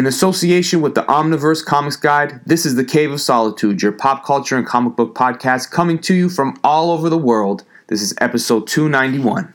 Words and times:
In 0.00 0.06
association 0.06 0.80
with 0.80 0.94
the 0.94 1.02
Omniverse 1.02 1.62
Comics 1.62 1.96
Guide, 1.96 2.40
this 2.46 2.64
is 2.64 2.74
the 2.74 2.84
Cave 2.86 3.12
of 3.12 3.20
Solitude, 3.20 3.82
your 3.82 3.92
pop 3.92 4.24
culture 4.24 4.56
and 4.56 4.66
comic 4.66 4.96
book 4.96 5.14
podcast 5.14 5.70
coming 5.70 5.98
to 5.98 6.14
you 6.14 6.30
from 6.30 6.58
all 6.64 6.90
over 6.90 7.10
the 7.10 7.18
world. 7.18 7.64
This 7.88 8.00
is 8.00 8.14
episode 8.18 8.66
291. 8.66 9.52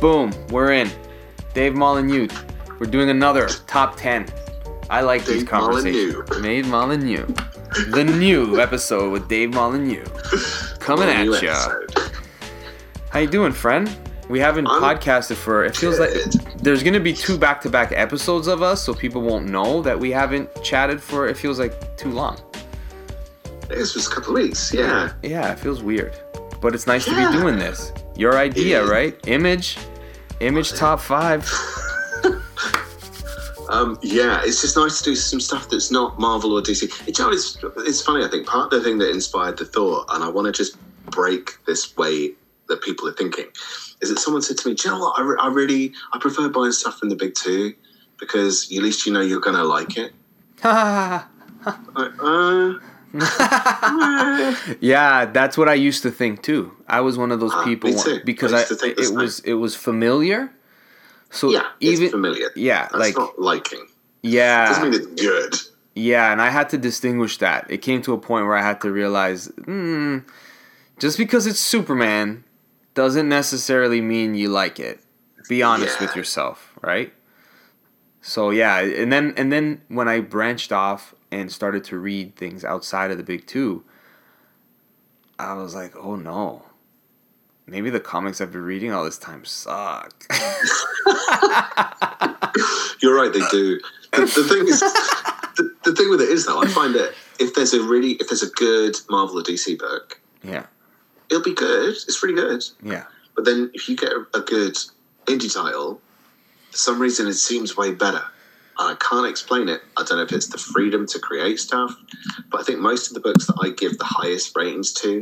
Boom, 0.00 0.32
we're 0.48 0.72
in. 0.72 0.90
Dave 1.52 1.74
Molyneux. 1.74 2.28
We're 2.78 2.86
doing 2.86 3.10
another 3.10 3.48
top 3.66 3.98
10. 3.98 4.26
I 4.90 5.02
like 5.02 5.24
these 5.24 5.44
Dave 5.44 5.48
conversations. 5.48 6.42
Dave 6.42 6.66
Molyneux. 6.66 7.24
The 7.90 8.02
new 8.02 8.60
episode 8.60 9.12
with 9.12 9.28
Dave 9.28 9.54
Molyneux. 9.54 10.04
Coming 10.80 11.08
at 11.08 11.40
ya. 11.40 11.68
How 13.10 13.20
you 13.20 13.28
doing, 13.28 13.52
friend? 13.52 13.88
We 14.28 14.40
haven't 14.40 14.66
I'm 14.66 14.82
podcasted 14.82 15.36
for. 15.36 15.64
It 15.64 15.76
feels 15.76 16.00
like 16.00 16.10
there's 16.56 16.82
gonna 16.82 16.98
be 16.98 17.12
two 17.12 17.38
back-to-back 17.38 17.92
episodes 17.92 18.48
of 18.48 18.62
us, 18.62 18.82
so 18.82 18.92
people 18.92 19.22
won't 19.22 19.46
know 19.46 19.80
that 19.82 19.98
we 19.98 20.10
haven't 20.10 20.48
chatted 20.64 21.00
for. 21.00 21.28
It 21.28 21.36
feels 21.36 21.60
like 21.60 21.96
too 21.96 22.10
long. 22.10 22.40
It's 23.70 23.94
just 23.94 24.10
a 24.10 24.14
couple 24.16 24.34
weeks, 24.34 24.74
yeah. 24.74 25.12
Yeah, 25.22 25.52
it 25.52 25.60
feels 25.60 25.84
weird, 25.84 26.16
but 26.60 26.74
it's 26.74 26.88
nice 26.88 27.04
to 27.04 27.10
be 27.14 27.38
doing 27.38 27.58
this. 27.58 27.92
Your 28.16 28.36
idea, 28.36 28.84
right? 28.84 29.16
Image, 29.28 29.78
image 30.40 30.72
top 30.72 30.98
five. 30.98 31.48
Um, 33.70 33.98
yeah, 34.02 34.42
it's 34.44 34.60
just 34.60 34.76
nice 34.76 34.98
to 34.98 35.04
do 35.10 35.14
some 35.16 35.40
stuff 35.40 35.70
that's 35.70 35.90
not 35.90 36.18
Marvel 36.18 36.52
or 36.54 36.60
DC. 36.62 36.82
It, 37.08 37.18
you 37.18 37.24
know, 37.24 37.30
it's, 37.30 37.56
it's 37.78 38.02
funny, 38.02 38.24
I 38.24 38.28
think 38.28 38.46
part 38.46 38.72
of 38.72 38.82
the 38.82 38.88
thing 38.88 38.98
that 38.98 39.10
inspired 39.10 39.58
the 39.58 39.64
thought, 39.64 40.06
and 40.10 40.24
I 40.24 40.28
want 40.28 40.46
to 40.46 40.52
just 40.52 40.76
break 41.10 41.50
this 41.66 41.96
way 41.96 42.32
that 42.68 42.82
people 42.82 43.08
are 43.08 43.12
thinking, 43.12 43.46
is 44.00 44.08
that 44.08 44.18
someone 44.18 44.42
said 44.42 44.58
to 44.58 44.68
me, 44.68 44.74
Do 44.74 44.88
you 44.88 44.94
know 44.94 45.00
what? 45.00 45.18
I, 45.18 45.22
re- 45.22 45.38
I 45.40 45.48
really, 45.48 45.92
I 46.12 46.18
prefer 46.18 46.48
buying 46.48 46.72
stuff 46.72 46.98
from 46.98 47.10
the 47.10 47.16
big 47.16 47.34
two 47.34 47.74
because 48.18 48.70
at 48.72 48.82
least 48.82 49.06
you 49.06 49.12
know 49.12 49.20
you're 49.20 49.40
going 49.40 49.56
to 49.56 49.64
like 49.64 49.96
it. 49.96 50.12
Like, 51.94 52.12
uh, 52.18 52.72
Yeah, 54.80 55.26
that's 55.26 55.58
what 55.58 55.68
I 55.68 55.74
used 55.74 56.02
to 56.04 56.10
think 56.10 56.42
too. 56.42 56.72
I 56.88 57.00
was 57.00 57.18
one 57.18 57.32
of 57.32 57.40
those 57.40 57.52
Ah, 57.52 57.64
people 57.64 57.90
because 58.24 58.52
I 58.52 58.56
I, 58.56 58.60
used 58.60 58.68
to 58.68 58.74
think 58.76 58.96
the 58.96 59.02
it 59.02 59.14
was 59.14 59.40
it 59.40 59.54
was 59.54 59.76
familiar. 59.76 60.52
So 61.30 61.50
yeah, 61.50 61.66
even 61.80 62.10
familiar. 62.10 62.50
yeah, 62.56 62.88
That's 62.92 62.94
like 62.94 63.16
not 63.16 63.38
liking. 63.38 63.86
Yeah, 64.22 64.66
doesn't 64.66 64.90
mean 64.90 64.94
it's 65.00 65.22
good. 65.22 65.54
yeah, 65.94 66.32
and 66.32 66.42
I 66.42 66.50
had 66.50 66.68
to 66.70 66.78
distinguish 66.78 67.38
that. 67.38 67.66
It 67.70 67.78
came 67.78 68.02
to 68.02 68.12
a 68.12 68.18
point 68.18 68.46
where 68.46 68.56
I 68.56 68.62
had 68.62 68.80
to 68.82 68.90
realize, 68.90 69.46
hmm, 69.64 70.18
just 70.98 71.16
because 71.16 71.46
it's 71.46 71.60
Superman 71.60 72.44
doesn't 72.94 73.28
necessarily 73.28 74.00
mean 74.00 74.34
you 74.34 74.48
like 74.48 74.78
it. 74.80 75.00
Be 75.48 75.62
honest 75.62 76.00
with 76.00 76.14
yourself, 76.14 76.72
right? 76.82 77.12
So 78.20 78.50
yeah, 78.50 78.78
and 78.80 79.12
then 79.12 79.32
and 79.36 79.50
then 79.52 79.80
when 79.88 80.08
I 80.08 80.20
branched 80.20 80.72
off 80.72 81.14
and 81.30 81.50
started 81.50 81.84
to 81.84 81.98
read 81.98 82.36
things 82.36 82.64
outside 82.64 83.10
of 83.10 83.16
the 83.16 83.22
big 83.24 83.46
two, 83.46 83.84
I 85.38 85.54
was 85.54 85.74
like, 85.74 85.96
oh 85.96 86.16
no. 86.16 86.62
Maybe 87.70 87.88
the 87.88 88.00
comics 88.00 88.40
I've 88.40 88.50
been 88.50 88.62
reading 88.62 88.92
all 88.92 89.04
this 89.04 89.16
time 89.16 89.44
suck. 89.44 90.26
You're 93.00 93.14
right, 93.16 93.32
they 93.32 93.40
do. 93.50 93.80
The, 94.12 94.20
the 94.22 94.44
thing 94.48 94.66
is, 94.68 94.80
the, 95.56 95.72
the 95.84 95.94
thing 95.94 96.10
with 96.10 96.20
it 96.20 96.28
is 96.28 96.46
though, 96.46 96.60
I 96.60 96.66
find 96.66 96.94
that 96.96 97.14
if 97.38 97.54
there's 97.54 97.72
a 97.72 97.80
really, 97.82 98.12
if 98.14 98.28
there's 98.28 98.42
a 98.42 98.50
good 98.50 98.96
Marvel 99.08 99.38
or 99.38 99.42
DC 99.42 99.78
book, 99.78 100.20
yeah, 100.42 100.66
it'll 101.30 101.42
be 101.44 101.54
good. 101.54 101.90
It's 101.90 102.22
really 102.22 102.34
good. 102.34 102.62
yeah. 102.82 103.04
But 103.36 103.44
then 103.44 103.70
if 103.72 103.88
you 103.88 103.96
get 103.96 104.10
a, 104.10 104.26
a 104.34 104.40
good 104.40 104.74
indie 105.26 105.52
title, 105.54 106.00
for 106.72 106.76
some 106.76 107.00
reason 107.00 107.26
it 107.28 107.34
seems 107.34 107.76
way 107.76 107.92
better. 107.92 108.22
And 108.78 108.90
I 108.92 108.94
can't 108.96 109.26
explain 109.28 109.68
it. 109.68 109.80
I 109.96 110.02
don't 110.04 110.18
know 110.18 110.24
if 110.24 110.32
it's 110.32 110.48
the 110.48 110.58
freedom 110.58 111.06
to 111.08 111.18
create 111.20 111.60
stuff, 111.60 111.94
but 112.50 112.60
I 112.60 112.64
think 112.64 112.80
most 112.80 113.08
of 113.08 113.14
the 113.14 113.20
books 113.20 113.46
that 113.46 113.56
I 113.62 113.70
give 113.70 113.96
the 113.98 114.04
highest 114.04 114.56
ratings 114.56 114.92
to 114.94 115.20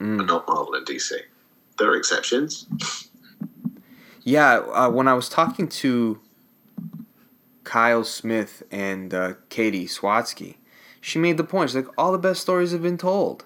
are 0.00 0.04
Mm. 0.04 0.26
not 0.26 0.46
Marvel 0.48 0.74
and 0.74 0.84
DC. 0.84 1.12
There 1.78 1.90
are 1.90 1.96
exceptions. 1.96 2.66
Yeah, 4.22 4.58
uh, 4.58 4.90
when 4.90 5.06
I 5.08 5.14
was 5.14 5.28
talking 5.28 5.68
to 5.68 6.18
Kyle 7.64 8.04
Smith 8.04 8.62
and 8.70 9.12
uh, 9.12 9.34
Katie 9.48 9.86
Swatsky, 9.86 10.56
she 11.00 11.18
made 11.18 11.36
the 11.36 11.44
point. 11.44 11.70
She's 11.70 11.76
like, 11.76 11.88
all 11.98 12.12
the 12.12 12.18
best 12.18 12.40
stories 12.40 12.72
have 12.72 12.82
been 12.82 12.96
told. 12.98 13.44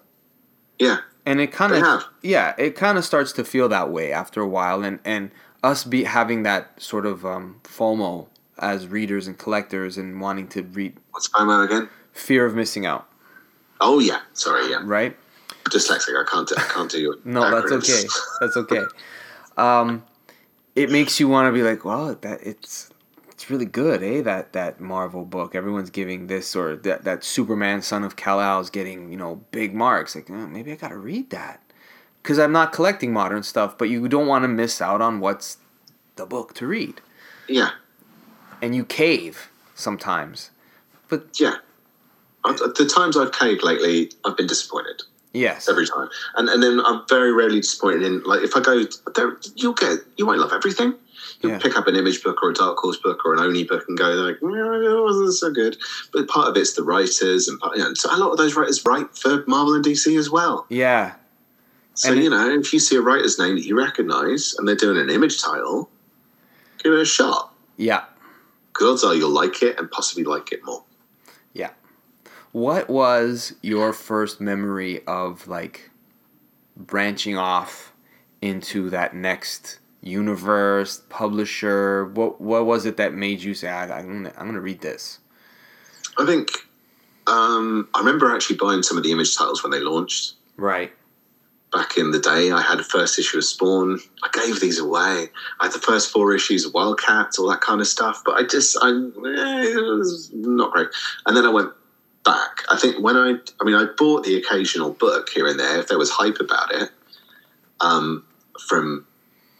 Yeah, 0.79 0.99
And 1.27 1.41
it 1.41 1.51
kind 1.51 1.73
of, 1.73 2.05
yeah, 2.23 2.55
it 2.57 2.77
kind 2.77 2.99
of 2.99 3.05
starts 3.05 3.33
to 3.33 3.45
feel 3.45 3.69
that 3.71 3.91
way 3.91 4.13
after 4.13 4.41
a 4.41 4.47
while. 4.47 4.85
And, 4.85 5.01
and 5.05 5.33
us 5.65 5.83
be 5.83 6.05
having 6.05 6.45
that 6.45 6.81
sort 6.81 7.05
of 7.05 7.27
um, 7.27 7.61
FOMO 7.65 8.29
as 8.59 8.87
readers 8.87 9.27
and 9.27 9.37
collectors 9.39 9.99
and 9.99 10.21
wanting 10.21 10.47
to 10.49 10.63
read 10.63 10.97
what's 11.11 11.29
FOMO 11.29 11.65
again? 11.65 11.89
fear 12.13 12.47
of 12.47 12.55
missing 12.55 12.87
out, 12.87 13.09
Oh 13.81 13.99
yeah, 13.99 14.21
sorry, 14.35 14.71
yeah. 14.71 14.81
right? 14.85 15.17
Dyslexic. 15.71 16.21
I 16.21 16.25
can't. 16.29 16.51
I 16.57 16.63
can't 16.63 16.91
do 16.91 17.01
your. 17.01 17.17
No, 17.25 17.51
that's 17.51 17.73
okay. 17.73 18.09
That's 18.41 18.57
okay. 18.57 18.85
Um, 19.57 20.05
it 20.75 20.91
makes 20.91 21.19
you 21.19 21.29
want 21.29 21.49
to 21.49 21.53
be 21.53 21.63
like, 21.63 21.85
well, 21.85 22.15
that 22.15 22.41
it's 22.43 22.91
it's 23.31 23.51
really 23.51 23.67
good, 23.67 24.03
eh? 24.03 24.23
That 24.23 24.53
that 24.53 24.81
Marvel 24.81 25.25
book. 25.25 25.55
Everyone's 25.55 25.91
giving 25.91 26.29
this 26.29 26.55
or 26.57 26.77
that 26.77 27.05
that 27.05 27.25
Superman, 27.25 27.83
son 27.83 28.05
of 28.05 28.17
Kal 28.17 28.41
El, 28.41 28.61
is 28.61 28.71
getting 28.71 29.11
you 29.11 29.19
know 29.19 29.43
big 29.51 29.75
marks. 29.75 30.15
Like, 30.15 30.31
oh, 30.31 30.47
maybe 30.47 30.73
I 30.73 30.77
gotta 30.77 30.97
read 30.97 31.31
that 31.31 31.61
because 32.23 32.39
I'm 32.39 32.53
not 32.53 32.73
collecting 32.73 33.13
modern 33.13 33.43
stuff. 33.43 33.77
But 33.77 33.89
you 33.91 34.09
don't 34.09 34.27
want 34.27 34.45
to 34.45 34.49
miss 34.49 34.81
out 34.81 35.01
on 35.01 35.21
what's 35.21 35.59
the 36.17 36.27
book 36.27 36.55
to 36.55 36.67
read, 36.67 37.01
Yeah, 37.49 37.71
and 38.63 38.75
you 38.75 38.85
cave 38.85 39.51
sometimes. 39.75 40.51
But 41.09 41.41
yeah. 41.41 41.57
The 42.45 42.91
times 42.91 43.15
I've 43.15 43.33
caved 43.33 43.63
lately, 43.63 44.11
I've 44.25 44.37
been 44.37 44.47
disappointed 44.47 45.03
yes, 45.33 45.69
every 45.69 45.87
time, 45.87 46.09
and 46.37 46.49
and 46.49 46.63
then 46.63 46.81
I'm 46.85 47.03
very 47.09 47.33
rarely 47.33 47.61
disappointed 47.61 48.03
in 48.03 48.23
like 48.25 48.43
if 48.43 48.57
I 48.57 48.61
go 48.61 48.85
there, 49.15 49.37
you'll 49.57 49.75
get 49.75 49.99
you 50.17 50.27
won't 50.27 50.41
love 50.41 50.53
everything. 50.53 50.95
You'll 51.41 51.53
Yeah. 51.53 51.59
pick 51.59 51.77
up 51.79 51.87
an 51.87 51.95
image 51.95 52.25
book 52.25 52.43
or 52.43 52.51
a 52.51 52.55
dark 52.55 52.79
horse 52.79 52.97
book 52.97 53.25
or 53.25 53.33
an 53.33 53.39
Oni 53.41 53.63
book 53.65 53.85
and 53.89 53.97
go 53.97 54.09
like, 54.11 54.41
"Mm, 54.41 54.85
it 54.85 55.03
wasn't 55.03 55.35
so 55.35 55.51
good. 55.51 55.77
But 56.13 56.27
part 56.27 56.49
of 56.49 56.57
it's 56.57 56.73
the 56.73 56.83
writers, 56.83 57.47
and 57.47 57.61
part, 57.61 57.77
you 57.77 57.85
know, 57.85 57.95
so 57.95 58.09
a 58.15 58.19
lot 58.19 58.31
of 58.33 58.39
those 58.39 58.55
writers 58.57 58.85
write 58.85 59.17
for 59.17 59.45
Marvel 59.47 59.75
and 59.75 59.85
DC 59.85 60.17
as 60.17 60.29
well. 60.31 60.67
yeah, 60.69 61.15
So 61.95 62.13
And 62.13 62.23
you 62.23 62.31
know, 62.31 62.51
if 62.59 62.73
you 62.73 62.79
see 62.81 62.97
a 62.97 63.01
writer's 63.01 63.39
name 63.39 63.55
that 63.57 63.65
you 63.65 63.77
recognise 63.77 64.55
and 64.59 64.67
they're 64.67 64.75
doing 64.77 64.99
an 64.99 65.11
image 65.11 65.41
title, 65.41 65.91
give 66.83 66.93
it 66.93 67.01
a 67.01 67.05
shot. 67.05 67.53
yeah. 67.77 68.05
Good 68.73 68.93
odds 68.93 69.05
are 69.05 69.15
you'll 69.15 69.31
like 69.31 69.63
it 69.63 69.79
and 69.79 69.91
possibly 69.91 70.23
like 70.25 70.53
it 70.53 70.65
more. 70.65 70.83
What 72.53 72.89
was 72.89 73.55
your 73.63 73.93
first 73.93 74.41
memory 74.41 75.05
of 75.07 75.47
like 75.49 75.91
branching 76.77 77.37
off 77.37 77.93
into 78.41 78.91
that 78.91 79.15
next 79.15 79.79
universe, 80.03 81.03
publisher? 81.09 82.07
What 82.07 82.41
what 82.41 82.67
was 82.67 82.87
it 82.87 82.97
that 82.97 83.13
made 83.15 83.43
you 83.43 83.55
say, 83.55 83.69
I, 83.69 83.99
I'm 83.99 84.07
gonna 84.07 84.33
I'm 84.37 84.47
gonna 84.47 84.61
read 84.61 84.81
this? 84.81 85.19
I 86.17 86.25
think 86.27 86.51
um, 87.27 87.89
I 87.95 87.99
remember 88.01 88.35
actually 88.35 88.57
buying 88.57 88.83
some 88.83 88.97
of 88.97 89.05
the 89.05 89.13
image 89.13 89.37
titles 89.37 89.63
when 89.63 89.71
they 89.71 89.81
launched 89.81 90.35
Right. 90.57 90.93
back 91.73 91.99
in 91.99 92.11
the 92.11 92.19
day. 92.19 92.51
I 92.51 92.63
had 92.63 92.81
a 92.81 92.85
first 92.85 93.19
issue 93.19 93.37
of 93.39 93.45
Spawn. 93.45 94.01
I 94.25 94.29
gave 94.33 94.59
these 94.61 94.79
away. 94.79 95.29
I 95.61 95.65
had 95.65 95.73
the 95.73 95.79
first 95.79 96.11
four 96.11 96.35
issues 96.35 96.65
of 96.65 96.73
Wildcat, 96.75 97.39
all 97.39 97.49
that 97.51 97.61
kind 97.61 97.81
of 97.83 97.87
stuff. 97.87 98.23
But 98.25 98.37
I 98.37 98.43
just, 98.45 98.77
I, 98.81 98.89
eh, 98.89 99.77
it 99.77 99.99
was 99.99 100.31
not 100.33 100.73
great. 100.73 100.89
And 101.27 101.37
then 101.37 101.45
I 101.45 101.51
went 101.51 101.71
back. 102.25 102.63
I 102.71 102.77
think 102.77 103.03
when 103.03 103.17
I, 103.17 103.35
I 103.61 103.65
mean, 103.65 103.75
I 103.75 103.87
bought 103.97 104.25
the 104.25 104.37
occasional 104.37 104.93
book 104.93 105.29
here 105.31 105.47
and 105.47 105.59
there 105.59 105.79
if 105.79 105.89
there 105.89 105.99
was 105.99 106.11
hype 106.11 106.41
about 106.41 106.75
it. 106.75 106.91
Um, 107.81 108.25
from, 108.67 109.07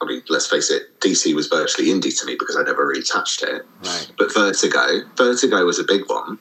I 0.03 0.07
mean, 0.07 0.23
let's 0.29 0.47
face 0.47 0.71
it, 0.71 1.01
DC 1.01 1.35
was 1.35 1.47
virtually 1.47 1.89
indie 1.89 2.19
to 2.19 2.27
me 2.27 2.37
because 2.39 2.57
I 2.57 2.63
never 2.63 2.87
really 2.87 3.03
touched 3.03 3.43
it. 3.43 3.63
Right. 3.85 4.13
But 4.19 4.35
Vertigo, 4.35 5.09
Vertigo 5.17 5.65
was 5.65 5.79
a 5.79 5.85
big 5.85 6.09
one. 6.09 6.39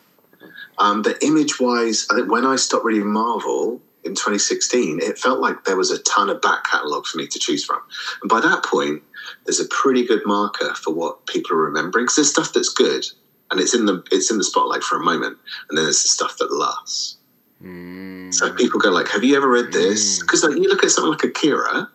Um, 0.79 1.01
but 1.01 1.21
image 1.23 1.59
wise, 1.59 2.07
I 2.11 2.15
think 2.15 2.31
when 2.31 2.45
I 2.45 2.55
stopped 2.55 2.85
reading 2.85 3.11
Marvel 3.11 3.81
in 4.03 4.13
2016, 4.13 4.99
it 5.01 5.17
felt 5.17 5.39
like 5.39 5.65
there 5.65 5.75
was 5.75 5.91
a 5.91 6.01
ton 6.03 6.29
of 6.29 6.41
back 6.41 6.65
catalogue 6.65 7.05
for 7.05 7.17
me 7.17 7.27
to 7.27 7.39
choose 7.39 7.65
from. 7.65 7.81
And 8.21 8.29
by 8.29 8.41
that 8.41 8.63
point, 8.63 9.01
there's 9.45 9.59
a 9.59 9.65
pretty 9.65 10.05
good 10.05 10.21
marker 10.25 10.73
for 10.75 10.93
what 10.93 11.25
people 11.25 11.53
are 11.53 11.61
remembering 11.61 12.05
because 12.05 12.15
there's 12.17 12.31
stuff 12.31 12.53
that's 12.53 12.69
good 12.69 13.05
and 13.51 13.59
it's 13.59 13.73
in 13.73 13.85
the 13.85 14.03
it's 14.11 14.31
in 14.31 14.37
the 14.37 14.43
spotlight 14.43 14.83
for 14.83 14.97
a 14.97 15.03
moment, 15.03 15.37
and 15.69 15.77
then 15.77 15.85
there's 15.85 16.03
the 16.03 16.09
stuff 16.09 16.37
that 16.37 16.51
lasts. 16.51 17.17
Mm. 17.63 18.33
So 18.33 18.53
people 18.53 18.79
go 18.79 18.91
like, 18.91 19.07
"Have 19.09 19.23
you 19.23 19.35
ever 19.35 19.49
read 19.49 19.71
this?" 19.71 20.17
Mm. 20.17 20.21
Because 20.21 20.43
like, 20.43 20.55
you 20.57 20.69
look 20.69 20.83
at 20.83 20.91
something 20.91 21.11
like 21.11 21.23
Akira, 21.23 21.89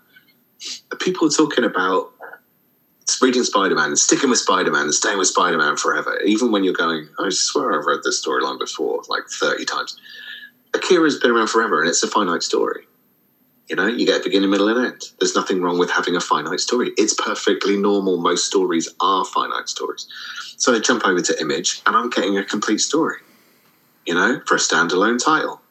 people 1.01 1.29
are 1.29 1.31
talking 1.31 1.65
about 1.65 2.13
reading 3.21 3.45
Spider 3.45 3.75
Man 3.75 3.89
and 3.89 3.99
sticking 3.99 4.31
with 4.31 4.39
Spider 4.39 4.71
Man 4.71 4.83
and 4.83 4.95
staying 4.95 5.19
with 5.19 5.29
Spider 5.29 5.59
Man 5.59 5.77
forever, 5.77 6.19
even 6.25 6.51
when 6.53 6.65
you're 6.65 6.73
going, 6.73 7.09
I 7.19 7.29
swear 7.31 7.79
I've 7.79 7.87
read 7.87 8.01
this 8.05 8.25
storyline 8.25 8.59
before, 8.59 9.03
like 9.09 9.25
30 9.29 9.65
times. 9.65 9.97
Akira's 10.75 11.19
been 11.19 11.33
around 11.33 11.49
forever 11.49 11.81
and 11.81 11.89
it's 11.89 12.03
a 12.03 12.09
finite 12.09 12.43
story. 12.43 12.87
You 13.73 13.77
know, 13.77 13.87
you 13.87 14.05
get 14.05 14.21
a 14.21 14.23
beginning, 14.23 14.51
middle, 14.51 14.69
and 14.69 14.85
end. 14.85 15.03
There's 15.19 15.35
nothing 15.35 15.63
wrong 15.63 15.79
with 15.79 15.91
having 15.91 16.15
a 16.15 16.21
finite 16.21 16.61
story. 16.61 16.91
It's 16.99 17.15
perfectly 17.15 17.79
normal. 17.79 18.19
Most 18.19 18.45
stories 18.45 18.87
are 19.01 19.25
finite 19.25 19.67
stories. 19.67 20.07
So 20.59 20.75
I 20.75 20.79
jump 20.79 21.07
over 21.07 21.23
to 21.23 21.41
Image 21.41 21.81
and 21.87 21.97
I'm 21.97 22.11
getting 22.11 22.37
a 22.37 22.45
complete 22.45 22.83
story, 22.83 23.21
you 24.05 24.13
know, 24.13 24.43
for 24.47 24.57
a 24.57 24.59
standalone 24.59 25.19
title. 25.25 25.63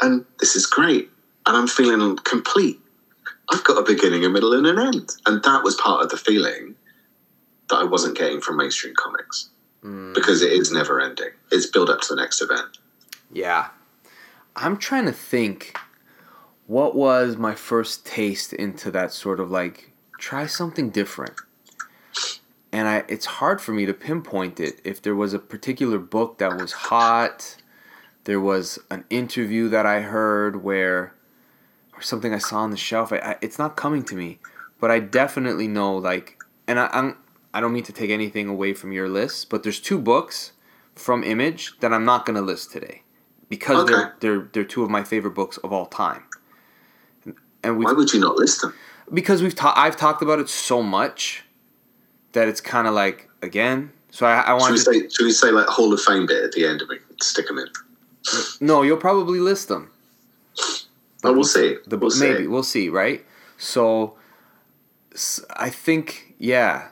And 0.00 0.24
this 0.40 0.56
is 0.56 0.66
great. 0.66 1.08
And 1.46 1.56
I'm 1.56 1.68
feeling 1.68 2.16
complete. 2.24 2.80
I've 3.48 3.62
got 3.62 3.78
a 3.78 3.84
beginning, 3.84 4.24
a 4.24 4.28
middle, 4.28 4.52
and 4.52 4.66
an 4.66 4.80
end. 4.80 5.10
And 5.24 5.40
that 5.44 5.62
was 5.62 5.76
part 5.76 6.02
of 6.02 6.10
the 6.10 6.16
feeling 6.16 6.74
that 7.70 7.76
I 7.76 7.84
wasn't 7.84 8.18
getting 8.18 8.40
from 8.40 8.56
mainstream 8.56 8.94
comics 8.96 9.50
Mm. 9.84 10.12
because 10.12 10.42
it 10.42 10.50
is 10.50 10.72
never 10.72 11.00
ending. 11.00 11.30
It's 11.52 11.66
build 11.66 11.88
up 11.90 12.00
to 12.00 12.08
the 12.16 12.20
next 12.20 12.42
event. 12.42 12.78
Yeah. 13.32 13.68
I'm 14.56 14.76
trying 14.76 15.04
to 15.04 15.12
think 15.12 15.78
what 16.68 16.94
was 16.94 17.36
my 17.38 17.54
first 17.54 18.06
taste 18.06 18.52
into 18.52 18.90
that 18.92 19.10
sort 19.12 19.40
of 19.40 19.50
like 19.50 19.90
try 20.18 20.46
something 20.46 20.90
different. 20.90 21.34
And 22.70 22.86
I 22.86 23.04
it's 23.08 23.24
hard 23.24 23.60
for 23.62 23.72
me 23.72 23.86
to 23.86 23.94
pinpoint 23.94 24.60
it 24.60 24.80
if 24.84 25.00
there 25.02 25.14
was 25.16 25.32
a 25.32 25.38
particular 25.38 25.98
book 25.98 26.38
that 26.38 26.54
was 26.54 26.72
hot, 26.72 27.56
there 28.24 28.40
was 28.40 28.78
an 28.90 29.04
interview 29.08 29.68
that 29.70 29.86
I 29.86 30.02
heard 30.02 30.62
where 30.62 31.14
or 31.94 32.02
something 32.02 32.34
I 32.34 32.38
saw 32.38 32.58
on 32.58 32.70
the 32.70 32.76
shelf. 32.76 33.12
I, 33.12 33.16
I, 33.18 33.36
it's 33.40 33.58
not 33.58 33.74
coming 33.76 34.04
to 34.04 34.14
me, 34.14 34.38
but 34.78 34.90
I 34.90 35.00
definitely 35.00 35.68
know 35.68 35.96
like 35.96 36.38
and 36.66 36.78
I, 36.78 36.88
I'm 36.92 37.16
I 37.54 37.62
don't 37.62 37.72
mean 37.72 37.84
to 37.84 37.92
take 37.94 38.10
anything 38.10 38.46
away 38.46 38.74
from 38.74 38.92
your 38.92 39.08
list, 39.08 39.48
but 39.48 39.62
there's 39.62 39.80
two 39.80 39.98
books 39.98 40.52
from 40.94 41.24
Image 41.24 41.78
that 41.80 41.94
I'm 41.94 42.04
not 42.04 42.26
gonna 42.26 42.42
list 42.42 42.72
today 42.72 43.04
because 43.48 43.84
Okay. 43.84 43.92
they're 43.94 44.16
they're 44.20 44.48
they're 44.52 44.64
two 44.64 44.82
of 44.82 44.90
my 44.90 45.02
favorite 45.02 45.34
books 45.34 45.56
of 45.58 45.72
all 45.72 45.86
time. 45.86 46.24
And 47.68 47.78
we 47.78 47.84
Why 47.84 47.92
would 47.92 48.12
you 48.12 48.20
not 48.20 48.36
list 48.36 48.62
them? 48.62 48.74
because 49.12 49.42
we've 49.42 49.54
ta- 49.54 49.74
I've 49.76 49.96
talked 49.96 50.22
about 50.22 50.38
it 50.38 50.48
so 50.48 50.82
much 50.82 51.44
that 52.32 52.48
it's 52.48 52.60
kind 52.60 52.86
of 52.88 52.94
like 52.94 53.28
again. 53.42 53.92
So 54.10 54.26
I, 54.26 54.40
I 54.40 54.44
Should 54.44 54.54
we 54.54 54.60
want 54.60 54.76
to 54.76 54.80
say, 54.80 55.08
should 55.10 55.24
we 55.24 55.32
say 55.32 55.50
like 55.50 55.66
Hall 55.66 55.92
of 55.92 56.00
Fame 56.00 56.26
bit 56.26 56.42
at 56.44 56.52
the 56.52 56.64
end 56.66 56.82
of 56.82 56.90
it? 56.90 57.00
Stick 57.22 57.46
them 57.46 57.58
in. 57.58 57.66
no. 58.60 58.82
You'll 58.82 58.96
probably 58.96 59.38
list 59.40 59.68
them. 59.68 59.90
Oh, 61.24 61.32
we'll 61.32 61.44
see. 61.44 61.76
The 61.86 61.96
we'll 61.96 62.00
book 62.00 62.12
see. 62.12 62.28
maybe 62.30 62.46
we'll 62.46 62.62
see, 62.62 62.88
right? 62.88 63.24
So 63.58 64.16
I 65.56 65.68
think 65.70 66.34
yeah. 66.38 66.88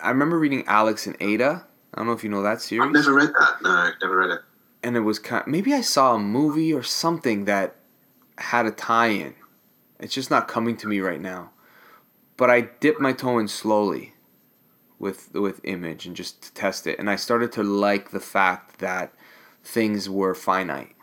I 0.00 0.08
remember 0.08 0.38
reading 0.38 0.64
Alex 0.66 1.06
and 1.06 1.16
Ada. 1.20 1.66
I 1.94 1.98
don't 1.98 2.06
know 2.06 2.12
if 2.14 2.24
you 2.24 2.30
know 2.30 2.42
that 2.42 2.60
series. 2.62 2.86
I've 2.86 2.92
never 2.92 3.12
read 3.14 3.28
that. 3.28 3.56
No, 3.62 3.90
never 4.00 4.16
read 4.16 4.30
it. 4.30 4.40
and 4.82 4.96
it 4.96 5.00
was 5.00 5.18
kind 5.18 5.42
Of, 5.42 5.48
maybe 5.48 5.74
I 5.74 5.82
saw 5.82 6.14
a 6.14 6.18
movie 6.18 6.72
or 6.72 6.82
something 6.82 7.44
that 7.44 7.76
had 8.38 8.64
a 8.64 8.70
tie-in. 8.70 9.34
It's 10.02 10.12
just 10.14 10.30
not 10.30 10.48
coming 10.48 10.76
to 10.78 10.88
me 10.88 10.98
right 11.00 11.20
now. 11.20 11.50
But 12.36 12.50
I 12.50 12.62
dipped 12.62 13.00
my 13.00 13.12
toe 13.12 13.38
in 13.38 13.46
slowly 13.48 14.14
with 14.98 15.32
with 15.32 15.60
image 15.64 16.06
and 16.06 16.16
just 16.16 16.42
to 16.42 16.54
test 16.54 16.86
it 16.86 16.98
and 16.98 17.08
I 17.10 17.16
started 17.16 17.50
to 17.52 17.62
like 17.62 18.10
the 18.10 18.20
fact 18.20 18.78
that 18.78 19.12
things 19.62 20.10
were 20.10 20.34
finite. 20.34 20.94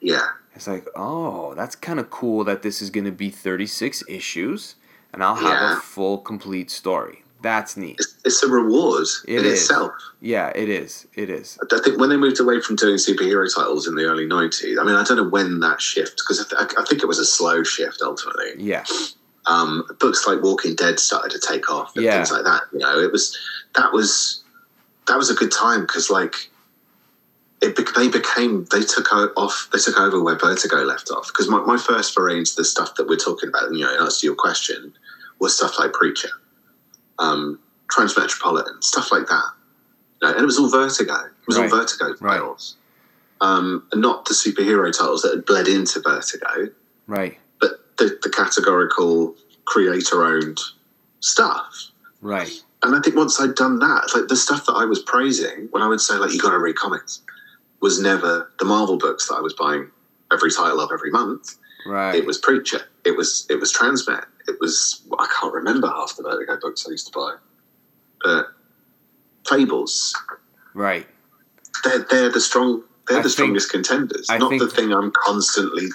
Yeah. 0.00 0.26
It's 0.54 0.68
like, 0.68 0.86
"Oh, 0.94 1.54
that's 1.54 1.74
kind 1.74 1.98
of 1.98 2.10
cool 2.10 2.44
that 2.44 2.62
this 2.62 2.80
is 2.80 2.90
going 2.90 3.04
to 3.06 3.12
be 3.12 3.30
36 3.30 4.04
issues 4.08 4.76
and 5.12 5.22
I'll 5.22 5.34
have 5.34 5.60
Yeah. 5.60 5.78
a 5.78 5.80
full 5.80 6.18
complete 6.18 6.70
story." 6.70 7.23
That's 7.44 7.76
neat. 7.76 7.96
It's, 8.00 8.16
it's 8.24 8.42
a 8.42 8.48
reward 8.48 9.06
It 9.28 9.40
in 9.40 9.44
is. 9.44 9.60
itself. 9.60 9.92
Yeah, 10.20 10.48
it 10.56 10.70
is. 10.70 11.06
It 11.14 11.28
is. 11.28 11.58
I 11.70 11.78
think 11.84 12.00
when 12.00 12.08
they 12.08 12.16
moved 12.16 12.40
away 12.40 12.58
from 12.62 12.74
doing 12.76 12.96
superhero 12.96 13.46
titles 13.54 13.86
in 13.86 13.94
the 13.94 14.04
early 14.04 14.26
90s, 14.26 14.80
I 14.80 14.82
mean, 14.84 14.94
I 14.96 15.04
don't 15.04 15.18
know 15.18 15.28
when 15.28 15.60
that 15.60 15.80
shift, 15.82 16.16
because 16.16 16.40
I, 16.40 16.64
th- 16.64 16.72
I 16.78 16.84
think 16.86 17.02
it 17.02 17.06
was 17.06 17.18
a 17.18 17.24
slow 17.26 17.62
shift 17.62 18.00
ultimately. 18.02 18.52
Yeah. 18.56 18.84
Um, 19.44 19.84
books 20.00 20.26
like 20.26 20.42
Walking 20.42 20.74
Dead 20.74 20.98
started 20.98 21.30
to 21.32 21.46
take 21.46 21.70
off 21.70 21.94
and 21.94 22.04
Yeah. 22.06 22.12
things 22.16 22.32
like 22.32 22.44
that. 22.44 22.62
You 22.72 22.78
know, 22.78 22.98
it 22.98 23.12
was, 23.12 23.36
that 23.74 23.92
was, 23.92 24.42
that 25.06 25.18
was 25.18 25.28
a 25.28 25.34
good 25.34 25.52
time 25.52 25.82
because 25.82 26.08
like, 26.08 26.48
it, 27.60 27.76
they 27.94 28.08
became, 28.08 28.66
they 28.72 28.80
took 28.82 29.12
o- 29.12 29.32
off, 29.36 29.68
they 29.70 29.78
took 29.78 29.98
over 29.98 30.22
where 30.22 30.38
Vertigo 30.38 30.78
left 30.84 31.10
off. 31.10 31.26
Because 31.28 31.48
my, 31.48 31.60
my 31.60 31.76
first 31.76 32.14
foray 32.14 32.38
into 32.38 32.54
the 32.56 32.64
stuff 32.64 32.94
that 32.96 33.06
we're 33.06 33.16
talking 33.16 33.50
about, 33.50 33.70
you 33.72 33.80
know, 33.84 33.94
in 33.94 34.00
answer 34.00 34.20
to 34.20 34.26
your 34.28 34.34
question, 34.34 34.94
was 35.40 35.54
stuff 35.56 35.78
like 35.78 35.92
Preacher, 35.92 36.30
um, 37.18 37.58
Transmetropolitan, 37.88 38.82
stuff 38.82 39.12
like 39.12 39.26
that. 39.26 39.44
You 40.22 40.28
know, 40.28 40.34
and 40.34 40.42
it 40.42 40.46
was 40.46 40.58
all 40.58 40.68
Vertigo. 40.70 41.14
It 41.14 41.46
was 41.46 41.58
Right. 41.58 41.70
all 41.72 41.78
Vertigo 41.78 42.14
Right. 42.20 42.36
titles. 42.38 42.76
Um, 43.40 43.86
and 43.92 44.00
not 44.00 44.24
the 44.24 44.34
superhero 44.34 44.96
titles 44.96 45.22
that 45.22 45.32
had 45.34 45.44
bled 45.44 45.68
into 45.68 46.00
Vertigo, 46.00 46.70
Right. 47.06 47.38
but 47.60 47.84
the, 47.98 48.18
the 48.22 48.30
categorical 48.30 49.34
creator 49.66 50.24
owned 50.24 50.60
stuff. 51.20 51.90
Right. 52.22 52.52
And 52.82 52.94
I 52.94 53.00
think 53.00 53.16
once 53.16 53.40
I'd 53.40 53.54
done 53.54 53.78
that, 53.80 54.10
like 54.14 54.28
the 54.28 54.36
stuff 54.36 54.66
that 54.66 54.74
I 54.74 54.84
was 54.84 55.00
praising 55.02 55.68
when 55.70 55.82
I 55.82 55.88
would 55.88 56.00
say, 56.00 56.14
like, 56.16 56.32
you 56.32 56.38
got 56.40 56.50
to 56.50 56.58
read 56.58 56.76
comics, 56.76 57.22
was 57.80 57.98
never 58.00 58.50
the 58.58 58.64
Marvel 58.64 58.96
books 58.96 59.28
that 59.28 59.34
I 59.34 59.40
was 59.40 59.52
buying 59.54 59.90
every 60.32 60.50
title 60.50 60.80
of 60.80 60.90
every 60.92 61.10
month. 61.10 61.56
Right. 61.86 62.14
It 62.14 62.24
was 62.26 62.38
Preacher. 62.38 62.82
It 63.04 63.16
was 63.16 63.46
it 63.50 63.60
was 63.60 63.72
Transmet. 63.72 64.24
It 64.48 64.56
was 64.60 65.02
I 65.18 65.26
can't 65.40 65.52
remember 65.54 65.88
half 65.88 66.16
the 66.16 66.22
Vertigo 66.22 66.58
books 66.60 66.86
I 66.86 66.90
used 66.92 67.12
to 67.12 67.18
buy, 67.18 67.34
but 68.22 68.46
Fables. 69.48 70.14
right. 70.74 71.06
They're 71.82 72.06
they're 72.10 72.30
the 72.30 72.40
strong. 72.40 72.82
They're 73.08 73.18
I 73.18 73.22
the 73.22 73.28
think- 73.28 73.32
strongest 73.32 73.70
contenders. 73.70 74.26
I 74.30 74.38
not 74.38 74.58
the 74.58 74.68
thing 74.68 74.92
I'm 74.92 75.10
constantly. 75.12 75.88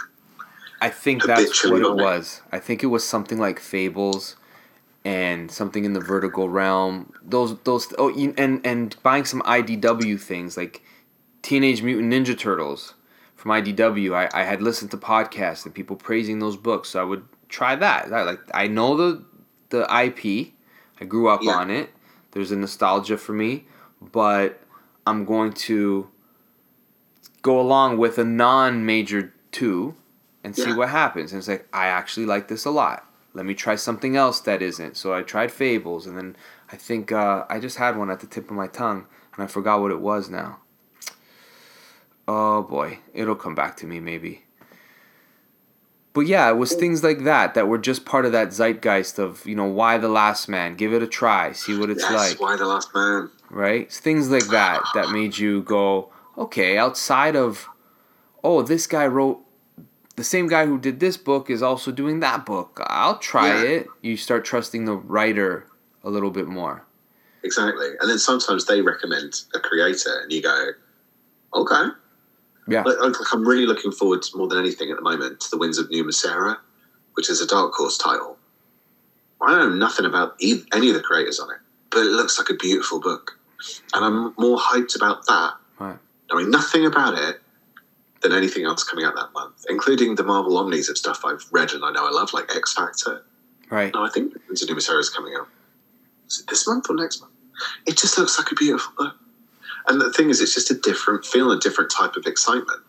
I 0.81 0.89
think 0.89 1.23
that's 1.23 1.63
what 1.65 1.79
it 1.79 1.85
on 1.85 1.99
it. 1.99 2.03
was. 2.03 2.41
I 2.51 2.59
think 2.59 2.83
it 2.83 2.87
was 2.87 3.05
something 3.05 3.37
like 3.39 3.59
Fables 3.59 4.35
and 5.03 5.51
something 5.51 5.83
in 5.83 5.93
the 5.93 5.99
Vertigo 5.99 6.45
realm. 6.45 7.11
Those 7.23 7.57
those 7.63 7.91
oh 7.97 8.09
and 8.37 8.65
and 8.65 8.95
buying 9.03 9.25
some 9.25 9.41
IDW 9.41 10.19
things 10.21 10.55
like 10.57 10.81
Teenage 11.41 11.81
Mutant 11.81 12.13
Ninja 12.13 12.37
Turtles 12.37 12.93
from 13.35 13.51
IDW. 13.51 14.13
I, 14.13 14.29
I 14.41 14.43
had 14.43 14.61
listened 14.61 14.91
to 14.91 14.97
podcasts 14.97 15.65
and 15.65 15.73
people 15.73 15.95
praising 15.95 16.39
those 16.39 16.55
books, 16.57 16.89
so 16.89 17.01
I 17.01 17.03
would 17.03 17.23
try 17.49 17.75
that. 17.75 18.11
I, 18.13 18.23
like 18.23 18.39
I 18.53 18.67
know 18.67 18.95
the 18.95 19.25
the 19.69 19.81
IP. 20.03 20.53
I 21.01 21.05
grew 21.05 21.27
up 21.29 21.41
Yeah. 21.43 21.53
on 21.53 21.69
it. 21.69 21.89
There's 22.31 22.51
a 22.51 22.55
nostalgia 22.55 23.17
for 23.17 23.33
me, 23.33 23.65
but 24.01 24.61
I'm 25.07 25.25
going 25.25 25.53
to 25.53 26.09
go 27.41 27.59
along 27.59 27.97
with 27.97 28.17
a 28.17 28.23
non-major 28.25 29.33
two 29.51 29.95
and 30.43 30.55
see 30.55 30.69
Yeah. 30.69 30.75
what 30.75 30.89
happens. 30.89 31.31
And 31.31 31.39
it's 31.39 31.47
like 31.47 31.67
I 31.73 31.87
actually 31.87 32.25
like 32.25 32.47
this 32.47 32.65
a 32.65 32.69
lot. 32.71 33.05
Let 33.33 33.45
me 33.45 33.53
try 33.53 33.75
something 33.75 34.15
else 34.15 34.39
that 34.41 34.61
isn't. 34.61 34.97
So 34.97 35.13
I 35.13 35.21
tried 35.21 35.51
Fables, 35.51 36.05
and 36.07 36.17
then 36.17 36.35
I 36.71 36.75
think 36.75 37.11
uh, 37.11 37.45
I 37.49 37.59
just 37.59 37.77
had 37.77 37.95
one 37.97 38.09
at 38.09 38.19
the 38.19 38.27
tip 38.27 38.49
of 38.49 38.55
my 38.55 38.67
tongue, 38.67 39.05
and 39.35 39.43
I 39.43 39.47
forgot 39.47 39.81
what 39.81 39.91
it 39.91 40.01
was 40.01 40.29
now. 40.29 40.59
Oh 42.27 42.61
boy, 42.63 42.99
it'll 43.13 43.35
come 43.35 43.55
back 43.55 43.75
to 43.77 43.87
me 43.87 43.99
maybe. 43.99 44.43
But 46.19 46.27
yeah, 46.27 46.49
it 46.49 46.57
was 46.57 46.73
things 46.73 47.01
like 47.01 47.23
that 47.23 47.53
that 47.53 47.69
were 47.69 47.77
just 47.77 48.03
part 48.03 48.25
of 48.25 48.33
that 48.33 48.49
zeitgeist 48.49 49.19
of 49.19 49.45
you 49.45 49.55
know 49.55 49.63
Y 49.67 49.97
the 49.97 50.09
last 50.09 50.49
man. 50.49 50.75
Give 50.75 50.93
it 50.93 51.01
a 51.01 51.07
try, 51.07 51.53
see 51.53 51.77
what 51.77 51.89
it's 51.89 52.01
yes, 52.01 52.11
like 52.11 52.41
Y 52.41 52.57
the 52.57 52.65
last 52.65 52.93
man? 52.93 53.29
right? 53.49 53.83
It's 53.83 53.99
things 53.99 54.29
like 54.29 54.47
that 54.47 54.81
that 54.95 55.11
made 55.11 55.37
you 55.37 55.61
go, 55.63 56.11
okay, 56.37 56.77
outside 56.77 57.37
of, 57.37 57.69
oh, 58.43 58.61
this 58.63 58.85
guy 58.85 59.07
wrote, 59.07 59.39
the 60.17 60.25
same 60.25 60.47
guy 60.49 60.65
who 60.65 60.77
did 60.77 60.99
this 60.99 61.15
book 61.15 61.49
is 61.49 61.63
also 61.63 61.89
doing 61.89 62.19
that 62.19 62.45
book. 62.45 62.81
I'll 62.87 63.17
try 63.19 63.47
Yeah. 63.47 63.69
it. 63.69 63.87
You 64.01 64.17
start 64.17 64.43
trusting 64.43 64.83
the 64.83 64.95
writer 64.97 65.67
a 66.03 66.09
little 66.09 66.31
bit 66.31 66.47
more. 66.47 66.83
Exactly. 67.43 67.91
And 68.01 68.09
then 68.09 68.19
sometimes 68.19 68.65
they 68.65 68.81
recommend 68.81 69.43
a 69.55 69.59
creator, 69.61 70.19
and 70.21 70.33
you 70.33 70.41
go, 70.41 70.71
okay. 71.53 71.85
Yeah. 72.69 72.83
Like, 72.83 73.15
I'm 73.33 73.47
really 73.47 73.65
looking 73.65 73.91
forward 73.91 74.21
to, 74.23 74.37
more 74.37 74.47
than 74.47 74.59
anything 74.59 74.89
at 74.91 74.95
the 74.97 75.01
moment 75.01 75.39
to 75.41 75.49
the 75.51 75.57
Winds 75.57 75.77
of 75.77 75.89
New 75.89 76.03
Masera, 76.03 76.57
which 77.13 77.29
is 77.29 77.41
a 77.41 77.47
Dark 77.47 77.73
Horse 77.73 77.97
title. 77.97 78.37
I 79.41 79.57
know 79.57 79.69
nothing 79.69 80.05
about 80.05 80.35
e- 80.39 80.63
any 80.73 80.89
of 80.89 80.95
the 80.95 81.01
creators 81.01 81.39
on 81.39 81.49
it, 81.51 81.57
but 81.89 81.99
it 81.99 82.11
looks 82.11 82.37
like 82.37 82.49
a 82.49 82.53
beautiful 82.53 82.99
book, 82.99 83.39
and 83.93 84.03
I'm 84.05 84.33
more 84.37 84.57
hyped 84.59 84.95
about 84.95 85.25
that, 85.27 85.53
Right. 85.79 85.97
knowing 86.31 86.49
nothing 86.51 86.85
about 86.85 87.15
it, 87.17 87.41
than 88.21 88.33
anything 88.33 88.65
else 88.65 88.83
coming 88.83 89.05
out 89.05 89.15
that 89.15 89.31
month, 89.33 89.65
including 89.69 90.15
the 90.15 90.23
Marvel 90.23 90.57
Omnis 90.57 90.89
of 90.89 90.97
stuff 90.97 91.23
I've 91.23 91.45
read 91.51 91.71
and 91.71 91.85
I 91.85 91.91
know 91.91 92.05
I 92.05 92.11
love, 92.11 92.33
like 92.33 92.53
X 92.53 92.73
Factor. 92.73 93.23
Right. 93.69 93.93
No, 93.93 94.03
I 94.03 94.09
think 94.09 94.33
Winds 94.47 94.61
of 94.61 94.67
New 94.67 94.75
Masera 94.75 94.99
is 94.99 95.09
coming 95.09 95.33
out. 95.35 95.47
Is 96.27 96.41
it 96.41 96.47
this 96.49 96.67
month 96.67 96.89
or 96.89 96.95
next 96.97 97.21
month? 97.21 97.31
It 97.85 97.97
just 97.97 98.17
looks 98.17 98.37
like 98.37 98.51
a 98.51 98.55
beautiful 98.55 98.91
book. 98.97 99.15
And 99.87 99.99
the 99.99 100.11
thing 100.13 100.29
is, 100.29 100.41
it's 100.41 100.53
just 100.53 100.71
a 100.71 100.75
different 100.75 101.25
feel, 101.25 101.51
a 101.51 101.59
different 101.59 101.91
type 101.91 102.15
of 102.15 102.25
excitement. 102.25 102.81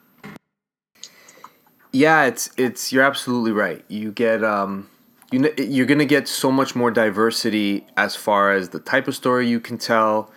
Yeah, 1.92 2.24
it's 2.24 2.50
it's 2.56 2.92
you're 2.92 3.02
absolutely 3.02 3.52
right. 3.52 3.84
You 3.88 4.12
get 4.12 4.44
um 4.44 4.88
you 5.32 5.52
you're 5.58 5.86
gonna 5.86 6.04
get 6.04 6.28
so 6.28 6.50
much 6.52 6.74
more 6.76 6.90
diversity 6.90 7.86
as 7.96 8.14
far 8.14 8.52
as 8.52 8.68
the 8.68 8.78
type 8.78 9.08
of 9.08 9.16
story 9.16 9.48
you 9.48 9.58
can 9.60 9.76
tell, 9.76 10.30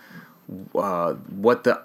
uh, 0.74 1.12
what 1.14 1.64
the 1.64 1.80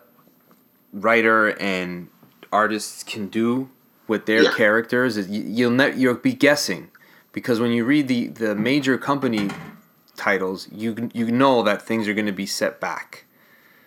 writer 0.91 1.49
and 1.59 2.07
artists 2.51 3.03
can 3.03 3.27
do 3.27 3.69
with 4.07 4.25
their 4.25 4.43
Yeah. 4.43 4.51
characters. 4.53 5.17
You'll 5.29 5.71
ne- 5.71 5.95
you'll 5.95 6.15
be 6.15 6.33
guessing 6.33 6.89
because 7.31 7.59
when 7.59 7.71
you 7.71 7.85
read 7.85 8.07
the 8.07 8.27
the 8.27 8.55
major 8.55 8.97
company 8.97 9.51
titles, 10.17 10.67
you 10.71 11.09
you 11.13 11.31
know 11.31 11.61
that 11.61 11.83
things 11.83 12.07
are 12.07 12.15
gonna 12.15 12.31
be 12.31 12.47
set 12.47 12.79
back. 12.79 13.25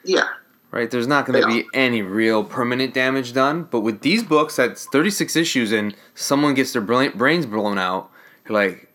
Yeah, 0.05 0.29
Right, 0.73 0.91
there's 0.91 1.07
not 1.07 1.27
going 1.27 1.39
to 1.41 1.47
They 1.47 1.63
be 1.63 1.69
any 1.75 2.01
real 2.01 2.43
permanent 2.43 2.95
damage 2.95 3.35
done, 3.35 3.65
but 3.71 3.81
with 3.81 4.01
these 4.01 4.25
books, 4.25 4.57
that's 4.57 4.87
36 4.87 5.37
issues, 5.37 5.71
and 5.71 5.95
someone 6.15 6.55
gets 6.55 6.73
their 6.73 6.81
bra- 6.81 7.11
brains 7.11 7.45
blown 7.45 7.77
out. 7.79 8.11
You're 8.49 8.55
like, 8.59 8.89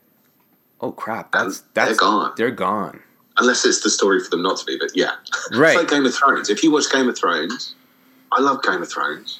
oh 0.81 0.91
crap, 0.91 1.31
that's 1.31 1.59
And 1.59 1.65
they're 1.75 1.85
that's 1.85 1.99
gone. 1.99 2.33
They're 2.35 2.49
gone. 2.51 3.01
unless 3.37 3.63
it's 3.63 3.81
the 3.83 3.91
story 3.91 4.19
for 4.23 4.31
them 4.31 4.41
not 4.41 4.57
to 4.57 4.65
be. 4.65 4.75
But 4.79 4.89
yeah, 4.95 5.11
Right. 5.53 5.69
It's 5.77 5.83
like 5.83 5.89
Game 5.91 6.05
of 6.07 6.15
Thrones. 6.15 6.49
If 6.49 6.63
you 6.63 6.71
watch 6.71 6.91
Game 6.91 7.07
of 7.07 7.15
Thrones, 7.15 7.75
I 8.31 8.41
love 8.41 8.63
Game 8.63 8.81
of 8.81 8.89
Thrones. 8.91 9.39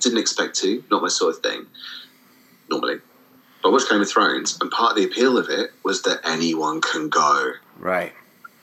Didn't 0.00 0.18
expect 0.18 0.54
to, 0.60 0.82
not 0.90 1.02
my 1.02 1.08
sort 1.08 1.36
of 1.36 1.42
thing. 1.42 1.66
Normally, 2.70 2.96
but 3.62 3.68
I 3.68 3.72
watched 3.72 3.90
Game 3.90 4.00
of 4.00 4.08
Thrones, 4.08 4.56
and 4.60 4.70
part 4.70 4.92
of 4.92 4.96
the 4.96 5.04
appeal 5.04 5.36
of 5.36 5.50
it 5.50 5.70
was 5.84 6.00
that 6.02 6.20
anyone 6.24 6.80
can 6.80 7.10
go. 7.10 7.52
Right, 7.78 8.14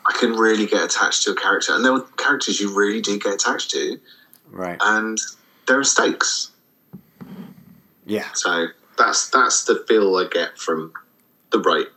I 0.06 0.18
can 0.20 0.34
really 0.34 0.66
get 0.66 0.84
attached 0.84 1.24
to 1.24 1.32
a 1.32 1.36
character, 1.36 1.74
and 1.74 1.84
there 1.86 1.94
were 1.94 2.02
characters 2.18 2.60
you 2.60 2.76
really 2.76 3.02
do 3.02 3.20
get 3.20 3.34
attached 3.34 3.72
to, 3.72 4.00
right, 4.50 4.78
and 4.82 5.18
there 5.68 5.80
are 5.80 5.84
stakes. 5.84 6.52
yeah. 8.06 8.28
So 8.34 8.68
that's 8.98 9.30
that's 9.30 9.64
the 9.66 9.84
feel 9.88 10.16
I 10.16 10.28
get 10.28 10.58
from 10.58 10.94
the 11.52 11.60
right. 11.60 11.88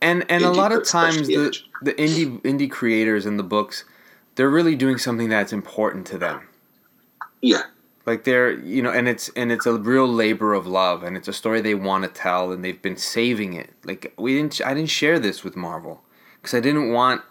And 0.00 0.24
and 0.30 0.44
a 0.44 0.50
lot 0.50 0.72
of 0.72 0.86
times 0.86 1.26
the 1.26 1.34
image. 1.34 1.68
the 1.82 1.92
indie 1.94 2.40
indie 2.42 2.70
creators 2.70 3.26
in 3.26 3.36
the 3.36 3.42
books, 3.42 3.84
they're 4.34 4.50
really 4.50 4.76
doing 4.76 4.98
something 4.98 5.28
that's 5.28 5.52
important 5.52 6.06
to 6.08 6.18
them. 6.18 6.48
Yeah, 7.42 7.62
like 8.06 8.24
they're 8.24 8.50
you 8.50 8.82
know 8.82 8.90
and 8.90 9.08
it's 9.08 9.28
and 9.30 9.52
it's 9.52 9.66
a 9.66 9.74
real 9.74 10.06
labor 10.06 10.54
of 10.54 10.66
love 10.66 11.02
and 11.02 11.16
it's 11.16 11.28
a 11.28 11.32
story 11.32 11.60
they 11.60 11.74
want 11.74 12.04
to 12.04 12.10
tell 12.10 12.50
and 12.50 12.64
they've 12.64 12.82
been 12.82 12.96
saving 12.96 13.52
it 13.52 13.70
like 13.84 14.12
we 14.18 14.34
didn't 14.34 14.60
i 14.64 14.74
didn't 14.74 14.90
share 14.90 15.18
this 15.18 15.44
with 15.44 15.56
marvel 15.56 16.02
because 16.36 16.54
i 16.54 16.60
didn't 16.60 16.92
want 16.92 17.22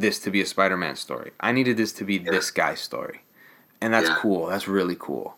this 0.00 0.18
to 0.20 0.30
be 0.30 0.40
a 0.40 0.46
spider-man 0.46 0.96
story 0.96 1.30
i 1.40 1.52
needed 1.52 1.76
this 1.76 1.92
to 1.92 2.04
be 2.04 2.18
this 2.18 2.50
guy's 2.50 2.80
story 2.80 3.20
and 3.80 3.92
that's 3.94 4.08
Yeah. 4.08 4.16
cool 4.20 4.46
that's 4.46 4.66
really 4.68 4.96
cool 4.98 5.36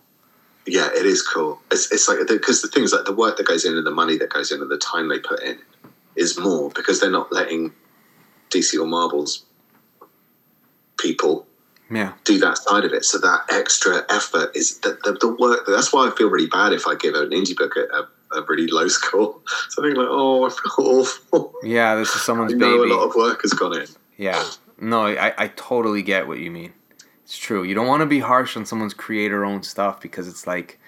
yeah, 0.64 0.88
it 0.94 1.04
is 1.04 1.26
cool. 1.26 1.60
It's 1.72 1.90
it's 1.90 2.08
like 2.08 2.18
because 2.28 2.62
the 2.62 2.68
things 2.68 2.92
like 2.92 3.04
the 3.04 3.12
work 3.12 3.36
that 3.38 3.46
goes 3.48 3.64
in 3.64 3.76
and 3.76 3.84
the 3.84 3.90
money 3.90 4.16
that 4.18 4.30
goes 4.30 4.52
in 4.52 4.60
and 4.62 4.70
the 4.70 4.78
time 4.78 5.08
they 5.08 5.18
put 5.18 5.42
in 5.42 5.58
is 6.14 6.38
more 6.38 6.70
because 6.70 7.00
they're 7.00 7.10
not 7.10 7.32
letting 7.32 7.72
DC 8.50 8.80
or 8.80 8.86
Marvel's 8.86 9.44
people 10.98 11.46
yeah 11.90 12.12
do 12.24 12.38
that 12.38 12.58
side 12.58 12.84
of 12.84 12.92
it. 12.92 13.04
So 13.04 13.18
that 13.18 13.40
extra 13.50 14.04
effort 14.08 14.54
is 14.54 14.78
the, 14.78 14.96
the, 15.02 15.12
the 15.20 15.28
work. 15.34 15.64
That's 15.66 15.92
why 15.92 16.06
I 16.06 16.10
feel 16.12 16.30
really 16.30 16.46
bad 16.46 16.72
if 16.72 16.86
I 16.86 16.94
give 16.94 17.14
an 17.14 17.30
indie 17.30 17.56
book 17.56 17.74
a, 17.76 17.84
a, 18.36 18.40
a 18.40 18.44
really 18.46 18.68
low 18.68 18.86
score. 18.86 19.40
Something 19.70 19.96
like, 19.96 20.06
oh, 20.08 20.46
I 20.46 20.50
feel 20.50 20.86
awful. 20.86 21.54
yeah 21.64 21.96
this 21.96 22.14
is 22.14 22.22
someone's 22.28 22.52
I 22.52 22.56
know 22.56 22.78
baby 22.78 22.92
a 22.92 22.94
lot 22.96 23.08
of 23.08 23.14
work 23.16 23.42
has 23.42 23.52
gone 23.52 23.76
in. 23.76 23.86
Yeah. 24.22 24.44
No 24.80 25.06
I, 25.06 25.32
I 25.36 25.48
totally 25.48 26.02
get 26.02 26.26
what 26.26 26.38
you 26.38 26.50
mean. 26.50 26.72
It's 27.24 27.36
true. 27.38 27.62
You 27.62 27.74
don't 27.74 27.86
want 27.86 28.00
to 28.00 28.06
be 28.06 28.18
harsh 28.20 28.56
on 28.56 28.66
someone's 28.66 28.94
creator 28.94 29.44
owned 29.44 29.64
stuff 29.64 30.00
because 30.00 30.28
it's 30.28 30.46
like 30.46 30.78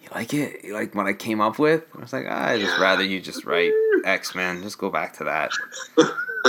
you 0.00 0.08
like 0.14 0.32
it? 0.34 0.64
You 0.64 0.74
like 0.74 0.94
what 0.94 1.06
i 1.06 1.12
came 1.12 1.40
up 1.40 1.58
with? 1.58 1.84
I 1.94 2.00
was 2.00 2.12
like 2.12 2.26
ah, 2.28 2.48
i 2.48 2.58
just 2.58 2.78
rather 2.78 3.04
you 3.04 3.20
just 3.20 3.44
write 3.44 3.72
x-men 4.04 4.62
just 4.62 4.78
go 4.78 4.90
back 4.90 5.14
to 5.18 5.24
that. 5.24 5.50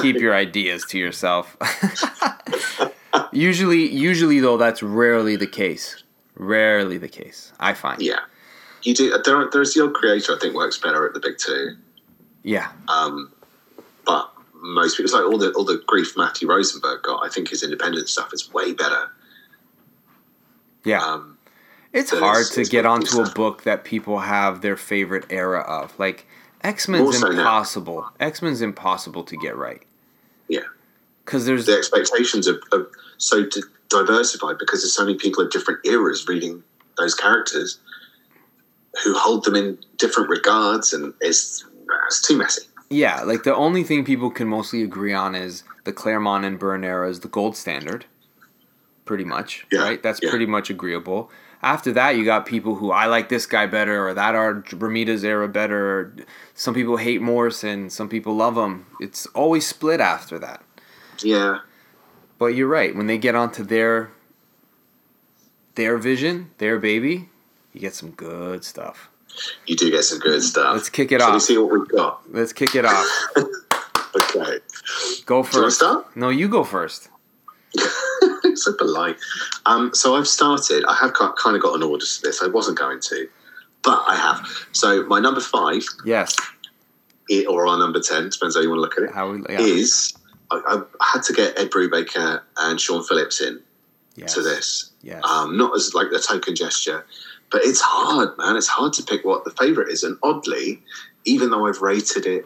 Keep 0.02 0.18
your 0.18 0.34
ideas 0.34 0.86
to 0.90 0.98
yourself. 0.98 1.58
Usually 3.34 3.88
usually 3.90 4.40
though 4.40 4.58
that's 4.58 4.82
rarely 4.84 5.36
the 5.36 5.48
case. 5.48 6.04
Rarely 6.36 6.98
the 6.98 7.10
case 7.10 7.52
i 7.60 7.74
find. 7.74 8.02
Yeah, 8.02 8.20
you 8.84 8.94
do. 8.96 9.18
There, 9.24 9.50
there's 9.52 9.74
the 9.74 9.82
old 9.82 9.94
creator. 9.94 10.36
I 10.36 10.40
think 10.40 10.56
works 10.56 10.78
better 10.78 11.06
at 11.06 11.14
the 11.14 11.20
big 11.20 11.38
two. 11.38 11.76
yeah. 12.44 12.72
Um, 12.88 13.32
but 14.06 14.31
most 14.62 14.96
people, 14.98 15.06
it's 15.06 15.14
like 15.14 15.24
all 15.24 15.38
the 15.38 15.52
all 15.54 15.66
the 15.66 15.82
grief 15.88 16.16
Matthew 16.16 16.48
Rosenberg 16.48 17.02
got. 17.04 17.26
I 17.26 17.30
think 17.30 17.50
his 17.50 17.64
independent 17.64 18.08
stuff 18.10 18.32
is 18.34 18.52
way 18.54 18.74
better. 18.74 19.10
yeah 20.84 21.04
Um, 21.04 21.38
it's 21.94 22.12
hard 22.12 22.38
it's- 22.42 22.50
to 22.56 22.62
it's 22.62 22.70
get 22.70 22.86
onto 22.86 23.22
a 23.22 23.30
book 23.30 23.64
that 23.64 23.84
people 23.84 24.20
have 24.20 24.62
their 24.62 24.78
favorite 24.78 25.26
era 25.30 25.60
of 25.62 25.98
like 26.00 26.26
x-men's 26.64 27.20
so 27.20 27.30
impossible 27.30 28.10
x-men's 28.20 28.62
impossible 28.62 29.24
to 29.24 29.36
get 29.38 29.56
right 29.58 29.82
Yeah. 30.48 30.62
because 31.26 31.46
there's 31.46 31.66
the 31.66 31.76
expectations 31.78 32.48
are, 32.48 32.60
are 32.72 32.88
so 33.18 33.44
di- 33.46 33.62
diversified 33.90 34.58
because 34.60 34.82
there's 34.82 34.94
so 34.94 35.04
many 35.06 35.18
people 35.18 35.44
of 35.44 35.52
different 35.52 35.86
eras 35.86 36.28
reading 36.28 36.64
those 36.98 37.16
characters 37.16 37.80
who 39.04 39.14
hold 39.18 39.44
them 39.46 39.56
in 39.56 39.78
different 39.98 40.30
regards, 40.30 40.94
and 40.94 41.14
it's 41.22 41.66
it's 42.08 42.22
too 42.28 42.38
messy. 42.38 42.64
Yeah, 42.92 43.22
like 43.22 43.44
the 43.44 43.56
only 43.56 43.84
thing 43.84 44.04
people 44.04 44.30
can 44.30 44.50
mostly 44.50 44.84
agree 44.84 45.14
on 45.14 45.34
is 45.34 45.64
the 45.86 45.94
Claremont 45.94 46.44
and 46.44 46.60
Byrne 46.60 46.84
era 46.84 47.10
is 47.10 47.22
the 47.22 47.30
gold 47.30 47.56
standard, 47.56 48.06
pretty 49.06 49.24
much. 49.24 49.66
Yeah, 49.72 49.80
right, 49.84 50.04
that's 50.04 50.20
yeah. 50.22 50.30
pretty 50.30 50.46
much 50.46 50.70
agreeable. 50.70 51.32
After 51.64 51.94
that, 51.94 52.18
you 52.18 52.26
got 52.26 52.46
people 52.46 52.76
who 52.76 52.92
I 52.92 53.06
like 53.06 53.30
this 53.30 53.46
guy 53.46 53.66
better, 53.66 54.06
or 54.08 54.14
that 54.14 54.36
are 54.36 54.56
Bermuda's 54.74 55.24
era 55.24 55.48
better. 55.48 56.00
Or 56.00 56.16
some 56.54 56.74
people 56.74 56.98
hate 56.98 57.22
Morrison, 57.22 57.90
some 57.90 58.10
people 58.10 58.36
love 58.36 58.58
him. 58.58 58.88
It's 59.00 59.26
always 59.28 59.66
split 59.66 60.02
after 60.02 60.38
that. 60.40 60.62
Yeah, 61.24 61.60
But 62.40 62.56
you're 62.56 62.68
right. 62.68 62.96
When 62.96 63.08
they 63.08 63.20
get 63.20 63.36
onto 63.36 63.64
their 63.64 64.12
their 65.76 65.98
vision, 65.98 66.52
their 66.58 66.80
baby, 66.80 67.30
you 67.74 67.80
get 67.82 67.94
some 67.96 68.12
good 68.12 68.66
stuff. 68.66 69.11
You 69.66 69.76
do 69.76 69.90
get 69.92 70.04
some 70.04 70.20
good 70.20 70.42
stuff. 70.44 70.74
Let's 70.74 70.90
kick 70.90 71.12
it 71.12 71.20
Shall 71.22 71.36
off. 71.36 71.42
see 71.42 71.58
what 71.58 71.72
we've 71.72 71.88
got? 71.88 72.22
Let's 72.32 72.54
kick 72.54 72.76
it 72.76 72.86
off. 72.86 73.06
Okay. 74.14 74.60
Go 75.26 75.42
Do 75.44 75.50
you 75.58 75.62
want 75.64 75.74
to 75.74 75.80
first. 75.80 75.84
No, 76.18 76.28
you 76.30 76.50
go 76.50 76.66
first. 76.66 77.08
so 78.56 78.74
polite. 78.78 79.16
Um, 79.66 79.92
so 79.94 80.16
I've 80.16 80.28
started. 80.28 80.84
I 80.86 80.96
have 80.96 81.14
kind 81.14 81.56
of 81.56 81.62
got 81.62 81.76
an 81.76 81.84
order 81.84 82.06
to 82.06 82.22
this. 82.22 82.42
I 82.44 82.48
wasn't 82.48 82.78
going 82.78 83.00
to, 83.02 83.30
but 83.84 84.04
I 84.06 84.16
have. 84.18 84.46
So 84.74 85.06
my 85.06 85.20
number 85.20 85.40
five, 85.40 85.84
Yes. 86.06 86.36
i- 87.32 87.46
or 87.48 87.68
our 87.68 87.78
number 87.78 88.02
ten, 88.02 88.30
depends 88.30 88.56
how 88.56 88.62
you 88.62 88.70
want 88.70 88.80
to 88.80 88.82
look 88.82 88.98
at 88.98 89.04
it, 89.04 89.12
How 89.14 89.32
we? 89.32 89.42
Yeah. 89.50 89.60
is 89.62 90.14
I, 90.52 90.82
I 91.00 91.08
had 91.14 91.24
to 91.24 91.34
get 91.34 91.58
Ed 91.58 91.70
Brubaker 91.72 92.42
and 92.58 92.82
Sean 92.82 93.04
Phillips 93.06 93.40
in 93.42 93.62
yes. 94.16 94.34
to 94.34 94.42
this. 94.42 94.92
Yes. 95.02 95.24
Um, 95.24 95.58
not 95.58 95.74
as 95.76 95.94
like 95.94 96.08
a 96.14 96.20
token 96.20 96.54
gesture, 96.56 97.06
but 97.52 97.62
it's 97.64 97.82
hard, 97.82 98.38
man. 98.38 98.56
It's 98.56 98.68
hard 98.68 98.94
to 98.94 99.04
pick 99.04 99.24
what 99.26 99.44
the 99.44 99.52
favorite 99.52 99.90
is. 99.92 100.04
And 100.04 100.18
oddly, 100.24 100.82
even 101.26 101.50
though 101.50 101.68
I've 101.68 101.82
rated 101.82 102.26
it, 102.26 102.46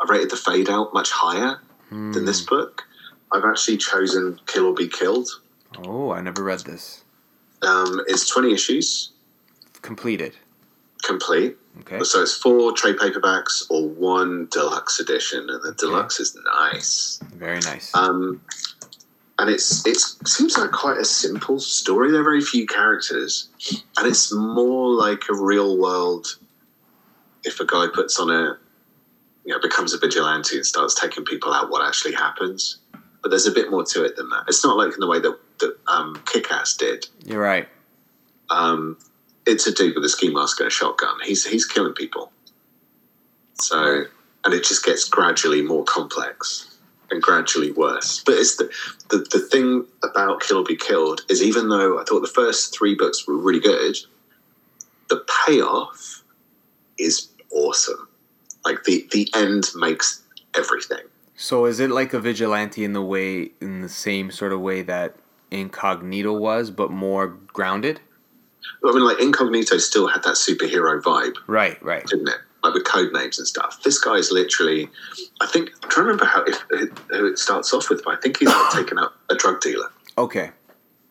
I've 0.00 0.08
rated 0.10 0.30
the 0.30 0.36
fade 0.36 0.68
out 0.70 0.92
much 0.94 1.10
higher 1.10 1.60
than 1.90 2.24
this 2.24 2.40
Hmm. 2.44 2.54
book. 2.54 2.82
I've 3.32 3.44
actually 3.44 3.76
chosen 3.78 4.40
Kill 4.46 4.66
or 4.66 4.74
Be 4.74 4.88
Killed. 4.88 5.28
Oh, 5.84 6.10
I 6.10 6.20
never 6.20 6.42
read 6.42 6.60
this. 6.60 7.02
Um, 7.62 8.00
it's 8.06 8.28
20 8.28 8.52
issues 8.52 9.10
Completed. 9.82 10.36
complete. 11.02 11.56
Okay. 11.80 12.02
So 12.04 12.22
it's 12.22 12.34
four 12.34 12.72
trade 12.72 12.96
paperbacks 12.96 13.64
or 13.70 13.88
one 13.88 14.46
deluxe 14.50 15.00
edition, 15.00 15.48
and 15.50 15.62
the 15.62 15.72
deluxe 15.72 16.18
is 16.20 16.36
nice. 16.44 17.18
Very 17.34 17.60
nice. 17.60 17.90
Um, 17.94 18.40
and 19.38 19.50
it's 19.50 19.84
it 19.86 19.96
seems 20.26 20.56
like 20.56 20.70
quite 20.70 20.98
a 20.98 21.04
simple 21.04 21.58
story. 21.58 22.10
There 22.10 22.20
are 22.20 22.24
very 22.24 22.40
few 22.40 22.66
characters, 22.66 23.48
and 23.96 24.06
it's 24.06 24.32
more 24.32 24.90
like 24.90 25.22
a 25.28 25.34
real 25.34 25.78
world. 25.78 26.26
If 27.42 27.60
a 27.60 27.66
guy 27.66 27.86
puts 27.92 28.18
on 28.18 28.30
a, 28.30 28.56
you 29.44 29.52
know, 29.52 29.60
becomes 29.60 29.92
a 29.92 29.98
vigilante 29.98 30.56
and 30.56 30.64
starts 30.64 30.98
taking 30.98 31.24
people 31.24 31.52
out, 31.52 31.68
what 31.70 31.86
actually 31.86 32.14
happens? 32.14 32.78
But 33.22 33.30
there's 33.30 33.46
a 33.46 33.50
bit 33.50 33.70
more 33.70 33.84
to 33.84 34.04
it 34.04 34.16
than 34.16 34.28
that. 34.30 34.44
It's 34.48 34.64
not 34.64 34.76
like 34.76 34.94
in 34.94 35.00
the 35.00 35.08
way 35.08 35.20
that 35.20 35.38
that 35.60 35.76
um, 35.88 36.22
Kick-Ass 36.26 36.76
did. 36.76 37.06
You're 37.24 37.42
right. 37.42 37.68
Um, 38.50 38.98
it's 39.46 39.66
a 39.66 39.74
dude 39.74 39.94
with 39.94 40.04
a 40.04 40.08
ski 40.08 40.30
mask 40.30 40.60
and 40.60 40.68
a 40.68 40.70
shotgun. 40.70 41.16
He's 41.24 41.44
he's 41.44 41.66
killing 41.66 41.92
people. 41.92 42.30
So, 43.54 44.04
and 44.44 44.54
it 44.54 44.64
just 44.64 44.84
gets 44.84 45.08
gradually 45.08 45.62
more 45.62 45.84
complex 45.84 46.73
and 47.14 47.22
gradually 47.22 47.72
worse. 47.72 48.22
But 48.24 48.34
it's 48.34 48.56
the, 48.56 48.70
the 49.08 49.18
the 49.30 49.38
thing 49.38 49.86
about 50.02 50.40
Kill 50.40 50.58
or 50.58 50.64
Be 50.64 50.76
Killed 50.76 51.22
is 51.30 51.42
even 51.42 51.68
though 51.68 51.98
I 51.98 52.04
thought 52.04 52.20
the 52.20 52.28
first 52.28 52.76
three 52.76 52.94
books 52.94 53.26
were 53.26 53.36
really 53.36 53.60
good, 53.60 53.96
the 55.08 55.24
payoff 55.46 56.22
is 56.98 57.28
awesome. 57.50 58.08
Like 58.64 58.84
the 58.84 59.06
the 59.12 59.28
end 59.34 59.70
makes 59.74 60.22
everything. 60.54 61.04
So 61.36 61.64
is 61.66 61.80
it 61.80 61.90
like 61.90 62.12
a 62.12 62.20
vigilante 62.20 62.84
in 62.84 62.92
the 62.92 63.02
way, 63.02 63.50
in 63.60 63.80
the 63.82 63.88
same 63.88 64.30
sort 64.30 64.52
of 64.52 64.60
way 64.60 64.82
that 64.82 65.16
Incognito 65.50 66.32
was, 66.32 66.70
but 66.70 66.90
more 66.90 67.26
grounded? 67.28 68.00
I 68.86 68.92
mean, 68.92 69.04
like 69.04 69.20
Incognito 69.20 69.78
still 69.78 70.06
had 70.06 70.22
that 70.22 70.36
superhero 70.36 71.02
vibe, 71.02 71.34
Right. 71.46 71.82
Right. 71.82 72.06
didn't 72.06 72.28
it? 72.28 72.36
Like 72.64 72.74
with 72.74 72.84
code 72.84 73.12
names 73.12 73.38
and 73.38 73.46
stuff. 73.46 73.82
This 73.82 73.98
guy 73.98 74.14
is 74.14 74.30
literally, 74.32 74.88
I 75.40 75.46
think, 75.46 75.70
I'm 75.82 75.90
trying 75.90 76.06
to 76.06 76.12
remember 76.12 76.24
how 76.24 76.42
if, 76.44 76.58
who 77.10 77.26
it 77.26 77.38
starts 77.38 77.72
off 77.72 77.90
with, 77.90 78.02
but 78.04 78.16
I 78.16 78.20
think 78.20 78.38
he's 78.38 78.48
like 78.48 78.70
taken 78.72 78.98
out 78.98 79.12
a 79.30 79.34
drug 79.36 79.60
dealer. 79.60 79.90
Okay. 80.18 80.50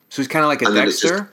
So 0.09 0.21
he's 0.21 0.27
kind 0.27 0.43
of 0.43 0.49
like 0.49 0.61
a 0.61 0.65
And 0.65 0.75
Dexter, 0.75 1.31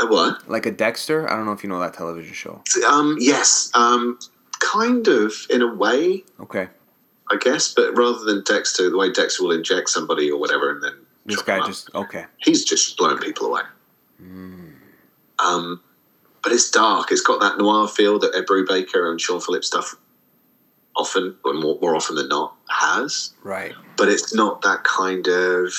A 0.00 0.06
what? 0.06 0.48
like 0.48 0.66
a 0.66 0.70
Dexter. 0.70 1.30
I 1.30 1.36
don't 1.36 1.44
know 1.46 1.52
if 1.52 1.62
you 1.62 1.68
know 1.68 1.80
that 1.80 1.94
television 1.94 2.32
show. 2.32 2.62
Um, 2.86 3.16
yes, 3.20 3.70
um, 3.74 4.18
kind 4.60 5.06
of 5.08 5.32
in 5.50 5.62
a 5.62 5.74
way, 5.74 6.24
Okay. 6.40 6.68
I 7.30 7.36
guess, 7.36 7.74
but 7.74 7.94
rather 7.96 8.24
than 8.24 8.42
Dexter, 8.44 8.88
the 8.90 8.96
way 8.96 9.12
Dexter 9.12 9.42
will 9.42 9.52
inject 9.52 9.90
somebody 9.90 10.30
or 10.30 10.40
whatever, 10.40 10.70
and 10.70 10.82
then 10.82 10.94
This 11.26 11.42
guy 11.42 11.58
up, 11.58 11.66
just 11.66 11.94
okay. 11.94 12.24
he's 12.38 12.64
just 12.64 12.96
blowing 12.96 13.18
people 13.18 13.46
away. 13.48 13.62
Um, 15.38 15.80
but 16.48 16.54
it's 16.54 16.70
dark. 16.70 17.12
It's 17.12 17.20
got 17.20 17.40
that 17.40 17.58
noir 17.58 17.86
feel 17.86 18.18
that 18.20 18.34
Ed 18.34 18.46
Brubaker 18.46 19.10
and 19.10 19.20
Sean 19.20 19.38
Phillips 19.38 19.66
stuff 19.66 19.94
often, 20.96 21.36
or 21.44 21.52
more, 21.52 21.78
more 21.82 21.94
often 21.94 22.16
than 22.16 22.30
not, 22.30 22.56
has. 22.70 23.34
Right. 23.42 23.74
But 23.98 24.08
it's 24.08 24.32
not 24.32 24.62
that 24.62 24.82
kind 24.82 25.28
of 25.28 25.74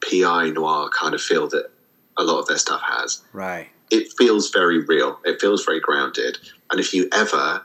PI 0.00 0.48
noir 0.52 0.88
kind 0.98 1.12
of 1.12 1.20
feel 1.20 1.46
that 1.48 1.70
a 2.16 2.24
lot 2.24 2.38
of 2.38 2.46
their 2.46 2.56
stuff 2.56 2.80
has. 2.82 3.20
Right. 3.34 3.68
It 3.90 4.10
feels 4.16 4.50
very 4.50 4.82
real. 4.82 5.20
It 5.26 5.42
feels 5.42 5.62
very 5.62 5.80
grounded. 5.80 6.38
And 6.70 6.80
if 6.80 6.94
you 6.94 7.10
ever 7.12 7.62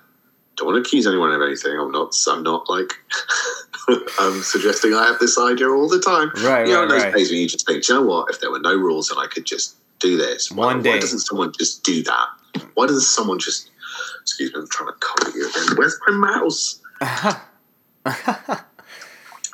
don't 0.58 0.68
want 0.68 0.84
to 0.84 0.86
accuse 0.86 1.08
anyone 1.08 1.32
of 1.32 1.42
anything, 1.42 1.80
I'm 1.80 1.94
not. 1.94 2.14
I'm 2.28 2.44
not 2.44 2.70
like 2.70 2.92
I'm 3.88 4.02
um, 4.20 4.42
suggesting 4.44 4.94
I 4.94 5.06
have 5.06 5.20
this 5.20 5.38
idea 5.38 5.70
all 5.70 5.88
the 5.88 6.02
time. 6.02 6.30
Right, 6.44 6.68
you 6.68 6.74
know, 6.74 6.82
right, 6.82 6.90
those 6.90 7.04
right. 7.04 7.14
days 7.14 7.32
when 7.32 7.40
you 7.40 7.48
just 7.48 7.66
think, 7.66 7.86
"Do 7.86 7.94
you 7.94 8.00
know 8.02 8.06
what? 8.06 8.30
If 8.30 8.42
there 8.42 8.52
were 8.52 8.60
no 8.60 8.76
rules 8.76 9.10
and 9.10 9.18
I 9.18 9.28
could 9.28 9.46
just 9.46 9.78
do 10.04 10.18
this, 10.18 10.52
why, 10.52 10.68
One 10.68 10.84
day. 10.84 10.92
why 10.92 11.00
doesn't 11.00 11.20
someone 11.20 11.52
just 11.58 11.84
do 11.84 12.04
that? 12.04 12.28
Why 12.76 12.86
doesn't 12.86 13.02
someone 13.02 13.40
just? 13.40 13.72
Excuse 14.22 14.54
me, 14.54 14.60
I'm 14.60 14.68
trying 14.68 14.90
to 14.90 14.96
copy 15.00 15.32
you 15.38 15.50
again. 15.50 15.76
Where's 15.78 15.98
my 16.08 16.14
mouse? 16.16 16.80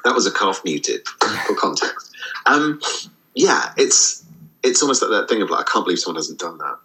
That 0.05 0.15
was 0.15 0.25
a 0.25 0.31
cough 0.31 0.61
muted 0.63 1.05
for 1.45 1.55
context. 1.55 2.15
Um, 2.45 2.79
yeah, 3.35 3.73
it's 3.77 4.23
it's 4.63 4.81
almost 4.81 5.01
like 5.01 5.11
that 5.11 5.27
thing 5.27 5.41
of 5.41 5.49
like, 5.49 5.67
I 5.67 5.71
can't 5.71 5.83
believe 5.85 5.99
someone 5.99 6.15
hasn't 6.15 6.39
done 6.39 6.57
that. 6.59 6.77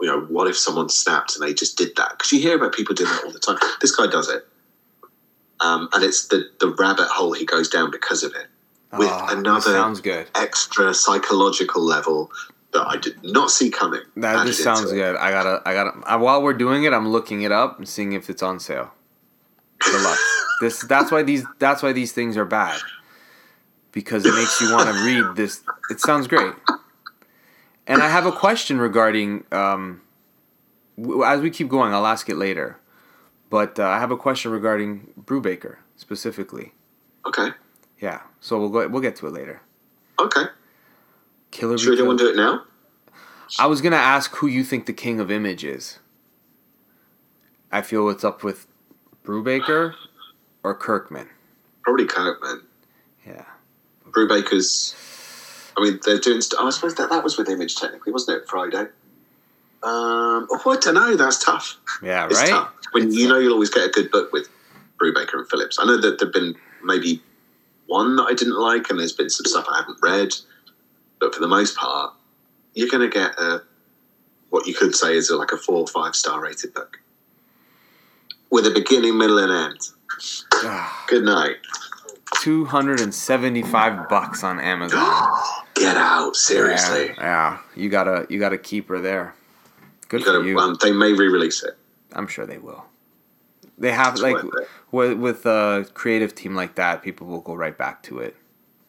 You 0.00 0.08
know, 0.08 0.20
what 0.26 0.46
if 0.46 0.56
someone 0.56 0.90
snapped 0.90 1.34
and 1.36 1.42
they 1.46 1.54
just 1.54 1.78
did 1.78 1.96
that? 1.96 2.10
Because 2.10 2.32
you 2.32 2.40
hear 2.40 2.56
about 2.56 2.74
people 2.74 2.94
doing 2.94 3.08
that 3.10 3.24
all 3.24 3.32
the 3.32 3.38
time. 3.38 3.56
This 3.80 3.96
guy 3.96 4.06
does 4.08 4.28
it, 4.28 4.46
um, 5.60 5.88
and 5.94 6.04
it's 6.04 6.28
the 6.28 6.44
the 6.60 6.68
rabbit 6.78 7.08
hole 7.08 7.32
he 7.32 7.46
goes 7.46 7.68
down 7.70 7.90
because 7.90 8.22
of 8.22 8.34
it. 8.34 8.46
With 8.92 9.08
this 9.08 9.32
another- 9.32 9.60
sounds 9.72 10.00
good. 10.02 10.26
Extra 10.34 10.92
psychological 10.92 11.82
level 11.82 12.30
that 12.74 12.86
I 12.86 12.96
did 12.98 13.22
not 13.24 13.50
see 13.50 13.70
coming. 13.70 14.02
That 14.16 14.46
just 14.46 14.62
sounds 14.62 14.92
good. 14.92 15.16
I 15.16 15.30
gotta, 15.30 15.62
I 15.64 15.72
gotta. 15.72 16.12
Uh, 16.12 16.18
while 16.18 16.42
we're 16.42 16.52
doing 16.52 16.84
it, 16.84 16.92
I'm 16.92 17.08
looking 17.08 17.42
it 17.42 17.52
up 17.52 17.78
and 17.78 17.88
seeing 17.88 18.12
if 18.12 18.28
it's 18.28 18.42
on 18.42 18.60
sale. 18.60 18.92
Deluxe. 19.80 20.46
this, 20.60 20.80
that's 20.82 21.10
why 21.10 21.22
these, 21.22 21.44
that's 21.58 21.82
why 21.82 21.92
these 21.92 22.12
things 22.12 22.36
are 22.36 22.44
bad. 22.44 22.78
Because 23.92 24.26
it 24.26 24.34
makes 24.34 24.60
you 24.60 24.72
want 24.72 24.88
to 24.88 25.04
read 25.04 25.36
this. 25.36 25.62
It 25.88 26.00
sounds 26.00 26.26
great. 26.26 26.52
And 27.86 28.02
I 28.02 28.08
have 28.08 28.26
a 28.26 28.32
question 28.32 28.78
regarding. 28.78 29.44
Um, 29.52 30.02
as 31.24 31.40
we 31.40 31.50
keep 31.50 31.68
going, 31.68 31.94
I'll 31.94 32.06
ask 32.06 32.28
it 32.28 32.36
later. 32.36 32.78
But 33.50 33.78
uh, 33.78 33.84
I 33.86 34.00
have 34.00 34.10
a 34.10 34.16
question 34.16 34.50
regarding 34.50 35.12
Brubaker 35.20 35.76
specifically. 35.96 36.72
Okay, 37.26 37.50
Yeah. 38.00 38.20
So 38.40 38.58
we'll 38.58 38.68
go. 38.68 38.88
We'll 38.88 39.00
get 39.02 39.16
to 39.16 39.26
it 39.28 39.32
later. 39.32 39.62
okay. 40.18 40.44
Killer. 41.54 41.78
Sure, 41.78 41.94
you 41.94 42.04
want 42.04 42.18
to 42.18 42.26
do 42.26 42.30
it 42.30 42.36
now? 42.36 42.64
I 43.58 43.66
was 43.66 43.80
gonna 43.80 43.96
ask 43.96 44.34
who 44.36 44.46
you 44.46 44.64
think 44.64 44.86
the 44.86 44.92
king 44.92 45.20
of 45.20 45.30
image 45.30 45.64
is. 45.64 45.98
I 47.70 47.80
feel 47.82 48.08
it's 48.08 48.24
up 48.24 48.42
with 48.42 48.66
Brubaker 49.24 49.94
or 50.62 50.74
Kirkman. 50.74 51.28
Probably 51.82 52.06
Kirkman. 52.06 52.62
Yeah. 53.26 53.44
Brubaker's. 54.10 54.94
I 55.76 55.82
mean, 55.82 56.00
they're 56.04 56.18
doing. 56.18 56.40
St- 56.40 56.60
oh, 56.60 56.66
I 56.66 56.70
suppose 56.70 56.94
that, 56.96 57.10
that 57.10 57.22
was 57.24 57.36
with 57.38 57.48
Image 57.48 57.76
technically, 57.76 58.12
wasn't 58.12 58.42
it? 58.42 58.48
Friday. 58.48 58.86
Um, 59.82 60.46
oh, 60.50 60.60
I 60.66 60.76
don't 60.80 60.94
know. 60.94 61.16
That's 61.16 61.42
tough. 61.44 61.78
Yeah. 62.02 62.26
It's 62.26 62.40
right. 62.40 62.48
tough. 62.48 62.72
When 62.92 63.08
It's 63.08 63.16
you 63.16 63.24
tough. 63.24 63.30
know 63.34 63.38
you'll 63.38 63.52
always 63.54 63.70
get 63.70 63.86
a 63.86 63.90
good 63.90 64.10
book 64.10 64.32
with 64.32 64.48
Brubaker 65.00 65.34
and 65.34 65.48
Phillips. 65.48 65.78
I 65.80 65.84
know 65.84 66.00
that 66.00 66.18
there've 66.18 66.32
been 66.32 66.54
maybe 66.82 67.22
one 67.86 68.16
that 68.16 68.24
I 68.24 68.34
didn't 68.34 68.58
like, 68.58 68.88
and 68.90 68.98
there's 68.98 69.12
been 69.12 69.30
some 69.30 69.46
stuff 69.46 69.66
I 69.68 69.78
haven't 69.80 69.98
read. 70.02 70.32
But 71.24 71.34
for 71.34 71.40
the 71.40 71.48
most 71.48 71.74
part, 71.74 72.12
you're 72.74 72.90
going 72.90 73.00
to 73.00 73.08
get 73.08 73.30
a 73.38 73.62
what 74.50 74.66
you 74.66 74.74
could 74.74 74.94
say 74.94 75.16
is 75.16 75.30
a, 75.30 75.36
like 75.36 75.52
a 75.52 75.56
four 75.56 75.76
or 75.76 75.86
five 75.86 76.14
star 76.14 76.38
rated 76.38 76.74
book 76.74 77.00
with 78.50 78.66
a 78.66 78.70
beginning, 78.70 79.16
middle, 79.16 79.38
and 79.38 79.50
end. 79.50 79.80
Good 81.06 81.24
night. 81.24 81.56
Two 82.42 82.66
hundred 82.66 83.00
and 83.00 83.14
seventy-five 83.14 84.10
bucks 84.10 84.44
on 84.44 84.60
Amazon. 84.60 85.00
Get 85.74 85.96
out, 85.96 86.36
seriously. 86.36 87.06
Yeah, 87.06 87.14
yeah. 87.18 87.58
You 87.74 87.88
gotta, 87.88 88.26
you 88.28 88.38
gotta 88.38 88.58
keep 88.58 88.90
her 88.90 89.00
there. 89.00 89.34
Good 90.08 90.20
You 90.20 90.26
for 90.26 90.32
gotta, 90.32 90.46
you. 90.46 90.58
Um, 90.58 90.76
they 90.82 90.92
may 90.92 91.14
re-release 91.14 91.62
it. 91.62 91.78
I'm 92.12 92.26
sure 92.26 92.44
they 92.44 92.58
will. 92.58 92.84
They 93.78 93.92
have 93.92 94.12
It's 94.12 94.22
like 94.22 94.36
with 94.92 95.14
with 95.18 95.46
a 95.46 95.88
creative 95.94 96.34
team 96.34 96.54
like 96.54 96.74
that, 96.74 97.02
people 97.02 97.26
will 97.26 97.40
go 97.40 97.54
right 97.54 97.76
back 97.76 98.02
to 98.04 98.18
it. 98.18 98.36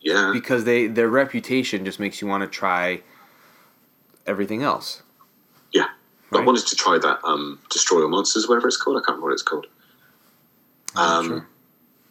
Yeah, 0.05 0.29
because 0.31 0.63
they 0.63 0.87
their 0.87 1.09
reputation 1.09 1.83
just 1.83 1.99
makes 1.99 2.21
you 2.21 2.27
want 2.27 2.43
to 2.43 2.47
try 2.47 3.01
everything 4.25 4.63
else. 4.63 5.01
yeah. 5.73 5.87
I 6.31 6.41
wanted 6.41 6.67
to 6.67 6.75
try 6.75 6.97
that 6.97 7.19
um, 7.23 7.59
Destroy 7.69 8.01
All 8.03 8.09
Monsters, 8.09 8.47
whatever 8.49 8.67
it's 8.67 8.75
called. 8.77 8.97
I 8.97 8.99
can't 8.99 9.09
remember 9.17 9.27
what 9.27 9.33
it's 9.33 9.41
called. 9.41 9.67
Um, 10.95 11.25
Sure. 11.27 11.47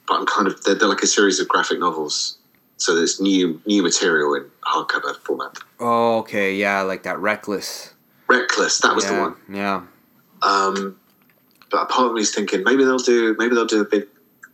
But 0.06 0.14
I'm 0.14 0.26
kind 0.26 0.46
of 0.48 0.62
they're, 0.64 0.74
they're 0.74 0.88
like 0.88 1.02
a 1.02 1.06
series 1.06 1.40
of 1.40 1.48
graphic 1.48 1.78
novels, 1.78 2.36
so 2.78 2.94
there's 2.94 3.20
new 3.20 3.60
new 3.66 3.82
material 3.82 4.34
in 4.34 4.44
hardcover 4.62 5.14
format. 5.24 5.58
Oh, 5.80 6.18
okay, 6.18 6.54
yeah, 6.54 6.82
like 6.82 7.02
that 7.04 7.18
reckless. 7.18 7.94
Reckless, 8.28 8.78
that 8.80 8.94
was 8.94 9.04
yeah, 9.04 9.14
the 9.14 9.20
one. 9.20 9.36
Yeah, 9.50 9.82
Um, 10.42 10.98
but 11.70 11.82
a 11.82 11.86
part 11.86 12.08
of 12.08 12.12
me 12.14 12.20
is 12.22 12.34
thinking 12.34 12.62
maybe 12.64 12.84
they'll 12.84 12.98
do 12.98 13.34
maybe 13.38 13.54
they'll 13.54 13.66
do 13.66 13.80
a 13.80 13.84
big 13.84 14.04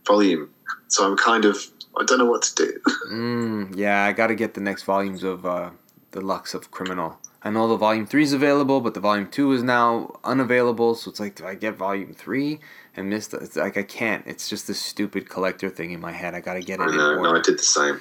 volume. 0.05 0.49
So 0.87 1.05
I'm 1.09 1.17
kind 1.17 1.45
of 1.45 1.57
I 1.99 2.03
don't 2.05 2.19
know 2.19 2.25
what 2.25 2.41
to 2.43 2.55
do. 2.55 2.79
mm, 3.11 3.75
yeah. 3.75 4.03
I 4.05 4.11
got 4.13 4.27
to 4.27 4.35
get 4.35 4.53
the 4.53 4.61
next 4.61 4.83
volumes 4.83 5.23
of 5.23 5.45
uh, 5.45 5.71
the 6.11 6.21
Lux 6.21 6.53
of 6.53 6.71
Criminal. 6.71 7.19
I 7.43 7.49
know 7.49 7.67
the 7.67 7.75
volume 7.77 8.05
three 8.05 8.23
is 8.23 8.33
available, 8.33 8.81
but 8.81 8.93
the 8.93 8.99
volume 8.99 9.27
two 9.29 9.51
is 9.51 9.63
now 9.63 10.19
unavailable. 10.23 10.93
So 10.95 11.09
it's 11.09 11.19
like, 11.19 11.35
do 11.35 11.45
I 11.45 11.55
get 11.55 11.75
volume 11.75 12.13
three 12.13 12.59
and 12.95 13.09
miss 13.09 13.27
the? 13.27 13.37
It's 13.37 13.55
like 13.55 13.77
I 13.77 13.83
can't. 13.83 14.25
It's 14.27 14.47
just 14.47 14.67
this 14.67 14.79
stupid 14.79 15.27
collector 15.29 15.69
thing 15.69 15.91
in 15.91 15.99
my 15.99 16.11
head. 16.11 16.35
I 16.35 16.39
got 16.39 16.53
to 16.53 16.61
get 16.61 16.79
it 16.79 16.83
I 16.83 16.95
know, 16.95 17.21
no. 17.21 17.35
I 17.35 17.41
did 17.41 17.57
the 17.57 17.63
same. 17.63 17.99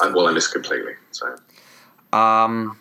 I, 0.00 0.10
well, 0.10 0.26
I 0.28 0.32
missed 0.32 0.52
completely. 0.52 0.94
So 1.12 1.36
Um, 2.16 2.78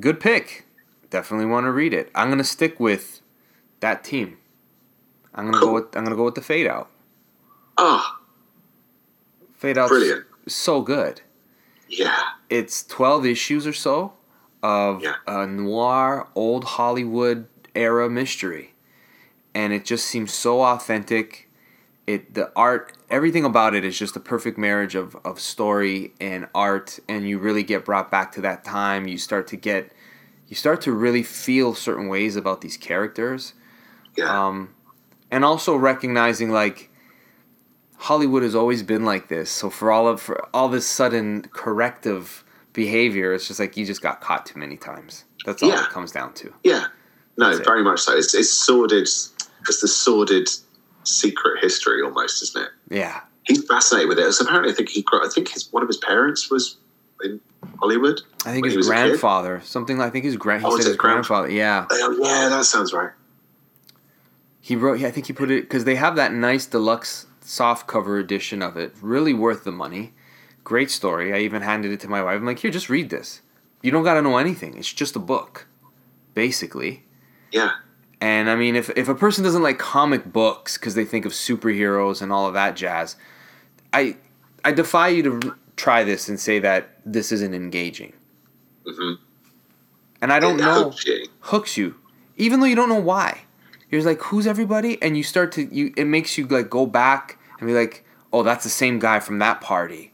good 0.00 0.20
pick. 0.20 0.64
Definitely 1.10 1.46
want 1.46 1.64
to 1.66 1.70
read 1.70 1.94
it. 1.94 2.10
I'm 2.14 2.28
gonna 2.28 2.42
stick 2.44 2.80
with 2.80 3.20
that 3.80 4.02
team. 4.02 4.38
I'm 5.34 5.44
gonna 5.46 5.58
Cool. 5.58 5.68
go 5.68 5.74
with 5.74 5.96
I'm 5.96 6.02
gonna 6.04 6.16
go 6.16 6.24
with 6.24 6.34
the 6.34 6.42
fade 6.42 6.66
out. 6.66 6.90
ah, 7.78 8.18
Fade 9.66 9.78
out. 9.78 9.88
brilliant. 9.88 10.24
So 10.46 10.80
good. 10.80 11.22
Yeah, 11.88 12.22
It's 12.48 12.84
12 12.84 13.26
issues 13.26 13.66
or 13.66 13.72
so 13.72 14.12
of 14.62 15.02
Yeah. 15.02 15.16
a 15.26 15.46
noir 15.46 16.28
old 16.34 16.64
Hollywood 16.64 17.46
era 17.74 18.08
mystery, 18.08 18.74
and 19.54 19.72
it 19.72 19.84
just 19.84 20.06
seems 20.06 20.32
so 20.32 20.62
authentic. 20.62 21.48
It 22.06 22.34
the 22.34 22.52
art 22.54 22.92
everything 23.10 23.44
about 23.44 23.74
it 23.74 23.84
is 23.84 23.98
just 23.98 24.14
a 24.16 24.20
perfect 24.20 24.56
marriage 24.56 24.94
of, 24.94 25.16
of 25.24 25.40
story 25.40 26.12
and 26.20 26.46
art 26.54 27.00
and 27.08 27.28
you 27.28 27.38
really 27.38 27.64
get 27.64 27.84
brought 27.84 28.10
back 28.12 28.30
to 28.32 28.40
that 28.42 28.64
time 28.64 29.08
you 29.08 29.18
start 29.18 29.48
to 29.48 29.56
get 29.56 29.90
you 30.48 30.54
start 30.54 30.80
to 30.82 30.92
really 30.92 31.24
feel 31.24 31.74
certain 31.74 32.06
ways 32.08 32.36
about 32.36 32.60
these 32.60 32.76
characters 32.76 33.54
yeah, 34.16 34.46
um, 34.46 34.70
and 35.32 35.44
also 35.44 35.74
recognizing 35.74 36.50
like 36.52 36.90
Hollywood 37.98 38.42
has 38.42 38.54
always 38.54 38.82
been 38.82 39.04
like 39.04 39.28
this. 39.28 39.50
So 39.50 39.70
for 39.70 39.90
all 39.90 40.06
of 40.08 40.20
for 40.20 40.46
all 40.54 40.68
this 40.68 40.86
sudden 40.86 41.42
corrective 41.52 42.44
behavior, 42.72 43.32
it's 43.32 43.48
just 43.48 43.58
like 43.60 43.76
you 43.76 43.86
just 43.86 44.02
got 44.02 44.20
caught 44.20 44.46
too 44.46 44.58
many 44.58 44.76
times. 44.76 45.24
That's 45.44 45.62
all 45.62 45.68
Yeah. 45.70 45.84
it 45.84 45.90
comes 45.90 46.12
down 46.12 46.34
to. 46.34 46.52
yeah. 46.64 46.86
No, 47.38 47.48
That's 47.48 47.60
it. 47.60 47.66
very 47.66 47.82
much 47.84 48.00
so. 48.00 48.16
It's, 48.16 48.34
it's 48.34 48.50
sordid. 48.50 49.02
It's 49.02 49.80
the 49.82 49.88
sordid 49.88 50.48
secret 51.04 51.62
history 51.62 52.00
almost, 52.02 52.42
isn't 52.42 52.62
it? 52.62 52.70
Yeah, 52.88 53.20
He's 53.44 53.62
fascinated 53.66 54.08
with 54.08 54.18
it. 54.18 54.32
So 54.32 54.44
apparently, 54.44 54.72
I 54.72 54.74
think 54.74 54.88
he. 54.88 55.02
grew- 55.02 55.22
I 55.24 55.28
think 55.28 55.48
his 55.50 55.70
one 55.70 55.82
of 55.82 55.88
his 55.88 55.98
parents 55.98 56.50
was 56.50 56.78
in 57.22 57.38
Hollywood. 57.78 58.22
I 58.46 58.52
think 58.52 58.64
his 58.64 58.74
was 58.76 58.88
a 58.88 58.92
kid? 58.94 58.96
grandfather, 59.08 59.60
something. 59.64 60.00
I 60.00 60.08
think 60.08 60.24
his 60.24 60.36
grand. 60.38 60.62
He 60.62 60.66
Oh, 60.66 60.70
said 60.70 60.78
his 60.78 60.86
his 60.86 60.96
grandfather. 60.96 61.48
grandfather. 61.48 61.50
Yeah, 61.50 61.86
Oh, 61.90 62.16
yeah, 62.22 62.48
that 62.48 62.64
sounds 62.64 62.92
right. 62.94 63.10
he 64.60 64.74
wrote. 64.74 65.02
I 65.02 65.10
think 65.10 65.26
he 65.26 65.32
put 65.32 65.50
it 65.50 65.62
because 65.64 65.84
they 65.84 65.96
have 65.96 66.16
that 66.16 66.32
nice 66.32 66.64
deluxe 66.66 67.25
soft 67.46 67.86
cover 67.86 68.18
edition 68.18 68.60
of 68.62 68.76
it. 68.76 68.94
Really 69.00 69.32
worth 69.32 69.64
the 69.64 69.72
money. 69.72 70.12
Great 70.64 70.90
story. 70.90 71.32
I 71.32 71.38
even 71.38 71.62
handed 71.62 71.92
it 71.92 72.00
to 72.00 72.08
my 72.08 72.22
wife. 72.22 72.36
I'm 72.36 72.44
like, 72.44 72.58
here, 72.58 72.70
just 72.70 72.90
read 72.90 73.08
this. 73.10 73.40
You 73.82 73.90
don't 73.92 74.02
got 74.04 74.14
to 74.14 74.22
know 74.22 74.36
anything. 74.36 74.76
It's 74.76 74.92
just 74.92 75.14
a 75.16 75.20
book, 75.20 75.68
basically. 76.34 77.04
Yeah, 77.52 77.72
And 78.20 78.50
I 78.50 78.56
mean, 78.56 78.74
if 78.76 78.90
if 78.96 79.08
a 79.08 79.14
person 79.14 79.44
doesn't 79.44 79.62
like 79.62 79.78
comic 79.78 80.32
books 80.32 80.76
because 80.76 80.94
they 80.94 81.04
think 81.04 81.24
of 81.24 81.32
superheroes 81.32 82.20
and 82.20 82.32
all 82.32 82.46
of 82.46 82.54
that 82.54 82.76
jazz, 82.76 83.16
I 83.92 84.16
I 84.64 84.72
defy 84.72 85.08
you 85.08 85.22
to 85.22 85.54
try 85.76 86.02
this 86.04 86.28
and 86.28 86.40
say 86.40 86.58
that 86.58 86.98
this 87.04 87.30
isn't 87.30 87.54
engaging. 87.54 88.14
Mm-hmm. 88.86 89.22
And 90.20 90.32
I 90.32 90.40
don't 90.40 90.58
it 90.58 90.62
know 90.62 90.84
hooks 90.84 91.06
you. 91.06 91.26
hooks 91.40 91.76
you, 91.76 91.94
even 92.36 92.60
though 92.60 92.66
you 92.66 92.76
don't 92.76 92.88
know 92.88 93.00
why. 93.00 93.42
You're 93.90 94.02
like, 94.02 94.20
who's 94.22 94.46
everybody? 94.46 95.00
And 95.02 95.16
you 95.16 95.22
start 95.22 95.52
to 95.52 95.62
you. 95.62 95.92
It 95.96 96.04
makes 96.06 96.36
you 96.36 96.46
like 96.46 96.68
go 96.70 96.86
back 96.86 97.38
and 97.58 97.66
be 97.68 97.74
like, 97.74 98.04
oh, 98.32 98.42
that's 98.42 98.64
the 98.64 98.70
same 98.70 98.98
guy 98.98 99.20
from 99.20 99.38
that 99.38 99.60
party, 99.60 100.12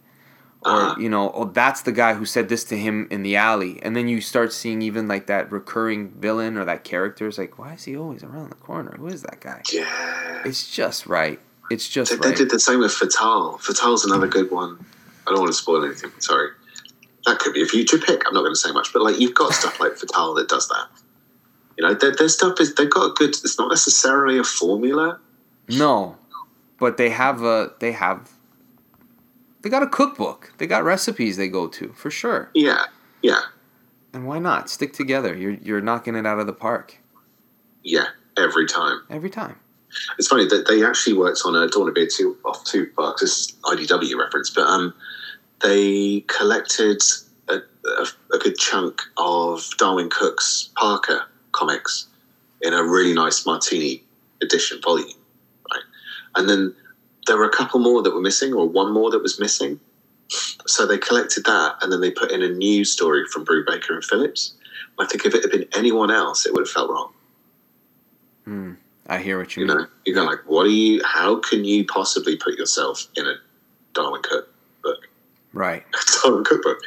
or 0.65 0.71
Uh-huh. 0.71 1.01
you 1.01 1.09
know, 1.09 1.31
oh, 1.35 1.45
that's 1.47 1.81
the 1.83 1.93
guy 1.93 2.15
who 2.15 2.25
said 2.27 2.49
this 2.49 2.65
to 2.65 2.77
him 2.77 3.09
in 3.11 3.23
the 3.23 3.35
alley. 3.37 3.81
And 3.83 3.97
then 3.97 4.09
you 4.09 4.21
start 4.21 4.53
seeing 4.53 4.83
even 4.83 5.09
like 5.09 5.27
that 5.27 5.51
recurring 5.51 6.11
villain 6.21 6.57
or 6.59 6.65
that 6.67 6.85
character. 6.85 7.27
It's 7.27 7.39
like, 7.39 7.59
why 7.59 7.73
is 7.75 7.85
he 7.85 7.97
always 7.97 8.23
around 8.23 8.51
the 8.51 8.57
corner? 8.57 8.95
Who 8.99 9.07
is 9.09 9.23
that 9.23 9.41
guy? 9.41 9.63
Yeah. 9.73 10.43
It's 10.45 10.71
just 10.71 11.07
right. 11.07 11.41
It's 11.71 11.89
just 11.89 12.11
They, 12.21 12.31
they 12.31 12.35
did 12.35 12.51
the 12.51 12.61
same 12.61 12.81
with 12.81 12.93
Fatal. 12.93 13.57
Fatal's 13.59 14.05
another 14.05 14.27
good 14.29 14.51
one. 14.51 14.85
I 15.27 15.31
don't 15.31 15.41
want 15.41 15.51
to 15.53 15.57
spoil 15.59 15.85
anything. 15.85 16.11
Sorry. 16.19 16.51
That 17.25 17.39
could 17.39 17.55
be 17.55 17.63
a 17.63 17.67
future 17.67 17.99
pick. 17.99 18.23
I'm 18.27 18.35
not 18.35 18.43
going 18.43 18.53
to 18.53 18.59
say 18.59 18.73
much, 18.73 18.93
but 18.93 19.01
like 19.03 19.19
you've 19.19 19.35
got 19.35 19.55
stuff 19.55 19.81
like 19.81 19.97
Fatal 19.97 20.35
that 20.35 20.49
does 20.49 20.69
that. 20.69 20.87
You 21.79 21.87
know, 21.87 21.95
their, 21.95 22.15
their 22.15 22.29
stuff 22.29 22.61
is 22.61 22.75
they've 22.75 22.91
got 22.91 23.11
a 23.11 23.15
good. 23.15 23.31
It's 23.31 23.59
not 23.59 23.69
necessarily 23.69 24.39
a 24.39 24.45
formula. 24.45 25.19
No, 25.69 26.17
but 26.79 26.97
they 26.97 27.11
have 27.11 27.43
a 27.43 27.73
they 27.81 27.93
have 27.93 28.31
they 29.63 29.71
got 29.71 29.83
a 29.83 29.87
cookbook. 29.87 30.53
They 30.59 30.67
got 30.67 30.85
recipes 30.85 31.37
they 31.37 31.49
go 31.49 31.69
to 31.69 31.93
for 31.93 32.11
sure. 32.11 32.51
Yeah, 32.55 32.85
yeah, 33.23 33.41
And 34.13 34.27
why 34.27 34.39
not 34.39 34.69
stick 34.69 34.93
together? 34.93 35.35
You're 35.35 35.53
you're 35.53 35.81
knocking 35.81 36.17
it 36.17 36.27
out 36.27 36.39
of 36.39 36.47
the 36.47 36.53
park 36.53 36.99
yeah. 37.85 38.07
Every 38.39 38.67
time. 38.67 39.03
every 39.11 39.29
time. 39.29 39.57
It's 40.19 40.29
funny 40.29 40.47
that 40.47 40.67
they 40.67 40.83
actually 40.85 41.17
worked 41.19 41.43
on 41.45 41.55
a. 41.55 41.69
Don't 41.69 41.83
want 41.83 41.95
to 41.95 42.01
be 42.01 42.07
too 42.07 42.37
off 42.45 42.65
too 42.65 42.87
'cause 42.97 43.21
this 43.21 43.31
is 43.31 43.53
IDW 43.65 44.19
reference, 44.19 44.49
but 44.49 44.63
um, 44.63 44.95
they 45.63 46.21
collected 46.29 47.03
a, 47.49 47.57
a, 47.57 48.07
a 48.33 48.39
good 48.39 48.57
chunk 48.57 49.03
of 49.19 49.69
Darwyn 49.77 50.09
Cooke's 50.11 50.71
Parker 50.77 51.27
comics 51.53 52.07
in 52.63 52.73
a 52.73 52.83
really 52.83 53.13
nice 53.15 53.45
Martini 53.47 54.03
edition 54.43 54.81
volume, 54.83 55.09
right? 55.71 55.83
And 56.37 56.49
then 56.49 56.75
there 57.27 57.37
were 57.37 57.45
a 57.45 57.51
couple 57.51 57.81
more 57.81 58.03
that 58.03 58.13
were 58.15 58.21
missing, 58.21 58.53
or 58.53 58.69
one 58.69 58.93
more 58.93 59.11
that 59.11 59.23
was 59.23 59.39
missing. 59.39 59.79
So 60.67 60.87
they 60.87 60.99
collected 60.99 61.45
that, 61.45 61.77
and 61.83 61.93
then 61.93 62.01
they 62.01 62.11
put 62.11 62.31
in 62.33 62.43
a 62.43 62.49
new 62.49 62.85
story 62.85 63.25
from 63.33 63.45
Brubaker 63.45 63.91
and 63.91 64.05
Phillips. 64.05 64.55
I 64.99 65.07
think 65.07 65.25
if 65.25 65.35
it 65.35 65.43
had 65.43 65.51
been 65.51 65.67
anyone 65.75 66.11
else, 66.11 66.47
it 66.47 66.53
would 66.53 66.63
have 66.63 66.71
felt 66.71 66.91
wrong. 66.91 67.13
Hmm. 68.45 68.73
I 69.09 69.19
hear 69.19 69.39
what 69.39 69.57
you, 69.57 69.63
You 69.63 69.69
mean. 69.69 69.77
know, 69.79 69.87
you 70.07 70.15
go 70.15 70.23
like, 70.25 70.39
what 70.47 70.67
are 70.67 70.71
you? 70.71 71.01
How 71.05 71.37
can 71.37 71.65
you 71.65 71.85
possibly 71.85 72.37
put 72.37 72.55
yourself 72.57 73.07
in 73.17 73.27
a 73.27 73.35
Darwyn 73.95 74.23
Cooke 74.23 74.49
book, 74.83 75.09
Right. 75.53 75.85
Darwyn 76.23 76.45
Cooke 76.45 76.63
book 76.63 76.79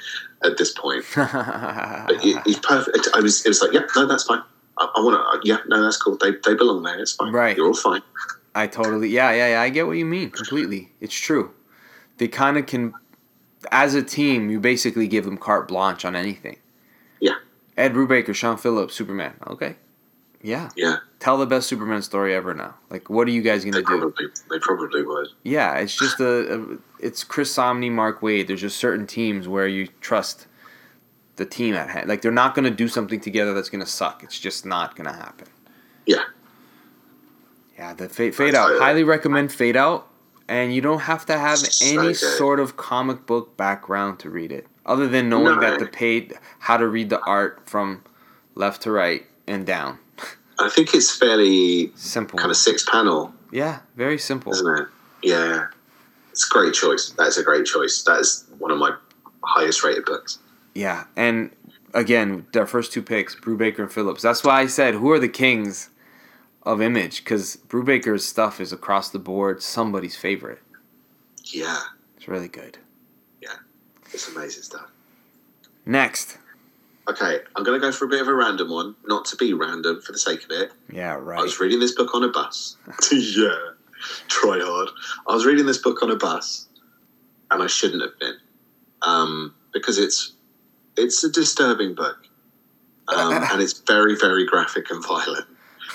at 0.44 0.58
this 0.58 0.72
point? 0.74 1.04
But 1.16 2.18
he- 2.22 2.38
he's 2.46 2.60
perfect. 2.60 3.10
I 3.14 3.20
was, 3.20 3.46
it 3.46 3.50
was 3.50 3.62
like, 3.62 3.74
yeah, 3.74 3.82
no, 3.96 4.06
that's 4.08 4.24
fine. 4.24 4.42
I, 4.78 4.92
I 4.96 5.02
want 5.02 5.16
to, 5.16 5.22
uh, 5.22 5.42
yeah, 5.44 5.64
no, 5.68 5.82
that's 5.84 5.98
cool. 5.98 6.18
They, 6.18 6.32
they 6.44 6.56
belong 6.56 6.84
there. 6.84 7.00
It's 7.00 7.14
fine. 7.14 7.32
Right. 7.32 7.56
You're 7.56 7.68
all 7.68 7.74
fine. 7.74 8.02
I 8.56 8.68
totally 8.68 9.10
yeah 9.10 9.32
yeah 9.32 9.50
yeah. 9.50 9.62
I 9.62 9.70
get 9.70 9.86
what 9.86 9.98
you 9.98 10.06
mean 10.06 10.30
completely. 10.30 10.92
It's 11.02 11.14
true. 11.14 11.54
They 12.18 12.30
kind 12.30 12.58
of 12.58 12.66
can, 12.66 12.94
as 13.72 13.94
a 13.96 14.02
team, 14.02 14.50
you 14.50 14.62
basically 14.62 15.10
give 15.10 15.26
them 15.26 15.38
carte 15.38 15.68
blanche 15.68 16.06
on 16.06 16.16
anything. 16.16 16.58
Yeah. 17.20 17.36
Ed 17.76 17.94
Brubaker, 17.94 18.34
Sean 18.34 18.56
Phillips, 18.56 18.94
Superman. 18.94 19.34
Okay. 19.48 19.76
Yeah. 20.42 20.70
Yeah, 20.78 20.98
Tell 21.20 21.38
the 21.38 21.48
best 21.48 21.68
Superman 21.68 22.04
story 22.04 22.36
ever 22.36 22.54
now. 22.54 22.76
Like, 22.92 23.10
what 23.10 23.28
are 23.28 23.32
you 23.32 23.42
guys 23.42 23.66
gonna 23.66 23.78
do? 23.78 23.84
probably, 23.84 24.28
they 24.50 24.60
probably 24.60 25.04
would. 25.04 25.28
Yeah, 25.44 25.80
it's 25.80 25.98
just 25.98 26.20
a, 26.20 26.56
a 26.56 26.78
it's 27.00 27.24
Chris 27.24 27.54
Samnee, 27.54 27.92
Mark 27.92 28.22
Waid. 28.22 28.48
There's 28.48 28.62
just 28.62 28.78
certain 28.78 29.08
teams 29.08 29.48
where 29.48 29.68
you 29.68 29.88
trust 30.02 30.46
the 31.36 31.46
team 31.46 31.76
at 31.76 31.90
hand. 31.90 32.08
Like 32.10 32.22
they're 32.22 32.32
not 32.32 32.56
gonna 32.56 32.70
do 32.72 32.88
something 32.88 33.20
together 33.20 33.54
that's 33.54 33.70
gonna 33.70 33.86
suck. 33.86 34.24
It's 34.24 34.40
just 34.40 34.66
not 34.66 34.96
gonna 34.96 35.14
happen. 35.14 35.48
Yeah. 36.06 36.24
Yeah, 37.78 37.94
the 37.94 38.08
fade, 38.10 38.36
fade 38.36 38.56
out. 38.56 38.80
Highly 38.80 39.04
recommend 39.04 39.52
fade 39.52 39.76
out, 39.76 40.08
and 40.48 40.74
you 40.74 40.80
don't 40.82 41.02
have 41.02 41.26
to 41.26 41.38
have 41.38 41.60
any 41.84 42.14
sort 42.14 42.60
of 42.60 42.78
comic 42.78 43.26
book 43.26 43.58
background 43.58 44.20
to 44.20 44.30
read 44.30 44.52
it, 44.52 44.68
other 44.86 45.08
than 45.08 45.28
knowing 45.30 45.56
No. 45.56 45.60
that 45.60 45.80
the 45.80 45.86
paid 45.88 46.34
how 46.60 46.78
to 46.78 46.88
read 46.88 47.10
the 47.10 47.20
art 47.22 47.62
from 47.66 48.04
left 48.56 48.82
to 48.84 48.92
right 48.92 49.26
and 49.46 49.66
down. 49.66 50.00
I 50.60 50.70
think 50.70 50.94
it's 50.94 51.16
fairly 51.16 51.92
Simple. 51.96 52.40
kind 52.40 52.50
of 52.50 52.56
six 52.58 52.86
panel, 52.90 53.34
yeah, 53.52 53.80
very 53.98 54.18
simple. 54.18 54.54
isn't 54.54 54.78
it? 54.80 54.88
Yeah. 55.22 55.68
It's 56.32 56.46
a 56.50 56.54
great 56.54 56.74
choice. 56.74 57.14
That's 57.18 57.38
a 57.38 57.44
great 57.44 57.66
choice. 57.66 58.04
That 58.04 58.20
is 58.20 58.46
one 58.58 58.70
of 58.72 58.78
my 58.78 58.94
highest 59.44 59.84
rated 59.84 60.04
books. 60.06 60.38
Yeah, 60.76 61.06
and 61.16 61.52
again, 61.94 62.46
their 62.52 62.68
first 62.68 62.92
two 62.92 63.02
picks, 63.02 63.34
Brubaker 63.34 63.80
and 63.80 63.92
Phillips. 63.92 64.22
That's 64.22 64.44
why 64.44 64.60
I 64.60 64.68
said, 64.68 64.96
who 64.96 65.10
are 65.12 65.20
the 65.20 65.30
kings 65.30 65.90
of 66.64 66.82
image? 66.82 67.24
Because 67.24 67.58
Brubaker's 67.68 68.26
stuff 68.26 68.60
is 68.60 68.72
across 68.72 69.10
the 69.10 69.18
board 69.18 69.64
somebody's 69.64 70.18
favorite. 70.18 70.60
Yeah. 71.46 71.80
It's 72.18 72.28
really 72.28 72.50
good. 72.50 72.78
Yeah, 73.42 73.56
it's 74.12 74.28
amazing 74.30 74.64
stuff. 74.64 74.90
Next. 75.86 76.38
Okay, 77.08 77.40
I'm 77.56 77.64
going 77.64 77.80
to 77.80 77.86
go 77.86 77.92
for 77.92 78.06
a 78.06 78.08
bit 78.08 78.22
of 78.22 78.28
a 78.28 78.34
random 78.34 78.70
one, 78.70 78.96
not 79.06 79.26
to 79.26 79.36
be 79.36 79.54
random 79.54 80.02
for 80.02 80.12
the 80.12 80.18
sake 80.18 80.44
of 80.44 80.52
it. 80.52 80.72
Yeah, 80.92 81.14
right. 81.14 81.40
I 81.40 81.44
was 81.44 81.60
reading 81.60 81.80
this 81.80 81.94
book 81.94 82.16
on 82.16 82.24
a 82.24 82.30
bus. 82.30 82.78
yeah, 83.12 83.56
try 84.28 84.60
hard. 84.62 84.90
I 85.28 85.36
was 85.36 85.46
reading 85.46 85.68
this 85.68 85.78
book 85.78 86.02
on 86.02 86.10
a 86.10 86.16
bus, 86.16 86.68
and 87.52 87.62
I 87.62 87.68
shouldn't 87.68 88.02
have 88.02 88.18
been, 88.20 88.38
um, 89.04 89.54
because 89.72 90.00
it's 90.00 90.35
it's 90.98 91.24
a 91.24 91.30
disturbing 91.32 91.96
book, 91.96 92.18
um, 93.08 93.34
and 93.52 93.62
it's 93.62 93.80
very 93.80 94.16
very 94.16 94.46
graphic 94.46 94.90
and 94.92 95.04
violent. 95.06 95.46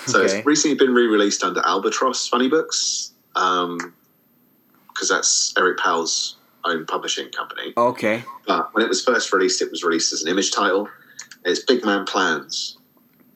So 0.06 0.22
Okay. 0.22 0.36
it's 0.38 0.46
recently 0.46 0.76
been 0.76 0.94
re-released 0.94 1.42
under 1.44 1.60
Albatross 1.66 2.26
Funny 2.28 2.48
Books, 2.48 3.12
because 3.34 5.08
that's 5.08 5.52
Eric 5.58 5.78
Powell's 5.78 6.36
own 6.64 6.86
publishing 6.86 7.28
company. 7.30 7.72
Okay. 7.76 8.22
But 8.46 8.72
when 8.74 8.84
it 8.84 8.88
was 8.88 9.04
first 9.04 9.32
released, 9.32 9.60
it 9.62 9.70
was 9.70 9.82
released 9.82 10.12
as 10.12 10.22
an 10.22 10.28
image 10.28 10.52
title. 10.52 10.88
It's 11.44 11.64
Big 11.64 11.84
Man 11.84 12.04
Plans, 12.04 12.78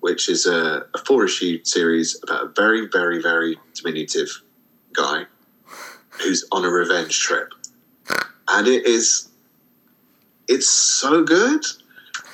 which 0.01 0.29
is 0.29 0.47
a, 0.47 0.87
a 0.95 0.99
four 1.07 1.25
issue 1.25 1.63
series 1.65 2.19
about 2.23 2.45
a 2.45 2.49
very, 2.49 2.87
very, 2.87 3.21
very 3.23 3.59
diminutive 3.75 4.29
guy 4.93 5.25
who's 6.11 6.47
on 6.53 6.65
a 6.65 6.69
revenge 6.69 7.19
trip. 7.19 7.49
And 8.49 8.69
it 8.69 8.87
is, 8.87 9.29
it's 10.49 10.69
so 10.69 11.23
good 11.23 11.65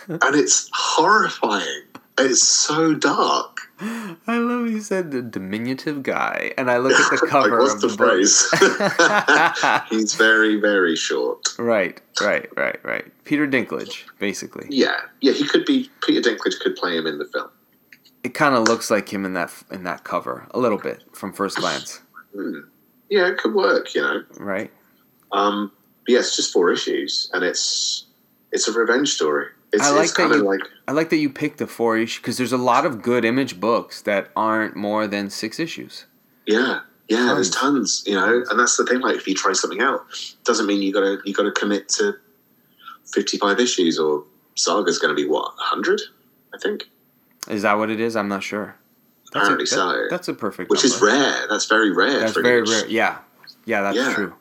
and 0.09 0.35
it's 0.35 0.69
horrifying. 0.73 1.83
It's 2.19 2.43
so 2.47 2.95
dark. 2.95 3.61
I 3.81 4.37
love 4.37 4.69
you 4.69 4.81
said 4.83 5.11
the 5.11 5.23
diminutive 5.23 6.03
guy, 6.03 6.53
and 6.59 6.71
I 6.71 6.77
look 6.77 6.93
at 6.93 7.11
the 7.11 7.17
like, 7.23 7.31
cover 7.31 7.59
what's 7.61 7.75
of 7.75 7.81
the, 7.81 7.89
the, 7.89 7.97
book. 7.97 8.09
phrase? 8.11 9.89
He's 9.91 10.15
very, 10.15 10.57
very 10.61 10.97
short. 10.97 11.47
right, 11.59 11.99
right, 12.21 12.47
right, 12.59 12.79
right. 12.85 13.25
Peter 13.25 13.49
Dinklage, 13.49 14.03
basically. 14.19 14.67
Yeah, 14.69 15.01
yeah. 15.23 15.33
He 15.33 15.47
could 15.47 15.65
be 15.65 15.89
Peter 16.03 16.21
Dinklage 16.21 16.61
could 16.61 16.77
play 16.77 16.95
him 16.97 17.07
in 17.07 17.17
the 17.19 17.25
film. 17.25 17.49
It 18.23 18.35
kind 18.35 18.55
of 18.55 18.65
looks 18.65 18.91
like 18.91 19.09
him 19.11 19.25
in 19.25 19.33
that 19.33 19.51
in 19.71 19.85
that 19.85 20.05
cover 20.05 20.47
a 20.51 20.59
little 20.59 20.77
bit 20.79 21.03
from 21.15 21.33
first 21.33 21.57
glance, 21.57 22.03
Hmm. 22.35 22.61
Yeah, 23.09 23.29
it 23.29 23.39
could 23.39 23.55
work. 23.55 23.95
You 23.95 24.03
know. 24.03 24.23
right? 24.39 24.71
Um, 25.33 25.73
yeah, 26.11 26.19
it's 26.19 26.37
just 26.37 26.53
four 26.53 26.71
issues, 26.73 27.31
and 27.33 27.45
it's 27.45 28.07
it's 28.53 28.67
a 28.69 28.73
revenge 28.73 29.11
story. 29.15 29.47
It's, 29.73 29.85
I 29.87 29.91
like 29.91 30.05
it's 30.05 30.13
that 30.15 30.23
kind 30.23 30.33
of 30.33 30.39
you- 30.41 30.47
like 30.47 30.61
I 30.89 30.93
like 30.93 31.11
that 31.11 31.17
you 31.19 31.31
picked 31.31 31.59
the 31.59 31.67
four 31.67 31.97
issue 31.97 32.21
because 32.21 32.37
there's 32.39 32.53
a 32.53 32.59
lot 32.59 32.85
of 32.85 33.03
good 33.03 33.25
image 33.25 33.61
books 33.61 34.03
that 34.03 34.31
aren't 34.35 34.75
more 34.77 35.07
than 35.07 35.31
six 35.31 35.59
issues. 35.61 36.07
yeah, 36.47 36.81
yeah. 37.09 37.33
There's 37.35 37.51
Tons. 37.51 38.03
tons, 38.03 38.05
you 38.07 38.15
know, 38.15 38.45
and 38.51 38.59
that's 38.59 38.77
the 38.77 38.85
thing. 38.85 39.01
Like, 39.01 39.17
if 39.17 39.27
you 39.29 39.35
try 39.35 39.53
something 39.53 39.81
out, 39.81 40.01
doesn't 40.45 40.67
mean 40.67 40.83
you 40.83 40.93
gotta 40.93 41.19
you 41.25 41.33
gotta 41.35 41.53
commit 41.53 41.89
to 41.91 42.15
fifty 43.13 43.39
five 43.39 43.61
issues 43.61 43.99
or 43.99 44.25
Saga's 44.57 44.99
going 44.99 45.15
to 45.15 45.21
be 45.23 45.29
what 45.29 45.53
hundred, 45.59 46.01
I 46.55 46.59
think, 46.59 46.89
Is 47.49 47.63
that 47.63 47.79
what 47.79 47.89
it 47.91 48.01
is? 48.01 48.15
I'm 48.17 48.29
not 48.29 48.43
sure. 48.43 48.77
That's 49.33 49.45
Apparently 49.47 49.65
a, 49.65 49.67
so. 49.69 50.07
That's 50.11 50.27
a 50.29 50.35
perfect. 50.35 50.71
which 50.71 50.85
is 50.85 51.01
rare. 51.01 51.47
That's 51.49 51.67
very 51.67 51.93
rare. 51.93 52.19
That's 52.21 52.33
for 52.33 52.43
very 52.43 52.63
rare. 52.63 52.87
Yeah, 52.89 53.19
yeah, 53.65 53.83
that's 53.83 53.97
Yeah. 53.97 54.13
true. 54.15 54.35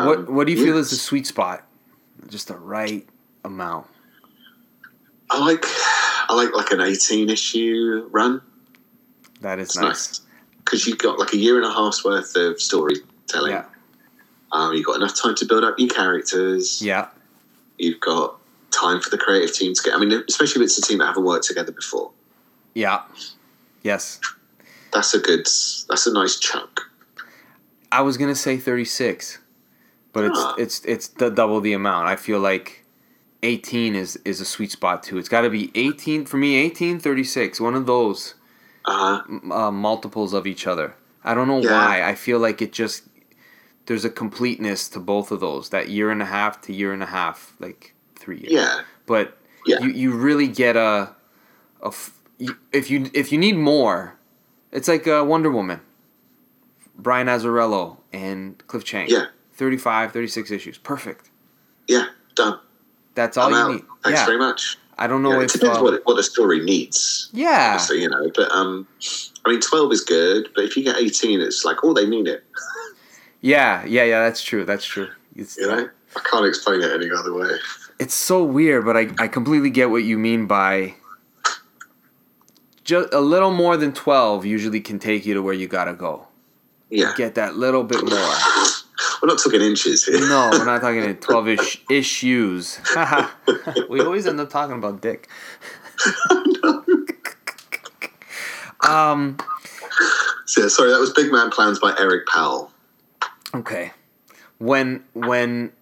Um, 0.00 0.06
what 0.06 0.30
What 0.30 0.46
do 0.46 0.52
you 0.52 0.64
feel 0.64 0.76
is 0.76 0.90
the 0.90 0.96
sweet 0.96 1.26
spot? 1.26 1.66
Just 2.28 2.48
the 2.48 2.56
right 2.56 3.06
amount. 3.44 3.86
I 5.30 5.38
like 5.38 5.64
I 6.28 6.34
like 6.34 6.54
like 6.54 6.70
an 6.70 6.80
eighteen 6.80 7.30
issue 7.30 8.08
run. 8.10 8.42
That 9.40 9.58
is 9.58 9.68
It's 9.68 9.76
nice. 9.76 9.84
nice 9.86 10.20
because 10.64 10.86
you've 10.86 10.98
got 10.98 11.18
like 11.18 11.32
a 11.32 11.36
year 11.38 11.56
and 11.56 11.64
a 11.64 11.72
half's 11.72 12.04
worth 12.04 12.36
of 12.36 12.60
storytelling. 12.60 13.52
Yeah, 13.52 13.64
Um, 14.52 14.74
you've 14.74 14.86
got 14.86 14.96
enough 14.96 15.14
time 15.20 15.34
to 15.36 15.44
build 15.46 15.64
up 15.64 15.76
your 15.78 15.88
characters. 15.88 16.80
yeah, 16.82 17.08
You've 17.78 17.98
got 18.00 18.38
time 18.70 19.00
for 19.00 19.10
the 19.10 19.18
creative 19.18 19.52
team 19.54 19.74
to 19.74 19.82
get. 19.82 19.94
I 19.94 19.98
mean, 19.98 20.12
especially 20.28 20.62
if 20.62 20.66
it's 20.66 20.78
a 20.78 20.82
team 20.82 20.98
that 20.98 21.06
haven't 21.06 21.24
worked 21.24 21.46
together 21.46 21.72
before. 21.72 22.10
yeah. 22.74 23.02
Yes. 23.82 24.20
That's 24.92 25.14
a 25.14 25.18
good. 25.20 25.46
That's 25.88 26.06
a 26.06 26.12
nice 26.12 26.38
chunk. 26.38 26.80
I 27.90 28.02
was 28.02 28.16
gonna 28.18 28.34
say 28.34 28.58
thirty 28.58 28.84
six, 28.84 29.38
but 30.12 30.24
it's 30.24 30.38
Ah. 30.38 30.54
it's 30.58 30.84
it's 30.84 31.08
the 31.08 31.30
double 31.30 31.60
the 31.60 31.72
amount. 31.72 32.08
I 32.08 32.16
feel 32.16 32.38
like 32.40 32.84
eighteen 33.42 33.94
is 33.94 34.16
is 34.24 34.40
a 34.40 34.44
sweet 34.44 34.70
spot 34.72 35.02
too. 35.02 35.18
It's 35.18 35.28
got 35.28 35.42
to 35.42 35.50
be 35.50 35.70
eighteen 35.74 36.24
for 36.26 36.36
me. 36.36 36.56
18, 36.56 36.98
36, 37.00 37.60
One 37.60 37.74
of 37.74 37.86
those 37.86 38.34
Uh, 38.86 39.20
m- 39.28 39.52
uh, 39.52 39.70
multiples 39.70 40.32
of 40.32 40.46
each 40.46 40.66
other. 40.66 40.94
I 41.22 41.34
don't 41.34 41.46
know 41.48 41.60
Yeah. 41.60 41.72
why. 41.72 42.02
I 42.02 42.14
feel 42.14 42.38
like 42.38 42.62
it 42.62 42.72
just 42.72 43.04
there's 43.86 44.04
a 44.04 44.10
completeness 44.10 44.88
to 44.88 44.98
both 45.00 45.30
of 45.32 45.40
those. 45.40 45.68
That 45.70 45.88
year 45.90 46.10
and 46.10 46.22
a 46.22 46.26
half 46.26 46.60
to 46.62 46.72
year 46.72 46.92
and 46.92 47.02
a 47.02 47.06
half, 47.06 47.54
like 47.58 47.94
three 48.16 48.38
years. 48.38 48.52
yeah. 48.52 48.80
But 49.06 49.36
Yeah. 49.66 49.80
you 49.82 49.90
you 49.90 50.10
really 50.12 50.48
get 50.48 50.76
a 50.76 51.10
a 51.82 51.88
f- 51.88 52.12
you, 52.38 52.56
if 52.72 52.90
you 52.90 53.10
if 53.12 53.32
you 53.32 53.38
need 53.38 53.56
more, 53.56 54.16
it's 54.72 54.88
like 54.88 55.06
uh, 55.06 55.24
Wonder 55.26 55.50
Woman. 55.50 55.80
Brian 56.96 57.26
Azzarello 57.28 57.96
and 58.12 58.62
Cliff 58.66 58.84
Chiang. 58.84 59.08
Yeah. 59.08 59.26
35, 59.60 60.12
36 60.12 60.50
issues. 60.50 60.78
Perfect. 60.78 61.28
Yeah. 61.86 62.06
Done. 62.34 62.58
That's 63.14 63.36
all 63.36 63.48
I'm 63.48 63.52
you 63.52 63.58
out. 63.58 63.70
need. 63.72 63.82
Thanks 64.02 64.20
yeah. 64.20 64.24
very 64.24 64.38
much. 64.38 64.78
I 64.96 65.06
don't 65.06 65.22
know 65.22 65.32
Yeah, 65.32 65.44
it 65.44 65.50
depends 65.50 65.76
uh, 65.76 65.82
what 65.82 66.00
what 66.06 66.18
a 66.18 66.22
story 66.22 66.60
needs. 66.64 67.28
Yeah. 67.34 67.76
So 67.76 67.92
you 67.92 68.08
know, 68.08 68.30
but 68.34 68.50
um, 68.52 68.88
I 69.44 69.50
mean, 69.50 69.60
twelve 69.60 69.92
is 69.92 70.00
good, 70.00 70.48
but 70.54 70.64
if 70.64 70.78
you 70.78 70.84
get 70.84 70.96
eighteen, 70.96 71.42
it's 71.42 71.62
like, 71.64 71.76
oh, 71.84 71.92
they 71.92 72.06
mean 72.06 72.26
it. 72.26 72.42
Yeah, 73.42 73.84
yeah, 73.84 74.04
yeah, 74.04 74.20
that's 74.20 74.42
true. 74.42 74.64
That's 74.64 74.84
true. 74.84 75.08
It's, 75.36 75.58
You 75.58 75.68
know, 75.68 75.90
I 76.16 76.20
can't 76.30 76.46
explain 76.46 76.80
it 76.80 76.92
any 76.92 77.10
other 77.10 77.34
way. 77.34 77.50
it's 77.98 78.14
so 78.14 78.42
weird, 78.42 78.86
but 78.86 78.96
I, 78.96 79.10
I 79.18 79.28
completely 79.28 79.70
get 79.70 79.90
what 79.90 80.04
you 80.04 80.16
mean 80.18 80.46
by 80.46 80.94
just 82.84 83.12
a 83.12 83.20
little 83.20 83.52
more 83.52 83.76
than 83.76 83.92
12 83.92 84.44
usually 84.46 84.80
can 84.80 84.98
take 84.98 85.24
you 85.24 85.34
to 85.34 85.42
where 85.42 85.54
you 85.54 85.68
got 85.68 85.84
to 85.84 85.94
go. 85.94 86.28
Yeah, 86.90 87.12
Get 87.16 87.36
that 87.36 87.56
little 87.56 87.84
bit 87.84 88.02
more. 88.02 88.34
We're 89.22 89.28
not 89.28 89.38
talking 89.42 89.60
inches 89.60 90.04
here. 90.06 90.18
No, 90.20 90.50
we're 90.52 90.64
not 90.64 90.80
talking 90.80 91.14
12 91.20 91.48
ish 91.48 91.82
issues. 91.90 92.80
we 93.88 94.00
always 94.00 94.26
end 94.26 94.40
up 94.40 94.50
talking 94.50 94.76
about 94.76 95.00
dick. 95.00 95.28
um, 98.86 99.36
So, 100.46 100.68
sorry, 100.68 100.90
that 100.90 100.98
was 101.00 101.12
Big 101.12 101.30
Man 101.30 101.50
Plans 101.50 101.78
by 101.78 101.94
Eric 101.98 102.26
Powell. 102.26 102.70
okay. 103.54 103.92
When 104.58 105.04
when 105.14 105.72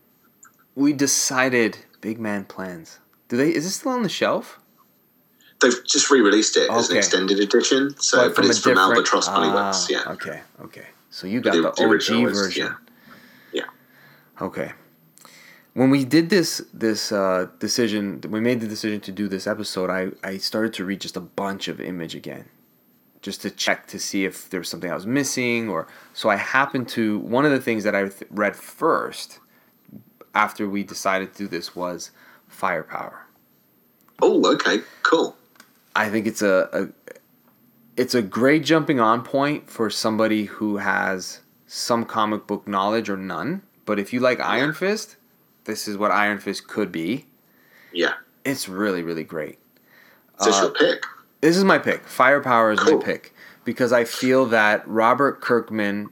we 0.77 0.93
decided 0.93 1.79
big 2.01 2.21
man 2.21 2.45
plans. 2.45 2.99
Do 3.29 3.37
they 3.37 3.49
is 3.53 3.65
this 3.65 3.75
still 3.77 3.91
on 3.93 4.03
the 4.05 4.09
shelf? 4.09 4.61
They've 5.61 5.85
just 5.85 6.09
re-released 6.13 6.57
it 6.57 6.71
as 6.71 6.89
an 6.89 6.97
extended 6.99 7.41
edition. 7.41 7.97
So, 7.99 8.33
but, 8.33 8.45
a 8.45 8.49
it's 8.49 8.61
from 8.61 8.79
Albatross 8.79 9.27
Money 9.27 9.49
Ah, 9.49 9.67
Works. 9.67 9.91
Yeah, 9.91 10.03
Okay, 10.07 10.41
okay. 10.61 10.87
So 11.11 11.27
you 11.27 11.41
got 11.41 11.55
The- 11.55 11.63
the, 11.63 11.69
is- 12.29 12.39
version. 12.39 12.67
yeah. 12.67 12.75
Okay. 14.41 14.73
When 15.75 15.91
we 15.91 16.05
did 16.05 16.31
this 16.31 16.63
this 16.73 17.13
uh, 17.13 17.49
decision, 17.59 18.21
we 18.29 18.41
made 18.41 18.61
the 18.61 18.67
decision 18.67 19.01
to 19.03 19.13
do 19.13 19.29
this 19.29 19.47
episode. 19.47 19.91
I 19.91 20.11
I 20.27 20.39
started 20.39 20.73
to 20.75 20.85
read 20.85 21.01
just 21.01 21.17
a 21.17 21.21
bunch 21.21 21.69
of 21.69 21.81
image 21.81 22.15
again, 22.15 22.47
just 23.23 23.43
to 23.43 23.51
check 23.51 23.87
to 23.89 23.99
see 23.99 24.25
if 24.25 24.51
there 24.51 24.61
was 24.61 24.69
something 24.69 24.91
I 24.91 24.95
was 24.95 25.07
missing, 25.07 25.69
or 25.69 25.87
so 26.15 26.31
I 26.31 26.37
happened 26.37 26.89
to 26.91 27.19
one 27.21 27.45
of 27.45 27.53
the 27.53 27.61
things 27.61 27.85
that 27.85 27.95
I 27.95 28.09
th- 28.09 28.31
read 28.31 28.57
first 28.57 29.39
after 30.35 30.69
we 30.69 30.83
decided 30.83 31.33
to 31.33 31.39
do 31.39 31.49
this 31.49 31.77
was 31.77 32.11
firepower. 32.49 33.27
Oh, 34.21 34.53
okay, 34.55 34.81
cool. 35.03 35.37
I 35.95 36.09
think 36.09 36.27
it's 36.27 36.43
a, 36.43 36.69
a 36.73 37.13
it's 37.97 38.15
a 38.15 38.23
great 38.23 38.65
jumping 38.65 39.01
on 39.01 39.23
point 39.23 39.69
for 39.69 39.91
somebody 39.91 40.45
who 40.45 40.79
has 40.79 41.41
some 41.67 42.05
comic 42.05 42.47
book 42.47 42.67
knowledge 42.67 43.09
or 43.09 43.17
none. 43.17 43.63
But 43.89 43.99
if 43.99 44.13
you 44.13 44.21
like 44.21 44.39
Iron 44.39 44.75
Fist, 44.75 45.17
this 45.65 45.89
is 45.89 45.97
what 45.97 46.11
Iron 46.11 46.39
Fist 46.41 46.69
could 46.69 46.93
be. 46.93 47.25
Yeah, 47.91 48.13
It's 48.45 48.69
really 48.69 49.03
really 49.03 49.25
great. 49.25 49.59
is 50.41 50.45
this 50.47 50.57
Uh, 50.59 50.63
your 50.65 50.71
pick? 50.73 51.03
This 51.41 51.57
is 51.57 51.65
my 51.65 51.79
pick. 51.79 52.07
Firepower 52.07 52.71
is 52.73 52.81
Cool. 52.81 52.99
my 52.99 53.03
pick 53.05 53.35
because 53.65 53.91
I 53.91 54.05
feel 54.05 54.45
that 54.47 54.87
Robert 54.87 55.41
Kirkman 55.41 56.11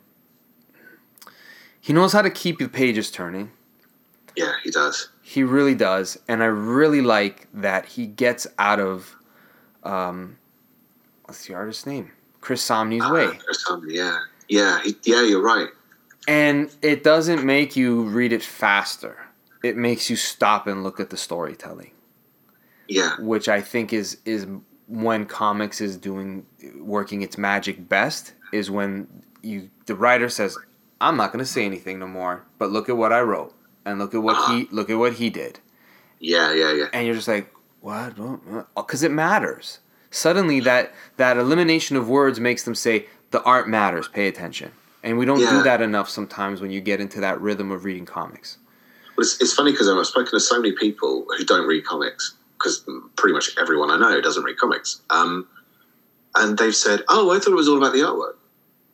he 1.79 1.93
knows 1.93 2.15
how 2.15 2.23
to 2.23 2.31
keep 2.31 2.59
the 2.59 2.69
pages 2.69 3.11
turning. 3.11 3.53
Yeah, 4.35 4.55
he 4.65 4.71
does. 4.71 5.11
He 5.21 5.43
really 5.45 5.75
does, 5.75 6.19
and 6.27 6.43
I 6.43 6.47
really 6.47 7.03
like 7.03 7.47
that 7.53 7.85
he 7.87 8.07
gets 8.07 8.47
out 8.59 8.81
of, 8.81 9.17
um, 9.85 10.39
what's 11.27 11.47
the 11.47 11.55
artist's 11.55 11.87
name? 11.87 12.11
Chris 12.41 12.67
Samnee's 12.67 13.03
Ah, 13.05 13.13
way, 13.13 13.27
Chris 13.45 13.65
Humley, 13.69 13.93
yeah, 13.95 14.19
yeah, 14.49 14.81
he, 14.83 14.97
yeah. 15.05 15.23
You're 15.23 15.43
right. 15.43 15.69
And 16.27 16.75
it 16.83 17.05
doesn't 17.05 17.45
make 17.45 17.77
you 17.77 18.03
read 18.03 18.33
it 18.33 18.43
faster. 18.43 19.19
It 19.63 19.77
makes 19.77 20.11
you 20.11 20.17
stop 20.17 20.67
and 20.67 20.83
look 20.83 21.01
at 21.01 21.11
the 21.11 21.17
storytelling, 21.17 21.93
Yeah, 22.89 23.17
which 23.19 23.49
I 23.49 23.61
think 23.61 23.93
is 23.93 24.19
is 24.25 24.47
when 24.89 25.27
comics 25.27 25.81
is 25.81 25.97
doing 25.97 26.47
working 26.79 27.23
its 27.23 27.37
magic 27.37 27.89
best. 27.89 28.35
Is 28.53 28.71
when 28.71 29.09
you 29.43 29.71
the 29.87 29.95
writer 29.95 30.29
says, 30.29 30.57
"I'm 31.01 31.17
not 31.17 31.33
going 31.33 31.45
to 31.45 31.51
say 31.51 31.65
anything 31.65 31.99
no 31.99 32.07
more, 32.07 32.45
but 32.59 32.71
look 32.71 32.89
at 32.89 32.97
what 32.97 33.13
I 33.13 33.21
wrote, 33.21 33.55
and 33.85 33.99
look 33.99 34.15
at 34.15 34.23
what 34.23 34.37
uh-huh. 34.37 34.55
he 34.55 34.69
look 34.71 34.91
at 34.91 34.99
what 34.99 35.15
he 35.15 35.31
did." 35.31 35.61
yeah, 36.19 36.53
yeah, 36.53 36.73
yeah. 36.73 36.87
and 36.93 37.07
you're 37.07 37.15
just 37.15 37.29
like 37.29 37.53
what 37.81 38.15
because 38.75 39.03
uh, 39.03 39.07
it 39.07 39.13
matters 39.13 39.81
suddenly 40.11 40.61
that 40.61 40.93
that 41.17 41.37
elimination 41.37 41.97
of 41.97 42.09
words 42.09 42.41
makes 42.41 42.65
them 42.65 42.75
say 42.75 43.07
the 43.31 43.43
art 43.43 43.69
matters 43.69 44.09
pay 44.09 44.29
attention 44.29 44.73
and 45.07 45.17
we 45.17 45.25
don't 45.25 45.41
Yeah. 45.41 45.51
do 45.51 45.63
that 45.63 45.81
enough 45.81 46.11
sometimes 46.11 46.61
when 46.61 46.71
you 46.71 46.81
get 46.81 47.01
into 47.01 47.21
that 47.21 47.41
rhythm 47.41 47.71
of 47.71 47.85
reading 47.85 48.05
comics 48.05 48.59
But 49.15 49.23
it's, 49.23 49.41
it's 49.41 49.55
funny 49.55 49.71
because 49.71 49.89
I've 49.89 50.07
spoken 50.07 50.33
to 50.33 50.41
so 50.41 50.61
many 50.61 50.73
people 50.73 51.25
who 51.39 51.45
don't 51.45 51.67
read 51.67 51.87
comics 51.87 52.35
because 52.59 52.85
pretty 53.17 53.33
much 53.33 53.51
everyone 53.59 53.91
I 53.91 53.99
know 53.99 54.21
doesn't 54.21 54.45
read 54.45 54.59
comics. 54.59 55.01
Um, 55.11 55.47
and 56.35 56.59
they've 56.59 56.77
said, 56.77 57.03
"Oh, 57.09 57.31
I 57.31 57.39
thought 57.39 57.53
it 57.53 57.57
was 57.57 57.69
all 57.69 57.79
about 57.79 57.93
the 57.95 58.01
artwork." 58.01 58.37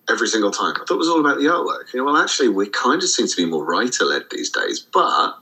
Every 0.08 0.28
single 0.28 0.50
time, 0.50 0.74
I 0.76 0.84
thought 0.84 0.94
it 0.94 0.98
was 0.98 1.08
all 1.08 1.20
about 1.20 1.38
the 1.38 1.46
artwork. 1.46 1.92
You 1.92 1.98
know, 2.00 2.04
well, 2.04 2.16
actually, 2.16 2.48
we 2.48 2.68
kind 2.68 3.02
of 3.02 3.08
seem 3.08 3.26
to 3.26 3.36
be 3.36 3.46
more 3.46 3.64
writer 3.64 4.04
led 4.04 4.24
these 4.30 4.50
days. 4.50 4.78
But 4.80 5.38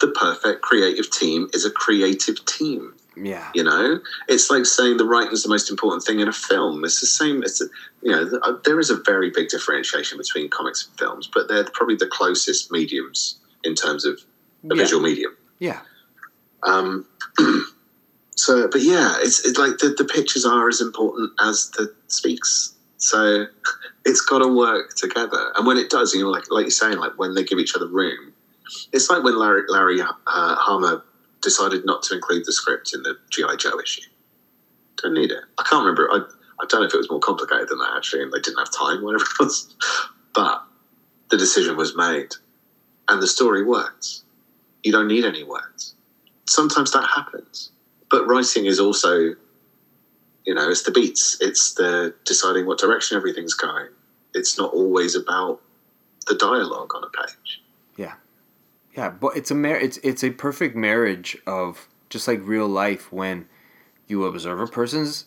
the 0.00 0.08
perfect 0.08 0.60
creative 0.62 1.10
team 1.10 1.48
is 1.54 1.64
a 1.64 1.70
creative 1.70 2.44
team. 2.44 2.94
Yeah 3.16 3.50
You 3.54 3.64
know, 3.64 4.00
it's 4.28 4.50
like 4.50 4.66
saying 4.66 4.98
the 4.98 5.04
writing 5.04 5.32
is 5.32 5.42
the 5.42 5.48
most 5.48 5.70
important 5.70 6.04
thing 6.04 6.20
in 6.20 6.28
a 6.28 6.32
film. 6.32 6.84
It's 6.84 7.00
the 7.00 7.06
same. 7.06 7.42
It's 7.42 7.60
a, 7.60 7.66
you 8.02 8.12
know, 8.12 8.38
uh, 8.42 8.54
there 8.64 8.78
is 8.78 8.90
a 8.90 8.96
very 8.96 9.30
big 9.30 9.48
differentiation 9.48 10.18
between 10.18 10.50
comics 10.50 10.86
and 10.86 10.98
films, 10.98 11.28
but 11.32 11.48
they're 11.48 11.64
probably 11.72 11.96
the 11.96 12.06
closest 12.06 12.70
mediums 12.70 13.38
in 13.64 13.74
terms 13.74 14.04
of 14.04 14.20
a 14.70 14.76
yeah, 14.76 14.82
visual 14.82 15.02
medium. 15.02 15.36
yeah 15.58 15.80
Um, 16.62 17.06
so, 18.36 18.68
but 18.68 18.82
yeah, 18.82 19.16
it's, 19.20 19.46
it's 19.46 19.58
like 19.58 19.78
the, 19.78 19.94
the 19.96 20.04
pictures 20.04 20.44
are 20.44 20.68
as 20.68 20.80
important 20.80 21.32
as 21.40 21.70
the 21.70 21.94
speaks. 22.08 22.74
So 22.98 23.46
it's 24.04 24.20
got 24.20 24.40
to 24.40 24.48
work 24.48 24.94
together. 24.94 25.52
And 25.56 25.66
when 25.66 25.78
it 25.78 25.90
does, 25.90 26.14
you 26.14 26.22
know, 26.22 26.30
like 26.30 26.50
like 26.50 26.64
you're 26.64 26.70
saying, 26.70 26.98
like 26.98 27.18
when 27.18 27.34
they 27.34 27.44
give 27.44 27.58
each 27.58 27.74
other 27.74 27.88
room, 27.88 28.32
it's 28.92 29.08
like 29.10 29.22
when 29.22 29.38
Larry 29.38 29.62
Larry 29.68 30.00
uh, 30.00 30.06
Hama 30.26 31.02
decided 31.46 31.86
not 31.86 32.02
to 32.04 32.14
include 32.14 32.44
the 32.44 32.52
script 32.52 32.92
in 32.92 33.02
the 33.02 33.16
GI 33.30 33.56
Joe 33.58 33.80
issue. 33.80 34.02
Don't 35.02 35.14
need 35.14 35.30
it. 35.30 35.44
I 35.58 35.62
can't 35.62 35.86
remember. 35.86 36.08
I 36.12 36.18
I 36.60 36.66
don't 36.68 36.80
know 36.80 36.86
if 36.86 36.94
it 36.94 36.98
was 36.98 37.10
more 37.10 37.20
complicated 37.20 37.68
than 37.68 37.78
that 37.78 37.94
actually, 37.96 38.22
and 38.22 38.32
they 38.32 38.40
didn't 38.40 38.58
have 38.58 38.72
time, 38.72 39.02
whatever 39.02 39.24
it 39.24 39.44
was. 39.44 39.74
But 40.34 40.62
the 41.30 41.38
decision 41.38 41.76
was 41.76 41.96
made, 41.96 42.34
and 43.08 43.22
the 43.22 43.26
story 43.26 43.64
works. 43.64 44.24
You 44.82 44.92
don't 44.92 45.08
need 45.08 45.24
any 45.24 45.44
words 45.44 45.96
sometimes 46.48 46.92
that 46.92 47.06
happens. 47.14 47.70
But 48.10 48.26
writing 48.26 48.66
is 48.66 48.80
also, 48.80 49.34
you 50.44 50.54
know, 50.54 50.70
it's 50.70 50.82
the 50.82 50.92
beats, 50.92 51.36
it's 51.40 51.74
the 51.74 52.14
deciding 52.24 52.66
what 52.66 52.78
direction 52.78 53.16
everything's 53.16 53.54
going. 53.54 53.88
It's 54.34 54.58
not 54.58 54.72
always 54.72 55.14
about 55.14 55.60
the 56.26 56.34
dialogue 56.34 56.92
on 56.94 57.04
a 57.04 57.26
page. 57.26 57.62
Yeah 58.96 59.10
but 59.10 59.36
it's 59.36 59.50
a 59.50 59.54
mar- 59.54 59.76
it's 59.76 59.98
it's 59.98 60.24
a 60.24 60.30
perfect 60.30 60.76
marriage 60.76 61.36
of 61.46 61.88
just 62.08 62.26
like 62.28 62.40
real 62.42 62.68
life 62.68 63.12
when 63.12 63.46
you 64.06 64.24
observe 64.24 64.60
a 64.60 64.66
person's 64.66 65.26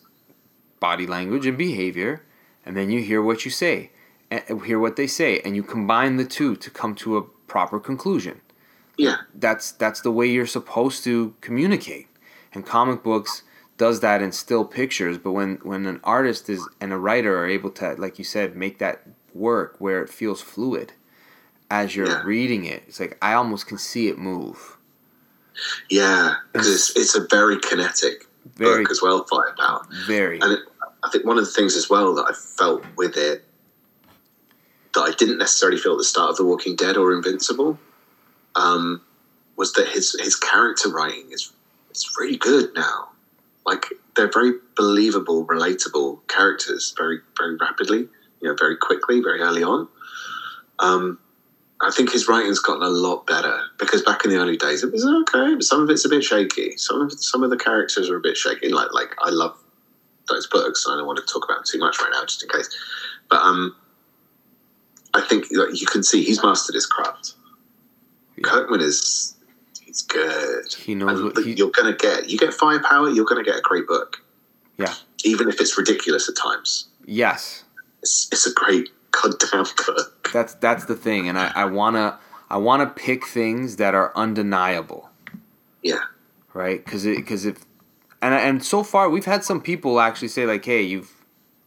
body 0.80 1.06
language 1.06 1.46
and 1.46 1.58
behavior 1.58 2.24
and 2.64 2.76
then 2.76 2.90
you 2.90 3.02
hear 3.02 3.22
what 3.22 3.44
you 3.44 3.50
say 3.50 3.90
and 4.30 4.64
hear 4.64 4.78
what 4.78 4.96
they 4.96 5.06
say 5.06 5.40
and 5.40 5.56
you 5.56 5.62
combine 5.62 6.16
the 6.16 6.24
two 6.24 6.56
to 6.56 6.70
come 6.70 6.94
to 6.94 7.16
a 7.16 7.22
proper 7.22 7.80
conclusion. 7.80 8.40
Yeah, 8.96 9.16
that's 9.34 9.72
that's 9.72 10.00
the 10.00 10.10
way 10.10 10.26
you're 10.26 10.46
supposed 10.46 11.04
to 11.04 11.34
communicate. 11.40 12.06
And 12.52 12.66
comic 12.66 13.02
books 13.02 13.42
does 13.76 14.00
that 14.00 14.20
in 14.20 14.30
still 14.30 14.64
pictures 14.64 15.16
but 15.16 15.32
when 15.32 15.56
when 15.62 15.86
an 15.86 16.00
artist 16.04 16.50
is 16.50 16.68
and 16.80 16.92
a 16.92 16.98
writer 16.98 17.38
are 17.38 17.48
able 17.48 17.70
to 17.70 17.94
like 17.94 18.18
you 18.18 18.24
said 18.24 18.54
make 18.54 18.78
that 18.78 19.06
work 19.32 19.76
where 19.78 20.02
it 20.02 20.10
feels 20.10 20.42
fluid 20.42 20.92
as 21.70 21.94
you're 21.94 22.08
Yeah. 22.08 22.22
reading 22.24 22.64
it 22.64 22.82
it's 22.88 23.00
like 23.00 23.16
i 23.22 23.32
almost 23.34 23.66
can 23.66 23.78
see 23.78 24.08
it 24.08 24.18
move 24.18 24.76
yeah, 25.90 26.36
because 26.52 26.68
it's, 26.68 26.96
it's 26.96 27.14
a 27.14 27.26
very 27.28 27.58
kinetic 27.60 28.26
very 28.56 28.82
book 28.84 28.90
as 28.90 29.02
well, 29.02 29.24
Firepower. 29.28 29.86
very 30.06 30.40
And 30.40 30.52
it, 30.52 30.60
I 31.02 31.10
think 31.10 31.24
one 31.26 31.38
of 31.38 31.44
the 31.44 31.50
things 31.50 31.76
as 31.76 31.90
well 31.90 32.14
that 32.14 32.24
I 32.28 32.32
felt 32.32 32.82
with 32.96 33.16
it 33.16 33.44
that 34.94 35.00
I 35.00 35.12
didn't 35.12 35.38
necessarily 35.38 35.78
feel 35.78 35.92
at 35.92 35.98
the 35.98 36.04
start 36.04 36.30
of 36.30 36.36
The 36.36 36.44
Walking 36.44 36.76
Dead 36.76 36.96
or 36.96 37.12
Invincible 37.14 37.78
um, 38.56 39.02
was 39.56 39.72
that 39.74 39.88
his 39.88 40.16
his 40.20 40.36
character 40.36 40.88
writing 40.88 41.30
is 41.30 41.52
is 41.94 42.08
really 42.18 42.36
good 42.36 42.70
now. 42.74 43.08
Like 43.66 43.84
they're 44.16 44.30
very 44.32 44.52
believable, 44.76 45.44
relatable 45.46 46.20
characters 46.28 46.94
very 46.96 47.20
very 47.36 47.56
rapidly, 47.56 48.08
you 48.40 48.48
know, 48.48 48.54
very 48.58 48.76
quickly, 48.76 49.20
very 49.20 49.40
early 49.40 49.62
on. 49.62 49.88
Um, 50.78 51.18
I 51.82 51.90
think 51.90 52.12
his 52.12 52.28
writing's 52.28 52.58
gotten 52.58 52.82
a 52.82 52.88
lot 52.90 53.26
better 53.26 53.58
because 53.78 54.02
back 54.02 54.24
in 54.24 54.30
the 54.30 54.36
early 54.36 54.56
days 54.56 54.82
it 54.82 54.92
was 54.92 55.04
okay, 55.04 55.54
but 55.54 55.64
some 55.64 55.80
of 55.82 55.88
it's 55.88 56.04
a 56.04 56.08
bit 56.08 56.22
shaky. 56.22 56.76
Some 56.76 57.00
of 57.00 57.12
some 57.12 57.42
of 57.42 57.50
the 57.50 57.56
characters 57.56 58.10
are 58.10 58.16
a 58.16 58.20
bit 58.20 58.36
shaky. 58.36 58.68
Like 58.68 58.92
like 58.92 59.14
I 59.22 59.30
love 59.30 59.56
those 60.28 60.46
books. 60.46 60.84
and 60.86 60.94
I 60.94 60.98
don't 60.98 61.06
want 61.06 61.18
to 61.18 61.32
talk 61.32 61.44
about 61.44 61.58
them 61.58 61.64
too 61.66 61.78
much 61.78 61.98
right 62.00 62.10
now, 62.12 62.24
just 62.24 62.42
in 62.42 62.48
case. 62.48 62.68
But 63.28 63.40
um, 63.40 63.74
I 65.14 65.22
think 65.22 65.46
like, 65.50 65.80
you 65.80 65.86
can 65.86 66.02
see 66.02 66.22
he's 66.22 66.42
mastered 66.42 66.74
his 66.74 66.86
craft. 66.86 67.34
Yeah. 68.36 68.42
Kirkman 68.44 68.80
is 68.80 69.34
he's 69.80 70.02
good. 70.02 70.72
He 70.74 70.94
knows 70.94 71.18
And 71.18 71.34
what 71.34 71.44
he, 71.44 71.54
you're 71.54 71.70
gonna 71.70 71.96
get. 71.96 72.28
You 72.28 72.38
get 72.38 72.52
firepower. 72.52 73.08
You're 73.08 73.24
gonna 73.24 73.44
get 73.44 73.56
a 73.56 73.62
great 73.62 73.86
book. 73.86 74.18
Yeah. 74.76 74.94
Even 75.24 75.48
if 75.48 75.60
it's 75.60 75.76
ridiculous 75.76 76.28
at 76.28 76.36
times, 76.36 76.88
yes. 77.06 77.64
it's 78.02 78.28
it's 78.32 78.46
a 78.46 78.52
great 78.52 78.88
goddamn 79.10 79.64
book. 79.86 80.30
That's 80.32 80.54
that's 80.54 80.84
the 80.84 80.94
thing, 80.94 81.28
and 81.28 81.38
I, 81.38 81.52
I 81.54 81.64
wanna 81.66 82.18
I 82.48 82.56
wanna 82.58 82.86
pick 82.86 83.26
things 83.26 83.76
that 83.76 83.94
are 83.94 84.12
undeniable, 84.16 85.10
Yeah. 85.82 86.00
right? 86.54 86.84
Because 86.84 87.04
it 87.06 87.16
because 87.16 87.44
if 87.44 87.64
and 88.22 88.34
and 88.34 88.64
so 88.64 88.82
far 88.82 89.08
we've 89.10 89.24
had 89.24 89.44
some 89.44 89.60
people 89.60 90.00
actually 90.00 90.28
say 90.28 90.46
like, 90.46 90.64
hey, 90.64 90.82
you've 90.82 91.12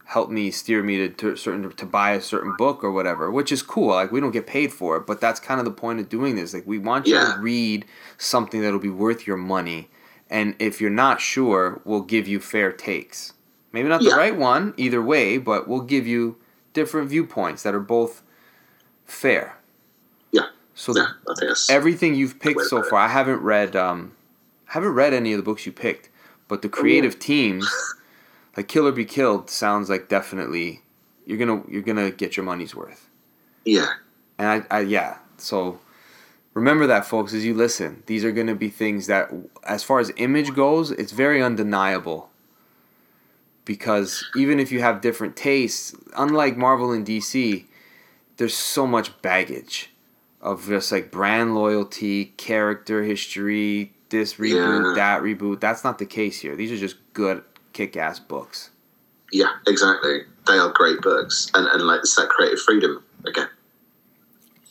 helped 0.06 0.30
me 0.30 0.50
steer 0.50 0.82
me 0.82 0.96
to, 0.98 1.08
to 1.08 1.34
certain 1.36 1.70
to 1.70 1.86
buy 1.86 2.12
a 2.12 2.20
certain 2.20 2.54
book 2.56 2.84
or 2.84 2.90
whatever, 2.92 3.30
which 3.30 3.50
is 3.50 3.62
cool. 3.62 3.88
Like 3.88 4.12
we 4.12 4.20
don't 4.20 4.30
get 4.32 4.46
paid 4.46 4.72
for 4.72 4.96
it, 4.96 5.06
but 5.06 5.20
that's 5.20 5.40
kind 5.40 5.58
of 5.58 5.64
the 5.64 5.72
point 5.72 6.00
of 6.00 6.08
doing 6.08 6.36
this. 6.36 6.54
Like 6.54 6.66
we 6.66 6.78
want 6.78 7.06
you 7.06 7.14
Yeah. 7.14 7.34
to 7.34 7.40
read 7.40 7.84
something 8.18 8.60
that'll 8.62 8.78
be 8.78 8.88
worth 8.90 9.26
your 9.26 9.36
money, 9.38 9.90
and 10.30 10.54
if 10.58 10.80
you're 10.80 10.90
not 10.90 11.20
sure, 11.20 11.80
we'll 11.84 12.02
give 12.02 12.26
you 12.28 12.40
fair 12.40 12.72
takes. 12.72 13.32
Maybe 13.72 13.88
not 13.88 14.02
the 14.02 14.10
right 14.10 14.36
one 14.36 14.72
either 14.76 15.02
way, 15.02 15.36
but 15.36 15.66
we'll 15.66 15.80
give 15.80 16.06
you 16.06 16.36
different 16.74 17.08
viewpoints 17.08 17.62
that 17.62 17.74
are 17.74 17.80
both 17.80 18.22
fair. 19.06 19.56
Yeah. 20.32 20.48
So 20.74 20.92
Yeah. 20.94 21.06
Everything 21.70 22.14
you've 22.14 22.38
picked 22.38 22.62
so 22.62 22.82
far, 22.82 23.00
I 23.00 23.08
haven't 23.08 23.40
read. 23.40 23.74
Um, 23.74 24.12
haven't 24.66 24.92
read 24.92 25.14
any 25.14 25.32
of 25.32 25.38
the 25.38 25.42
books 25.42 25.64
you 25.64 25.72
picked, 25.72 26.10
but 26.48 26.60
the 26.62 26.68
creative 26.68 27.18
teams, 27.18 27.70
like 28.56 28.68
Kill 28.68 28.86
or 28.86 28.92
Be 28.92 29.04
Killed, 29.04 29.48
sounds 29.48 29.88
like 29.88 30.08
definitely 30.08 30.82
you're 31.26 31.38
gonna 31.38 31.62
you're 31.68 31.82
gonna 31.82 32.10
get 32.10 32.36
your 32.36 32.44
money's 32.44 32.74
worth. 32.74 33.08
yeah. 33.64 33.86
And 34.36 34.66
I, 34.70 34.76
I 34.78 34.80
yeah. 34.80 35.18
So 35.36 35.78
remember 36.54 36.86
that, 36.88 37.06
folks, 37.06 37.32
as 37.32 37.44
you 37.44 37.54
listen. 37.54 38.02
These 38.06 38.24
are 38.24 38.32
gonna 38.32 38.56
be 38.56 38.68
things 38.68 39.06
that, 39.06 39.30
as 39.64 39.84
far 39.84 40.00
as 40.00 40.12
image 40.16 40.54
goes, 40.54 40.90
it's 40.90 41.12
very 41.12 41.40
undeniable. 41.42 42.30
Because 43.64 44.24
even 44.36 44.60
if 44.60 44.70
you 44.70 44.80
have 44.80 45.00
different 45.00 45.36
tastes, 45.36 45.94
unlike 46.16 46.56
Marvel 46.56 46.92
and 46.92 47.06
DC, 47.06 47.64
there's 48.36 48.54
so 48.54 48.86
much 48.86 49.20
baggage 49.22 49.90
of 50.42 50.66
just 50.66 50.92
like 50.92 51.10
brand 51.10 51.54
loyalty, 51.54 52.26
character 52.36 53.02
history, 53.02 53.92
this 54.10 54.34
reboot, 54.34 54.88
Yeah. 54.88 54.94
that 54.96 55.22
reboot. 55.22 55.60
That's 55.60 55.82
not 55.82 55.98
the 55.98 56.04
case 56.06 56.40
here. 56.40 56.54
These 56.56 56.72
are 56.72 56.76
just 56.76 56.96
good, 57.14 57.42
kick 57.72 57.96
ass 57.96 58.18
books. 58.20 58.70
Yeah, 59.32 59.52
exactly. 59.66 60.24
They 60.46 60.58
are 60.58 60.70
great 60.70 61.00
books, 61.00 61.50
and 61.54 61.66
and 61.66 61.82
like 61.86 62.00
it's 62.00 62.14
that 62.16 62.28
creative 62.28 62.60
freedom 62.60 63.02
again. 63.26 63.48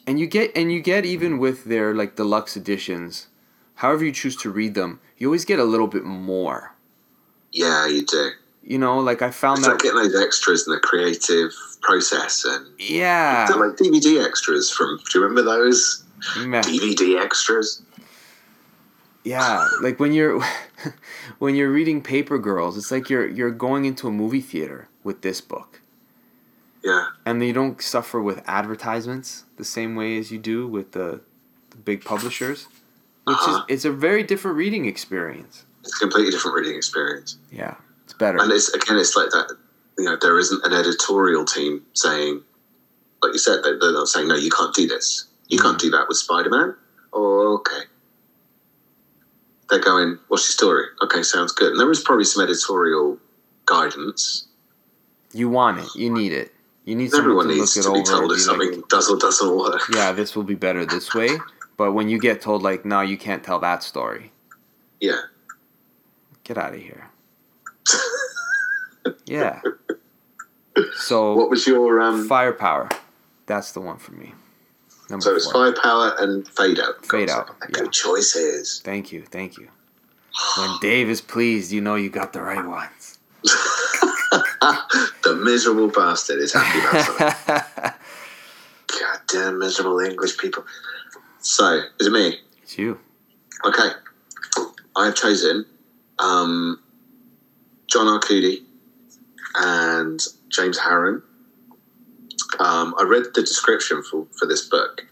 And 0.06 0.20
you 0.20 0.28
get 0.28 0.52
and 0.56 0.72
you 0.72 0.80
get 0.82 1.04
even 1.06 1.40
with 1.40 1.66
their 1.66 1.96
like 1.96 2.16
deluxe 2.16 2.56
editions, 2.56 3.28
however 3.76 4.06
you 4.06 4.12
choose 4.12 4.36
to 4.38 4.52
read 4.52 4.76
them, 4.76 5.00
you 5.18 5.28
always 5.28 5.46
get 5.46 5.58
a 5.60 5.64
little 5.64 5.88
bit 5.88 6.04
more. 6.04 6.76
Yeah, 7.52 7.88
you 7.88 8.06
do. 8.06 8.32
You 8.66 8.78
know, 8.78 9.00
like 9.00 9.22
I 9.22 9.30
found 9.32 9.60
It's 9.60 9.68
like 9.68 9.78
that 9.80 9.84
getting 9.84 10.02
those 10.04 10.16
extras 10.24 10.66
in 10.68 10.74
the 10.74 10.80
creative 10.80 11.52
process, 11.82 12.46
and 12.46 12.66
yeah, 12.80 13.46
like 13.58 13.72
DVD 13.78 14.26
extras 14.26 14.70
from. 14.70 15.00
Do 15.12 15.20
you 15.20 15.26
remember 15.26 15.42
those 15.44 16.04
meh. 16.38 16.62
DVD 16.62 17.22
extras? 17.22 17.82
yeah, 19.26 19.68
like 19.82 20.00
when 20.00 20.14
you're 20.14 20.42
when 21.40 21.56
you're 21.56 21.72
reading 21.72 22.02
Paper 22.02 22.38
Girls, 22.40 22.78
it's 22.78 22.92
like 22.92 23.10
you're 23.10 23.28
you're 23.28 23.52
going 23.52 23.86
into 23.86 24.08
a 24.08 24.12
movie 24.12 24.42
theater 24.42 24.88
with 25.04 25.22
this 25.22 25.42
book. 25.42 25.82
Yeah, 26.84 27.08
and 27.26 27.42
you 27.44 27.54
don't 27.54 27.82
suffer 27.82 28.22
with 28.22 28.44
advertisements 28.48 29.46
the 29.58 29.64
same 29.66 29.96
way 29.96 30.18
as 30.18 30.32
you 30.32 30.38
do 30.40 30.68
with 30.68 30.92
the, 30.92 31.22
the 31.70 31.78
big 31.78 32.04
publishers 32.04 32.68
which 33.26 33.38
Uh-huh. 33.38 33.64
is 33.70 33.76
it's 33.76 33.86
a 33.86 33.92
very 33.92 34.22
different 34.22 34.58
reading 34.58 34.86
experience 34.86 35.64
it's 35.82 35.96
a 35.96 36.00
completely 36.00 36.32
different 36.32 36.56
reading 36.58 36.76
experience. 36.76 37.38
yeah 37.52 37.76
it's 38.06 38.14
better 38.14 38.38
And 38.42 38.52
it's 38.52 38.70
again, 38.74 38.98
it's 38.98 39.16
like 39.16 39.30
that. 39.32 39.56
You 39.98 40.06
know, 40.06 40.18
there 40.20 40.40
isn't 40.40 40.66
an 40.66 40.74
editorial 40.74 41.46
team 41.46 41.84
saying, 41.94 42.42
like 43.22 43.34
you 43.34 43.40
said, 43.40 43.64
they- 43.64 43.78
they're 43.80 43.94
not 43.94 44.08
saying, 44.08 44.28
no, 44.28 44.36
you 44.36 44.50
can't 44.50 44.74
do 44.74 44.88
this. 44.88 45.26
You 45.50 45.60
can't 45.60 45.78
mm. 45.78 45.82
do 45.82 45.92
that 45.92 46.08
with 46.08 46.18
Spider 46.18 46.50
Man. 46.50 46.76
Oh, 47.14 47.56
okay. 47.60 47.84
They're 49.70 49.80
going, 49.80 50.18
what's 50.28 50.44
your 50.46 50.54
story? 50.54 50.86
Okay, 51.04 51.24
sounds 51.24 51.52
good. 51.52 51.72
And 51.72 51.80
there 51.80 51.90
is 51.92 52.02
probably 52.02 52.26
some 52.26 52.44
editorial 52.44 53.18
guidance. 53.66 54.48
you 55.32 55.48
want 55.50 55.80
it 55.80 55.88
you 55.96 56.10
need 56.12 56.34
it 56.34 56.54
you 56.86 56.96
need 56.96 57.10
someone 57.12 57.24
Everyone 57.26 57.48
to 57.48 57.56
needs 57.56 57.74
to 57.76 57.80
be 57.94 58.04
told 58.04 58.32
if 58.34 58.42
something 58.42 58.72
like, 58.82 58.88
does 58.90 59.10
or 59.10 59.18
doesn't 59.18 59.56
work. 59.58 59.82
yeah 59.96 60.12
this 60.12 60.36
will 60.36 60.44
be 60.44 60.54
better 60.54 60.86
this 60.86 61.14
way 61.16 61.30
but 61.78 61.94
when 61.94 62.10
you 62.10 62.20
get 62.20 62.42
told 62.42 62.62
like 62.62 62.84
no 62.84 63.00
you 63.00 63.18
can't 63.18 63.42
tell 63.42 63.60
that 63.60 63.82
story 63.82 64.32
Yeah. 65.00 65.22
get 66.44 66.58
out 66.58 66.74
of 66.76 66.82
here 66.82 67.10
yeah 69.26 69.62
so 70.98 71.34
What 71.36 71.50
was 71.50 71.66
your 71.68 72.02
um? 72.02 72.28
firepower 72.28 72.90
that's 73.46 73.72
the 73.74 73.82
one 73.82 73.98
for 73.98 74.14
me 74.14 74.34
number 75.10 75.24
So 75.24 75.36
it's 75.36 75.52
four. 75.52 75.74
firepower 75.74 76.16
and 76.20 76.48
fade 76.48 76.80
out. 76.80 77.06
Fade 77.06 77.30
Out, 77.30 77.50
yeah. 77.62 77.68
Good 77.82 77.92
choices. 77.92 78.82
thank 78.84 79.12
you 79.12 79.24
thank 79.24 79.58
you 79.58 79.68
when 80.58 80.70
dave 80.82 81.10
is 81.10 81.22
pleased 81.22 81.72
you 81.72 81.82
know 81.82 81.96
you 81.96 82.10
got 82.10 82.34
the 82.34 82.42
right 82.42 82.66
ones 82.66 83.20
the 85.24 85.36
miserable 85.44 85.90
bastard 85.90 86.40
is 86.40 86.54
happy 86.54 86.80
about 86.80 87.06
something. 87.46 87.92
Goddamn 89.00 89.60
miserable 89.60 90.00
English 90.00 90.38
people. 90.38 90.64
So, 91.40 91.82
is 92.00 92.08
it 92.08 92.12
me? 92.12 92.40
it's 92.62 92.78
you 92.78 93.00
Okay. 93.66 93.90
I 94.96 95.06
have 95.06 95.16
chosen 95.16 95.66
um, 96.20 96.80
John 97.94 98.08
Arcudi 98.08 98.64
and 99.56 100.20
James 100.50 100.80
Harren. 100.80 101.22
Um, 102.60 102.96
I 102.98 103.04
read 103.04 103.26
the 103.36 103.42
description 103.42 104.02
for, 104.02 104.26
for 104.40 104.48
this 104.48 104.68
book, 104.68 105.06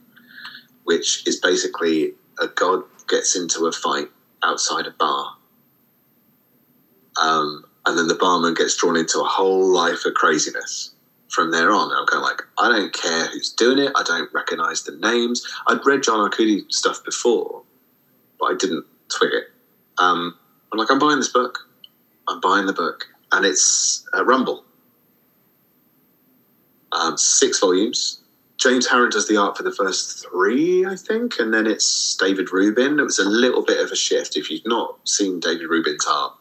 which 0.85 1.27
is 1.27 1.39
basically 1.39 2.13
a 2.39 2.47
god 2.47 2.81
gets 3.07 3.35
into 3.35 3.67
a 3.67 3.71
fight 3.71 4.07
outside 4.43 4.87
a 4.87 4.91
bar. 4.91 5.35
Um, 7.21 7.65
and 7.85 7.95
then 7.95 8.07
the 8.07 8.15
barman 8.15 8.55
gets 8.55 8.75
drawn 8.75 8.97
into 8.97 9.19
a 9.19 9.25
whole 9.25 9.67
life 9.67 10.03
of 10.05 10.15
craziness 10.15 10.91
from 11.29 11.51
there 11.51 11.71
on. 11.71 11.91
I'm 11.91 12.07
going 12.07 12.23
like, 12.23 12.41
I 12.57 12.67
don't 12.69 12.93
care 12.93 13.27
who's 13.27 13.51
doing 13.53 13.77
it. 13.77 13.91
I 13.95 14.01
don't 14.01 14.33
recognize 14.33 14.81
the 14.83 14.97
names. 14.97 15.45
I'd 15.67 15.85
read 15.85 16.01
John 16.01 16.27
Arcudi 16.27 16.61
stuff 16.71 17.03
before, 17.05 17.61
but 18.39 18.45
I 18.47 18.55
didn't 18.57 18.85
twig 19.09 19.33
it. 19.33 19.43
Um, 19.99 20.35
I'm 20.71 20.79
like, 20.79 20.89
I'm 20.89 20.97
buying 20.97 21.17
this 21.17 21.31
book. 21.31 21.67
I'm 22.31 22.39
buying 22.39 22.65
the 22.65 22.73
book, 22.73 23.07
and 23.31 23.45
it's 23.45 24.07
uh, 24.15 24.23
Rumble. 24.23 24.63
Um, 26.93 27.17
six 27.17 27.59
volumes. 27.59 28.21
James 28.57 28.87
Harren 28.87 29.09
does 29.09 29.27
the 29.27 29.37
art 29.37 29.57
for 29.57 29.63
the 29.63 29.71
first 29.71 30.25
three, 30.29 30.85
I 30.85 30.95
think, 30.95 31.39
and 31.39 31.53
then 31.53 31.65
it's 31.65 32.15
David 32.17 32.51
Rubin. 32.51 32.99
It 32.99 33.03
was 33.03 33.17
a 33.17 33.27
little 33.27 33.63
bit 33.65 33.79
of 33.83 33.91
a 33.91 33.95
shift. 33.95 34.37
If 34.37 34.51
you've 34.51 34.65
not 34.65 34.99
seen 35.07 35.39
David 35.39 35.67
Rubin's 35.67 36.05
art, 36.07 36.33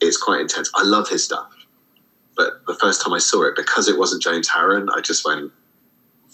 it's 0.00 0.16
quite 0.16 0.40
intense. 0.40 0.70
I 0.74 0.82
love 0.82 1.08
his 1.08 1.24
stuff, 1.24 1.52
but 2.36 2.66
the 2.66 2.74
first 2.74 3.02
time 3.02 3.12
I 3.12 3.18
saw 3.18 3.44
it, 3.44 3.54
because 3.56 3.88
it 3.88 3.98
wasn't 3.98 4.22
James 4.22 4.48
Harren, 4.50 4.88
I 4.94 5.00
just 5.00 5.24
went, 5.24 5.52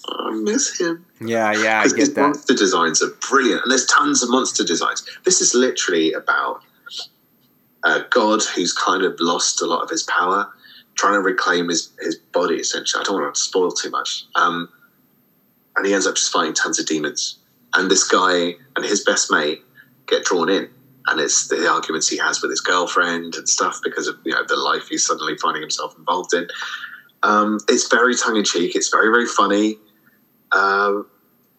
I 0.09 0.31
miss 0.31 0.79
him. 0.81 1.05
Yeah, 1.21 1.53
yeah, 1.53 1.81
I 1.81 1.83
Because 1.85 1.99
his 1.99 2.09
get 2.09 2.15
that. 2.15 2.23
monster 2.23 2.55
designs 2.55 3.03
are 3.03 3.11
brilliant, 3.29 3.63
and 3.63 3.71
there's 3.71 3.87
tons 3.87 4.23
of 4.23 4.31
monster 4.31 4.65
designs. 4.65 5.05
This 5.25 5.43
is 5.43 5.55
literally 5.55 6.13
about 6.15 6.63
a 7.85 8.05
god 8.11 8.43
who's 8.55 8.73
kind 8.73 9.05
of 9.05 9.17
lost 9.21 9.63
a 9.63 9.67
lot 9.67 9.83
of 9.83 9.91
his 9.91 10.03
power, 10.05 10.51
trying 10.97 11.15
to 11.15 11.21
reclaim 11.21 11.69
his, 11.69 11.91
his 12.01 12.17
body. 12.17 12.57
Essentially, 12.57 13.01
I 13.01 13.05
don't 13.05 13.21
want 13.21 13.35
to 13.35 13.41
spoil 13.41 13.71
too 13.71 13.91
much. 13.91 14.25
Um, 14.35 14.69
and 15.77 15.87
he 15.87 15.95
ends 15.95 16.07
up 16.07 16.17
just 16.17 16.33
fighting 16.33 16.55
tons 16.55 16.79
of 16.79 16.87
demons. 16.87 17.39
And 17.75 17.91
this 17.91 18.05
guy 18.05 18.55
and 18.77 18.85
his 18.85 19.05
best 19.05 19.31
mate 19.31 19.63
get 20.07 20.25
drawn 20.25 20.49
in, 20.49 20.69
and 21.07 21.21
it's 21.21 21.49
the 21.49 21.71
arguments 21.71 22.09
he 22.09 22.19
has 22.19 22.43
with 22.43 22.51
his 22.51 22.61
girlfriend 22.61 23.37
and 23.37 23.49
stuff 23.49 23.81
because 23.83 24.09
of 24.09 24.17
you 24.25 24.33
know 24.33 24.45
the 24.47 24.57
life 24.57 24.89
he's 24.89 25.07
suddenly 25.07 25.37
finding 25.39 25.63
himself 25.63 25.95
involved 25.97 26.35
in. 26.35 26.49
Um, 27.23 27.61
it's 27.69 27.89
very 27.89 28.15
tongue 28.15 28.37
in 28.37 28.45
cheek. 28.45 28.75
It's 28.75 28.89
very 28.89 29.09
very 29.09 29.27
funny, 29.27 29.79
um, 30.53 31.07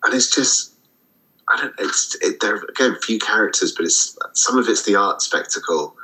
and 0.04 0.14
it's 0.14 0.34
just 0.34 0.74
I 1.50 1.62
don't. 1.62 1.74
It's 1.80 2.16
it, 2.22 2.42
there 2.42 2.56
are, 2.56 2.66
again 2.66 2.96
few 3.02 3.20
characters, 3.20 3.72
but 3.72 3.86
it's 3.86 4.18
some 4.34 4.58
of 4.58 4.68
it's 4.68 4.84
the 4.84 4.96
art 4.96 5.22
spectacle, 5.22 5.96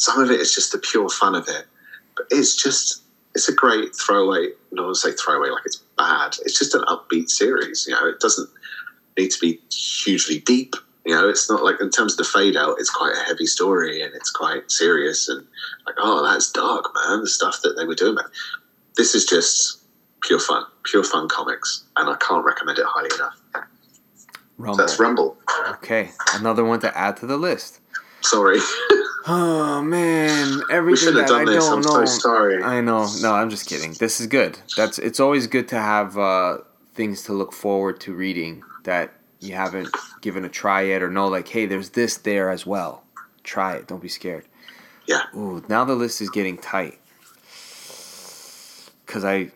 some 0.00 0.18
of 0.18 0.30
it 0.30 0.40
is 0.40 0.54
just 0.54 0.72
the 0.72 0.78
pure 0.78 1.10
fun 1.10 1.34
of 1.34 1.46
it. 1.46 1.66
But 2.16 2.26
it's 2.30 2.56
just 2.56 3.02
it's 3.34 3.48
a 3.48 3.54
great 3.54 3.94
throwaway. 3.94 4.48
No 4.72 4.86
one 4.86 4.94
say 4.94 5.12
throwaway 5.12 5.50
like 5.50 5.66
it's 5.66 5.82
bad. 5.96 6.36
It's 6.44 6.58
just 6.58 6.74
an 6.74 6.82
upbeat 6.88 7.28
series. 7.28 7.86
You 7.86 7.94
know, 7.94 8.08
it 8.08 8.18
doesn't 8.18 8.48
need 9.18 9.30
to 9.30 9.38
be 9.40 9.60
hugely 9.70 10.40
deep. 10.40 10.74
You 11.04 11.14
know, 11.14 11.28
it's 11.28 11.50
not 11.50 11.62
like 11.62 11.80
in 11.80 11.90
terms 11.90 12.14
of 12.14 12.18
the 12.18 12.24
fade 12.24 12.56
out, 12.56 12.76
it's 12.78 12.88
quite 12.88 13.14
a 13.14 13.20
heavy 13.20 13.44
story 13.44 14.00
and 14.00 14.14
it's 14.14 14.30
quite 14.30 14.70
serious 14.70 15.28
and 15.28 15.46
like, 15.86 15.96
oh, 15.98 16.24
that's 16.24 16.50
dark, 16.50 16.86
man. 16.94 17.20
The 17.20 17.28
stuff 17.28 17.60
that 17.62 17.74
they 17.76 17.84
were 17.84 17.94
doing. 17.94 18.24
This 18.96 19.14
is 19.14 19.26
just 19.26 19.82
pure 20.22 20.40
fun, 20.40 20.64
pure 20.84 21.04
fun 21.04 21.28
comics, 21.28 21.84
and 21.96 22.08
I 22.08 22.16
can't 22.16 22.44
recommend 22.44 22.78
it 22.78 22.86
highly 22.88 23.10
enough. 23.14 23.38
Rumble. 24.56 24.74
So 24.74 24.82
that's 24.82 24.98
Rumble. 24.98 25.36
Okay, 25.72 26.10
another 26.34 26.64
one 26.64 26.80
to 26.80 26.96
add 26.96 27.16
to 27.18 27.26
the 27.26 27.36
list. 27.36 27.80
Sorry. 28.22 28.58
Oh 29.26 29.82
man, 29.82 30.62
everything 30.70 31.08
should 31.08 31.16
have 31.16 31.28
that 31.28 31.34
I 31.34 31.44
this. 31.44 31.64
don't 31.64 31.78
I'm 31.78 31.80
know. 31.82 32.04
so 32.06 32.18
sorry. 32.20 32.62
I 32.62 32.80
know. 32.80 33.06
No, 33.20 33.34
I'm 33.34 33.50
just 33.50 33.68
kidding. 33.68 33.92
This 33.94 34.20
is 34.20 34.26
good. 34.26 34.58
That's 34.76 34.98
it's 34.98 35.20
always 35.20 35.46
good 35.46 35.68
to 35.68 35.76
have 35.76 36.16
uh, 36.16 36.58
things 36.94 37.22
to 37.24 37.32
look 37.32 37.52
forward 37.52 38.00
to 38.00 38.14
reading 38.14 38.62
that 38.84 39.12
you 39.40 39.54
haven't 39.54 39.88
given 40.22 40.44
a 40.44 40.48
try 40.48 40.82
yet 40.82 41.02
or 41.02 41.10
know 41.10 41.28
like, 41.28 41.48
hey, 41.48 41.66
there's 41.66 41.90
this 41.90 42.16
there 42.18 42.50
as 42.50 42.64
well. 42.64 43.02
Try 43.44 43.74
it. 43.74 43.86
Don't 43.86 44.02
be 44.02 44.08
scared. 44.08 44.44
Yeah. 45.06 45.22
Ooh, 45.34 45.62
now 45.68 45.84
the 45.84 45.94
list 45.94 46.20
is 46.20 46.30
getting 46.30 46.56
tight. 46.56 46.98
Cause 49.06 49.24
I 49.24 49.50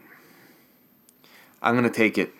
I'm 1.62 1.74
gonna 1.74 1.90
take 1.90 2.18
it. 2.18 2.32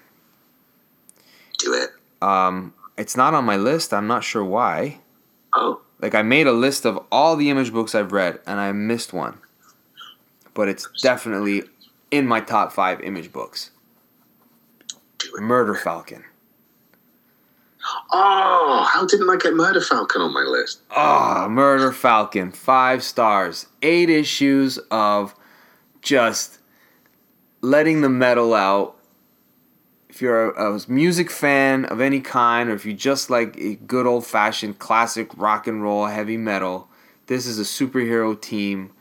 Do 1.58 1.72
it. 1.74 1.90
Um 2.20 2.74
it's 2.98 3.16
not 3.16 3.34
on 3.34 3.44
my 3.44 3.56
list. 3.56 3.94
I'm 3.94 4.06
not 4.06 4.24
sure 4.24 4.44
why. 4.44 5.00
Oh, 5.54 5.80
Like 6.04 6.14
I 6.14 6.20
made 6.20 6.46
a 6.46 6.52
list 6.52 6.84
of 6.84 7.02
all 7.10 7.34
the 7.34 7.48
image 7.48 7.72
books 7.72 7.94
I've 7.94 8.12
read 8.12 8.38
and 8.46 8.60
I 8.60 8.70
missed 8.72 9.14
one. 9.14 9.38
But 10.52 10.68
it's 10.68 10.86
definitely 11.00 11.62
in 12.10 12.26
my 12.26 12.40
top 12.40 12.72
5 12.74 13.00
image 13.00 13.32
books. 13.32 13.70
Murder 15.38 15.74
Falcon. 15.74 16.24
Oh, 18.12 18.86
how 18.92 19.06
didn't 19.06 19.30
I 19.30 19.36
get 19.36 19.54
Murder 19.54 19.80
Falcon 19.80 20.20
on 20.20 20.34
my 20.34 20.42
list? 20.42 20.82
Ah, 20.90 21.48
Murder 21.48 21.90
Falcon, 21.90 22.52
5 22.52 23.02
stars. 23.02 23.68
8 23.80 24.10
issues 24.10 24.76
of 24.90 25.34
just 26.02 26.58
letting 27.62 28.02
the 28.02 28.10
metal 28.10 28.52
out. 28.52 28.93
If 30.14 30.22
you're 30.22 30.52
a, 30.52 30.76
a 30.76 30.80
music 30.86 31.28
fan 31.28 31.86
of 31.86 32.00
any 32.00 32.20
kind, 32.20 32.70
or 32.70 32.74
if 32.74 32.86
you 32.86 32.92
just 32.92 33.30
like 33.30 33.56
a 33.58 33.74
good 33.74 34.06
old 34.06 34.24
fashioned 34.24 34.78
classic 34.78 35.36
rock 35.36 35.66
and 35.66 35.82
roll 35.82 36.06
heavy 36.06 36.36
metal, 36.36 36.88
this 37.26 37.46
is 37.46 37.58
a 37.58 37.62
superhero 37.62 38.40
team. 38.40 38.92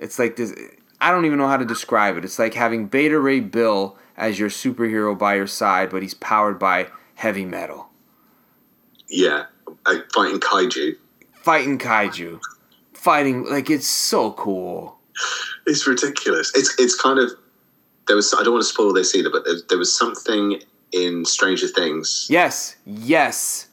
It's 0.00 0.18
like 0.18 0.34
this. 0.34 0.52
I 1.00 1.12
don't 1.12 1.24
even 1.24 1.38
know 1.38 1.46
how 1.46 1.56
to 1.56 1.64
describe 1.64 2.16
it. 2.16 2.24
It's 2.24 2.40
like 2.40 2.54
having 2.54 2.88
Beta 2.88 3.16
Ray 3.16 3.38
Bill 3.38 3.96
as 4.16 4.40
your 4.40 4.48
superhero 4.48 5.16
by 5.16 5.36
your 5.36 5.46
side, 5.46 5.88
but 5.88 6.02
he's 6.02 6.14
powered 6.14 6.58
by 6.58 6.88
heavy 7.14 7.44
metal. 7.44 7.88
Yeah, 9.08 9.44
fighting 10.12 10.40
kaiju. 10.40 10.96
Fighting 11.32 11.78
kaiju. 11.78 12.40
Fighting, 12.92 13.44
like, 13.44 13.70
it's 13.70 13.86
so 13.86 14.32
cool. 14.32 14.98
It's 15.64 15.86
ridiculous. 15.86 16.50
It's 16.56 16.74
it's 16.80 17.00
kind 17.00 17.20
of 17.20 17.30
there 18.06 18.16
was. 18.16 18.34
I 18.34 18.42
don't 18.42 18.54
want 18.54 18.64
to 18.64 18.68
spoil 18.68 18.92
this 18.92 19.14
either, 19.14 19.30
but 19.30 19.44
there, 19.44 19.56
there 19.68 19.78
was 19.78 19.96
something 19.96 20.60
in 20.92 21.24
Stranger 21.24 21.68
Things. 21.68 22.26
Yes, 22.30 22.76
yes. 22.84 23.68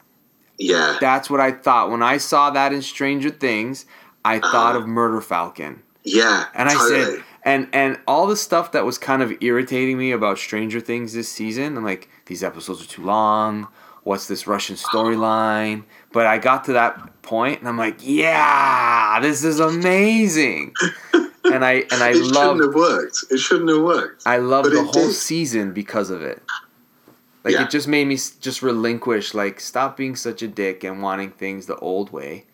Yeah, 0.59 0.97
That's 1.01 1.29
what 1.29 1.39
I 1.39 1.51
thought. 1.51 1.89
When 1.89 2.03
I 2.03 2.17
saw 2.17 2.51
that 2.51 2.71
in 2.71 2.81
Stranger 2.81 3.31
Things, 3.31 3.85
I 4.23 4.37
uh-huh. 4.37 4.51
thought 4.51 4.75
of 4.75 4.87
Murder 4.87 5.19
Falcon. 5.19 5.81
yeah, 6.03 6.45
And 6.53 6.69
I 6.69 6.73
totally. 6.73 7.03
said, 7.03 7.23
and 7.43 7.67
and 7.73 7.99
all 8.07 8.27
the 8.27 8.37
stuff 8.37 8.71
that 8.71 8.85
was 8.85 8.97
kind 8.97 9.21
of 9.21 9.33
irritating 9.41 9.97
me 9.97 10.11
about 10.11 10.37
Stranger 10.37 10.79
Things 10.79 11.13
this 11.13 11.27
season, 11.27 11.75
I'm 11.75 11.83
like, 11.83 12.07
these 12.27 12.43
episodes 12.43 12.83
are 12.83 12.87
too 12.87 13.03
long. 13.03 13.67
What's 14.03 14.27
this 14.27 14.47
Russian 14.47 14.75
storyline? 14.75 15.85
But 16.11 16.27
I 16.27 16.37
got 16.37 16.65
to 16.65 16.73
that 16.73 17.21
point, 17.23 17.59
and 17.59 17.67
I'm 17.67 17.77
like, 17.77 17.97
yeah, 17.99 19.19
this 19.21 19.43
is 19.43 19.59
amazing. 19.59 20.73
and 21.45 21.63
I 21.65 21.83
and 21.91 22.01
I 22.03 22.09
it 22.11 22.25
shouldn't 22.25 22.61
have 22.63 22.73
worked. 22.75 23.17
It 23.29 23.37
shouldn't 23.37 23.69
have 23.69 23.81
worked. 23.81 24.23
I 24.25 24.37
love 24.37 24.63
But 24.63 24.73
the 24.73 24.83
whole 24.83 25.07
did. 25.07 25.13
season 25.13 25.73
because 25.73 26.09
of 26.09 26.21
it. 26.21 26.41
Like 27.43 27.53
Yeah. 27.55 27.63
it 27.63 27.69
just 27.69 27.87
made 27.87 28.07
me 28.07 28.15
just 28.39 28.61
relinquish, 28.61 29.33
like 29.33 29.59
stop 29.59 29.97
being 29.97 30.15
such 30.15 30.41
a 30.41 30.47
dick 30.47 30.83
and 30.83 31.01
wanting 31.01 31.31
things 31.31 31.65
the 31.65 31.75
old 31.77 32.11
way, 32.13 32.45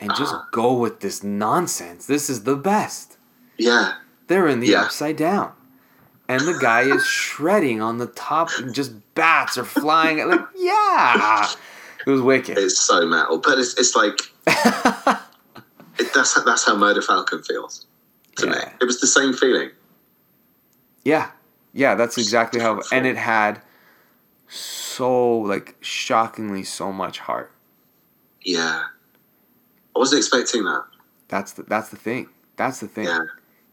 and 0.00 0.10
just 0.16 0.34
Uh-huh. 0.34 0.44
go 0.50 0.72
with 0.74 1.00
this 1.00 1.22
nonsense. 1.22 2.06
This 2.06 2.28
is 2.28 2.42
the 2.44 2.56
best. 2.56 3.16
Yeah, 3.56 3.94
They're 4.26 4.48
in 4.48 4.58
the 4.60 4.66
Yeah. 4.68 4.82
upside 4.82 5.16
down, 5.16 5.52
and 6.28 6.42
the 6.42 6.58
guy 6.58 6.80
is 6.82 7.06
shredding 7.20 7.80
on 7.80 7.98
the 7.98 8.06
top, 8.08 8.50
and 8.58 8.74
just 8.74 8.92
bats 9.14 9.56
are 9.56 9.64
flying. 9.64 10.18
Like 10.28 10.40
yeah, 10.56 11.48
it 12.04 12.10
was 12.10 12.20
wicked. 12.20 12.58
it's 12.58 12.78
so 12.80 13.06
metal, 13.06 13.38
but 13.38 13.58
it's 13.60 13.74
it's 13.78 13.94
like 13.94 14.18
it, 15.98 16.12
that's 16.12 16.34
that's 16.44 16.64
how 16.66 16.76
Murder 16.76 17.00
Falcon 17.02 17.42
feels. 17.44 17.86
Yeah. 18.44 18.72
It 18.80 18.84
was 18.84 19.00
the 19.00 19.06
same 19.06 19.32
feeling. 19.32 19.70
yeah, 21.04 21.30
yeah, 21.72 21.94
that's 21.94 22.18
exactly 22.18 22.60
how. 22.60 22.80
And 22.92 23.06
it 23.06 23.16
had 23.16 23.60
so 24.48 25.38
like 25.38 25.76
shockingly 25.80 26.64
so 26.64 26.92
much 26.92 27.18
heart. 27.20 27.52
Yeah, 28.42 28.84
I 29.94 29.98
wasn't 29.98 30.18
expecting 30.20 30.64
that. 30.64 30.84
That's 31.28 31.52
the 31.52 31.62
that's 31.64 31.88
the 31.90 31.96
thing. 31.96 32.28
That's 32.56 32.80
the 32.80 32.88
thing. 32.88 33.06
Yeah, 33.06 33.24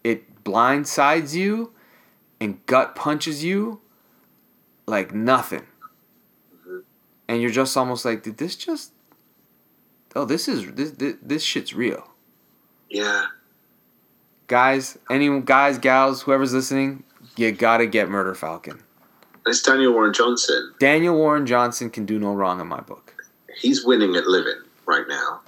It 0.04 0.44
blindsides 0.44 1.34
you 1.34 1.72
and 2.42 2.66
gut 2.66 2.96
punches 2.96 3.44
you 3.44 3.82
like 4.88 5.14
nothing. 5.14 5.66
Mhm. 6.68 6.84
And 7.30 7.42
you're 7.42 7.52
just 7.52 7.78
almost 7.78 8.04
like, 8.06 8.24
did 8.24 8.38
this 8.38 8.56
just 8.56 8.92
Oh, 10.16 10.26
this 10.26 10.48
is 10.48 10.72
this 10.74 10.92
this, 10.92 11.16
this 11.22 11.44
shit's 11.44 11.74
real. 11.74 12.10
yeah, 12.90 13.26
Guys, 14.54 15.00
any 15.10 15.42
guys, 15.42 15.80
gals, 15.80 16.22
whoever's 16.22 16.54
listening, 16.54 17.04
you 17.38 17.52
got 17.52 17.78
to 17.78 17.88
get 17.88 18.08
Murder 18.08 18.36
Falcon. 18.36 18.84
it's 19.48 19.64
Daniel 19.64 19.94
Warren 19.94 20.14
Johnson. 20.14 20.76
Daniel 20.78 21.16
Warren 21.16 21.48
Johnson 21.48 21.90
can 21.90 22.06
do 22.06 22.20
no 22.20 22.36
wrong 22.36 22.62
in 22.62 22.68
my 22.68 22.80
book. 22.80 23.16
He's 23.58 23.84
winning 23.84 24.16
at 24.16 24.28
living 24.28 24.62
right 24.86 25.08
now. 25.10 25.42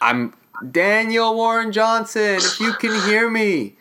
I'm 0.00 0.34
Daniel 0.68 1.36
Warren 1.36 1.70
Johnson. 1.70 2.38
If 2.38 2.58
you 2.58 2.72
can 2.72 3.08
hear 3.08 3.30
me, 3.30 3.76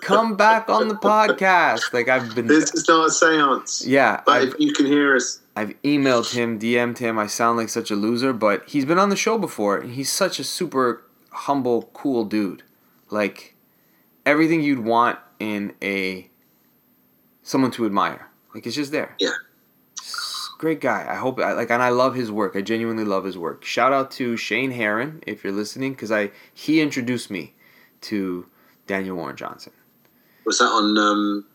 come 0.00 0.34
back 0.34 0.70
on 0.70 0.88
the 0.88 0.94
podcast. 0.94 1.92
Like 1.92 2.08
I've 2.08 2.34
been 2.34 2.46
This 2.46 2.72
is 2.72 2.88
not 2.88 3.08
a 3.08 3.10
seance. 3.10 3.86
Yeah, 3.86 4.22
But 4.24 4.32
I've, 4.32 4.48
if 4.48 4.54
you 4.58 4.72
can 4.72 4.86
hear 4.86 5.14
us, 5.14 5.42
I've 5.56 5.74
emailed 5.82 6.32
him, 6.32 6.58
DM'd 6.58 7.00
him. 7.00 7.18
I 7.18 7.26
sound 7.26 7.58
like 7.58 7.68
such 7.68 7.90
a 7.90 7.96
loser, 7.96 8.32
but 8.32 8.66
he's 8.66 8.86
been 8.86 8.98
on 8.98 9.10
the 9.10 9.14
show 9.14 9.36
before, 9.36 9.76
and 9.76 9.92
he's 9.92 10.10
such 10.10 10.38
a 10.38 10.44
super 10.44 11.02
humble, 11.32 11.90
cool 11.92 12.24
dude. 12.24 12.62
Like 13.10 13.56
everything 14.26 14.62
you'd 14.62 14.80
want 14.84 15.18
in 15.38 15.74
a 15.82 16.28
someone 17.42 17.70
to 17.72 17.86
admire. 17.86 18.28
Like 18.54 18.66
it's 18.66 18.76
just 18.76 18.92
there. 18.92 19.14
Yeah. 19.18 19.30
Great 20.58 20.80
guy. 20.80 21.06
I 21.08 21.14
hope 21.14 21.38
I 21.38 21.52
like, 21.52 21.70
and 21.70 21.80
I 21.82 21.90
love 21.90 22.14
his 22.16 22.32
work. 22.32 22.56
I 22.56 22.62
genuinely 22.62 23.04
love 23.04 23.24
his 23.24 23.38
work. 23.38 23.64
Shout 23.64 23.92
out 23.92 24.10
to 24.12 24.36
Shane 24.36 24.72
Heron 24.72 25.22
if 25.26 25.44
you're 25.44 25.52
listening, 25.52 25.92
because 25.92 26.10
I 26.10 26.32
he 26.52 26.80
introduced 26.80 27.30
me 27.30 27.54
to 28.02 28.46
Daniel 28.88 29.16
Warren 29.16 29.36
Johnson. 29.36 29.72
was 30.44 30.58
that 30.58 30.64
on? 30.64 30.98
Um, 30.98 31.46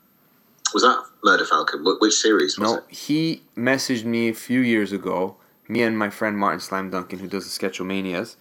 was 0.73 0.83
that 0.83 1.03
Murder 1.23 1.45
Falcon? 1.45 1.83
Which 1.99 2.13
series 2.13 2.57
was 2.57 2.71
No, 2.71 2.77
it? 2.77 2.85
he 2.95 3.43
messaged 3.57 4.05
me 4.05 4.29
a 4.29 4.33
few 4.33 4.61
years 4.61 4.93
ago, 4.93 5.35
me 5.67 5.81
and 5.81 5.97
my 5.99 6.09
friend 6.09 6.37
Martin 6.37 6.61
Slam 6.61 6.89
Duncan, 6.89 7.19
who 7.19 7.27
does 7.27 7.43
the 7.43 7.67
Sketchomanias, 7.67 8.37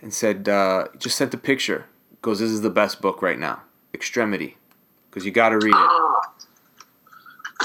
and 0.00 0.12
said, 0.14 0.48
uh, 0.48 0.88
just 0.98 1.16
sent 1.18 1.34
a 1.34 1.38
picture. 1.38 1.84
Goes, 2.22 2.40
this 2.40 2.50
is 2.50 2.62
the 2.62 2.70
best 2.70 3.00
book 3.00 3.22
right 3.22 3.38
now. 3.38 3.62
Extremity. 3.94 4.56
Because 5.10 5.24
you 5.24 5.30
got 5.30 5.50
to 5.50 5.56
read 5.56 5.70
it. 5.70 5.74
Ah. 5.74 6.32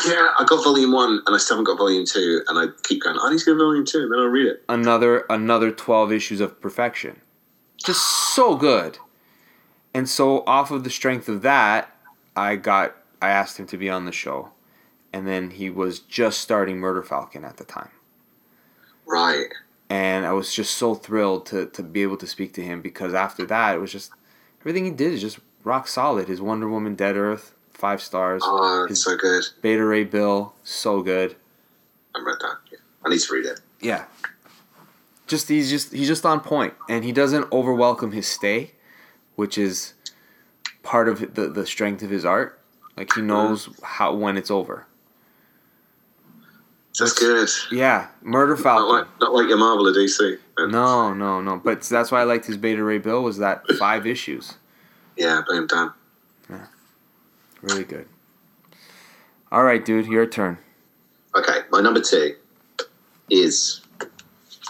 Yeah, 0.08 0.30
I 0.40 0.44
got 0.46 0.64
volume 0.64 0.92
one, 0.92 1.22
and 1.26 1.36
I 1.36 1.38
still 1.38 1.56
haven't 1.58 1.66
got 1.66 1.78
volume 1.78 2.06
two, 2.06 2.42
and 2.48 2.58
I 2.58 2.66
keep 2.84 3.04
going. 3.04 3.16
I 3.22 3.30
need 3.32 3.40
to 3.40 3.46
get 3.46 3.58
volume 3.58 3.86
two, 3.86 4.00
and 4.00 4.12
then 4.12 4.20
I'll 4.20 4.26
read 4.26 4.48
it. 4.48 4.64
Another 4.68 5.20
another 5.30 5.72
12 5.72 6.12
issues 6.12 6.42
of 6.42 6.60
perfection. 6.60 7.22
Just 7.78 8.02
so 8.36 8.56
good. 8.56 8.98
And 9.94 10.10
so 10.10 10.44
off 10.48 10.72
of 10.72 10.84
the 10.84 10.90
strength 10.90 11.30
of 11.30 11.44
that, 11.44 11.96
I 12.36 12.56
got 12.56 12.96
I 13.22 13.30
asked 13.30 13.60
him 13.60 13.68
to 13.68 13.78
be 13.78 13.90
on 13.90 14.06
the 14.06 14.12
show. 14.12 14.50
And 15.12 15.28
then 15.28 15.52
he 15.52 15.70
was 15.70 16.00
just 16.00 16.42
starting 16.42 16.80
Murder 16.80 17.04
Falcon 17.04 17.46
at 17.46 17.58
the 17.58 17.64
time. 17.64 17.92
Right. 19.06 19.50
and 19.90 20.26
I 20.26 20.32
was 20.34 20.54
just 20.56 20.76
so 20.76 20.96
thrilled 20.96 21.46
to 21.48 21.68
to 21.68 21.84
be 21.84 22.02
able 22.02 22.18
to 22.18 22.26
speak 22.28 22.54
to 22.54 22.64
him 22.64 22.82
because 22.82 23.14
after 23.14 23.46
that 23.46 23.76
it 23.76 23.80
was 23.80 23.92
just 23.92 24.12
everything 24.64 24.86
he 24.86 24.92
did 24.92 25.14
is 25.14 25.22
just 25.22 25.40
rock 25.64 25.88
solid. 25.88 26.28
His 26.28 26.42
Wonder 26.42 26.70
Woman, 26.70 26.96
Dead 26.96 27.18
Earth, 27.18 27.54
five 27.72 28.02
stars. 28.02 28.42
Oh, 28.46 28.84
it's 28.84 28.92
His 28.92 29.04
so 29.04 29.18
good. 29.18 29.44
Beta 29.62 29.84
Ray 29.84 30.06
Bill, 30.06 30.54
so 30.64 31.02
good. 31.02 31.36
I 32.16 32.22
read 32.24 32.38
that. 32.40 32.58
Yeah. 32.72 32.78
I 33.06 33.10
need 33.10 33.20
to 33.20 33.34
read 33.34 33.46
it. 33.46 33.60
Yeah. 33.82 34.06
Just 35.28 35.50
he's 35.50 35.70
just 35.70 35.92
he's 35.92 36.08
just 36.08 36.26
on 36.26 36.40
point, 36.40 36.74
and 36.90 37.04
he 37.04 37.12
doesn't 37.12 37.50
overwelcome 37.50 38.14
his 38.14 38.28
stay, 38.28 38.72
which 39.36 39.58
is 39.58 39.94
part 40.84 41.08
of 41.10 41.36
the 41.36 41.48
the 41.48 41.66
strength 41.66 42.04
of 42.04 42.10
his 42.10 42.26
art. 42.26 42.60
Like 42.96 43.12
he 43.14 43.20
mm-hmm. 43.22 43.28
knows 43.28 43.70
how 43.82 44.14
when 44.14 44.38
it's 44.38 44.52
over. 44.52 44.86
That's 47.00 47.14
good. 47.14 47.50
Yeah, 47.72 48.08
Murder 48.22 48.56
Not 48.64 48.88
like 48.88 49.08
not 49.20 49.34
like 49.34 49.48
your 49.48 49.58
Marvel 49.58 49.88
or 49.88 49.92
DC. 49.94 50.38
No, 50.60 51.14
no, 51.14 51.42
no. 51.42 51.58
But 51.58 51.82
that's 51.82 52.12
why 52.12 52.22
I 52.22 52.24
liked 52.24 52.46
his 52.46 52.58
Beta 52.58 52.84
Ray 52.84 53.00
Bill 53.00 53.24
was 53.24 53.38
that 53.40 53.66
five 53.80 54.06
issues. 54.06 54.54
Yeah, 55.18 55.42
boom, 55.48 55.68
done. 55.68 55.94
Really 57.62 57.84
good. 57.86 58.08
All 59.52 59.64
right, 59.64 59.84
dude, 59.84 60.06
your 60.08 60.26
turn. 60.26 60.58
Okay, 61.36 61.60
my 61.72 61.80
number 61.82 62.02
two 62.02 62.36
is 63.30 63.82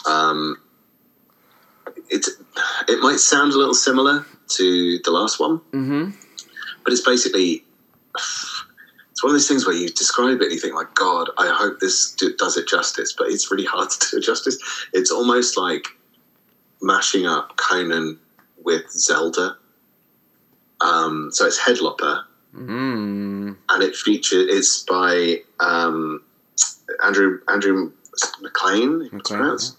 um, 0.07 0.57
it's 2.09 2.29
it 2.87 3.01
might 3.01 3.17
sound 3.19 3.51
a 3.53 3.57
little 3.57 3.73
similar 3.73 4.25
to 4.49 4.99
the 5.03 5.11
last 5.11 5.39
one, 5.39 5.57
Mm-hmm. 5.71 6.11
but 6.83 6.93
it's 6.93 7.01
basically 7.01 7.63
it's 9.23 9.25
one 9.25 9.31
of 9.31 9.35
those 9.35 9.47
things 9.47 9.65
where 9.65 9.73
you 9.75 9.87
describe 9.87 10.41
it 10.41 10.43
and 10.43 10.51
you 10.51 10.59
think 10.59 10.75
like 10.75 10.93
God, 10.95 11.29
I 11.37 11.47
hope 11.47 11.79
this 11.79 12.11
do, 12.11 12.35
does 12.35 12.57
it 12.57 12.67
justice, 12.67 13.13
but 13.17 13.27
it's 13.29 13.49
really 13.49 13.63
hard 13.63 13.89
to 14.01 14.07
do 14.11 14.17
it 14.17 14.21
justice. 14.21 14.57
It's 14.91 15.11
almost 15.11 15.55
like 15.57 15.87
mashing 16.81 17.25
up 17.25 17.55
Conan 17.55 18.19
with 18.65 18.89
Zelda. 18.91 19.55
Um, 20.81 21.29
so 21.31 21.45
it's 21.45 21.57
Headlopper, 21.59 22.23
Mm. 22.53 23.55
and 23.69 23.83
it 23.83 23.95
features 23.95 24.45
it's 24.49 24.83
by 24.83 25.37
um, 25.61 26.21
Andrew 27.01 27.39
Andrew 27.47 27.93
MacLean. 28.41 29.09
pronounced. 29.23 29.77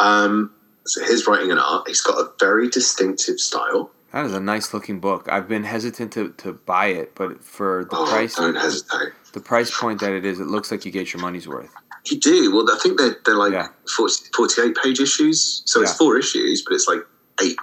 Um, 0.00 0.52
so 0.84 1.02
his 1.04 1.26
writing 1.28 1.50
and 1.52 1.60
art, 1.60 1.86
he's 1.86 2.00
got 2.02 2.18
a 2.18 2.30
very 2.40 2.68
distinctive 2.68 3.38
style. 3.38 3.90
That 4.14 4.26
is 4.26 4.32
a 4.32 4.38
nice 4.38 4.72
looking 4.72 5.00
book. 5.00 5.28
I've 5.28 5.48
been 5.48 5.64
hesitant 5.64 6.12
to, 6.12 6.28
to 6.38 6.52
buy 6.52 6.86
it, 6.86 7.16
but 7.16 7.42
for 7.42 7.84
the 7.90 7.96
oh, 7.96 8.06
price 8.06 8.36
the 8.36 9.40
price 9.40 9.76
point 9.76 9.98
that 10.02 10.12
it 10.12 10.24
is, 10.24 10.38
it 10.38 10.46
looks 10.46 10.70
like 10.70 10.84
you 10.84 10.92
get 10.92 11.12
your 11.12 11.20
money's 11.20 11.48
worth. 11.48 11.74
You 12.06 12.20
do 12.20 12.54
well. 12.54 12.64
I 12.70 12.78
think 12.80 12.96
they're 12.96 13.16
they're 13.24 13.34
like 13.34 13.52
Yeah. 13.52 13.70
40, 13.96 14.26
48 14.36 14.76
page 14.80 15.00
issues, 15.00 15.62
so 15.66 15.82
it's 15.82 15.96
four 15.96 16.16
issues, 16.16 16.62
but 16.62 16.74
it's 16.74 16.86
like 16.86 17.00
eight 17.42 17.58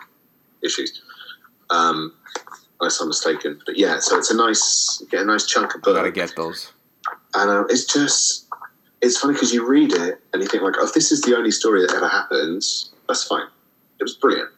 issues. 0.62 1.02
Um, 1.70 2.14
unless 2.82 3.00
I'm 3.00 3.08
mistaken, 3.08 3.62
but 3.66 3.78
yeah. 3.78 4.00
So 4.00 4.18
it's 4.18 4.30
a 4.30 4.36
nice, 4.36 5.02
get 5.10 5.22
a 5.22 5.26
nice 5.26 5.46
chunk 5.46 5.74
of 5.74 5.84
book. 5.84 5.96
gotta 5.96 6.12
get 6.12 6.36
those. 6.36 6.74
and 7.34 7.50
um, 7.50 7.68
it's 7.70 7.86
just 7.86 8.50
it's 9.02 9.18
funny 9.18 9.36
because 9.36 9.54
you 9.54 9.66
read 9.66 9.94
it 9.94 10.22
and 10.34 10.42
you 10.42 10.50
think 10.50 10.64
like 10.64 10.76
oh 10.80 10.86
if 10.86 10.94
this 10.94 11.14
is 11.14 11.22
the 11.22 11.34
only 11.38 11.52
story 11.52 11.82
that 11.82 11.96
ever 11.96 12.10
happens 12.10 12.92
that's 13.08 13.24
fine 13.24 13.48
it 14.00 14.04
was 14.04 14.16
brilliant 14.16 14.50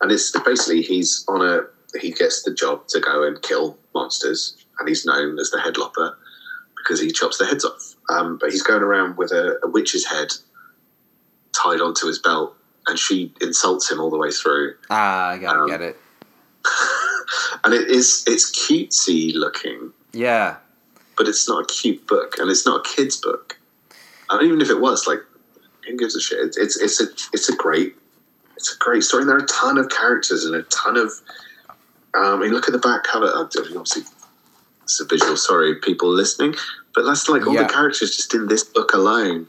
and 0.00 0.10
it's 0.12 0.30
basically 0.44 0.82
he's 0.82 1.24
on 1.28 1.42
a 1.42 1.60
he 2.00 2.10
gets 2.12 2.42
the 2.42 2.52
job 2.54 2.86
to 2.88 3.00
go 3.00 3.22
and 3.26 3.40
kill 3.42 3.76
monsters 3.94 4.56
and 4.78 4.88
he's 4.88 5.04
known 5.04 5.38
as 5.38 5.50
the 5.50 5.58
headlopper 5.58 6.14
because 6.76 7.00
he 7.00 7.10
chops 7.10 7.38
their 7.38 7.48
heads 7.48 7.64
off 7.64 7.94
um, 8.08 8.38
but 8.40 8.50
he's 8.50 8.62
going 8.62 8.82
around 8.82 9.16
with 9.16 9.30
a, 9.30 9.58
a 9.62 9.68
witch's 9.68 10.06
head 10.06 10.28
tied 11.54 11.80
onto 11.80 12.06
his 12.06 12.18
belt 12.18 12.56
and 12.86 12.98
she 12.98 13.32
insults 13.40 13.90
him 13.90 14.00
all 14.00 14.10
the 14.10 14.18
way 14.18 14.30
through 14.30 14.74
Ah, 14.90 15.28
I 15.28 15.38
gotta 15.38 15.60
Um, 15.60 15.68
get 15.68 15.80
it. 15.82 15.96
and 17.64 17.74
it 17.74 17.90
is 17.90 18.24
it's 18.26 18.50
cutesy 18.50 19.32
looking 19.34 19.92
Yeah. 20.12 20.56
but 21.18 21.28
it's 21.28 21.48
not 21.48 21.62
a 21.64 21.66
cute 21.66 22.06
book 22.06 22.36
and 22.38 22.50
it's 22.50 22.64
not 22.66 22.86
a 22.86 22.88
kid's 22.88 23.16
book. 23.16 23.58
I 24.30 24.36
and 24.38 24.46
even 24.46 24.60
if 24.62 24.70
it 24.70 24.80
was, 24.80 25.06
like, 25.06 25.18
who 25.86 25.96
gives 25.98 26.16
a 26.16 26.20
shit? 26.20 26.38
It's 26.38 26.56
it's 26.56 26.76
it's 26.80 27.00
a 27.02 27.06
it's 27.34 27.48
a 27.50 27.56
great 27.56 27.94
it's 28.62 28.76
a 28.76 28.78
great 28.78 29.02
story. 29.02 29.22
And 29.22 29.28
there 29.28 29.36
are 29.36 29.42
a 29.42 29.46
ton 29.46 29.76
of 29.76 29.88
characters 29.88 30.44
and 30.44 30.54
a 30.54 30.62
ton 30.64 30.96
of. 30.96 31.10
Um, 32.14 32.38
I 32.38 32.44
mean, 32.44 32.52
look 32.52 32.68
at 32.68 32.72
the 32.72 32.78
back 32.78 33.02
cover. 33.02 33.28
Obviously, 33.34 34.02
it's 34.84 35.00
a 35.00 35.04
visual. 35.04 35.36
Sorry, 35.36 35.74
people 35.80 36.08
listening, 36.10 36.54
but 36.94 37.04
that's 37.04 37.28
like 37.28 37.44
all 37.44 37.54
Yeah. 37.54 37.64
the 37.64 37.72
characters 37.72 38.16
just 38.16 38.32
in 38.34 38.46
this 38.46 38.62
book 38.62 38.94
alone. 38.94 39.48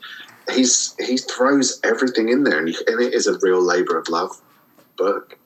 He's 0.51 0.95
he 0.99 1.18
throws 1.18 1.80
everything 1.84 2.30
in 2.30 2.43
there, 2.43 2.57
and, 2.57 2.70
you, 2.70 2.76
and 2.88 2.99
it 3.01 3.14
is 3.14 3.28
a 3.28 3.38
real 3.39 3.61
labor 3.61 3.97
of 3.99 4.09
love 4.09 4.41
book. 4.97 5.38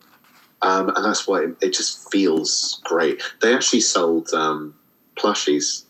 Um, 0.61 0.89
and 0.95 1.03
that's 1.05 1.27
why 1.27 1.43
it, 1.43 1.57
it 1.61 1.73
just 1.73 2.09
feels 2.09 2.81
great. 2.85 3.21
They 3.41 3.53
actually 3.53 3.81
sold 3.81 4.29
um, 4.33 4.73
plushies, 5.15 5.83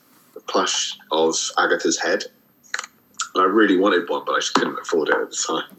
plush 0.48 0.98
of 1.12 1.36
Agatha's 1.58 2.00
head. 2.00 2.24
And 3.34 3.44
I 3.44 3.46
really 3.46 3.78
wanted 3.78 4.10
one, 4.10 4.24
but 4.26 4.34
I 4.34 4.40
just 4.40 4.56
couldn't 4.56 4.80
afford 4.80 5.10
it 5.10 5.16
at 5.16 5.30
the 5.30 5.38
time. 5.48 5.77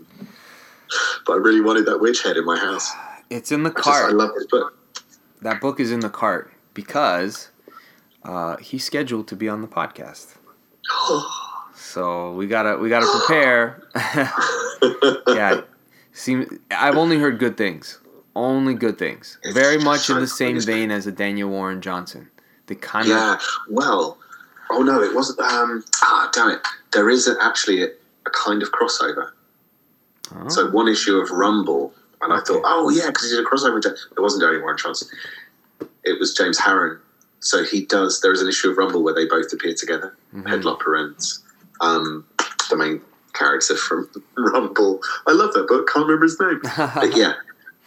But 1.27 1.35
I 1.35 1.37
really 1.37 1.61
wanted 1.61 1.87
that 1.87 1.99
witch 1.99 2.23
head 2.23 2.37
in 2.37 2.45
my 2.45 2.59
house. 2.59 2.93
It's 3.31 3.53
in 3.53 3.63
the 3.63 3.71
I, 3.71 3.73
just, 3.75 3.89
I 3.89 4.09
love 4.11 4.31
this 4.35 4.47
book. 4.47 4.79
that 5.43 5.61
book 5.61 5.81
is 5.81 5.93
in 5.93 6.01
the 6.01 6.09
cart 6.09 6.53
because 6.75 7.51
uh, 8.25 8.57
he's 8.57 8.85
scheduled 8.85 9.29
to 9.29 9.37
be 9.37 9.49
on 9.49 9.63
the 9.63 9.69
podcast. 9.69 10.37
So 11.81 12.33
we 12.33 12.49
gotta 12.49 12.77
we 12.77 12.89
gotta 12.89 13.07
prepare. 13.07 13.83
yeah, 15.29 15.61
seem 16.13 16.61
I've 16.73 16.97
only 16.97 17.19
heard 17.19 17.39
good 17.39 17.57
things. 17.57 18.01
Only 18.35 18.75
good 18.75 18.99
things. 18.99 19.39
Very 19.53 19.79
much 19.79 20.11
in 20.11 20.19
the 20.19 20.27
same 20.27 20.49
funny, 20.49 20.59
isn't 20.59 20.71
it? 20.71 20.77
vein 20.77 20.91
as 20.91 21.07
a 21.07 21.13
Daniel 21.13 21.51
Warren 21.51 21.81
Johnson. 21.81 22.31
The 22.67 22.75
kind 22.75 23.07
of 23.07 23.17
yeah, 23.17 23.39
well, 23.71 24.19
oh 24.71 24.83
no, 24.83 25.01
it 25.01 25.15
wasn't. 25.15 25.39
Um, 25.41 25.85
ah, 26.03 26.29
damn 26.33 26.51
it. 26.51 26.61
There 26.93 27.09
is 27.09 27.31
actually 27.41 27.85
a, 27.85 27.87
a 27.87 28.31
kind 28.31 28.63
of 28.63 28.73
crossover. 28.73 29.31
Oh, 30.35 30.49
So 30.49 30.71
one 30.71 30.89
issue 30.89 31.17
of 31.19 31.31
Rumble, 31.31 31.93
and 32.23 32.33
I 32.33 32.41
thought, 32.41 32.63
oh 32.65 32.91
yeah, 32.91 33.07
because 33.09 33.31
he 33.31 33.37
did 33.37 33.45
a 33.45 33.49
crossover. 33.49 33.85
It 33.85 34.21
wasn't 34.21 34.43
Danny 34.43 34.59
Warren 34.59 34.77
Johnson. 34.79 35.09
It 36.05 36.19
was 36.19 36.35
James 36.35 36.59
Harren. 36.59 36.99
So 37.41 37.63
he 37.63 37.85
does. 37.85 38.21
There 38.21 38.33
is 38.33 38.43
an 38.43 38.49
issue 38.49 38.71
of 38.71 38.77
Rumble 38.77 39.03
where 39.05 39.15
they 39.15 39.25
both 39.27 39.53
appear 39.53 39.75
together. 39.75 40.17
mhm. 40.35 40.45
Headlopper 40.45 40.99
and 40.99 41.17
um, 41.81 42.27
the 42.71 42.77
main 42.77 43.01
character 43.33 43.77
from 43.77 44.09
Rumble. 44.37 45.01
I 45.27 45.33
love 45.33 45.53
that 45.55 45.69
book. 45.69 45.89
Can't 45.89 46.07
remember 46.07 46.25
his 46.25 46.41
name. 46.41 46.61
But 46.95 47.17
yeah. 47.17 47.35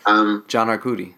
Um, 0.06 0.46
John 0.48 0.68
Arcudi, 0.68 1.14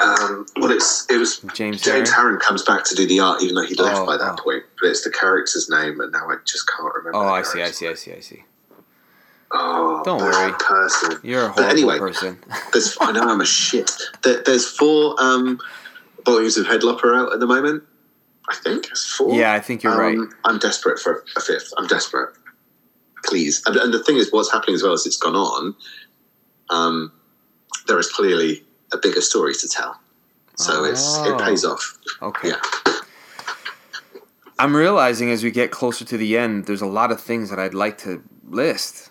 um, 0.00 0.46
well, 0.56 0.70
it's 0.72 1.06
it 1.10 1.18
was 1.18 1.38
James, 1.54 1.80
James. 1.82 2.10
Harren 2.10 2.40
comes 2.40 2.62
back 2.64 2.82
to 2.84 2.94
do 2.94 3.06
the 3.06 3.20
art, 3.20 3.42
even 3.42 3.54
though 3.54 3.64
he 3.66 3.74
left 3.74 3.98
Oh, 3.98 4.06
by 4.06 4.16
that 4.16 4.36
oh. 4.38 4.42
point. 4.42 4.64
But 4.80 4.88
it's 4.90 5.02
the 5.04 5.10
character's 5.10 5.68
name, 5.70 6.00
and 6.00 6.10
now 6.10 6.28
I 6.28 6.36
just 6.44 6.66
can't 6.68 6.92
remember. 6.94 7.16
Oh, 7.18 7.28
I 7.28 7.42
see, 7.42 7.62
I 7.62 7.70
see, 7.70 7.86
I 7.88 7.94
see, 7.94 8.12
I 8.12 8.20
see. 8.20 8.44
Oh, 9.54 10.02
Don't 10.04 10.18
worry. 10.20 10.52
person. 10.58 11.18
You're 11.22 11.44
a 11.44 11.48
But 11.48 11.54
horrible 11.56 11.70
anyway, 11.72 11.98
person. 11.98 12.38
There's, 12.72 12.96
I 13.00 13.12
know 13.12 13.22
I'm 13.22 13.40
a 13.40 13.46
shit. 13.46 13.90
There, 14.22 14.42
there's 14.44 14.66
four 14.66 15.14
um, 15.22 15.58
volumes 16.24 16.56
of 16.56 16.66
Headlopper 16.66 17.14
out 17.16 17.32
at 17.32 17.40
the 17.40 17.46
moment. 17.46 17.82
I 18.48 18.54
think 18.56 18.86
it's 18.90 19.06
four. 19.14 19.34
yeah, 19.34 19.52
I 19.52 19.60
think 19.60 19.82
you're 19.82 19.96
right. 19.96 20.16
Um, 20.16 20.34
I'm 20.44 20.58
desperate 20.58 20.98
for 20.98 21.24
a 21.36 21.40
fifth. 21.40 21.72
I'm 21.76 21.86
desperate. 21.86 22.34
Please. 23.24 23.62
And, 23.66 23.76
and 23.76 23.94
the 23.94 24.02
thing 24.02 24.16
is, 24.16 24.32
what's 24.32 24.50
happening 24.50 24.74
as 24.74 24.82
well 24.82 24.92
as 24.92 25.06
it's 25.06 25.16
gone 25.16 25.36
on, 25.36 25.74
um, 26.70 27.12
there 27.86 27.98
is 27.98 28.10
clearly 28.10 28.64
a 28.92 28.96
bigger 28.98 29.20
story 29.20 29.54
to 29.54 29.68
tell. 29.68 30.00
So 30.56 30.84
it's 30.84 31.02
Oh. 31.04 31.34
it 31.38 31.44
pays 31.44 31.64
off. 31.64 31.98
Okay. 32.20 32.48
Yeah. 32.48 32.60
I'm 34.58 34.74
realizing 34.76 35.30
as 35.30 35.42
we 35.44 35.50
get 35.50 35.70
closer 35.70 36.04
to 36.04 36.16
the 36.16 36.36
end, 36.36 36.66
there's 36.66 36.82
a 36.82 36.86
lot 36.86 37.10
of 37.12 37.20
things 37.20 37.48
that 37.50 37.58
I'd 37.58 37.74
like 37.74 37.98
to 37.98 38.22
list, 38.48 39.10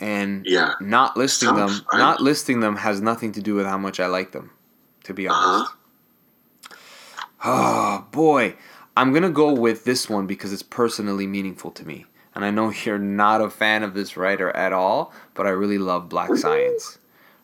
and 0.00 0.44
Yeah. 0.46 0.74
not 0.80 1.16
listing 1.16 1.48
Tough, 1.50 1.70
them, 1.70 1.86
right? 1.92 1.98
not 1.98 2.20
listing 2.20 2.60
them 2.60 2.76
has 2.76 3.00
nothing 3.00 3.32
to 3.32 3.40
do 3.42 3.54
with 3.54 3.66
how 3.66 3.78
much 3.78 4.00
I 4.00 4.06
like 4.06 4.32
them. 4.32 4.50
To 5.04 5.14
be 5.14 5.28
honest. 5.28 5.70
Uh-huh. 5.72 5.76
Oh 7.46 8.06
boy, 8.10 8.56
I'm 8.96 9.12
gonna 9.12 9.30
go 9.30 9.52
with 9.52 9.84
this 9.84 10.08
one 10.08 10.26
because 10.26 10.52
it's 10.52 10.62
personally 10.62 11.26
meaningful 11.26 11.70
to 11.72 11.86
me, 11.86 12.06
and 12.34 12.44
I 12.44 12.50
know 12.50 12.70
you're 12.84 12.98
not 12.98 13.40
a 13.40 13.50
fan 13.50 13.82
of 13.82 13.94
this 13.94 14.16
writer 14.16 14.50
at 14.56 14.72
all, 14.72 15.12
but 15.34 15.46
I 15.46 15.50
really 15.50 15.78
love 15.78 16.08
Black 16.08 16.34
Science. 16.36 16.98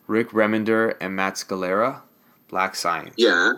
Rick 0.07 0.31
Remender 0.31 0.95
and 0.99 1.15
Matt 1.15 1.35
Scalera, 1.35 2.01
Black 2.49 2.75
Science. 2.75 3.13
Yeah. 3.17 3.53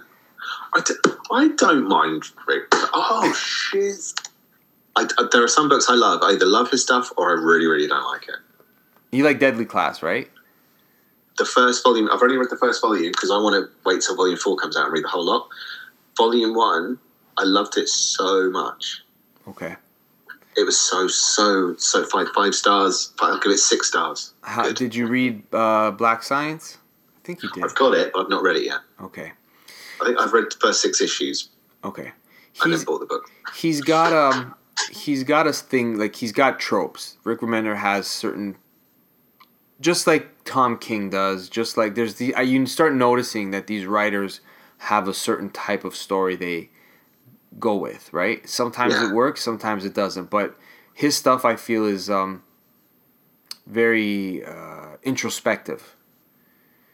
I, 0.75 0.81
d- 0.81 0.93
I 1.31 1.47
don't 1.55 1.87
mind 1.87 2.25
Rick. 2.47 2.65
Oh, 2.73 3.33
shit. 3.33 4.11
I, 4.95 5.07
I- 5.17 5.27
there 5.31 5.41
are 5.43 5.47
some 5.47 5.69
books 5.69 5.87
I 5.89 5.93
love. 5.95 6.21
I 6.21 6.31
either 6.33 6.45
love 6.45 6.69
his 6.69 6.83
stuff 6.83 7.11
or 7.17 7.29
I 7.29 7.41
really, 7.41 7.65
really 7.65 7.87
don't 7.87 8.03
like 8.11 8.27
it. 8.27 8.35
You 9.13 9.23
like 9.23 9.39
Deadly 9.39 9.65
Class, 9.65 10.01
right? 10.03 10.29
the 11.35 11.45
first 11.45 11.81
volume. 11.83 12.07
I've 12.11 12.21
only 12.21 12.37
read 12.37 12.51
the 12.51 12.57
first 12.57 12.79
volume 12.79 13.11
because 13.11 13.31
I 13.31 13.37
want 13.37 13.55
to 13.55 13.67
wait 13.89 14.01
till 14.03 14.15
volume 14.15 14.37
four 14.37 14.55
comes 14.55 14.77
out 14.77 14.83
and 14.85 14.93
read 14.93 15.03
the 15.03 15.07
whole 15.07 15.25
lot. 15.25 15.47
Volume 16.15 16.53
one, 16.53 16.99
I 17.37 17.43
loved 17.43 17.75
it 17.75 17.89
so 17.89 18.51
much. 18.51 19.01
Okay. 19.47 19.75
It 20.55 20.63
was 20.63 20.79
so 20.79 21.07
so 21.07 21.75
so 21.77 22.05
five 22.05 22.27
five 22.35 22.53
stars. 22.53 23.13
I'll 23.19 23.39
give 23.39 23.51
it 23.51 23.57
six 23.57 23.87
stars. 23.87 24.33
How, 24.43 24.61
Good. 24.65 24.75
did 24.75 24.93
you 24.95 25.07
read 25.07 25.41
uh, 25.51 25.89
Black 25.89 26.21
Science? 26.21 26.77
I 27.17 27.25
think 27.25 27.41
you 27.41 27.49
did. 27.49 27.63
I've 27.63 27.73
got 27.73 27.95
it, 27.95 28.11
but 28.13 28.21
I've 28.25 28.29
not 28.29 28.43
read 28.43 28.57
it 28.57 28.65
yet. 28.65 28.81
Okay. 29.01 29.31
I 30.01 30.05
think 30.05 30.19
I've 30.19 30.33
read 30.33 30.45
the 30.51 30.57
first 30.61 30.81
six 30.83 31.01
issues 31.01 31.49
Okay. 31.83 32.11
and 32.63 32.71
He's 32.71 32.77
then 32.81 32.85
bought 32.85 32.99
the 32.99 33.07
book. 33.07 33.27
he's 33.55 33.81
got 33.81 34.13
um 34.13 34.53
he's 34.91 35.23
got 35.23 35.47
a 35.47 35.53
thing 35.53 35.97
like 35.97 36.15
he's 36.17 36.31
got 36.31 36.59
tropes. 36.59 37.17
Rick 37.23 37.39
Remender 37.39 37.75
has 37.77 38.05
certain 38.05 38.55
just 39.83 40.07
like 40.07 40.43
Tom 40.45 40.77
King 40.79 41.09
does, 41.11 41.49
just 41.49 41.77
like 41.77 41.95
there's 41.95 42.15
the 42.15 42.33
you 42.43 42.65
start 42.65 42.95
noticing 42.95 43.51
that 43.51 43.67
these 43.67 43.85
writers 43.85 44.41
have 44.79 45.07
a 45.07 45.13
certain 45.13 45.49
type 45.51 45.85
of 45.85 45.95
story 45.95 46.35
they 46.35 46.69
go 47.59 47.75
with, 47.75 48.11
right? 48.13 48.47
Sometimes 48.49 48.93
Yeah. 48.95 49.09
it 49.09 49.13
works, 49.13 49.41
sometimes 49.43 49.85
it 49.85 49.93
doesn't, 49.93 50.29
but 50.29 50.57
his 50.93 51.15
stuff 51.17 51.45
I 51.45 51.55
feel 51.57 51.85
is 51.85 52.09
um 52.09 52.43
very 53.67 54.43
uh, 54.45 54.97
introspective 55.03 55.95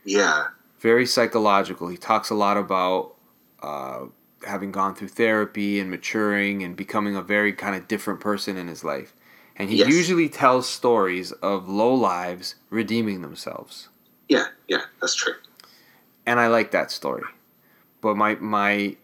Yeah, 0.03 0.47
very 0.79 1.05
psychological. 1.05 1.87
He 1.87 1.97
talks 1.97 2.29
a 2.29 2.35
lot 2.35 2.57
about 2.57 3.15
uh, 3.61 4.05
having 4.47 4.71
gone 4.71 4.95
through 4.95 5.09
therapy 5.09 5.79
and 5.79 5.89
maturing 5.89 6.63
and 6.63 6.75
becoming 6.75 7.15
a 7.15 7.21
very 7.21 7.53
kind 7.53 7.75
of 7.75 7.87
different 7.87 8.19
person 8.19 8.57
in 8.57 8.67
his 8.67 8.83
life. 8.83 9.13
And 9.59 9.69
he 9.69 9.77
Yes. 9.77 9.89
usually 9.89 10.29
tells 10.29 10.67
stories 10.69 11.33
of 11.33 11.67
low 11.69 11.93
lives 11.93 12.55
redeeming 12.69 13.21
themselves. 13.21 13.89
yeah, 14.29 14.45
yeah. 14.67 14.83
That's 15.01 15.15
true. 15.15 15.33
And 16.25 16.39
I 16.39 16.47
like 16.47 16.71
that 16.71 16.91
story. 16.91 17.23
But 18.01 18.15
my 18.15 18.35
my 18.35 18.95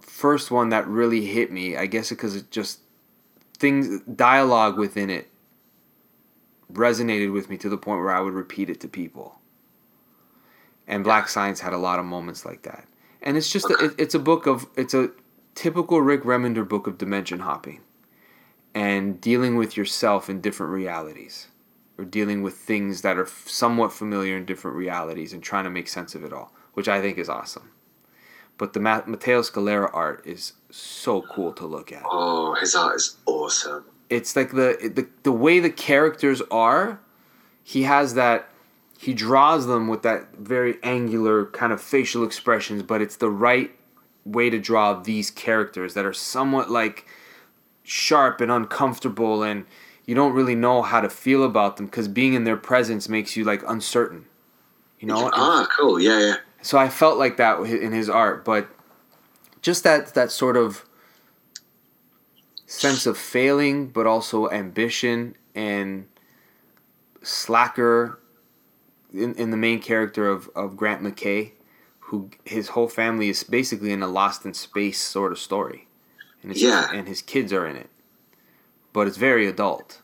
first 0.00 0.50
one 0.50 0.70
that 0.70 0.86
really 0.88 1.24
hit 1.26 1.52
me, 1.52 1.76
I 1.76 1.86
guess 1.86 2.08
because 2.10 2.34
it 2.34 2.50
just 2.50 2.80
things 3.58 4.00
dialogue 4.02 4.78
within 4.78 5.10
it 5.10 5.28
resonated 6.72 7.32
with 7.32 7.48
me 7.48 7.56
to 7.58 7.68
the 7.68 7.78
point 7.78 8.00
where 8.00 8.10
I 8.10 8.20
would 8.20 8.34
repeat 8.34 8.68
it 8.70 8.80
to 8.80 8.88
people. 8.88 9.38
And 10.86 11.04
Black 11.04 11.28
Science 11.28 11.60
had 11.60 11.72
a 11.72 11.78
lot 11.78 11.98
of 11.98 12.04
moments 12.06 12.44
like 12.46 12.62
that. 12.62 12.86
And 13.22 13.36
it's 13.36 13.50
just 13.50 13.68
a, 13.70 13.74
it, 13.84 13.92
it's 13.98 14.14
a 14.14 14.18
book 14.18 14.46
of 14.46 14.66
it's 14.76 14.94
a 14.94 15.10
typical 15.54 16.00
Rick 16.00 16.22
Remender 16.24 16.66
book 16.66 16.86
of 16.86 16.98
dimension 16.98 17.40
hopping 17.40 17.80
and 18.74 19.20
dealing 19.20 19.56
with 19.56 19.76
yourself 19.76 20.28
in 20.28 20.40
different 20.40 20.72
realities 20.72 21.48
or 21.98 22.04
dealing 22.04 22.42
with 22.42 22.54
things 22.54 23.02
that 23.02 23.18
are 23.18 23.26
somewhat 23.26 23.92
familiar 23.92 24.36
in 24.36 24.44
different 24.44 24.76
realities 24.76 25.32
and 25.32 25.42
trying 25.42 25.64
to 25.64 25.70
make 25.70 25.88
sense 25.88 26.14
of 26.14 26.24
it 26.24 26.32
all, 26.32 26.52
which 26.74 26.88
I 26.88 27.00
think 27.00 27.18
is 27.18 27.28
awesome. 27.28 27.70
But 28.56 28.72
the 28.72 28.80
Ma- 28.80 29.02
Matteo 29.06 29.42
Scalera 29.42 29.90
art 29.92 30.26
is 30.26 30.54
so 30.70 31.22
cool 31.22 31.52
to 31.54 31.66
look 31.66 31.92
at. 31.92 32.02
Oh, 32.04 32.54
his 32.54 32.74
art 32.74 32.96
is 32.96 33.16
awesome. 33.26 33.84
It's 34.10 34.34
like 34.34 34.50
the 34.50 34.90
the 34.94 35.08
the 35.22 35.32
way 35.32 35.60
the 35.60 35.70
characters 35.70 36.42
are. 36.50 37.00
He 37.62 37.82
has 37.82 38.14
that. 38.14 38.48
He 38.98 39.14
draws 39.14 39.66
them 39.66 39.86
with 39.86 40.02
that 40.02 40.34
very 40.36 40.78
angular 40.82 41.46
kind 41.46 41.72
of 41.72 41.80
facial 41.80 42.24
expressions, 42.24 42.82
but 42.82 43.00
it's 43.00 43.16
the 43.16 43.30
right 43.30 43.70
way 44.24 44.50
to 44.50 44.58
draw 44.58 44.94
these 44.94 45.30
characters 45.30 45.94
that 45.94 46.04
are 46.04 46.12
somewhat 46.12 46.68
like 46.68 47.06
sharp 47.88 48.40
and 48.40 48.50
uncomfortable, 48.52 49.42
and 49.42 49.64
you 50.04 50.14
don't 50.14 50.34
really 50.34 50.54
know 50.54 50.82
how 50.82 51.00
to 51.00 51.08
feel 51.08 51.42
about 51.42 51.76
them 51.78 51.86
because 51.86 52.06
being 52.06 52.34
in 52.34 52.44
their 52.44 52.56
presence 52.56 53.08
makes 53.08 53.36
you 53.36 53.44
like 53.44 53.62
uncertain. 53.66 54.26
You 55.00 55.08
know, 55.08 55.24
And- 55.24 55.34
ah, 55.34 55.66
cool. 55.76 55.98
Yeah, 55.98 56.18
yeah. 56.20 56.36
so 56.60 56.76
I 56.78 56.88
felt 56.88 57.18
like 57.18 57.36
that 57.38 57.60
in 57.60 57.92
his 57.92 58.08
art, 58.10 58.44
but 58.44 58.68
just 59.62 59.84
that 59.84 60.14
that 60.14 60.30
sort 60.30 60.56
of 60.56 60.84
sense 62.66 63.06
of 63.06 63.16
failing, 63.16 63.88
but 63.88 64.06
also 64.06 64.50
ambition 64.50 65.34
and 65.54 66.06
slacker 67.22 68.18
in, 69.12 69.34
in 69.36 69.50
the 69.50 69.56
main 69.56 69.80
character 69.80 70.28
of, 70.28 70.50
of 70.54 70.76
Grant 70.76 71.02
McKay, 71.02 71.52
who 72.00 72.30
his 72.44 72.68
whole 72.68 72.88
family 72.88 73.30
is 73.30 73.42
basically 73.42 73.92
in 73.92 74.02
a 74.02 74.06
lost 74.06 74.44
in 74.44 74.52
space 74.52 75.00
sort 75.00 75.32
of 75.32 75.38
story, 75.38 75.87
and 76.42 76.52
his, 76.52 76.62
Yeah. 76.62 76.90
and 76.92 77.08
his 77.08 77.22
kids 77.22 77.52
are 77.52 77.66
in 77.66 77.76
it, 77.76 77.90
but 78.92 79.06
it's 79.06 79.16
very 79.16 79.46
adult. 79.46 80.00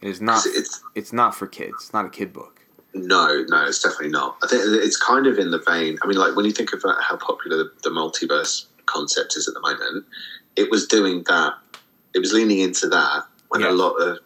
It 0.00 0.08
is 0.08 0.20
not. 0.20 0.44
It's- 0.46 0.58
it's- 0.60 0.82
it's 0.94 1.12
not 1.12 1.34
for 1.34 1.46
kids. 1.46 1.74
It's 1.80 1.92
not 1.92 2.04
a 2.04 2.10
kid 2.10 2.32
book. 2.32 2.60
No, 2.92 3.44
no, 3.48 3.64
it's 3.64 3.82
definitely 3.82 4.10
not. 4.10 4.36
I 4.42 4.46
think 4.46 4.62
it's 4.64 4.96
kind 4.96 5.26
of 5.26 5.38
in 5.38 5.50
the 5.50 5.58
vein. 5.58 5.98
I 6.02 6.06
mean, 6.06 6.16
like 6.18 6.36
when 6.36 6.44
you 6.44 6.52
think 6.52 6.72
about 6.72 6.98
uh, 6.98 7.00
how 7.02 7.16
popular 7.16 7.56
the, 7.56 7.72
the 7.82 7.90
multiverse 7.90 8.66
concept 8.86 9.36
is 9.36 9.48
at 9.48 9.54
the 9.54 9.60
moment, 9.60 10.06
it 10.56 10.70
was 10.70 10.86
doing 10.86 11.24
that. 11.24 11.54
It 12.14 12.20
was 12.20 12.32
leaning 12.32 12.60
into 12.60 12.88
that 12.90 13.24
when 13.48 13.62
Yeah. 13.62 13.70
a 13.70 13.72
lot 13.72 13.94
of, 13.96 14.18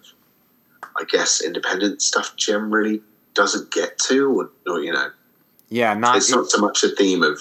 I 0.96 1.04
guess, 1.04 1.40
independent 1.40 2.02
stuff 2.02 2.36
generally 2.36 3.02
doesn't 3.32 3.70
get 3.70 3.98
to, 4.00 4.26
or, 4.38 4.50
or 4.66 4.80
you 4.82 4.92
know, 4.92 5.10
Yeah, 5.70 5.94
not. 5.94 6.16
it's 6.18 6.28
not 6.30 6.50
so 6.50 6.58
much 6.58 6.82
a 6.84 6.88
theme 6.90 7.22
of 7.22 7.40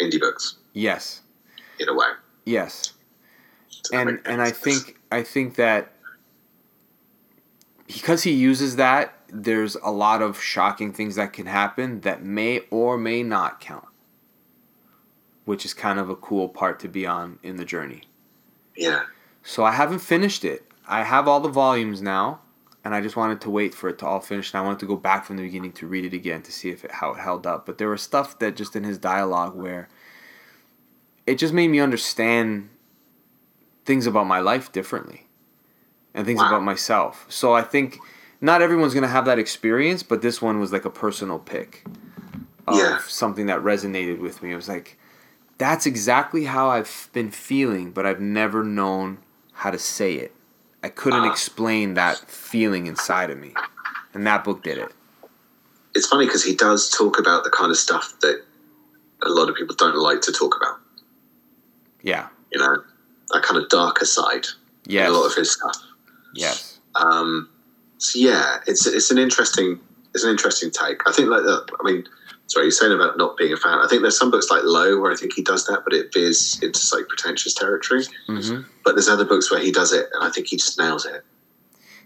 indie 0.00 0.20
books 0.20 0.56
yes. 0.74 1.22
in 1.78 1.88
a 1.88 1.94
way. 1.94 2.08
Yes. 2.44 2.92
And 3.92 4.20
and 4.24 4.40
I 4.40 4.50
think 4.50 4.98
I 5.10 5.22
think 5.22 5.56
that 5.56 5.92
because 7.86 8.22
he 8.22 8.32
uses 8.32 8.76
that, 8.76 9.14
there's 9.28 9.76
a 9.76 9.90
lot 9.90 10.22
of 10.22 10.40
shocking 10.40 10.92
things 10.92 11.16
that 11.16 11.32
can 11.32 11.46
happen 11.46 12.00
that 12.00 12.22
may 12.22 12.60
or 12.70 12.96
may 12.96 13.22
not 13.22 13.60
count, 13.60 13.86
which 15.44 15.64
is 15.64 15.74
kind 15.74 15.98
of 15.98 16.08
a 16.08 16.16
cool 16.16 16.48
part 16.48 16.80
to 16.80 16.88
be 16.88 17.06
on 17.06 17.38
in 17.42 17.56
the 17.56 17.64
journey. 17.64 18.02
yeah, 18.76 19.04
So 19.42 19.64
I 19.64 19.72
haven't 19.72 20.00
finished 20.00 20.44
it. 20.44 20.64
I 20.86 21.02
have 21.02 21.28
all 21.28 21.40
the 21.40 21.48
volumes 21.48 22.00
now, 22.02 22.40
and 22.84 22.94
I 22.94 23.00
just 23.00 23.16
wanted 23.16 23.40
to 23.42 23.50
wait 23.50 23.74
for 23.74 23.88
it 23.88 23.98
to 23.98 24.06
all 24.06 24.20
finish. 24.20 24.52
And 24.52 24.60
I 24.60 24.64
wanted 24.64 24.80
to 24.80 24.86
go 24.86 24.96
back 24.96 25.24
from 25.24 25.36
the 25.36 25.42
beginning 25.42 25.72
to 25.72 25.86
read 25.86 26.04
it 26.04 26.14
again 26.14 26.42
to 26.42 26.52
see 26.52 26.70
if 26.70 26.84
it 26.84 26.92
how 26.92 27.12
it 27.12 27.20
held 27.20 27.46
up. 27.46 27.66
But 27.66 27.78
there 27.78 27.88
was 27.88 28.02
stuff 28.02 28.38
that 28.38 28.56
just 28.56 28.76
in 28.76 28.84
his 28.84 28.98
dialogue 28.98 29.54
where 29.54 29.88
it 31.26 31.36
just 31.36 31.54
made 31.54 31.68
me 31.68 31.80
understand 31.80 32.68
things 33.84 34.06
about 34.06 34.26
my 34.26 34.40
life 34.40 34.72
differently, 34.72 35.26
and 36.14 36.26
things 36.26 36.40
Wow. 36.40 36.48
about 36.48 36.62
myself. 36.62 37.26
So 37.28 37.52
I 37.54 37.62
think 37.62 37.98
not 38.40 38.62
everyone's 38.62 38.94
gonna 38.94 39.08
have 39.08 39.24
that 39.26 39.38
experience, 39.38 40.02
but 40.02 40.22
this 40.22 40.40
one 40.40 40.60
was 40.60 40.72
like 40.72 40.84
a 40.84 40.90
personal 40.90 41.38
pick 41.38 41.84
of 42.66 42.76
Yeah. 42.78 42.98
something 43.06 43.46
that 43.46 43.60
resonated 43.60 44.20
with 44.20 44.42
me. 44.42 44.52
It 44.52 44.56
was 44.56 44.68
like 44.68 44.98
that's 45.56 45.86
exactly 45.86 46.44
how 46.46 46.68
I've 46.68 47.08
been 47.12 47.30
feeling, 47.30 47.92
but 47.92 48.04
I've 48.04 48.20
never 48.20 48.64
known 48.64 49.18
how 49.52 49.70
to 49.70 49.78
say 49.78 50.14
it. 50.14 50.34
I 50.82 50.88
couldn't 50.88 51.24
Ah. 51.24 51.30
explain 51.30 51.94
that 51.94 52.18
feeling 52.28 52.86
inside 52.88 53.30
of 53.30 53.38
me. 53.38 53.54
And 54.12 54.26
that 54.26 54.44
book 54.44 54.62
did 54.62 54.78
it. 54.78 54.92
it's 55.96 56.08
funny 56.08 56.26
because 56.26 56.42
he 56.42 56.56
does 56.56 56.90
talk 56.90 57.20
about 57.20 57.44
the 57.44 57.50
kind 57.50 57.70
of 57.70 57.76
stuff 57.78 58.14
that 58.20 58.42
a 59.22 59.28
lot 59.28 59.48
of 59.48 59.54
people 59.54 59.76
don't 59.76 59.94
like 59.94 60.20
to 60.22 60.32
talk 60.32 60.56
about. 60.56 60.80
Yeah. 62.04 62.28
You 62.52 62.60
know, 62.60 62.76
that 63.32 63.42
kind 63.42 63.60
of 63.60 63.68
darker 63.68 64.04
side 64.04 64.46
Yeah. 64.86 65.08
a 65.08 65.10
lot 65.10 65.26
of 65.26 65.34
his 65.34 65.50
stuff. 65.52 65.76
Yes. 66.34 66.78
Um, 66.94 67.48
so 67.98 68.18
yeah, 68.18 68.58
it's 68.66 68.86
it's 68.86 69.10
an 69.10 69.18
interesting 69.18 69.80
it's 70.14 70.22
an 70.22 70.30
interesting 70.30 70.70
take. 70.70 71.00
I 71.08 71.12
think 71.12 71.28
like 71.28 71.42
the, 71.42 71.66
I 71.80 71.90
mean, 71.90 72.04
sorry, 72.46 72.66
you're 72.66 72.70
saying 72.70 72.92
about 72.92 73.16
not 73.18 73.36
being 73.36 73.52
a 73.52 73.56
fan. 73.56 73.78
I 73.78 73.86
think 73.88 74.02
there's 74.02 74.18
some 74.18 74.30
books 74.30 74.48
like 74.50 74.62
Low 74.62 75.00
where 75.00 75.10
I 75.10 75.16
think 75.16 75.32
he 75.34 75.42
does 75.42 75.66
that, 75.66 75.80
but 75.82 75.92
it 75.92 76.12
veers 76.12 76.60
into 76.62 76.80
like 76.94 77.08
pretentious 77.08 77.54
territory. 77.54 78.04
hmm 78.28 78.60
But 78.84 78.94
there's 78.94 79.08
other 79.08 79.24
books 79.24 79.50
where 79.50 79.60
he 79.60 79.72
does 79.72 79.92
it, 79.92 80.06
and 80.12 80.22
I 80.22 80.30
think 80.30 80.46
he 80.48 80.56
just 80.56 80.78
nails 80.78 81.04
it. 81.06 81.24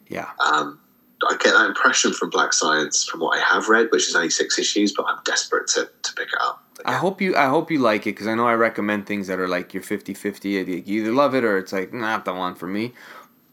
Yeah. 0.09 0.31
Um, 0.41 0.81
I 1.29 1.37
get 1.39 1.53
that 1.53 1.67
impression 1.67 2.13
from 2.15 2.31
Black 2.31 2.53
Science 2.53 3.05
from 3.05 3.21
what 3.21 3.37
I 3.37 3.43
have 3.43 3.69
read, 3.69 3.89
which 3.91 4.09
is 4.09 4.15
only 4.15 4.31
six 4.31 4.59
issues, 4.59 4.93
but 4.93 5.05
I'm 5.07 5.19
desperate 5.25 5.67
to, 5.75 5.91
to 6.03 6.13
pick 6.15 6.29
it 6.29 6.39
up. 6.41 6.63
But 6.79 6.89
I 6.89 6.95
hope 6.95 7.21
you 7.21 7.37
I 7.37 7.47
hope 7.47 7.71
you 7.71 7.81
like 7.81 8.07
it 8.07 8.13
because 8.13 8.29
I 8.29 8.35
know 8.35 8.47
I 8.47 8.55
recommend 8.55 9.07
things 9.07 9.27
that 9.27 9.39
are 9.39 9.49
like 9.49 9.75
you're 9.75 9.83
50-50. 9.83 10.87
You 10.87 11.03
either 11.03 11.13
love 11.13 11.35
it 11.35 11.45
or 11.45 11.59
it's 11.59 11.73
like 11.73 11.93
not 11.93 12.25
the 12.25 12.33
one 12.33 12.55
for 12.55 12.69
me. 12.69 12.95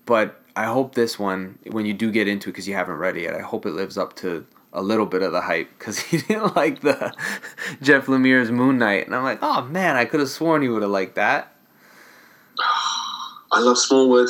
But 0.06 0.40
I 0.56 0.66
hope 0.66 0.96
this 0.96 1.18
one, 1.18 1.58
when 1.72 1.86
you 1.86 1.94
do 1.94 2.12
get 2.12 2.28
into 2.28 2.50
it 2.50 2.54
because 2.54 2.68
you 2.68 2.76
haven't 2.76 2.96
read 2.96 3.18
it 3.18 3.24
yet, 3.24 3.34
I 3.34 3.42
hope 3.42 3.66
it 3.66 3.72
lives 3.72 3.98
up 3.98 4.16
to 4.18 4.46
a 4.72 4.82
little 4.82 5.06
bit 5.06 5.24
of 5.24 5.32
the 5.32 5.42
hype 5.42 5.70
because 5.78 5.98
he 6.12 6.18
didn't 6.18 6.56
like 6.56 6.82
the 6.82 7.14
Jeff 7.82 8.06
Lemire's 8.06 8.52
Moon 8.52 8.78
Knight, 8.78 9.08
and 9.08 9.16
I'm 9.16 9.24
like, 9.24 9.40
oh 9.42 9.64
man, 9.64 9.96
I 9.96 10.06
could 10.06 10.20
have 10.20 10.30
sworn 10.30 10.62
he 10.62 10.70
would 10.70 10.84
have 10.84 10.92
liked 10.92 11.16
that. 11.16 11.56
I 13.52 13.60
love 13.60 13.78
Smallwood, 13.78 14.30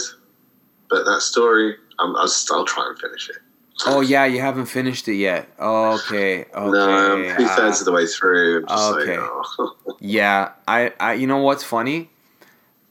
but 0.89 1.03
that 1.03 1.21
story, 1.21 1.75
I'm, 1.99 2.15
I'll, 2.15 2.29
I'll 2.51 2.65
try 2.65 2.87
and 2.87 2.97
finish 2.99 3.29
it. 3.29 3.37
Oh 3.85 3.99
yeah, 4.01 4.25
you 4.25 4.39
haven't 4.39 4.67
finished 4.67 5.07
it 5.07 5.15
yet. 5.15 5.49
Okay, 5.59 6.41
okay. 6.45 6.49
no, 6.53 6.89
I'm 7.31 7.37
two 7.37 7.45
thirds 7.47 7.77
ah. 7.77 7.79
of 7.81 7.85
the 7.85 7.91
way 7.91 8.05
through. 8.07 8.59
I'm 8.59 8.67
just 8.67 8.93
Okay. 8.93 9.17
like, 9.19 9.29
oh. 9.59 9.97
Yeah, 9.99 10.51
I, 10.67 10.93
I, 10.99 11.13
you 11.13 11.27
know 11.27 11.37
what's 11.39 11.63
funny, 11.63 12.09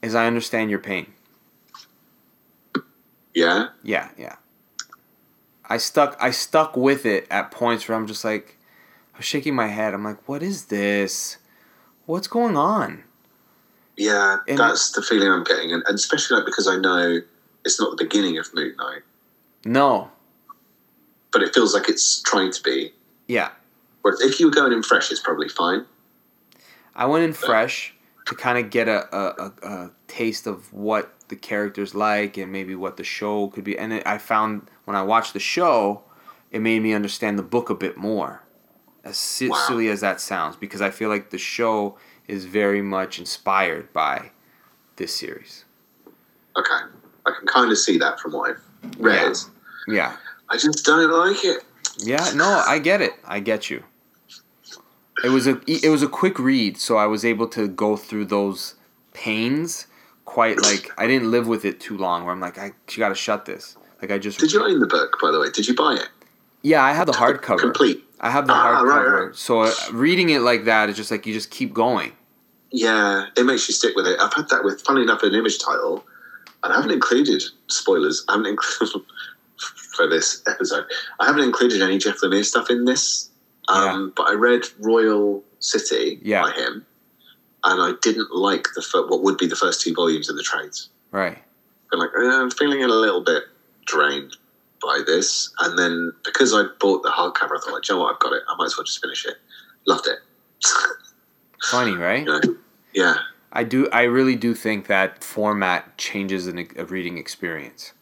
is 0.01 0.13
I 0.13 0.27
understand 0.27 0.69
your 0.69 0.79
pain. 0.79 1.11
yeah, 3.33 3.69
Yeah, 3.83 4.09
yeah. 4.17 4.35
I 5.67 5.77
stuck, 5.77 6.15
I 6.21 6.29
stuck 6.29 6.77
with 6.77 7.07
it 7.07 7.25
at 7.31 7.49
points 7.49 7.87
where 7.89 7.97
I'm 7.97 8.05
just 8.05 8.23
like, 8.23 8.57
I 9.15 9.17
was 9.17 9.25
shaking 9.25 9.55
my 9.55 9.67
head. 9.67 9.95
I'm 9.95 10.03
like, 10.03 10.29
what 10.29 10.43
is 10.43 10.65
this? 10.65 11.37
What's 12.05 12.27
going 12.27 12.55
on? 12.55 13.03
Yeah, 13.97 14.37
And- 14.47 14.59
that's 14.59 14.91
the 14.91 15.01
feeling 15.01 15.29
I'm 15.31 15.43
getting, 15.43 15.71
and, 15.73 15.81
and 15.87 15.95
especially 15.95 16.37
like 16.37 16.45
because 16.45 16.67
I 16.67 16.75
know 16.77 17.21
it's 17.65 17.79
not 17.79 17.97
the 17.97 18.03
beginning 18.03 18.37
of 18.37 18.53
Moon 18.53 18.75
Knight, 18.77 19.01
No. 19.65 20.11
But 21.35 21.43
it 21.43 21.53
feels 21.53 21.73
like 21.73 21.89
it's 21.89 22.21
trying 22.21 22.49
to 22.49 22.63
be. 22.63 22.93
Yeah. 23.27 23.49
Whereas 24.03 24.21
if 24.21 24.39
you 24.39 24.45
were 24.45 24.53
going 24.53 24.71
in 24.71 24.81
fresh, 24.81 25.11
it's 25.11 25.19
probably 25.19 25.49
fine. 25.49 25.83
I 26.95 27.05
went 27.07 27.25
in 27.25 27.33
fresh 27.33 27.93
to 28.27 28.35
kind 28.35 28.57
of 28.57 28.69
get 28.69 28.87
a, 28.87 29.13
a, 29.13 29.33
a, 29.61 29.67
a 29.69 29.91
taste 30.07 30.47
of 30.47 30.71
what 30.71 31.13
the 31.27 31.35
characters 31.35 31.93
like 31.93 32.37
and 32.37 32.53
maybe 32.53 32.73
what 32.73 32.95
the 32.95 33.03
show 33.03 33.49
could 33.49 33.65
be. 33.65 33.77
And 33.77 33.91
it, 33.91 34.03
I 34.07 34.17
found 34.17 34.69
when 34.85 34.95
I 34.95 35.03
watched 35.03 35.33
the 35.33 35.41
show, 35.41 36.03
it 36.51 36.59
made 36.59 36.81
me 36.81 36.93
understand 36.93 37.37
the 37.37 37.43
book 37.43 37.69
a 37.69 37.75
bit 37.75 37.97
more. 37.97 38.41
As 39.03 39.41
Wow. 39.41 39.57
silly 39.67 39.89
as 39.89 39.99
that 39.99 40.21
sounds, 40.21 40.55
because 40.55 40.79
I 40.79 40.89
feel 40.89 41.09
like 41.09 41.31
the 41.31 41.37
show 41.37 41.97
is 42.29 42.45
very 42.45 42.81
much 42.81 43.19
inspired 43.19 43.91
by 43.91 44.31
this 44.95 45.13
series. 45.13 45.65
Okay, 46.55 46.79
I 47.25 47.31
can 47.37 47.45
kind 47.45 47.69
of 47.69 47.77
see 47.77 47.97
that 47.97 48.21
from 48.21 48.31
what 48.31 48.51
I've 48.51 48.99
read. 48.99 49.35
Yeah. 49.87 49.93
Yeah. 49.95 50.17
I 50.49 50.57
just 50.57 50.85
don't 50.85 51.11
like 51.11 51.43
it. 51.43 51.63
Yeah, 51.97 52.31
no, 52.35 52.63
I 52.67 52.79
get 52.79 53.01
it. 53.01 53.13
I 53.25 53.39
get 53.39 53.69
you. 53.69 53.83
It 55.23 55.29
was 55.29 55.47
a 55.47 55.61
it 55.65 55.89
was 55.89 56.03
a 56.03 56.07
quick 56.09 56.37
read, 56.39 56.77
so 56.77 56.97
I 56.97 57.05
was 57.07 57.23
able 57.23 57.47
to 57.49 57.67
go 57.67 57.95
through 57.95 58.25
those 58.25 58.75
pains 59.13 59.87
quite 60.25 60.61
like 60.61 60.91
I 60.97 61.07
didn't 61.07 61.31
live 61.31 61.47
with 61.47 61.63
it 61.65 61.79
too 61.79 61.97
long. 61.97 62.23
Where 62.25 62.33
I'm 62.33 62.39
like, 62.41 62.57
I 62.57 62.73
you 62.91 62.97
got 62.97 63.09
to 63.09 63.15
shut 63.15 63.45
this. 63.45 63.77
Like 64.01 64.11
I 64.11 64.17
just 64.17 64.39
Did 64.39 64.51
you 64.51 64.63
own 64.63 64.79
the 64.79 64.87
book, 64.87 65.17
by 65.21 65.31
the 65.31 65.39
way? 65.39 65.49
Did 65.51 65.67
you 65.67 65.75
buy 65.75 65.93
it? 65.95 66.09
yeah, 66.63 66.83
I 66.83 66.93
have 66.93 67.07
the 67.07 67.13
hardcover. 67.13 67.59
Complete. 67.59 68.03
I 68.19 68.29
have 68.29 68.47
the 68.47 68.53
Ah, 68.53 68.81
right, 68.81 68.83
hardcover. 69.05 69.25
right. 69.27 69.35
So 69.35 69.61
uh, 69.61 69.71
reading 69.93 70.29
it 70.31 70.41
like 70.41 70.65
that 70.65 70.89
is 70.89 70.95
just 70.97 71.11
like 71.11 71.25
you 71.25 71.33
just 71.33 71.49
keep 71.51 71.73
going. 71.73 72.11
Yeah, 72.71 73.27
it 73.37 73.45
makes 73.45 73.67
you 73.69 73.73
stick 73.73 73.95
with 73.95 74.05
it. 74.07 74.19
I've 74.19 74.33
had 74.33 74.49
that 74.49 74.63
with, 74.63 74.81
funny 74.81 75.01
enough, 75.03 75.21
an 75.23 75.33
image 75.33 75.59
title, 75.59 76.03
and 76.63 76.73
I 76.73 76.75
haven't 76.75 76.91
included 76.91 77.41
spoilers. 77.67 78.25
I 78.27 78.33
haven't 78.33 78.47
included 78.47 79.01
for 79.95 80.07
this 80.07 80.41
episode. 80.47 80.85
I 81.19 81.25
haven't 81.25 81.43
included 81.43 81.81
any 81.81 81.97
Jeff 81.97 82.17
Lemire 82.17 82.43
stuff 82.45 82.69
in 82.69 82.85
this. 82.85 83.29
Um, 83.67 84.13
But 84.15 84.27
I 84.29 84.33
read 84.33 84.63
Royal 84.79 85.43
City 85.59 86.19
Yeah. 86.23 86.43
by 86.43 86.51
him, 86.51 86.85
and 87.63 87.81
I 87.81 87.93
didn't 88.01 88.31
like 88.35 88.67
the 88.75 88.81
fir- 88.81 89.07
what 89.07 89.23
would 89.23 89.37
be 89.37 89.47
the 89.47 89.55
first 89.55 89.81
two 89.81 89.93
volumes 89.93 90.29
of 90.29 90.35
the 90.35 90.43
trades. 90.43 90.89
Right. 91.11 91.41
I'm 91.91 91.99
like, 91.99 92.11
eh, 92.15 92.21
I'm 92.29 92.51
feeling 92.51 92.83
a 92.83 92.87
little 92.87 93.21
bit 93.21 93.43
drained 93.85 94.37
by 94.83 95.01
this. 95.05 95.49
And 95.59 95.79
then 95.79 96.11
because 96.23 96.53
I 96.53 96.63
bought 96.79 97.01
the 97.03 97.09
hardcover, 97.09 97.57
I 97.57 97.59
thought, 97.61 97.73
like, 97.73 97.83
"Do 97.83 97.93
you 97.93 97.97
know 97.99 98.03
what? 98.03 98.13
I've 98.13 98.19
got 98.19 98.33
it. 98.33 98.43
I 98.47 98.55
might 98.57 98.65
as 98.65 98.77
well 98.77 98.83
just 98.83 99.01
finish 99.01 99.25
it. 99.25 99.37
Loved 99.87 100.07
it. 100.07 100.19
Funny, 101.63 101.93
right? 101.95 102.19
you 102.19 102.25
know? 102.25 102.41
Yeah. 102.93 103.15
I 103.51 103.63
do. 103.63 103.89
I 103.91 104.03
really 104.03 104.35
do 104.35 104.53
think 104.53 104.87
that 104.87 105.23
format 105.23 105.97
changes 105.97 106.45
an, 106.47 106.67
a 106.77 106.85
reading 106.85 107.17
experience. 107.17 107.93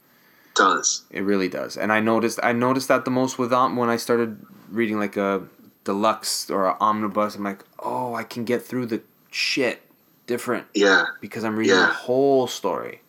Does. 0.55 1.03
It 1.09 1.21
really 1.21 1.49
does, 1.49 1.77
and 1.77 1.91
I 1.91 1.99
noticed 1.99 2.39
I 2.43 2.51
noticed 2.53 2.87
that 2.89 3.05
the 3.05 3.11
most 3.11 3.39
with 3.39 3.51
um, 3.51 3.75
when 3.75 3.89
I 3.89 3.97
started 3.97 4.37
reading 4.69 4.99
like 4.99 5.17
a 5.17 5.43
deluxe 5.83 6.49
or 6.49 6.65
a 6.67 6.77
omnibus. 6.79 7.35
I'm 7.35 7.43
like, 7.43 7.63
oh, 7.79 8.13
I 8.13 8.23
can 8.23 8.45
get 8.45 8.63
through 8.63 8.85
the 8.87 9.01
shit 9.31 9.81
different 10.27 10.67
Yeah. 10.73 11.05
because 11.21 11.43
I'm 11.43 11.55
reading 11.57 11.75
Yeah. 11.75 11.87
the 11.87 11.93
whole 11.93 12.47
story, 12.47 13.01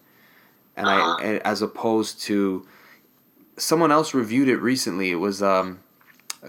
and 0.77 0.87
Uh-huh. 0.89 1.17
I 1.21 1.25
as 1.45 1.63
opposed 1.63 2.21
to 2.23 2.67
someone 3.57 3.93
else 3.93 4.15
reviewed 4.15 4.49
it 4.49 4.57
recently. 4.59 5.11
It 5.11 5.17
was 5.21 5.43
um, 5.43 5.79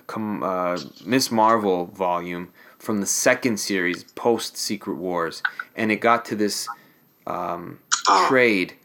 com, 0.08 0.42
uh, 0.44 0.78
Miss 1.06 1.30
Marvel 1.32 1.86
volume 1.88 2.50
from 2.80 3.00
the 3.00 3.06
second 3.06 3.58
series 3.60 4.04
post 4.16 4.58
Secret 4.58 4.96
Wars, 4.96 5.44
and 5.76 5.92
it 5.92 5.98
got 5.98 6.26
to 6.26 6.36
this 6.36 6.68
um, 7.28 7.80
Oh, 8.08 8.26
trade 8.28 8.76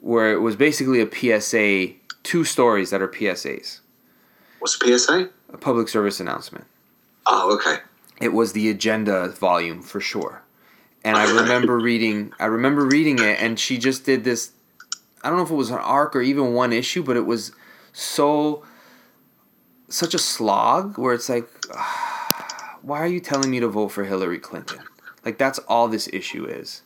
where 0.00 0.32
it 0.32 0.40
was 0.40 0.56
basically 0.56 1.00
a 1.00 1.40
PSA, 1.40 1.94
two 2.22 2.44
stories 2.44 2.90
that 2.90 3.02
are 3.02 3.08
PSAs, 3.08 3.80
what's 4.58 4.80
a 4.80 4.98
PSA? 4.98 5.30
a 5.52 5.58
public 5.58 5.88
service 5.88 6.20
announcement. 6.20 6.66
Oh, 7.26 7.54
okay. 7.54 7.82
It 8.20 8.32
was 8.32 8.52
the 8.52 8.68
agenda 8.70 9.28
volume 9.28 9.82
for 9.82 10.00
sure. 10.00 10.42
And 11.04 11.16
I 11.16 11.30
remember 11.40 11.78
reading 11.78 12.32
I 12.38 12.46
remember 12.46 12.84
reading 12.84 13.18
it 13.18 13.40
and 13.40 13.58
she 13.58 13.78
just 13.78 14.04
did 14.04 14.24
this 14.24 14.52
I 15.22 15.28
don't 15.28 15.38
know 15.38 15.44
if 15.44 15.50
it 15.50 15.54
was 15.54 15.70
an 15.70 15.78
arc 15.78 16.16
or 16.16 16.22
even 16.22 16.54
one 16.54 16.72
issue, 16.72 17.02
but 17.02 17.16
it 17.16 17.26
was 17.26 17.52
so 17.92 18.64
such 19.88 20.14
a 20.14 20.18
slog 20.18 20.98
where 20.98 21.14
it's 21.14 21.28
like 21.28 21.48
why 22.82 23.00
are 23.00 23.06
you 23.06 23.20
telling 23.20 23.50
me 23.50 23.60
to 23.60 23.68
vote 23.68 23.88
for 23.88 24.04
Hillary 24.04 24.38
Clinton? 24.38 24.80
Like 25.24 25.38
that's 25.38 25.58
all 25.60 25.88
this 25.88 26.08
issue 26.12 26.46
is. 26.46 26.82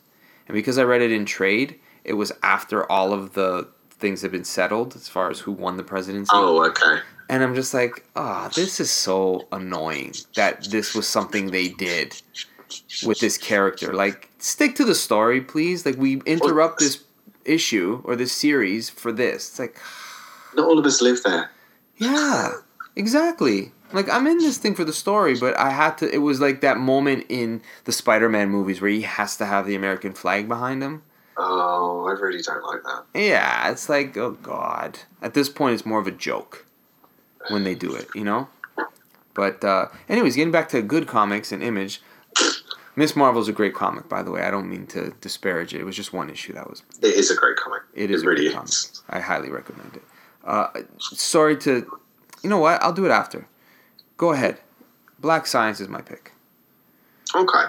And 0.47 0.53
because 0.53 0.77
I 0.77 0.83
read 0.83 1.01
it 1.01 1.11
in 1.11 1.25
trade, 1.25 1.79
it 2.05 2.13
was 2.13 2.31
after 2.43 2.89
all 2.91 3.13
of 3.13 3.33
the 3.33 3.67
things 3.91 4.21
had 4.21 4.31
been 4.31 4.43
settled 4.43 4.95
as 4.95 5.07
far 5.07 5.29
as 5.29 5.39
who 5.39 5.51
won 5.51 5.77
the 5.77 5.83
presidency. 5.83 6.29
Oh, 6.33 6.63
okay. 6.69 6.99
And 7.29 7.41
I'm 7.43 7.55
just 7.55 7.73
like, 7.73 8.05
ah, 8.15 8.49
this 8.55 8.79
is 8.79 8.91
so 8.91 9.47
annoying 9.51 10.13
that 10.35 10.65
this 10.65 10.93
was 10.93 11.07
something 11.07 11.49
they 11.51 11.69
did 11.69 12.21
with 13.05 13.19
this 13.19 13.37
character. 13.37 13.93
Like, 13.93 14.29
stick 14.37 14.75
to 14.75 14.85
the 14.85 14.93
story, 14.95 15.41
please. 15.41 15.85
Like, 15.85 15.97
we 15.97 16.21
interrupt 16.25 16.79
this 16.79 17.03
issue 17.45 18.01
or 18.03 18.15
this 18.15 18.31
series 18.31 18.89
for 18.89 19.11
this. 19.11 19.49
It's 19.49 19.59
like, 19.59 19.77
Not 20.55 20.67
all 20.67 20.77
of 20.77 20.85
us 20.85 21.01
live 21.01 21.23
there. 21.23 21.49
yeah, 21.97 22.51
exactly. 22.95 23.71
Like, 23.91 24.09
I'm 24.09 24.27
in 24.27 24.39
this 24.39 24.57
thing 24.57 24.75
for 24.75 24.83
the 24.83 24.93
story, 24.93 25.35
but 25.39 25.57
I 25.57 25.69
had 25.69 25.97
to. 25.99 26.09
It 26.13 26.17
was 26.19 26.41
like 26.41 26.61
that 26.61 26.77
moment 26.77 27.25
in 27.29 27.61
the 27.85 27.91
Spider 27.91 28.29
Man 28.29 28.49
movies 28.49 28.81
where 28.81 28.89
he 28.91 29.01
has 29.03 29.37
to 29.37 29.45
have 29.45 29.65
the 29.65 29.75
American 29.75 30.13
flag 30.13 30.47
behind 30.47 30.83
him. 30.83 31.03
Oh, 31.37 32.05
I 32.07 32.11
really 32.13 32.41
don't 32.41 32.63
like 32.63 32.83
that. 32.83 33.03
Yeah, 33.13 33.69
it's 33.71 33.89
like, 33.89 34.15
oh 34.17 34.31
god. 34.31 34.99
At 35.21 35.33
this 35.33 35.49
point, 35.49 35.73
it's 35.73 35.85
more 35.85 35.99
of 35.99 36.07
a 36.07 36.11
joke 36.11 36.65
when 37.49 37.63
they 37.63 37.75
do 37.75 37.93
it, 37.93 38.07
you 38.15 38.23
know. 38.23 38.47
But 39.33 39.63
uh, 39.63 39.87
anyways, 40.07 40.35
getting 40.35 40.51
back 40.51 40.69
to 40.69 40.81
good 40.81 41.07
comics 41.07 41.51
and 41.51 41.61
Image, 41.61 42.01
Miss 42.95 43.15
Marvel's 43.17 43.49
a 43.49 43.51
great 43.53 43.73
comic, 43.75 44.07
by 44.07 44.23
the 44.23 44.31
way. 44.31 44.43
I 44.43 44.49
don't 44.51 44.69
mean 44.69 44.87
to 44.87 45.11
disparage 45.19 45.73
it. 45.73 45.81
It 45.81 45.83
was 45.83 45.95
just 45.97 46.13
one 46.13 46.29
issue 46.29 46.53
that 46.53 46.69
was. 46.69 46.83
It 47.01 47.13
is 47.15 47.29
a 47.31 47.35
great 47.35 47.57
comic. 47.57 47.81
It 47.93 48.11
is 48.11 48.21
It 48.21 48.25
a 48.25 48.29
really 48.29 48.49
great 48.49 48.63
is. 48.63 49.01
comic. 49.03 49.17
I 49.17 49.19
highly 49.19 49.49
recommend 49.49 49.95
it. 49.95 50.03
Uh, 50.45 50.69
sorry 50.99 51.57
to, 51.57 51.85
you 52.43 52.49
know 52.49 52.59
what? 52.59 52.81
I'll 52.81 52.93
do 52.93 53.05
it 53.05 53.11
after. 53.11 53.47
Go 54.15 54.31
ahead. 54.31 54.59
Black 55.19 55.47
Science 55.47 55.81
is 55.81 55.89
my 55.89 56.01
pick. 56.01 56.31
Okay. 57.35 57.63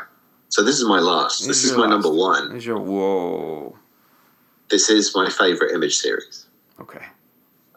So 0.48 0.62
this 0.62 0.76
is 0.78 0.84
my 0.86 1.00
last. 1.00 1.40
This 1.40 1.48
This 1.48 1.64
is 1.64 1.70
is 1.72 1.76
my 1.76 1.82
last. 1.82 1.90
number 1.90 2.10
one. 2.10 2.50
There's 2.50 2.66
your 2.66 2.78
whoa. 2.78 3.76
This 4.70 4.88
is 4.90 5.12
my 5.14 5.28
favorite 5.30 5.72
image 5.74 5.96
series. 5.96 6.46
Okay. 6.80 7.04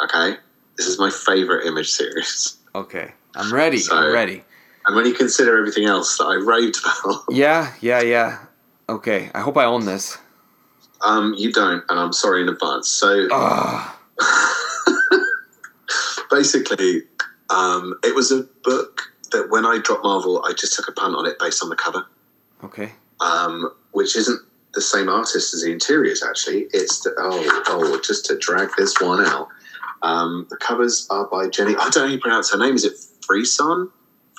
Okay. 0.03 0.37
This 0.77 0.87
is 0.87 0.97
my 0.99 1.09
favorite 1.09 1.65
image 1.67 1.89
series. 1.91 2.57
Okay. 2.75 3.13
I'm 3.35 3.53
ready. 3.53 3.81
I'm 3.91 4.13
ready. 4.13 4.43
And 4.85 4.95
when 4.95 5.05
you 5.05 5.13
consider 5.13 5.57
everything 5.57 5.85
else 5.85 6.17
that 6.17 6.25
I 6.25 6.35
raved 6.35 6.77
about, 7.03 7.23
Yeah, 7.29 7.73
yeah, 7.81 8.01
yeah. 8.01 8.39
Okay. 8.87 9.29
I 9.35 9.41
hope 9.41 9.57
I 9.57 9.65
own 9.65 9.85
this. 9.85 10.17
um, 11.01 11.33
you 11.37 11.51
don't, 11.51 11.83
and 11.89 11.99
I'm 11.99 12.13
sorry 12.13 12.41
in 12.41 12.49
advance. 12.49 12.87
So 12.89 13.27
Ah. 13.31 13.97
basically, 16.31 17.03
um, 17.49 17.97
it 18.03 18.15
was 18.15 18.31
a 18.31 18.43
book 18.63 19.01
that 19.31 19.49
when 19.49 19.65
I 19.65 19.79
dropped 19.83 20.03
Marvel, 20.03 20.43
I 20.45 20.53
just 20.53 20.75
took 20.75 20.87
a 20.87 20.91
punt 20.91 21.15
on 21.15 21.25
it 21.25 21.37
based 21.39 21.61
on 21.63 21.69
the 21.69 21.75
cover, 21.75 22.05
Okay. 22.63 22.91
um, 23.19 23.71
which 23.91 24.15
isn't 24.15 24.41
the 24.73 24.81
same 24.81 25.09
artist 25.09 25.53
as 25.53 25.63
the 25.63 25.71
interiors. 25.71 26.23
Actually, 26.23 26.67
it's 26.71 27.01
the, 27.01 27.13
oh 27.17 27.63
oh 27.67 27.99
just 28.01 28.25
to 28.25 28.37
drag 28.37 28.69
this 28.77 28.99
one 28.99 29.25
out. 29.25 29.47
Um, 30.01 30.47
the 30.49 30.57
covers 30.57 31.07
are 31.09 31.25
by 31.25 31.47
Jenny. 31.49 31.75
I 31.75 31.89
don't 31.89 31.95
know 31.95 32.01
how 32.01 32.07
you 32.07 32.19
pronounce 32.19 32.51
her 32.51 32.57
name. 32.57 32.75
Is 32.75 32.85
it 32.85 32.93
Frison? 33.27 33.89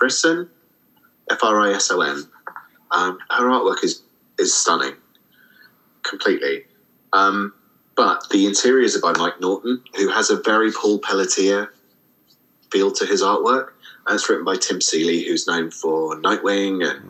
Frison? 0.00 0.48
F 1.30 1.42
R 1.42 1.60
I 1.60 1.72
S 1.72 1.90
O 1.90 2.00
N. 2.00 2.24
Um, 2.90 3.18
her 3.30 3.46
artwork 3.46 3.84
is 3.84 4.02
is 4.38 4.54
stunning, 4.54 4.94
completely. 6.02 6.64
Um, 7.12 7.52
but 7.96 8.28
the 8.30 8.46
interiors 8.46 8.96
are 8.96 9.00
by 9.00 9.18
Mike 9.18 9.40
Norton, 9.40 9.82
who 9.96 10.08
has 10.08 10.30
a 10.30 10.40
very 10.40 10.72
Paul 10.72 10.98
Pelletier 11.00 11.72
feel 12.72 12.92
to 12.92 13.04
his 13.04 13.22
artwork. 13.22 13.70
And 14.06 14.14
it's 14.14 14.28
written 14.28 14.44
by 14.44 14.56
Tim 14.56 14.80
Seeley, 14.80 15.24
who's 15.24 15.46
known 15.46 15.70
for 15.70 16.16
Nightwing 16.16 16.88
and 16.88 17.09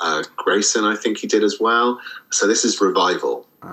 uh, 0.00 0.22
Grayson, 0.36 0.84
I 0.84 0.96
think 0.96 1.18
he 1.18 1.26
did 1.26 1.42
as 1.42 1.58
well. 1.60 2.00
So 2.30 2.46
this 2.46 2.64
is 2.64 2.80
Revival. 2.80 3.46
uh, 3.62 3.66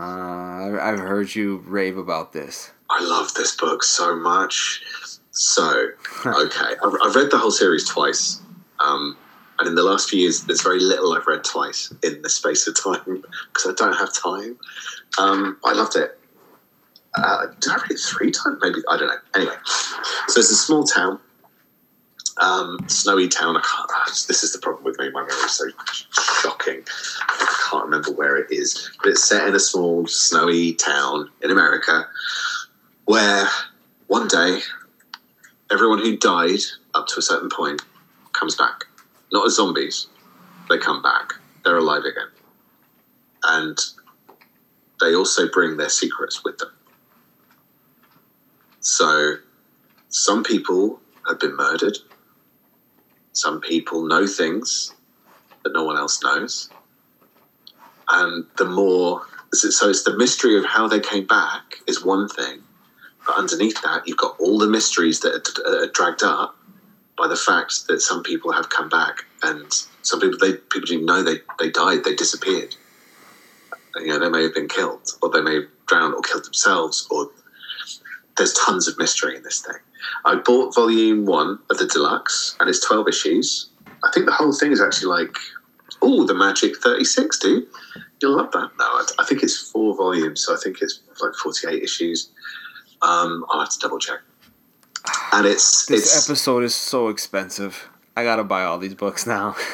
I've 0.82 1.00
heard 1.00 1.34
you 1.36 1.58
rave 1.66 1.98
about 1.98 2.34
this. 2.34 2.72
I 2.90 3.04
love 3.04 3.34
this 3.34 3.56
book 3.56 3.84
so 3.84 4.16
much. 4.16 4.82
So, 5.32 5.90
okay, 6.26 6.76
I've, 6.84 6.94
I've 7.04 7.16
read 7.16 7.32
the 7.32 7.38
whole 7.38 7.52
series 7.52 7.88
twice. 7.88 8.42
Um, 8.80 9.18
and 9.60 9.68
in 9.70 9.76
the 9.76 9.84
last 9.84 10.10
few 10.10 10.20
years, 10.20 10.44
there's 10.44 10.62
very 10.62 10.80
little 10.80 11.14
I've 11.14 11.28
read 11.28 11.44
twice 11.44 11.94
in 12.04 12.22
the 12.22 12.30
space 12.30 12.68
of 12.68 12.76
time 12.82 13.24
because 13.54 13.68
I 13.68 13.74
don't 13.76 13.96
have 13.96 14.14
time. 14.14 14.58
Um, 15.18 15.58
I 15.64 15.74
loved 15.74 15.96
it. 15.96 16.20
Uh, 17.18 17.48
did 17.62 17.72
I 17.72 17.76
read 17.76 17.92
it 17.92 18.00
three 18.00 18.32
times? 18.32 18.58
Maybe 18.62 18.80
I 18.90 18.98
don't 18.98 19.08
know. 19.08 19.16
Anyway, 19.36 19.56
so 20.28 20.40
it's 20.40 20.52
a 20.52 20.56
small 20.56 20.84
town, 20.84 21.18
Um, 22.42 22.86
Snowy 22.88 23.28
Town. 23.30 23.56
Ah, 23.58 24.04
This 24.08 24.44
is 24.44 24.52
the 24.52 24.60
problem 24.60 24.84
with 24.84 25.00
me. 25.00 25.10
My 25.12 25.22
memory 25.22 25.36
is 25.46 25.52
so 25.52 25.66
shocking. 26.42 26.84
I 27.30 27.56
can't 27.70 27.86
remember 27.86 28.12
where 28.12 28.38
it 28.38 28.48
is, 28.52 28.92
but 29.02 29.10
it's 29.10 29.24
set 29.24 29.48
in 29.48 29.56
a 29.56 29.60
small 29.60 30.06
snowy 30.08 30.74
town 30.74 31.30
in 31.42 31.52
America, 31.52 32.08
where 33.06 33.48
one 34.08 34.28
day 34.28 34.60
everyone 35.72 36.00
who 36.00 36.18
died 36.18 36.60
up 36.94 37.08
to 37.08 37.20
a 37.20 37.22
certain 37.22 37.50
point 37.50 37.82
comes 38.34 38.56
back. 38.56 38.84
Not 39.32 39.46
as 39.48 39.56
zombies. 39.56 40.08
They 40.70 40.78
come 40.78 41.02
back. 41.02 41.34
They're 41.64 41.78
alive 41.78 42.04
again, 42.04 42.30
and 43.44 43.78
they 45.02 45.16
also 45.16 45.50
bring 45.50 45.78
their 45.78 45.90
secrets 45.90 46.44
with 46.44 46.58
them. 46.58 46.72
So, 48.82 49.38
some 50.10 50.44
people 50.44 51.00
have 51.28 51.40
been 51.40 51.56
murdered. 51.56 51.98
Some 53.36 53.60
people 53.60 54.08
know 54.08 54.26
things 54.26 54.94
that 55.64 55.74
no 55.74 55.84
one 55.84 55.98
else 55.98 56.24
knows. 56.24 56.70
And 58.10 58.46
the 58.58 58.64
more, 58.64 59.24
so 59.52 59.90
it's 59.90 60.04
the 60.04 60.16
mystery 60.16 60.58
of 60.58 60.64
how 60.64 60.88
they 60.88 61.02
came 61.02 61.28
back 61.28 61.76
is 61.86 62.04
one 62.04 62.30
thing. 62.30 62.64
But 63.28 63.38
underneath 63.38 63.82
that, 63.82 64.08
you've 64.08 64.18
got 64.18 64.40
all 64.40 64.58
the 64.58 64.70
mysteries 64.70 65.20
that 65.20 65.60
are, 65.66 65.88
dragged 65.88 66.24
up 66.24 66.56
by 67.18 67.28
the 67.28 67.36
fact 67.36 67.88
that 67.88 68.00
some 68.00 68.24
people 68.24 68.54
have 68.54 68.70
come 68.70 68.88
back 68.88 69.26
and 69.44 69.66
some 70.02 70.22
people, 70.22 70.38
they, 70.40 70.54
people 70.54 70.88
didn't 70.88 71.06
know 71.06 71.22
they, 71.22 71.40
they 71.60 71.70
died, 71.70 72.06
they 72.06 72.16
disappeared. 72.16 72.76
You 73.98 74.08
know, 74.08 74.20
they 74.20 74.30
may 74.30 74.44
have 74.44 74.54
been 74.54 74.70
killed, 74.70 75.10
or 75.22 75.30
they 75.30 75.42
may 75.42 75.56
have 75.56 75.68
drowned 75.88 76.14
or 76.14 76.22
killed 76.22 76.46
themselves, 76.46 77.06
or 77.12 77.30
there's 78.38 78.54
tons 78.54 78.88
of 78.88 78.98
mystery 78.98 79.36
in 79.36 79.44
this 79.44 79.62
thing. 79.62 79.78
I 80.26 80.36
bought 80.36 80.76
volume 80.76 81.26
one 81.26 81.60
of 81.70 81.78
the 81.78 81.86
deluxe, 81.86 82.56
and 82.60 82.70
it's 82.70 82.86
12 82.86 83.08
issues. 83.08 83.70
I 84.04 84.12
think 84.14 84.26
the 84.26 84.32
whole 84.32 84.54
thing 84.54 84.72
is 84.72 84.82
actually 84.82 85.08
like, 85.08 85.36
oh, 86.02 86.26
the 86.26 86.34
magic 86.34 86.78
36, 86.78 87.40
dude. 87.40 87.68
You'll 88.22 88.38
love 88.38 88.52
that. 88.52 88.72
No, 88.80 88.86
I, 88.86 89.06
I 89.20 89.26
think 89.26 89.44
it's 89.44 89.72
four 89.72 89.96
volumes, 89.96 90.44
so 90.44 90.54
I 90.54 90.58
think 90.64 90.82
it's 90.82 91.02
like 91.22 91.34
48 91.34 91.84
issues. 91.84 92.32
Um, 93.02 93.46
I'll 93.50 93.62
have 93.62 93.70
to 93.70 93.80
double 93.80 94.00
check. 94.00 94.20
And 95.34 95.46
it's 95.46 95.86
This 95.88 96.16
it's 96.16 96.30
episode 96.30 96.64
is 96.64 96.76
so 96.76 97.10
expensive. 97.10 97.90
I 98.16 98.24
gotta 98.24 98.44
buy 98.44 98.64
all 98.64 98.78
these 98.78 98.96
books 98.96 99.28
now. 99.28 99.56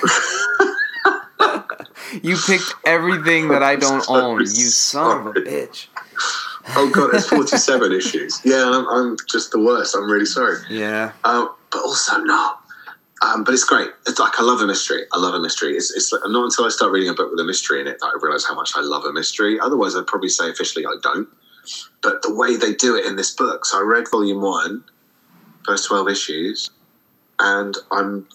you 2.24 2.38
picked 2.46 2.74
everything 2.86 3.50
that 3.50 3.64
I 3.64 3.76
don't 3.76 4.06
own. 4.10 4.40
You 4.40 4.46
son 4.46 5.28
of 5.28 5.28
a 5.28 5.40
bitch. 5.40 5.88
Oh 6.76 6.90
god, 6.94 7.14
it's 7.14 7.28
47 7.28 7.92
issues. 7.98 8.40
Yeah, 8.44 8.64
I'm, 8.66 8.88
I'm 8.88 9.18
just 9.30 9.52
the 9.52 9.60
worst. 9.60 9.96
I'm 9.96 10.10
really 10.10 10.26
sorry. 10.26 10.58
Yeah. 10.70 11.14
um, 11.24 11.54
but 11.72 11.80
also 11.80 12.18
not. 12.18 12.60
Um, 13.22 13.44
but 13.44 13.54
it's 13.54 13.64
great. 13.64 13.90
It's 14.08 14.20
like 14.20 14.40
I 14.40 14.44
love 14.44 14.62
a 14.62 14.68
mystery. 14.68 15.04
I 15.14 15.20
love 15.20 15.36
a 15.36 15.40
mystery. 15.40 15.76
It's, 15.76 15.92
it's 15.96 16.12
like, 16.12 16.22
not 16.26 16.46
until 16.46 16.66
I 16.66 16.70
start 16.70 16.92
reading 16.92 17.10
a 17.10 17.14
book 17.14 17.30
with 17.30 17.40
a 17.40 17.44
mystery 17.44 17.80
in 17.80 17.88
it 17.88 18.00
that 18.00 18.08
I 18.08 18.18
realize 18.20 18.46
how 18.46 18.56
much 18.56 18.72
I 18.76 18.82
love 18.82 19.06
a 19.06 19.14
mystery. 19.14 19.60
Otherwise, 19.60 19.96
I'd 19.96 20.08
probably 20.08 20.30
say 20.30 20.50
officially 20.50 20.86
I 20.86 20.96
don't. 21.04 21.28
But 22.02 22.24
the 22.24 22.34
way 22.34 22.56
they 22.56 22.74
do 22.74 22.96
it 22.96 23.06
in 23.06 23.16
this 23.16 23.32
book, 23.36 23.66
so 23.66 23.78
I 23.78 23.82
read 23.82 24.10
volume 24.10 24.42
one, 24.42 24.84
first 25.64 25.88
twelve 25.88 26.10
issues, 26.10 26.72
and 27.38 27.76
I'm 27.92 28.28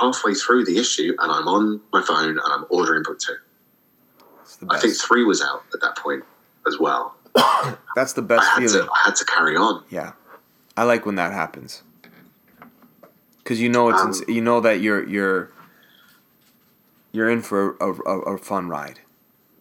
halfway 0.00 0.34
through 0.34 0.66
the 0.66 0.78
issue, 0.78 1.16
and 1.18 1.32
I'm 1.32 1.48
on 1.48 1.80
my 1.92 2.02
phone 2.02 2.30
and 2.30 2.40
I'm 2.44 2.64
ordering 2.70 3.02
book 3.02 3.18
two. 3.18 3.36
I 4.70 4.78
think 4.78 4.94
three 4.94 5.24
was 5.24 5.42
out 5.42 5.64
at 5.74 5.80
that 5.80 5.96
point 5.96 6.22
as 6.66 6.78
well. 6.78 7.16
That's 7.96 8.12
the 8.14 8.22
best 8.22 8.42
I 8.52 8.60
feeling. 8.60 8.86
to, 8.86 8.92
I 8.92 8.98
had 9.04 9.16
to 9.16 9.24
carry 9.24 9.56
on. 9.56 9.84
Yeah, 9.90 10.12
I 10.76 10.84
like 10.84 11.06
when 11.06 11.14
that 11.16 11.32
happens. 11.32 11.82
Cause 13.44 13.58
you 13.58 13.68
know 13.68 13.88
it's 13.88 14.00
Um, 14.00 14.08
ins- 14.08 14.22
you 14.28 14.40
know 14.40 14.60
that 14.60 14.80
you're 14.80 15.06
you're 15.08 15.50
you're 17.10 17.28
in 17.28 17.42
for 17.42 17.76
a, 17.80 17.90
a, 17.92 18.18
a 18.34 18.38
fun 18.38 18.68
ride. 18.68 19.00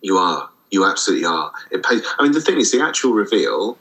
You 0.01 0.17
are. 0.17 0.49
You 0.69 0.85
absolutely 0.85 1.25
are. 1.25 1.51
It 1.71 1.83
pays. 1.83 2.01
I 2.17 2.23
mean, 2.23 2.31
the 2.31 2.41
thing 2.41 2.57
is, 2.59 2.71
the 2.71 2.81
actual 2.81 3.13
reveal. 3.13 3.77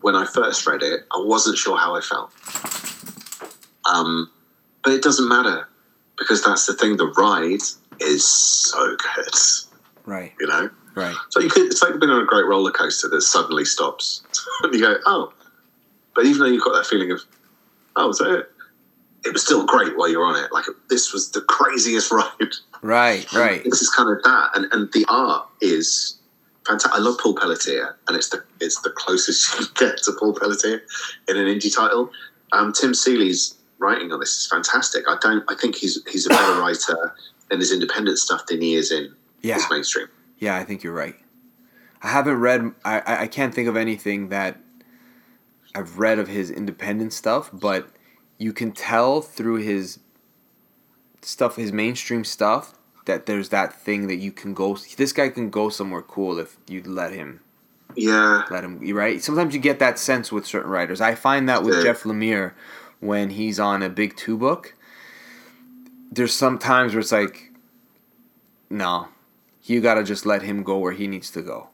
When 0.00 0.14
I 0.14 0.24
first 0.26 0.64
read 0.66 0.82
it, 0.82 1.00
I 1.12 1.20
wasn't 1.24 1.58
sure 1.58 1.76
how 1.76 1.96
I 1.96 2.00
felt. 2.00 2.32
Um, 3.84 4.30
but 4.84 4.92
it 4.92 5.02
doesn't 5.02 5.28
matter 5.28 5.68
because 6.16 6.42
that's 6.44 6.66
the 6.66 6.74
thing. 6.74 6.96
The 6.96 7.06
ride 7.08 7.60
is 8.00 8.24
so 8.26 8.96
good. 8.96 9.34
Right. 10.06 10.32
You 10.38 10.46
know, 10.46 10.70
Right. 10.98 11.16
so 11.30 11.40
you 11.40 11.48
could. 11.48 11.66
It's 11.66 11.82
like 11.82 11.98
being 12.00 12.10
on 12.10 12.22
a 12.22 12.26
great 12.26 12.46
roller 12.46 12.70
coaster 12.72 13.08
that 13.08 13.22
suddenly 13.22 13.64
stops, 13.64 14.22
and 14.62 14.74
you 14.74 14.80
go, 14.80 14.96
"Oh!" 15.06 15.32
But 16.14 16.26
even 16.26 16.40
though 16.40 16.46
you've 16.46 16.64
got 16.64 16.72
that 16.74 16.86
feeling 16.86 17.10
of, 17.12 17.20
"Oh, 17.96 18.10
is 18.10 18.18
that 18.18 18.30
it?" 18.38 18.50
It 19.24 19.32
was 19.32 19.44
still 19.44 19.66
great 19.66 19.96
while 19.96 20.08
you're 20.08 20.24
on 20.24 20.36
it. 20.42 20.52
Like 20.52 20.64
this 20.88 21.12
was 21.12 21.30
the 21.32 21.40
craziest 21.42 22.10
ride. 22.12 22.54
Right. 22.82 23.30
Right. 23.32 23.62
This 23.64 23.82
is 23.82 23.90
kind 23.90 24.08
of 24.10 24.22
that, 24.24 24.50
and 24.54 24.66
and 24.72 24.92
the 24.92 25.04
art 25.08 25.46
is 25.60 26.18
fantastic. 26.66 26.92
I 26.98 26.98
love 27.02 27.18
Paul 27.18 27.34
Pelletier, 27.34 27.96
and 28.08 28.16
it's 28.16 28.28
the 28.30 28.42
it's 28.60 28.80
the 28.82 28.90
closest 28.90 29.58
you 29.60 29.66
get 29.74 29.98
to 30.04 30.12
Paul 30.18 30.34
Pelletier 30.34 30.82
in 31.28 31.36
an 31.36 31.46
indie 31.46 31.74
title. 31.74 32.10
Um, 32.52 32.72
Tim 32.72 32.94
Seeley's 32.94 33.54
writing 33.78 34.10
on 34.12 34.18
this 34.20 34.38
is 34.38 34.46
fantastic. 34.46 35.04
I 35.08 35.16
don't. 35.20 35.44
I 35.48 35.54
think 35.54 35.74
he's 35.76 35.98
he's 36.10 36.26
a 36.26 36.30
better 36.30 36.60
writer 36.60 37.14
in 37.50 37.58
his 37.60 37.72
independent 37.72 38.18
stuff 38.18 38.46
than 38.46 38.60
he 38.60 38.74
is 38.74 38.90
in 38.92 39.14
Yeah. 39.42 39.54
his 39.54 39.64
mainstream. 39.70 40.08
Yeah, 40.38 40.56
I 40.56 40.64
think 40.64 40.82
you're 40.82 40.92
right. 40.94 41.16
I 42.02 42.08
haven't 42.08 42.38
read. 42.40 42.72
I, 42.84 43.22
I 43.22 43.26
can't 43.26 43.52
think 43.54 43.68
of 43.68 43.76
anything 43.76 44.28
that 44.28 44.58
I've 45.74 45.98
read 45.98 46.18
of 46.18 46.28
his 46.28 46.50
independent 46.50 47.12
stuff, 47.12 47.50
but 47.52 47.88
you 48.38 48.52
can 48.52 48.72
tell 48.72 49.20
through 49.20 49.56
his 49.56 49.98
stuff, 51.22 51.56
his 51.56 51.72
mainstream 51.72 52.24
stuff, 52.24 52.74
that 53.06 53.26
there's 53.26 53.48
that 53.48 53.72
thing 53.72 54.06
that 54.06 54.16
you 54.16 54.30
can 54.30 54.54
go. 54.54 54.76
This 54.96 55.12
guy 55.12 55.28
can 55.28 55.50
go 55.50 55.70
somewhere 55.70 56.02
cool 56.02 56.38
if 56.38 56.56
you 56.68 56.82
let 56.84 57.12
him. 57.12 57.40
Yeah, 57.96 58.44
Let 58.50 58.64
him. 58.64 58.78
Right. 58.94 59.20
Sometimes 59.22 59.54
you 59.54 59.60
get 59.60 59.78
that 59.80 59.98
sense 59.98 60.30
with 60.30 60.46
certain 60.46 60.70
writers. 60.70 61.00
I 61.00 61.14
find 61.14 61.48
that 61.48 61.62
with 61.64 61.76
Yeah. 61.78 61.84
Jeff 61.84 62.02
Lemire 62.02 62.52
when 63.00 63.30
he's 63.30 63.58
on 63.58 63.82
a 63.82 63.88
big 63.88 64.14
two 64.14 64.36
book. 64.36 64.74
There's 66.12 66.34
some 66.34 66.58
times 66.58 66.92
where 66.92 67.00
it's 67.00 67.10
like, 67.10 67.50
no, 68.70 69.08
you 69.68 69.80
gotta 69.80 70.02
just 70.04 70.24
let 70.26 70.42
him 70.42 70.62
go 70.62 70.78
where 70.78 70.92
he 70.92 71.06
needs 71.06 71.30
to 71.32 71.42
go. 71.42 71.68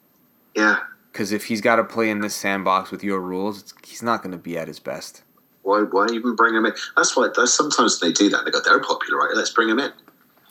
yeah. 0.55 0.78
Because 1.12 1.30
if 1.30 1.45
he's 1.45 1.61
got 1.61 1.76
to 1.76 1.84
play 1.84 2.11
in 2.11 2.18
this 2.22 2.34
sandbox 2.34 2.90
with 2.90 3.05
your 3.05 3.20
rules, 3.20 3.61
it's, 3.61 3.74
he's 3.86 4.03
not 4.03 4.20
going 4.20 4.32
to 4.32 4.36
be 4.36 4.59
at 4.59 4.66
his 4.66 4.80
best. 4.80 5.22
Why 5.62 5.82
why 5.82 6.09
even 6.12 6.34
bring 6.34 6.57
him 6.57 6.66
in? 6.66 6.72
That's 6.97 7.16
why. 7.16 7.28
That's, 7.36 7.55
sometimes 7.55 8.01
they 8.01 8.11
do 8.11 8.28
that. 8.30 8.45
They 8.45 8.51
go, 8.51 8.59
they're 8.64 8.80
popular 8.80 9.20
writer. 9.20 9.36
Let's 9.36 9.53
bring 9.53 9.68
him 9.68 9.78
in. 9.78 9.92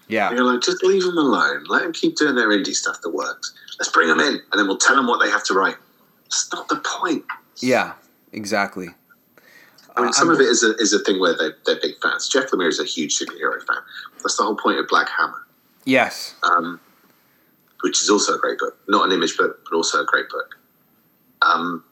Yeah, 0.08 0.30
And 0.30 0.38
you're 0.38 0.46
like, 0.50 0.62
just 0.62 0.82
leave 0.82 1.04
them 1.04 1.18
alone. 1.18 1.66
Let 1.68 1.84
them 1.84 1.92
keep 1.92 2.16
doing 2.16 2.36
their 2.36 2.48
indie 2.48 2.74
stuff 2.74 3.02
that 3.04 3.10
works. 3.10 3.54
Let's 3.78 3.92
bring 3.92 4.08
them 4.08 4.22
in, 4.22 4.36
and 4.36 4.58
then 4.58 4.66
we'll 4.68 4.78
tell 4.78 4.96
them 4.96 5.06
what 5.08 5.20
they 5.22 5.30
have 5.30 5.44
to 5.46 5.54
write. 5.54 5.76
It's 6.28 6.50
not 6.54 6.70
the 6.70 6.78
point. 6.78 7.26
yeah, 7.60 7.92
exactly. 8.32 8.88
I 9.98 10.00
mean, 10.00 10.10
Uh, 10.10 10.14
some 10.14 10.30
I'm- 10.30 10.36
of 10.36 10.42
it 10.42 10.48
is 10.48 10.64
a, 10.64 10.76
is 10.78 10.94
a 10.94 11.00
thing 11.00 11.20
where 11.20 11.34
they, 11.38 11.50
they're 11.66 11.82
big 11.82 11.96
fans. 12.02 12.30
Jeff 12.30 12.50
Lemire 12.52 12.70
is 12.70 12.80
a 12.80 12.86
huge 12.86 13.20
superhero 13.20 13.58
fan. 13.68 13.78
That's 14.20 14.38
the 14.38 14.44
whole 14.44 14.56
point 14.56 14.80
of 14.80 14.88
Black 14.88 15.10
Hammer, 15.10 15.46
Yes, 15.84 16.36
um, 16.44 16.80
which 17.84 18.02
is 18.02 18.10
also 18.10 18.34
a 18.36 18.40
great 18.40 18.58
book. 18.58 18.78
Not 18.88 19.06
an 19.06 19.12
image 19.12 19.38
book, 19.38 19.60
but 19.70 19.76
also 19.76 20.02
a 20.02 20.06
great 20.06 20.30
book. 20.30 20.56
Um, 21.42 21.84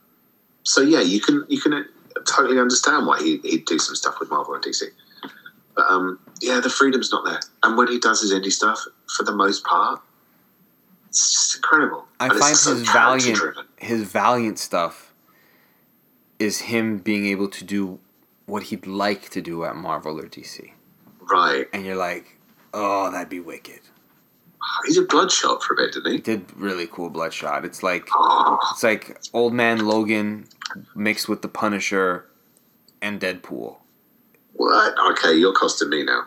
so 0.64 0.82
yeah, 0.82 1.02
you 1.02 1.20
can 1.20 1.46
you 1.50 1.60
can 1.60 1.86
totally 2.26 2.60
understand 2.60 3.06
why 3.06 3.20
he, 3.22 3.38
he'd 3.44 3.66
do 3.66 3.78
some 3.78 3.96
stuff 3.96 4.16
with 4.20 4.30
Marvel 4.30 4.54
and 4.54 4.64
DC. 4.64 4.84
But 5.76 5.86
um, 5.90 6.20
yeah, 6.42 6.62
the 6.62 6.70
freedom's 6.70 7.12
not 7.12 7.26
there. 7.26 7.42
And 7.64 7.78
when 7.78 7.88
he 7.90 8.00
does 8.00 8.22
his 8.22 8.32
indie 8.34 8.52
stuff, 8.52 8.80
for 9.16 9.24
the 9.24 9.34
most 9.34 9.66
part, 9.66 10.02
it's 11.10 11.34
just 11.34 11.56
incredible. 11.58 12.06
I 12.22 12.28
And 12.28 12.40
find 12.40 12.52
his 12.52 12.82
valiant, 12.90 13.40
his 13.78 14.04
valiant 14.04 14.60
stuff 14.60 15.14
is 16.40 16.60
him 16.62 16.98
being 17.00 17.26
able 17.28 17.50
to 17.50 17.64
do 17.66 18.00
what 18.46 18.64
he'd 18.64 18.88
like 18.88 19.30
to 19.30 19.42
do 19.42 19.64
at 19.66 19.76
Marvel 19.76 20.20
or 20.20 20.28
DC, 20.28 20.72
Right. 21.30 21.68
and 21.74 21.86
you're 21.86 21.96
like, 21.96 22.38
oh, 22.74 23.12
that'd 23.12 23.30
be 23.30 23.40
wicked. 23.40 23.82
He 24.88 24.94
did 24.94 25.08
Bloodshot 25.08 25.64
for 25.64 25.74
a 25.74 25.78
bit, 25.78 25.94
didn't 25.94 26.12
He 26.12 26.18
he? 26.18 26.22
did 26.22 26.46
really 26.58 26.88
cool 26.88 27.10
Bloodshot. 27.10 27.66
It's 27.66 27.84
like 27.84 28.08
Oh, 28.14 28.58
it's 28.72 28.84
like 28.84 29.18
Old 29.34 29.54
Man 29.54 29.86
Logan 29.86 30.46
mixed 30.96 31.28
with 31.30 31.42
the 31.42 31.48
Punisher 31.48 32.26
and 33.02 33.20
Deadpool. 33.20 33.78
what? 34.54 34.94
Okay, 35.12 35.34
you're 35.36 35.54
costing 35.54 35.90
me 35.90 36.04
now. 36.04 36.24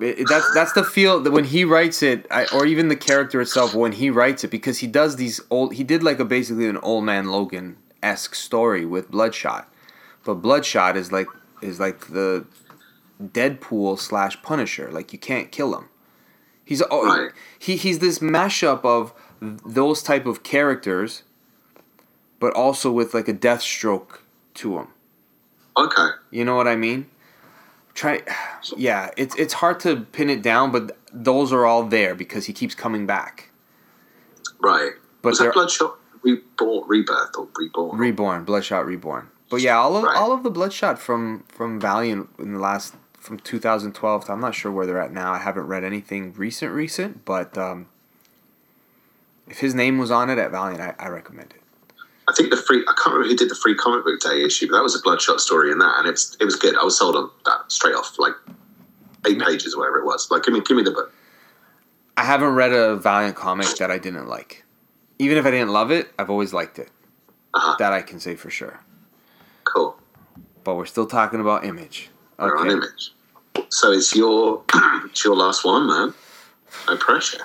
It- 0.00 0.20
it- 0.20 0.28
that's 0.28 0.52
that's 0.52 0.72
the 0.74 0.84
feel 0.84 1.20
that 1.20 1.30
when 1.30 1.44
he 1.44 1.64
writes 1.64 2.02
it, 2.02 2.26
I, 2.30 2.44
or 2.52 2.66
even 2.66 2.88
the 2.88 2.96
character 2.96 3.40
itself 3.40 3.74
when 3.74 3.92
he 3.92 4.10
writes 4.10 4.44
it, 4.44 4.50
because 4.50 4.78
he 4.78 4.86
does 4.86 5.16
these 5.16 5.40
old. 5.50 5.72
He 5.74 5.82
did 5.84 6.02
like 6.02 6.20
a 6.20 6.24
basically 6.26 6.66
an 6.66 6.76
old 6.78 7.04
man 7.04 7.30
Logan 7.30 7.78
esque 8.02 8.34
story 8.34 8.84
with 8.84 9.10
Bloodshot, 9.10 9.72
but 10.24 10.34
Bloodshot 10.34 10.98
is 10.98 11.10
like 11.12 11.28
is 11.62 11.80
like 11.80 12.08
the 12.08 12.44
Deadpool 13.22 13.98
slash 13.98 14.40
Punisher. 14.42 14.90
Like 14.92 15.12
you 15.14 15.18
can't 15.18 15.50
kill 15.50 15.74
him. 15.76 15.88
He's 16.70 16.84
oh, 16.88 17.04
Right. 17.04 17.32
he 17.58 17.74
he's 17.74 17.98
this 17.98 18.20
mashup 18.20 18.84
of 18.84 19.12
those 19.66 20.04
type 20.04 20.24
of 20.24 20.44
characters, 20.44 21.24
but 22.38 22.54
also 22.54 22.92
with 22.92 23.12
like 23.12 23.26
a 23.26 23.34
Deathstroke 23.34 24.20
to 24.54 24.78
him. 24.78 24.86
Okay. 25.76 26.10
You 26.30 26.44
know 26.44 26.54
what 26.54 26.68
I 26.68 26.76
mean? 26.76 27.06
try. 27.94 28.22
Yeah, 28.76 29.10
it's 29.16 29.34
it's 29.34 29.54
hard 29.54 29.80
to 29.80 30.02
pin 30.12 30.30
it 30.30 30.42
down, 30.42 30.70
but 30.70 30.96
those 31.12 31.52
are 31.52 31.66
all 31.66 31.82
there 31.82 32.14
because 32.14 32.46
he 32.46 32.52
keeps 32.52 32.76
coming 32.76 33.04
back. 33.04 33.50
Right. 34.60 34.92
But 35.22 35.30
Was 35.30 35.38
that 35.40 35.52
Bloodshot 35.52 35.98
Reborn, 36.22 36.84
Rebirth 36.86 37.34
or 37.36 37.48
Reborn? 37.58 37.98
reborn, 37.98 38.44
Bloodshot 38.44 38.86
Reborn. 38.86 39.28
But 39.50 39.60
yeah, 39.60 39.76
all 39.76 39.96
of 39.96 40.04
Right. 40.04 40.16
all 40.16 40.30
of 40.32 40.44
the 40.44 40.50
Bloodshot 40.50 41.00
from 41.00 41.42
from 41.48 41.80
Valiant 41.80 42.28
in 42.38 42.52
the 42.52 42.60
last 42.60 42.94
from 43.20 43.38
2012. 43.38 44.24
to- 44.24 44.32
I'm 44.32 44.40
not 44.40 44.54
sure 44.54 44.72
where 44.72 44.86
they're 44.86 45.00
at 45.00 45.12
now. 45.12 45.32
I 45.32 45.38
haven't 45.38 45.66
read 45.66 45.84
anything 45.84 46.32
recent, 46.32 46.72
recent. 46.72 47.24
But 47.24 47.56
um, 47.56 47.86
if 49.46 49.58
his 49.60 49.74
name 49.74 49.98
was 49.98 50.10
on 50.10 50.30
it 50.30 50.38
at 50.38 50.50
Valiant, 50.50 50.80
I, 50.80 50.94
I 50.98 51.08
recommend 51.08 51.52
it. 51.52 51.62
I 52.28 52.32
think 52.32 52.50
the 52.50 52.56
free. 52.56 52.82
I 52.82 52.92
can't 52.96 53.14
remember 53.14 53.28
who 53.28 53.36
did 53.36 53.50
the 53.50 53.56
free 53.56 53.74
comic 53.74 54.04
book 54.04 54.20
day 54.20 54.42
issue, 54.42 54.68
but 54.68 54.76
that 54.76 54.82
was 54.82 54.96
a 54.96 55.02
Bloodshot 55.02 55.40
story 55.40 55.72
in 55.72 55.78
that, 55.78 55.98
and 55.98 56.08
it's 56.08 56.36
it 56.38 56.44
was 56.44 56.54
good. 56.54 56.76
I 56.78 56.84
was 56.84 56.96
sold 56.96 57.16
on 57.16 57.28
that 57.44 57.70
straight 57.72 57.94
off, 57.94 58.16
like 58.18 58.34
eight 59.26 59.40
pages, 59.40 59.74
or 59.74 59.80
whatever 59.80 59.98
it 59.98 60.04
was. 60.04 60.30
Like, 60.30 60.44
give 60.44 60.54
me 60.54 60.60
give 60.60 60.76
me 60.76 60.84
the 60.84 60.92
book. 60.92 61.12
I 62.16 62.24
haven't 62.24 62.54
read 62.54 62.72
a 62.72 62.94
Valiant 62.96 63.34
comic 63.34 63.66
that 63.78 63.90
I 63.90 63.98
didn't 63.98 64.28
like. 64.28 64.64
Even 65.18 65.38
if 65.38 65.46
I 65.46 65.50
didn't 65.50 65.70
love 65.70 65.90
it, 65.90 66.12
I've 66.18 66.30
always 66.30 66.52
liked 66.52 66.78
it. 66.78 66.90
Uh-huh. 67.52 67.74
That 67.80 67.92
I 67.92 68.02
can 68.02 68.20
say 68.20 68.36
for 68.36 68.48
sure. 68.48 68.78
Cool. 69.64 69.96
But 70.62 70.76
we're 70.76 70.86
still 70.86 71.06
talking 71.06 71.40
about 71.40 71.64
Image. 71.64 72.10
We're 72.40 72.56
on 72.56 72.70
image. 72.70 73.12
So 73.68 73.92
it's 73.92 74.14
your 74.14 74.62
it's 75.04 75.24
your 75.24 75.36
last 75.36 75.64
one, 75.64 75.86
man. 75.86 76.14
No 76.88 76.96
pressure. 76.96 77.44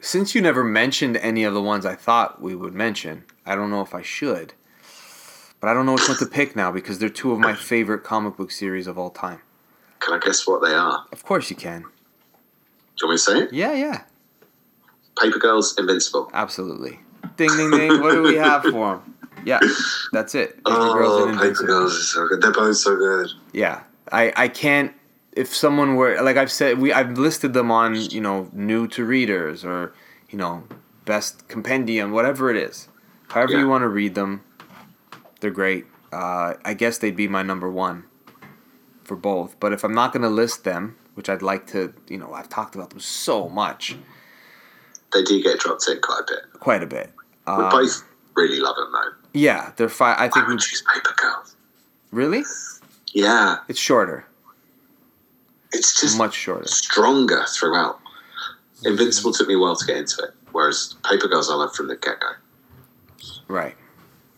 Since 0.00 0.34
you 0.34 0.40
never 0.40 0.62
mentioned 0.62 1.16
any 1.16 1.44
of 1.44 1.54
the 1.54 1.62
ones 1.62 1.86
I 1.86 1.94
thought 1.94 2.40
we 2.40 2.54
would 2.54 2.74
mention, 2.74 3.24
I 3.44 3.56
don't 3.56 3.70
know 3.70 3.80
if 3.80 3.94
I 3.94 4.02
should. 4.02 4.52
But 5.58 5.70
I 5.70 5.74
don't 5.74 5.86
know 5.86 5.94
which 5.94 6.08
one 6.08 6.18
to 6.18 6.26
pick 6.26 6.54
now 6.54 6.70
because 6.70 6.98
they're 6.98 7.08
two 7.08 7.32
of 7.32 7.38
my 7.38 7.54
favorite 7.54 8.04
comic 8.04 8.36
book 8.36 8.50
series 8.50 8.86
of 8.86 8.98
all 8.98 9.10
time. 9.10 9.40
Can 10.00 10.14
I 10.14 10.18
guess 10.24 10.46
what 10.46 10.62
they 10.62 10.74
are? 10.74 11.04
Of 11.10 11.24
course 11.24 11.50
you 11.50 11.56
can. 11.56 11.82
Do 11.82 11.86
you 13.02 13.08
want 13.08 13.12
me 13.12 13.16
to 13.16 13.18
say 13.18 13.38
it? 13.40 13.52
Yeah, 13.52 13.72
yeah. 13.72 14.02
Paper 15.20 15.38
Girls, 15.38 15.76
Invincible. 15.78 16.30
Absolutely. 16.34 17.00
Ding, 17.36 17.48
ding, 17.56 17.70
ding. 17.70 18.00
what 18.00 18.12
do 18.12 18.22
we 18.22 18.36
have 18.36 18.62
for 18.62 18.96
them? 18.96 19.15
Yeah, 19.46 19.60
that's 20.12 20.34
it. 20.34 20.56
Paper 20.66 20.92
Girls 20.98 21.22
and 21.28 21.38
Oh, 21.38 21.42
Paper 21.42 21.64
Girls 21.64 21.92
is 21.94 22.12
so 22.12 22.26
good. 22.28 22.42
They're 22.42 22.52
both 22.52 22.76
so 22.76 22.96
good. 22.96 23.28
Yeah, 23.52 23.82
I 24.10 24.32
I 24.36 24.48
can't. 24.48 24.92
If 25.32 25.54
someone 25.54 25.94
were 25.94 26.20
like 26.20 26.36
I've 26.36 26.50
said, 26.50 26.78
we 26.80 26.92
I've 26.92 27.16
listed 27.16 27.52
them 27.54 27.70
on 27.70 27.94
you 27.94 28.20
know 28.20 28.50
new 28.52 28.88
to 28.88 29.04
readers 29.04 29.64
or 29.64 29.92
you 30.30 30.36
know 30.38 30.64
best 31.04 31.46
compendium, 31.48 32.10
whatever 32.10 32.50
it 32.50 32.56
is. 32.56 32.88
However 33.28 33.52
Yeah. 33.52 33.60
you 33.60 33.68
want 33.68 33.82
to 33.82 33.88
read 33.88 34.14
them, 34.16 34.42
they're 35.40 35.50
great. 35.62 35.86
Uh, 36.12 36.54
I 36.64 36.74
guess 36.74 36.98
they'd 36.98 37.14
be 37.16 37.28
my 37.28 37.42
number 37.42 37.70
one 37.70 38.04
for 39.04 39.16
both. 39.16 39.54
But 39.60 39.72
if 39.72 39.84
I'm 39.84 39.94
not 39.94 40.12
gonna 40.12 40.30
list 40.42 40.64
them, 40.64 40.96
which 41.14 41.28
I'd 41.28 41.42
like 41.42 41.66
to, 41.68 41.92
you 42.08 42.18
know, 42.18 42.32
I've 42.32 42.48
talked 42.48 42.74
about 42.74 42.90
them 42.90 42.98
so 43.00 43.48
much, 43.48 43.94
They 45.12 45.22
do 45.22 45.40
get 45.40 45.60
dropped 45.60 45.86
in 45.88 46.00
quite 46.00 46.20
a 46.20 46.32
bit. 46.32 46.60
quite 46.60 46.82
a 46.82 46.86
bit. 46.86 47.12
We 47.46 47.52
Um, 47.52 47.70
both 47.70 48.02
really 48.36 48.60
love 48.60 48.76
them 48.76 48.92
though. 48.92 49.10
yeah, 49.32 49.72
they're 49.76 49.88
fine. 49.88 50.16
I 50.18 50.24
I 50.26 50.28
think 50.28 50.46
we 50.46 50.54
would 50.54 50.60
choose 50.62 50.82
Paper 50.94 51.14
Girls. 51.16 51.56
really. 52.12 52.42
Yeah, 53.12 53.58
It's 53.68 53.78
shorter, 53.78 54.26
it's 55.72 55.98
just 56.00 56.18
much 56.18 56.34
shorter. 56.34 56.66
stronger 56.68 57.44
throughout. 57.48 57.98
Mm-hmm. 57.98 58.88
Invincible 58.88 59.32
took 59.32 59.48
me 59.48 59.54
a 59.54 59.58
while 59.58 59.74
to 59.76 59.86
get 59.86 59.96
into 59.96 60.22
it, 60.22 60.30
whereas 60.52 60.94
Paper 61.08 61.26
Girls 61.28 61.50
I 61.50 61.54
love 61.54 61.74
from 61.74 61.88
the 61.88 61.96
get 61.96 62.20
go. 62.20 62.32
Right. 63.48 63.74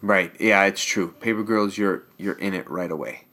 Right. 0.00 0.32
Yeah, 0.40 0.62
it's 0.64 0.84
true. 0.84 1.08
Paper 1.20 1.42
Girls 1.42 1.76
you're 1.76 2.04
you're 2.18 2.38
in 2.38 2.54
it 2.54 2.70
right 2.70 2.90
away. 2.90 3.24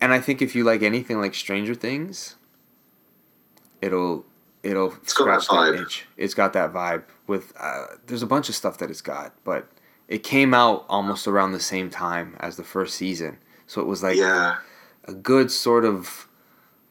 And 0.00 0.14
I 0.14 0.20
think 0.20 0.40
if 0.40 0.54
you 0.54 0.64
like 0.64 0.82
anything 0.82 1.20
like 1.20 1.34
Stranger 1.34 1.74
Things, 1.74 2.36
it'll 3.82 4.24
it'll 4.62 4.92
It's 5.02 5.12
got 5.12 5.26
that 5.26 5.42
scratch 5.42 5.72
that, 5.72 5.78
vibe. 5.78 5.82
itch. 5.82 6.06
It's 6.16 6.34
got 6.34 6.52
that 6.54 6.72
vibe 6.72 7.04
with 7.26 7.52
uh, 7.58 7.84
there's 8.06 8.22
a 8.22 8.26
bunch 8.26 8.48
of 8.48 8.54
stuff 8.54 8.78
that 8.78 8.90
it's 8.90 9.00
got, 9.02 9.32
but 9.44 9.68
it 10.08 10.22
came 10.22 10.52
out 10.54 10.84
almost 10.88 11.26
around 11.28 11.52
the 11.52 11.60
same 11.60 11.88
time 11.90 12.36
as 12.40 12.56
the 12.56 12.64
first 12.64 12.94
season. 12.96 13.38
So 13.66 13.80
it 13.80 13.86
was 13.86 14.02
like 14.02 14.16
yeah, 14.16 14.56
a 15.04 15.12
good 15.14 15.50
sort 15.50 15.84
of 15.84 16.26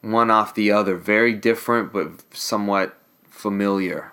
one 0.00 0.30
off 0.30 0.54
the 0.54 0.70
other, 0.72 0.96
very 0.96 1.34
different 1.34 1.92
but 1.92 2.22
somewhat 2.34 2.96
familiar. 3.28 4.12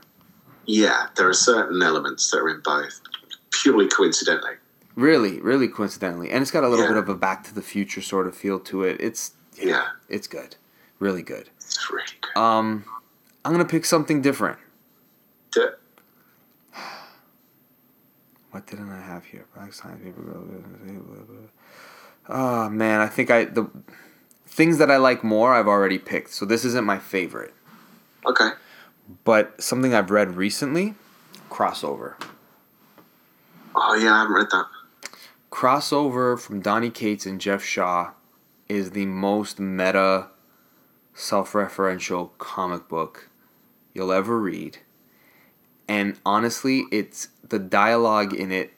yeah. 0.65 1.07
There 1.15 1.27
are 1.29 1.33
certain 1.33 1.81
elements 1.81 2.29
that 2.31 2.37
are 2.39 2.49
in 2.49 2.61
both 2.63 2.99
purely 3.51 3.87
coincidentally. 3.87 4.55
Really, 4.95 5.39
really 5.41 5.67
coincidentally, 5.67 6.31
and 6.31 6.41
it's 6.41 6.51
got 6.51 6.63
a 6.63 6.67
little 6.69 6.85
Yeah. 6.85 6.91
bit 6.93 6.97
of 7.03 7.09
a 7.09 7.15
Back 7.15 7.43
to 7.45 7.53
the 7.55 7.61
Future 7.61 8.01
sort 8.01 8.25
of 8.27 8.35
feel 8.35 8.59
to 8.61 8.83
it. 8.83 8.97
It's 8.99 9.31
yeah, 9.55 9.65
Yeah. 9.67 9.87
it's 10.09 10.27
good, 10.27 10.55
really 10.99 11.21
good. 11.21 11.49
It's 11.57 11.89
really 11.91 12.05
good. 12.21 12.39
Um, 12.39 12.83
I'm 13.47 13.53
gonna 13.53 13.63
pick 13.63 13.85
something 13.85 14.21
different. 14.21 14.59
What 18.51 18.65
didn't 18.67 18.89
I 18.89 18.99
have 18.99 19.23
here? 19.23 19.45
Black 19.55 19.71
Science 19.71 20.03
Paper 20.03 20.21
Girl. 20.21 20.43
Oh 22.27 22.33
ah, 22.33 22.69
man, 22.69 22.99
I 22.99 23.07
think 23.07 23.31
I 23.31 23.45
the 23.45 23.69
things 24.45 24.79
that 24.79 24.91
I 24.91 24.97
like 24.97 25.23
more 25.23 25.53
I've 25.53 25.67
already 25.67 25.97
picked. 25.97 26.31
So 26.31 26.43
this 26.43 26.65
isn't 26.65 26.83
my 26.83 26.99
favorite, 26.99 27.53
okay. 28.25 28.49
but 29.23 29.61
something 29.63 29.93
I've 29.93 30.11
read 30.11 30.35
recently, 30.35 30.95
crossover. 31.49 32.21
Oh 33.75 33.95
yeah, 33.95 34.13
I 34.13 34.19
haven't 34.23 34.35
read 34.35 34.47
that. 34.51 34.65
Crossover 35.51 36.37
from 36.37 36.59
Donny 36.59 36.89
Cates 36.89 37.25
and 37.25 37.39
Geoff 37.39 37.63
Shaw 37.63 38.11
is 38.67 38.91
the 38.91 39.05
most 39.05 39.57
meta, 39.57 40.27
self 41.13 41.53
referential 41.53 42.31
comic 42.39 42.89
book 42.89 43.29
you'll 43.97 44.13
ever 44.13 44.39
read. 44.39 44.77
And 45.89 46.17
honestly, 46.25 46.83
it's 46.91 47.29
the 47.47 47.59
dialogue 47.59 48.33
in 48.33 48.51
it 48.51 48.71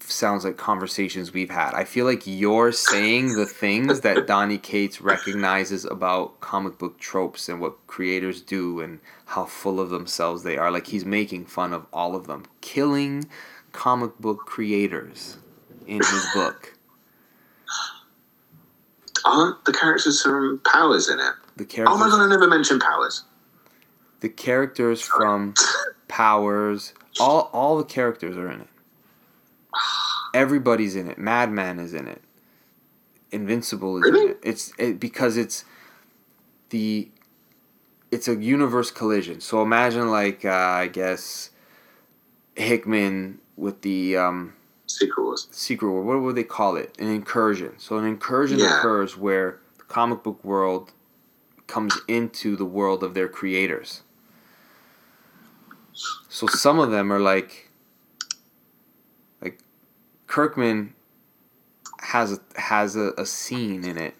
sounds 0.00 0.44
like 0.44 0.56
conversations 0.56 1.32
we've 1.32 1.50
had. 1.50 1.74
I 1.74 1.84
feel 1.84 2.04
like 2.04 2.22
you're 2.26 2.72
saying 2.72 3.34
the 3.34 3.46
things 3.46 4.00
that 4.02 4.26
Donny 4.28 4.58
Cates 4.58 5.00
recognizes 5.00 5.84
about 5.84 6.40
comic 6.40 6.78
book 6.78 6.98
tropes 6.98 7.48
and 7.48 7.60
what 7.60 7.86
creators 7.86 8.40
do 8.40 8.80
and 8.80 9.00
how 9.26 9.44
full 9.44 9.80
of 9.80 9.90
themselves 9.90 10.42
they 10.42 10.56
are. 10.56 10.70
Like 10.70 10.86
he's 10.86 11.04
making 11.04 11.46
fun 11.46 11.72
of 11.72 11.86
all 11.92 12.14
of 12.14 12.26
them, 12.26 12.44
killing 12.60 13.26
comic 13.72 14.18
book 14.18 14.40
creators 14.46 15.38
in 15.86 15.98
his 15.98 16.26
book. 16.34 16.74
Aren't 19.24 19.64
the 19.64 19.72
characters 19.72 20.22
from 20.22 20.60
Powers 20.64 21.08
in 21.08 21.18
it? 21.18 21.32
The 21.56 21.64
Oh 21.64 21.66
characters, 21.66 21.98
my 21.98 22.08
god, 22.08 22.20
I 22.20 22.28
never 22.28 22.46
mentioned 22.48 22.80
Powers. 22.80 23.24
The 24.20 24.28
characters 24.28 25.00
from 25.00 25.54
Powers, 26.08 26.94
all 27.20 27.50
all 27.52 27.76
the 27.78 27.84
characters 27.84 28.36
are 28.36 28.50
in 28.50 28.60
it. 28.62 28.68
Everybody's 30.34 30.96
in 30.96 31.10
it. 31.10 31.18
Madman 31.18 31.78
is 31.78 31.94
in 31.94 32.06
it. 32.08 32.22
Invincible 33.30 33.98
is 34.02 34.08
in 34.08 34.28
it. 34.30 34.38
It's 34.42 34.72
it, 34.78 34.98
because 35.00 35.36
it's 35.36 35.64
the 36.70 37.10
it's 38.10 38.26
a 38.28 38.36
universe 38.36 38.90
collision. 38.90 39.40
So 39.40 39.62
imagine 39.62 40.10
like 40.10 40.44
uh, 40.44 40.50
I 40.50 40.86
guess 40.88 41.50
Hickman 42.56 43.38
with 43.56 43.82
the 43.82 44.16
um, 44.16 44.54
Secret 44.86 45.22
Wars. 45.22 45.48
secret 45.50 45.90
world. 45.90 46.06
What 46.06 46.20
would 46.22 46.36
they 46.36 46.44
call 46.44 46.76
it? 46.76 46.96
An 46.98 47.08
incursion. 47.08 47.74
So 47.78 47.98
an 47.98 48.04
incursion 48.06 48.58
Yeah. 48.58 48.78
occurs 48.78 49.16
where 49.16 49.60
the 49.76 49.84
comic 49.84 50.22
book 50.22 50.42
world 50.42 50.92
comes 51.66 51.94
into 52.08 52.56
the 52.56 52.64
world 52.64 53.02
of 53.02 53.12
their 53.14 53.28
creators. 53.28 54.02
So 56.28 56.46
some 56.46 56.78
of 56.78 56.90
them 56.90 57.12
are 57.12 57.20
like 57.20 57.70
like 59.40 59.58
Kirkman 60.26 60.94
has 62.00 62.32
a, 62.32 62.60
has 62.60 62.96
a, 62.96 63.12
a 63.18 63.26
scene 63.26 63.84
in 63.84 63.98
it. 63.98 64.14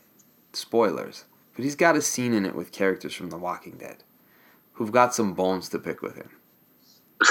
Spoilers. 0.53 1.25
But 1.55 1.65
he's 1.65 1.77
got 1.77 1.97
a 1.97 2.03
scene 2.03 2.33
in 2.33 2.47
it 2.47 2.55
with 2.55 2.73
characters 2.73 3.15
from 3.15 3.31
The 3.31 3.39
Walking 3.39 3.77
Dead 3.79 4.03
who've 4.79 4.93
got 4.93 5.13
some 5.13 5.35
bones 5.35 5.69
to 5.69 5.79
pick 5.79 6.01
with 6.03 6.17
him. 6.17 6.31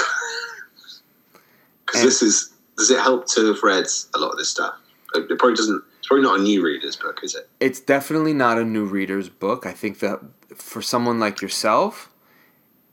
Because 1.86 2.02
this 2.02 2.22
is. 2.22 2.52
Does 2.76 2.90
it 2.90 3.00
help 3.00 3.26
to 3.28 3.46
have 3.46 3.62
read 3.62 3.86
a 4.14 4.18
lot 4.18 4.30
of 4.30 4.36
this 4.36 4.50
stuff? 4.50 4.74
It 5.14 5.26
probably 5.38 5.56
doesn't. 5.56 5.82
It's 5.98 6.06
probably 6.06 6.22
not 6.22 6.38
a 6.38 6.42
new 6.42 6.62
reader's 6.62 6.96
book, 6.96 7.20
is 7.22 7.34
it? 7.34 7.48
it's 7.60 7.80
definitely 7.80 8.34
not 8.34 8.58
a 8.58 8.64
new 8.64 8.84
reader's 8.84 9.30
book. 9.30 9.64
I 9.64 9.72
think 9.72 10.00
that 10.00 10.20
for 10.54 10.82
someone 10.82 11.18
like 11.18 11.40
yourself, 11.40 12.12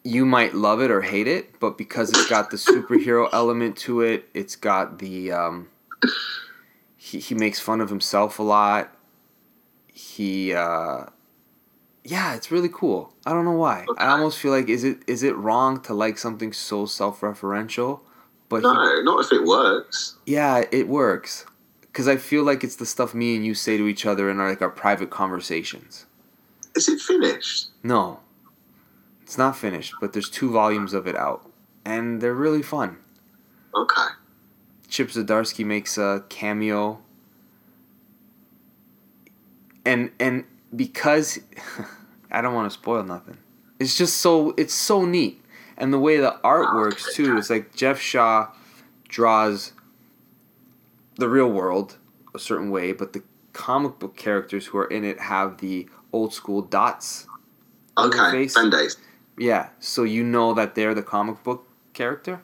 you 0.06 0.26
might 0.26 0.54
love 0.54 0.82
it 0.82 0.92
or 0.92 1.02
hate 1.02 1.28
it, 1.28 1.60
but 1.60 1.78
because 1.78 2.10
it's 2.12 2.30
got 2.30 2.52
the 2.52 2.58
superhero 2.58 3.28
element 3.34 3.76
to 3.78 4.02
it, 4.02 4.30
it's 4.34 4.56
got 4.56 5.00
the 5.00 5.32
um, 5.32 5.68
he 6.96 7.20
he 7.20 7.34
makes 7.36 7.60
fun 7.60 7.82
of 7.82 7.90
himself 7.90 8.38
a 8.40 8.44
lot. 8.44 8.96
He 9.88 10.54
uh, 10.54 11.06
yeah, 12.04 12.36
it's 12.36 12.52
really 12.52 12.70
cool. 12.72 13.14
I 13.26 13.32
don't 13.32 13.46
know 13.46 13.52
why. 13.54 13.86
Okay. 13.90 14.04
I 14.04 14.10
almost 14.12 14.38
feel 14.40 14.52
like 14.52 14.70
is 14.70 14.84
it 14.84 15.00
is 15.08 15.24
it 15.24 15.36
wrong 15.36 15.82
to 15.82 15.94
like 15.94 16.18
something 16.20 16.54
so 16.54 16.86
self-referential? 16.86 18.02
But 18.48 18.58
he, 18.58 18.62
No, 18.62 19.02
not 19.02 19.26
if 19.26 19.32
it 19.32 19.44
works. 19.44 20.18
yeah, 20.28 20.66
it 20.72 20.88
works 20.88 21.48
because 21.82 22.08
I 22.08 22.18
feel 22.18 22.44
like 22.44 22.64
it's 22.64 22.76
the 22.76 22.86
stuff 22.86 23.16
me 23.16 23.36
and 23.36 23.44
you 23.44 23.56
say 23.56 23.76
to 23.78 23.88
each 23.88 24.06
other 24.06 24.30
in 24.30 24.40
our 24.40 24.50
like 24.50 24.62
our 24.62 24.70
private 24.70 25.10
conversations. 25.10 26.06
Is 26.76 26.88
it 26.90 27.00
finished? 27.00 27.70
No, 27.82 28.20
it's 29.26 29.40
not 29.40 29.58
finished, 29.58 29.96
but 30.00 30.14
there's 30.14 30.30
two 30.30 30.52
volumes 30.52 30.94
of 30.94 31.08
it 31.08 31.16
out, 31.16 31.50
and 31.84 32.22
they're 32.22 32.36
really 32.36 32.62
fun. 32.62 32.98
Okay. 33.74 34.06
Chip 34.88 35.10
Zdarsky 35.10 35.66
makes 35.66 35.98
a 35.98 36.24
cameo, 36.30 37.00
and 39.84 40.12
and 40.20 40.44
because 40.76 41.40
I 42.32 42.42
don't 42.42 42.54
want 42.54 42.72
to 42.72 42.78
spoil 42.78 43.02
nothing, 43.04 43.40
it's 43.80 43.98
just 43.98 44.18
so 44.18 44.54
it's 44.58 44.76
so 44.76 45.06
neat, 45.06 45.44
and 45.76 45.92
the 45.92 45.98
way 45.98 46.18
the 46.18 46.40
art 46.44 46.68
oh, 46.70 46.76
works 46.76 47.16
too. 47.16 47.36
It's 47.36 47.50
like 47.50 47.76
Geoff 47.76 48.00
Shaw 48.00 48.52
draws 49.08 49.74
the 51.16 51.28
real 51.28 51.50
world 51.50 51.98
a 52.36 52.40
certain 52.40 52.70
way, 52.70 52.92
but 52.92 53.14
the 53.14 53.24
comic 53.54 53.98
book 53.98 54.16
characters 54.16 54.68
who 54.68 54.78
are 54.78 54.86
in 54.86 55.04
it 55.04 55.20
have 55.20 55.58
the 55.58 55.90
old 56.14 56.32
school 56.32 56.62
dots. 56.62 57.26
Okay. 57.98 58.32
face. 58.32 58.56
Yeah, 59.38 59.70
so 59.80 60.04
you 60.04 60.24
know 60.24 60.54
that 60.54 60.76
they're 60.76 60.94
the 60.94 61.04
comic 61.04 61.44
book 61.44 61.68
character, 61.94 62.42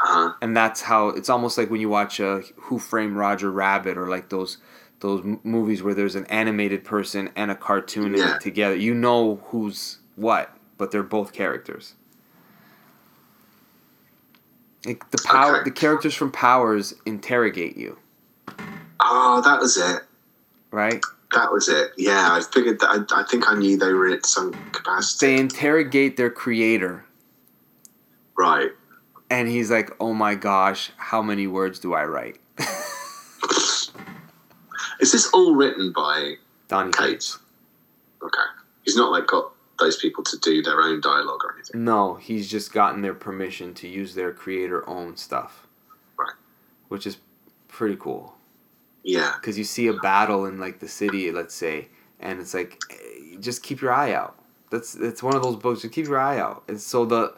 Uh-huh. 0.00 0.32
and 0.42 0.56
that's 0.56 0.82
how 0.82 1.08
it's 1.08 1.28
almost 1.30 1.56
like 1.56 1.70
when 1.70 1.80
you 1.80 1.88
watch 1.88 2.20
uh, 2.20 2.40
Who 2.56 2.78
Framed 2.78 3.16
Roger 3.16 3.50
Rabbit 3.50 3.96
or 3.96 4.08
like 4.08 4.28
those 4.28 4.58
those 5.00 5.22
movies 5.42 5.82
where 5.82 5.92
there's 5.94 6.14
an 6.14 6.24
animated 6.26 6.82
person 6.84 7.28
and 7.36 7.50
a 7.50 7.54
cartoon 7.54 8.14
Yeah. 8.14 8.38
together. 8.38 8.74
You 8.76 8.94
know 8.94 9.36
who's 9.46 9.98
what, 10.16 10.54
but 10.78 10.90
they're 10.92 11.02
both 11.02 11.32
characters. 11.32 11.94
Like 14.86 15.10
the 15.10 15.18
power, 15.26 15.56
Okay. 15.56 15.64
the 15.64 15.70
characters 15.70 16.14
from 16.14 16.30
Powers 16.30 16.94
interrogate 17.06 17.76
you, 17.76 17.98
Oh, 19.00 19.40
that 19.44 19.58
was 19.60 19.76
it. 19.76 20.02
right? 20.70 21.02
That 21.34 21.50
was 21.52 21.68
it. 21.68 21.92
Yeah, 21.96 22.28
I 22.32 22.40
figured 22.40 22.78
that. 22.80 22.88
I, 23.12 23.20
I 23.20 23.24
think 23.24 23.48
I 23.48 23.54
knew 23.54 23.76
they 23.76 23.92
were 23.92 24.08
in 24.08 24.22
some 24.24 24.52
capacity. 24.72 25.26
They 25.26 25.40
interrogate 25.40 26.16
their 26.16 26.30
creator, 26.30 27.04
Right. 28.38 28.70
and 29.30 29.48
he's 29.48 29.70
like, 29.70 29.90
"Oh 30.00 30.14
my 30.14 30.34
gosh, 30.36 30.92
how 30.96 31.22
many 31.22 31.46
words 31.46 31.78
do 31.80 31.92
I 31.94 32.04
write?" 32.04 32.38
Is 35.00 35.12
this 35.12 35.28
all 35.32 35.54
written 35.54 35.92
by 35.92 36.34
Donny 36.68 36.92
Kate? 36.92 37.10
Cates. 37.10 37.38
Okay. 38.22 38.38
He's 38.84 38.96
not 38.96 39.10
like 39.10 39.26
got 39.26 39.52
those 39.78 39.96
people 39.96 40.22
to 40.24 40.38
do 40.38 40.62
their 40.62 40.80
own 40.80 41.00
dialogue 41.00 41.40
or 41.44 41.54
anything. 41.54 41.84
No, 41.84 42.14
he's 42.14 42.48
just 42.48 42.72
gotten 42.72 43.02
their 43.02 43.12
permission 43.14 43.74
to 43.74 43.88
use 43.88 44.14
their 44.14 44.32
creator 44.32 44.88
owned 44.88 45.18
stuff. 45.18 45.66
Right. 46.18 46.32
Which 46.88 47.06
is 47.06 47.16
pretty 47.68 47.96
cool. 47.96 48.36
Yeah. 49.04 49.34
Because 49.40 49.56
you 49.56 49.64
see 49.64 49.86
a 49.86 49.92
battle 49.92 50.46
in 50.46 50.58
like 50.58 50.80
the 50.80 50.88
city, 50.88 51.30
let's 51.30 51.54
say, 51.54 51.88
and 52.18 52.40
it's 52.40 52.54
like, 52.54 52.80
eh, 52.90 53.36
just 53.38 53.62
keep 53.62 53.80
your 53.80 53.92
eye 53.92 54.12
out. 54.12 54.36
That's 54.70 54.96
it's 54.96 55.22
one 55.22 55.36
of 55.36 55.42
those 55.42 55.56
books. 55.56 55.82
Just 55.82 55.94
keep 55.94 56.06
your 56.06 56.18
eye 56.18 56.38
out. 56.38 56.64
And 56.66 56.80
so 56.80 57.04
the 57.04 57.34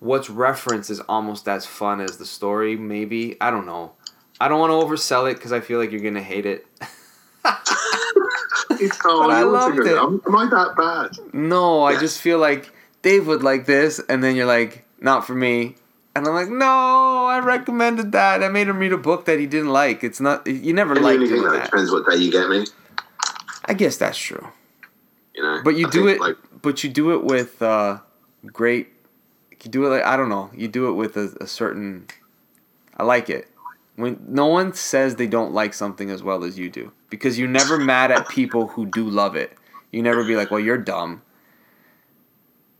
what's 0.00 0.28
referenced 0.28 0.90
is 0.90 1.00
almost 1.00 1.48
as 1.48 1.64
fun 1.64 2.00
as 2.00 2.18
the 2.18 2.26
story. 2.26 2.76
Maybe 2.76 3.36
I 3.40 3.50
don't 3.50 3.64
know. 3.64 3.92
I 4.40 4.48
don't 4.48 4.58
want 4.58 4.70
to 4.70 4.74
oversell 4.74 5.30
it 5.30 5.34
because 5.34 5.52
I 5.52 5.60
feel 5.60 5.78
like 5.78 5.92
you're 5.92 6.00
gonna 6.00 6.20
hate 6.20 6.44
it. 6.46 6.66
I 9.30 9.42
loved 9.42 9.78
it. 9.78 9.96
Am, 9.96 10.20
am 10.26 10.36
I 10.36 10.46
that 10.46 10.74
bad? 10.76 11.34
No, 11.34 11.84
I 11.84 11.98
just 11.98 12.20
feel 12.20 12.38
like 12.38 12.72
Dave 13.02 13.26
would 13.26 13.42
like 13.42 13.66
this, 13.66 14.00
and 14.08 14.22
then 14.22 14.34
you're 14.34 14.46
like, 14.46 14.84
not 15.00 15.26
for 15.26 15.34
me. 15.34 15.76
And 16.16 16.26
I'm 16.28 16.34
like, 16.34 16.48
no, 16.48 17.26
I 17.26 17.40
recommended 17.40 18.12
that. 18.12 18.42
I 18.42 18.48
made 18.48 18.68
him 18.68 18.78
read 18.78 18.92
a 18.92 18.98
book 18.98 19.24
that 19.24 19.40
he 19.40 19.46
didn't 19.46 19.70
like. 19.70 20.04
It's 20.04 20.20
not. 20.20 20.46
You 20.46 20.72
never 20.72 20.94
like 20.94 21.16
Anything 21.16 21.38
doing 21.38 21.50
that 21.50 21.58
that. 21.58 21.64
depends 21.70 21.90
what 21.90 22.08
day 22.08 22.16
you 22.16 22.30
get 22.30 22.48
me. 22.48 22.66
I 23.64 23.74
guess 23.74 23.96
that's 23.96 24.18
true. 24.18 24.46
You 25.34 25.42
know. 25.42 25.60
But 25.64 25.76
you 25.76 25.88
I 25.88 25.90
do 25.90 26.04
think, 26.06 26.16
it. 26.16 26.20
like 26.20 26.36
but 26.62 26.84
you 26.84 26.90
do 26.90 27.12
it 27.12 27.24
with 27.24 27.60
uh, 27.60 27.98
great. 28.46 28.88
You 29.64 29.70
do 29.70 29.86
it 29.86 29.88
like 29.88 30.04
I 30.04 30.16
don't 30.16 30.28
know. 30.28 30.50
You 30.54 30.68
do 30.68 30.88
it 30.88 30.92
with 30.92 31.16
a, 31.16 31.36
a 31.40 31.46
certain. 31.46 32.06
I 32.96 33.02
like 33.02 33.28
it 33.28 33.48
when 33.96 34.24
no 34.28 34.46
one 34.46 34.72
says 34.74 35.16
they 35.16 35.26
don't 35.26 35.52
like 35.52 35.74
something 35.74 36.10
as 36.10 36.22
well 36.22 36.44
as 36.44 36.58
you 36.58 36.68
do 36.68 36.92
because 37.10 37.38
you're 37.38 37.48
never 37.48 37.78
mad 37.78 38.10
at 38.10 38.28
people 38.28 38.68
who 38.68 38.86
do 38.86 39.08
love 39.08 39.36
it. 39.36 39.56
You 39.90 40.02
never 40.02 40.24
be 40.24 40.36
like, 40.36 40.50
well, 40.50 40.60
you're 40.60 40.78
dumb. 40.78 41.22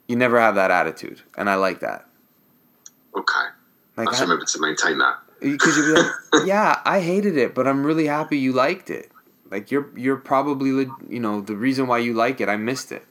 You 0.09 0.17
never 0.17 0.39
have 0.39 0.57
that 0.57 0.71
attitude, 0.71 1.23
and 1.37 1.49
I 1.49 1.55
like 1.55 1.81
that. 1.81 2.07
Okay. 3.15 3.47
Like 3.97 4.09
I 4.09 4.11
just 4.13 4.21
I- 4.21 4.25
remember 4.25 4.45
to 4.45 4.61
maintain 4.61 4.99
that. 4.99 5.19
because 5.41 5.77
you'd 5.77 5.95
be 5.95 6.01
like, 6.01 6.11
yeah, 6.47 6.81
I 6.85 7.01
hated 7.01 7.37
it, 7.37 7.55
but 7.55 7.67
I'm 7.69 7.85
really 7.85 8.07
happy 8.07 8.39
you 8.39 8.53
liked 8.53 8.91
it. 8.91 9.11
Like 9.51 9.71
you're 9.71 9.89
you're 9.97 10.17
probably 10.17 10.87
you 11.09 11.21
know 11.21 11.41
the 11.41 11.55
reason 11.57 11.87
why 11.87 11.99
you 11.99 12.15
like 12.15 12.41
it. 12.41 12.49
I 12.49 12.57
missed 12.57 12.91
it. 12.93 13.05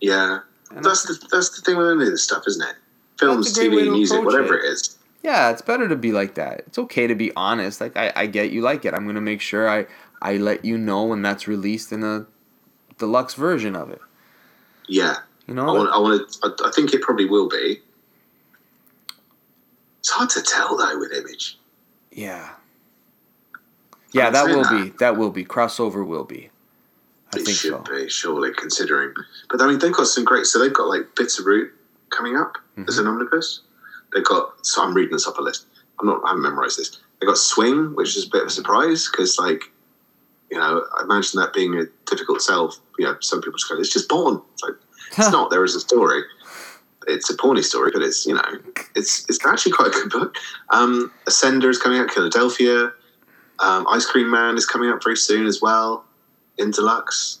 Yeah. 0.00 0.40
And 0.70 0.84
That's 0.84 1.02
the 1.04 1.18
that's 1.32 1.50
the 1.56 1.62
thing 1.62 1.76
with 1.78 1.88
any 1.88 2.02
of 2.04 2.10
this 2.10 2.22
stuff, 2.22 2.44
isn't 2.46 2.62
it? 2.68 2.76
Films, 3.18 3.46
That's 3.46 3.58
a 3.58 3.68
great 3.68 3.76
way 3.76 3.82
TV, 3.88 3.92
music, 3.92 4.22
whatever 4.24 4.56
it. 4.56 4.64
it 4.64 4.68
is. 4.68 4.96
yeah, 5.24 5.50
it's 5.50 5.62
better 5.62 5.88
to 5.88 5.96
be 5.96 6.12
like 6.12 6.34
that. 6.34 6.60
It's 6.66 6.78
okay 6.78 7.06
to 7.08 7.14
be 7.16 7.32
honest. 7.34 7.80
Like 7.80 7.96
I, 7.96 8.12
I 8.14 8.26
get 8.26 8.50
you 8.52 8.60
like 8.60 8.84
it. 8.84 8.94
I'm 8.94 9.06
gonna 9.06 9.20
make 9.22 9.40
sure 9.40 9.68
I 9.68 9.86
I 10.22 10.36
let 10.36 10.64
you 10.64 10.76
know 10.78 11.04
when 11.04 11.22
that's 11.22 11.48
released 11.48 11.90
in 11.90 12.04
a 12.04 12.26
deluxe 12.98 13.34
version 13.34 13.74
of 13.74 13.90
it. 13.90 14.00
Yeah. 14.86 15.16
You 15.46 15.54
I 15.54 15.56
know, 15.56 15.74
want. 15.74 15.90
I 15.90 15.98
want 15.98 16.30
to. 16.32 16.38
I, 16.64 16.68
I 16.68 16.70
think 16.72 16.92
it 16.92 17.00
probably 17.02 17.24
will 17.24 17.48
be. 17.48 17.80
It's 20.00 20.10
hard 20.10 20.30
to 20.30 20.42
tell 20.42 20.76
though 20.76 20.98
with 20.98 21.12
image. 21.12 21.58
yeah, 22.12 22.50
yeah, 24.12 24.30
that 24.30 24.46
will 24.46 24.62
that. 24.62 24.70
be 24.90 24.90
that 24.98 25.16
will 25.16 25.30
be 25.30 25.44
crossover 25.44 26.06
will 26.06 26.24
be. 26.24 26.50
I 27.34 27.38
it 27.38 27.44
think 27.44 27.58
should 27.58 27.72
so. 27.86 27.94
be 27.94 28.08
surely 28.08 28.52
considering. 28.56 29.12
But 29.50 29.60
I 29.60 29.66
mean, 29.66 29.78
they've 29.78 29.92
got 29.92 30.06
some 30.06 30.24
great. 30.24 30.46
So 30.46 30.58
they've 30.58 30.72
got 30.72 30.88
like 30.88 31.14
Bitterroot 31.14 31.70
coming 32.10 32.36
up 32.36 32.56
Mm-hmm. 32.78 32.88
as 32.88 32.98
an 32.98 33.08
omnibus. 33.08 33.62
They've 34.14 34.24
got. 34.24 34.64
So 34.64 34.82
I'm 34.84 34.94
reading 34.94 35.12
this 35.12 35.26
off 35.26 35.36
a 35.38 35.42
list. 35.42 35.66
I'm 36.00 36.06
not. 36.06 36.22
I 36.24 36.28
haven't 36.28 36.42
memorized 36.44 36.78
this. 36.78 37.00
They 37.20 37.26
got 37.26 37.36
Swing, 37.36 37.94
which 37.96 38.16
is 38.16 38.26
a 38.26 38.30
bit 38.30 38.42
of 38.42 38.48
a 38.48 38.50
surprise 38.52 39.08
because 39.10 39.36
like, 39.36 39.64
you 40.48 40.58
know, 40.58 40.84
I 40.96 41.02
imagine 41.02 41.40
that 41.40 41.52
being 41.52 41.74
a 41.74 41.86
difficult 42.08 42.40
sell. 42.40 42.72
You 43.00 43.06
know, 43.06 43.16
some 43.20 43.40
people 43.40 43.58
just 43.58 43.68
go, 43.68 43.76
"It's 43.78 43.92
just 43.92 44.08
porn." 44.08 44.40
It's 44.54 44.62
like 44.62 44.74
it's 45.08 45.32
not. 45.32 45.50
There 45.50 45.64
is 45.64 45.74
a 45.74 45.80
story. 45.80 46.22
It's 47.08 47.30
a 47.30 47.36
porny 47.36 47.64
story, 47.64 47.90
but 47.92 48.02
it's 48.02 48.26
you 48.26 48.34
know, 48.34 48.44
it's 48.94 49.24
it's 49.28 49.44
actually 49.44 49.72
quite 49.72 49.88
a 49.88 49.90
good 49.90 50.10
book. 50.10 50.36
Um, 50.70 51.12
Ascender 51.26 51.68
is 51.70 51.78
coming 51.78 51.98
out. 52.00 52.10
Philadelphia. 52.10 52.92
Um, 53.60 53.86
Ice 53.90 54.06
Cream 54.06 54.30
Man 54.30 54.56
is 54.56 54.64
coming 54.66 54.88
out 54.90 55.02
very 55.02 55.16
soon 55.16 55.46
as 55.46 55.60
well 55.60 56.04
in 56.58 56.70
deluxe. 56.70 57.40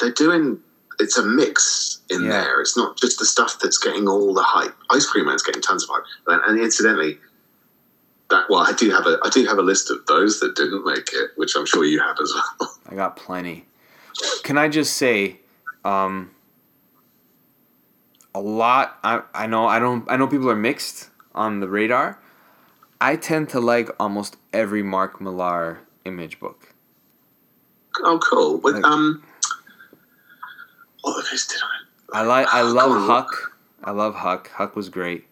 They're 0.00 0.10
doing 0.10 0.60
it's 0.98 1.16
a 1.18 1.22
mix 1.22 2.00
in 2.10 2.22
Yeah. 2.24 2.30
there. 2.30 2.60
It's 2.60 2.76
not 2.76 2.96
just 2.98 3.18
the 3.18 3.26
stuff 3.26 3.58
that's 3.60 3.78
getting 3.78 4.08
all 4.08 4.32
the 4.34 4.42
hype. 4.42 4.74
Ice 4.90 5.06
Cream 5.06 5.26
Man's 5.26 5.42
getting 5.42 5.62
tons 5.62 5.84
of 5.84 5.90
hype, 5.92 6.04
and, 6.28 6.42
and 6.46 6.58
incidentally, 6.58 7.18
that 8.30 8.46
well, 8.48 8.60
I 8.60 8.72
do 8.72 8.90
have 8.90 9.06
a 9.06 9.18
I 9.22 9.28
do 9.28 9.44
have 9.46 9.58
a 9.58 9.62
list 9.62 9.90
of 9.90 10.04
those 10.06 10.40
that 10.40 10.56
didn't 10.56 10.84
make 10.84 11.10
it, 11.12 11.30
which 11.36 11.54
I'm 11.56 11.66
sure 11.66 11.84
you 11.84 12.00
have 12.00 12.16
as 12.20 12.32
well. 12.34 12.72
I 12.88 12.94
got 12.94 13.16
plenty. 13.16 13.66
Can 14.42 14.56
I 14.58 14.68
just 14.68 14.96
say, 14.96 15.40
um, 15.84 16.30
a 18.36 18.40
lot. 18.40 18.98
I 19.02 19.22
I 19.34 19.46
know 19.46 19.66
I 19.66 19.78
don't 19.78 20.04
I 20.10 20.16
know 20.16 20.26
people 20.26 20.50
are 20.50 20.56
mixed 20.70 21.10
on 21.34 21.60
the 21.60 21.68
radar. 21.68 22.20
I 23.00 23.16
tend 23.16 23.48
to 23.50 23.60
like 23.60 23.88
almost 23.98 24.36
every 24.52 24.82
Mark 24.82 25.20
Millar 25.20 25.80
image 26.04 26.38
book. 26.40 26.74
oh, 28.04 28.18
cool. 28.18 28.58
With 28.58 28.74
Like- 28.76 28.84
um, 28.84 29.22
what 31.02 31.18
of 31.18 31.28
his 31.28 31.46
did 31.46 31.60
I? 32.12 32.20
I 32.20 32.22
like 32.22 32.46
I 32.52 32.62
love. 32.62 33.06
Huck. 33.06 33.52
I 33.84 33.90
love 33.90 34.14
Huck. 34.16 34.50
Huck 34.50 34.76
was 34.76 34.88
great. 34.88 35.26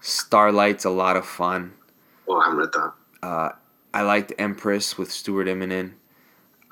Starlight's 0.00 0.84
a 0.84 0.90
lot 0.90 1.16
of 1.16 1.24
fun. 1.26 1.72
Oh, 2.28 2.38
I 2.38 2.44
haven't 2.44 2.58
read 2.58 2.72
that. 2.72 2.92
Uh, 3.22 3.50
I 3.94 4.02
liked 4.02 4.32
Empress 4.38 4.96
with 4.98 5.10
Stuart 5.12 5.46
Immonen. 5.46 5.92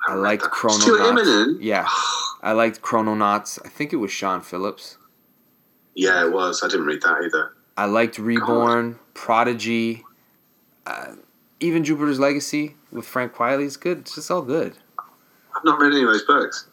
I 0.06 0.10
haven't 0.10 0.22
liked. 0.24 0.44
Chrononauts. 0.44 1.22
Stuart? 1.22 1.60
Yeah, 1.62 1.86
I 2.42 2.52
liked 2.52 2.82
Chrononauts. 2.82 3.58
I 3.64 3.68
think 3.68 3.92
it 3.92 3.96
was 3.96 4.10
Sean 4.10 4.40
Phillips. 4.40 4.96
Yeah, 5.94 6.24
it 6.26 6.32
was. 6.32 6.62
I 6.62 6.68
didn't 6.68 6.86
read 6.86 7.02
that 7.02 7.22
either. 7.24 7.52
I 7.76 7.86
liked 7.86 8.18
Reborn, 8.18 8.98
Prodigy, 9.14 10.04
uh, 10.86 11.14
even 11.60 11.84
Jupiter's 11.84 12.18
Legacy 12.20 12.76
with 12.92 13.06
Frank 13.06 13.34
Quitely. 13.34 13.64
is 13.64 13.76
good. 13.76 13.98
It's 14.00 14.14
just 14.14 14.30
all 14.30 14.42
good. 14.42 14.74
I've 14.98 15.64
not 15.64 15.78
read 15.78 15.92
any 15.92 16.02
of 16.02 16.08
those 16.08 16.22
books. 16.24 16.66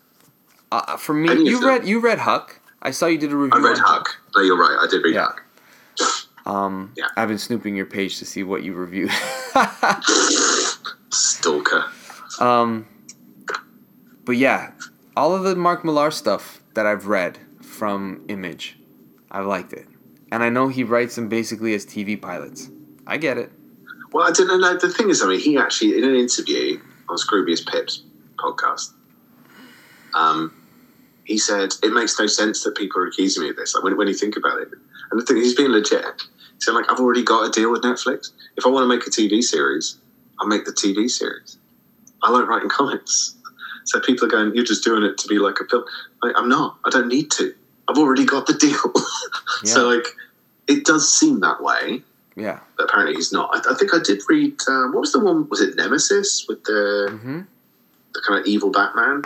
Uh, 0.72 0.98
for 0.98 1.14
me, 1.14 1.30
Any 1.30 1.45
you 1.49 1.60
them? 1.60 1.68
read 1.69 1.88
you 1.88 1.99
read 1.99 2.19
Huck. 2.19 2.60
I 2.81 2.91
saw 2.91 3.06
you 3.07 3.18
did 3.18 3.31
a 3.31 3.35
review. 3.35 3.57
I 3.60 3.69
read 3.69 3.77
on 3.80 3.84
Huck. 3.85 4.18
No, 4.35 4.41
you're 4.44 4.57
right. 4.57 4.77
I 4.81 4.88
did 4.89 5.03
read 5.03 5.15
Yeah. 5.15 5.27
Huck. 5.27 5.44
Um, 6.45 6.94
Yeah. 6.95 7.07
I've 7.18 7.27
been 7.30 7.38
snooping 7.38 7.76
your 7.76 7.85
page 7.85 8.19
to 8.19 8.26
see 8.26 8.44
what 8.44 8.64
you 8.64 8.73
reviewed. 8.73 9.11
Stalker. 11.10 11.85
um, 12.39 12.85
but 14.26 14.34
yeah, 14.38 14.72
all 15.15 15.34
of 15.35 15.44
the 15.44 15.56
Mark 15.56 15.84
Millar 15.85 16.11
stuff 16.11 16.61
that 16.73 16.85
I've 16.85 17.07
read 17.07 17.39
from 17.61 18.23
Image, 18.27 18.77
I've 19.38 19.46
liked 19.46 19.72
it, 19.72 19.86
and 20.32 20.42
I 20.42 20.50
know 20.50 20.68
he 20.68 20.84
writes 20.84 21.14
them 21.14 21.30
basically 21.30 21.76
as 21.76 21.86
TV 21.86 22.20
pilots. 22.20 22.72
I 23.06 23.18
get 23.18 23.38
it. 23.38 23.52
Well, 24.12 24.28
I 24.28 24.32
didn't 24.32 24.60
know. 24.60 24.76
The 24.76 24.90
thing 24.90 25.12
is, 25.12 25.22
I 25.22 25.28
mean, 25.28 25.40
he 25.40 25.60
actually 25.60 25.96
in 25.96 26.04
an 26.04 26.16
interview 26.16 26.82
on 27.08 27.18
Scroobius 27.18 27.64
Pip's 27.68 28.02
podcast, 28.40 28.94
um, 30.16 30.60
he 31.26 31.38
said 31.38 31.70
it 31.84 31.94
makes 31.94 32.18
no 32.18 32.26
sense 32.26 32.64
that 32.64 32.76
people 32.76 33.00
are 33.00 33.06
accusing 33.06 33.44
me 33.44 33.52
of 33.52 33.58
this. 33.58 33.76
Like 33.76 33.84
when, 33.84 33.96
when 33.96 34.08
you 34.08 34.16
think 34.16 34.38
about 34.38 34.60
it, 34.60 34.70
and 35.12 35.22
the 35.22 35.24
thing 35.24 35.38
he's 35.38 35.56
being 35.56 35.70
legit. 35.70 36.04
Said, 36.60 36.72
like, 36.72 36.92
I've 36.92 37.00
already 37.00 37.22
got 37.22 37.48
a 37.48 37.52
deal 37.52 37.72
with 37.72 37.84
Netflix. 37.84 38.32
If 38.58 38.66
I 38.66 38.70
want 38.70 38.86
to 38.86 38.88
make 38.88 39.06
a 39.06 39.12
TV 39.12 39.44
series, 39.44 40.00
I'll 40.40 40.48
make 40.48 40.66
the 40.66 40.72
TV 40.72 41.08
series. 41.08 41.60
I 42.24 42.32
like 42.32 42.48
writing 42.48 42.70
comics. 42.72 43.36
So 43.86 44.00
people 44.00 44.26
are 44.26 44.32
going, 44.32 44.56
you're 44.56 44.66
just 44.66 44.84
doing 44.84 45.04
it 45.04 45.20
to 45.20 45.28
be 45.28 45.38
like 45.38 45.60
a 45.60 45.66
film. 45.66 45.84
Like, 46.24 46.34
I'm 46.36 46.50
not. 46.50 46.80
I 46.84 46.90
don't 46.90 47.08
need 47.08 47.30
to. 47.34 47.54
I've 47.90 47.98
already 47.98 48.26
got 48.26 48.48
the 48.48 48.54
deal. 48.54 48.78
Yeah. 49.64 49.74
so 49.74 49.88
like, 49.90 50.06
it 50.68 50.86
does 50.86 51.12
seem 51.12 51.40
that 51.40 51.64
way. 51.64 52.04
Yeah. 52.36 52.60
But 52.78 52.84
apparently 52.90 53.16
he's 53.16 53.32
not. 53.34 53.50
I, 53.54 53.72
I 53.72 53.76
think 53.76 53.92
I 53.94 53.98
did 54.04 54.22
read. 54.30 54.54
Uh, 54.68 54.88
what 54.92 55.02
was 55.02 55.12
the 55.14 55.20
one? 55.20 55.50
Was 55.50 55.62
it 55.62 55.76
Nemesis 55.76 56.46
with 56.48 56.64
the 56.66 57.18
hmm 57.22 57.42
the 58.14 58.22
kind 58.28 58.40
of 58.40 58.46
evil 58.46 58.70
Batman? 58.72 59.24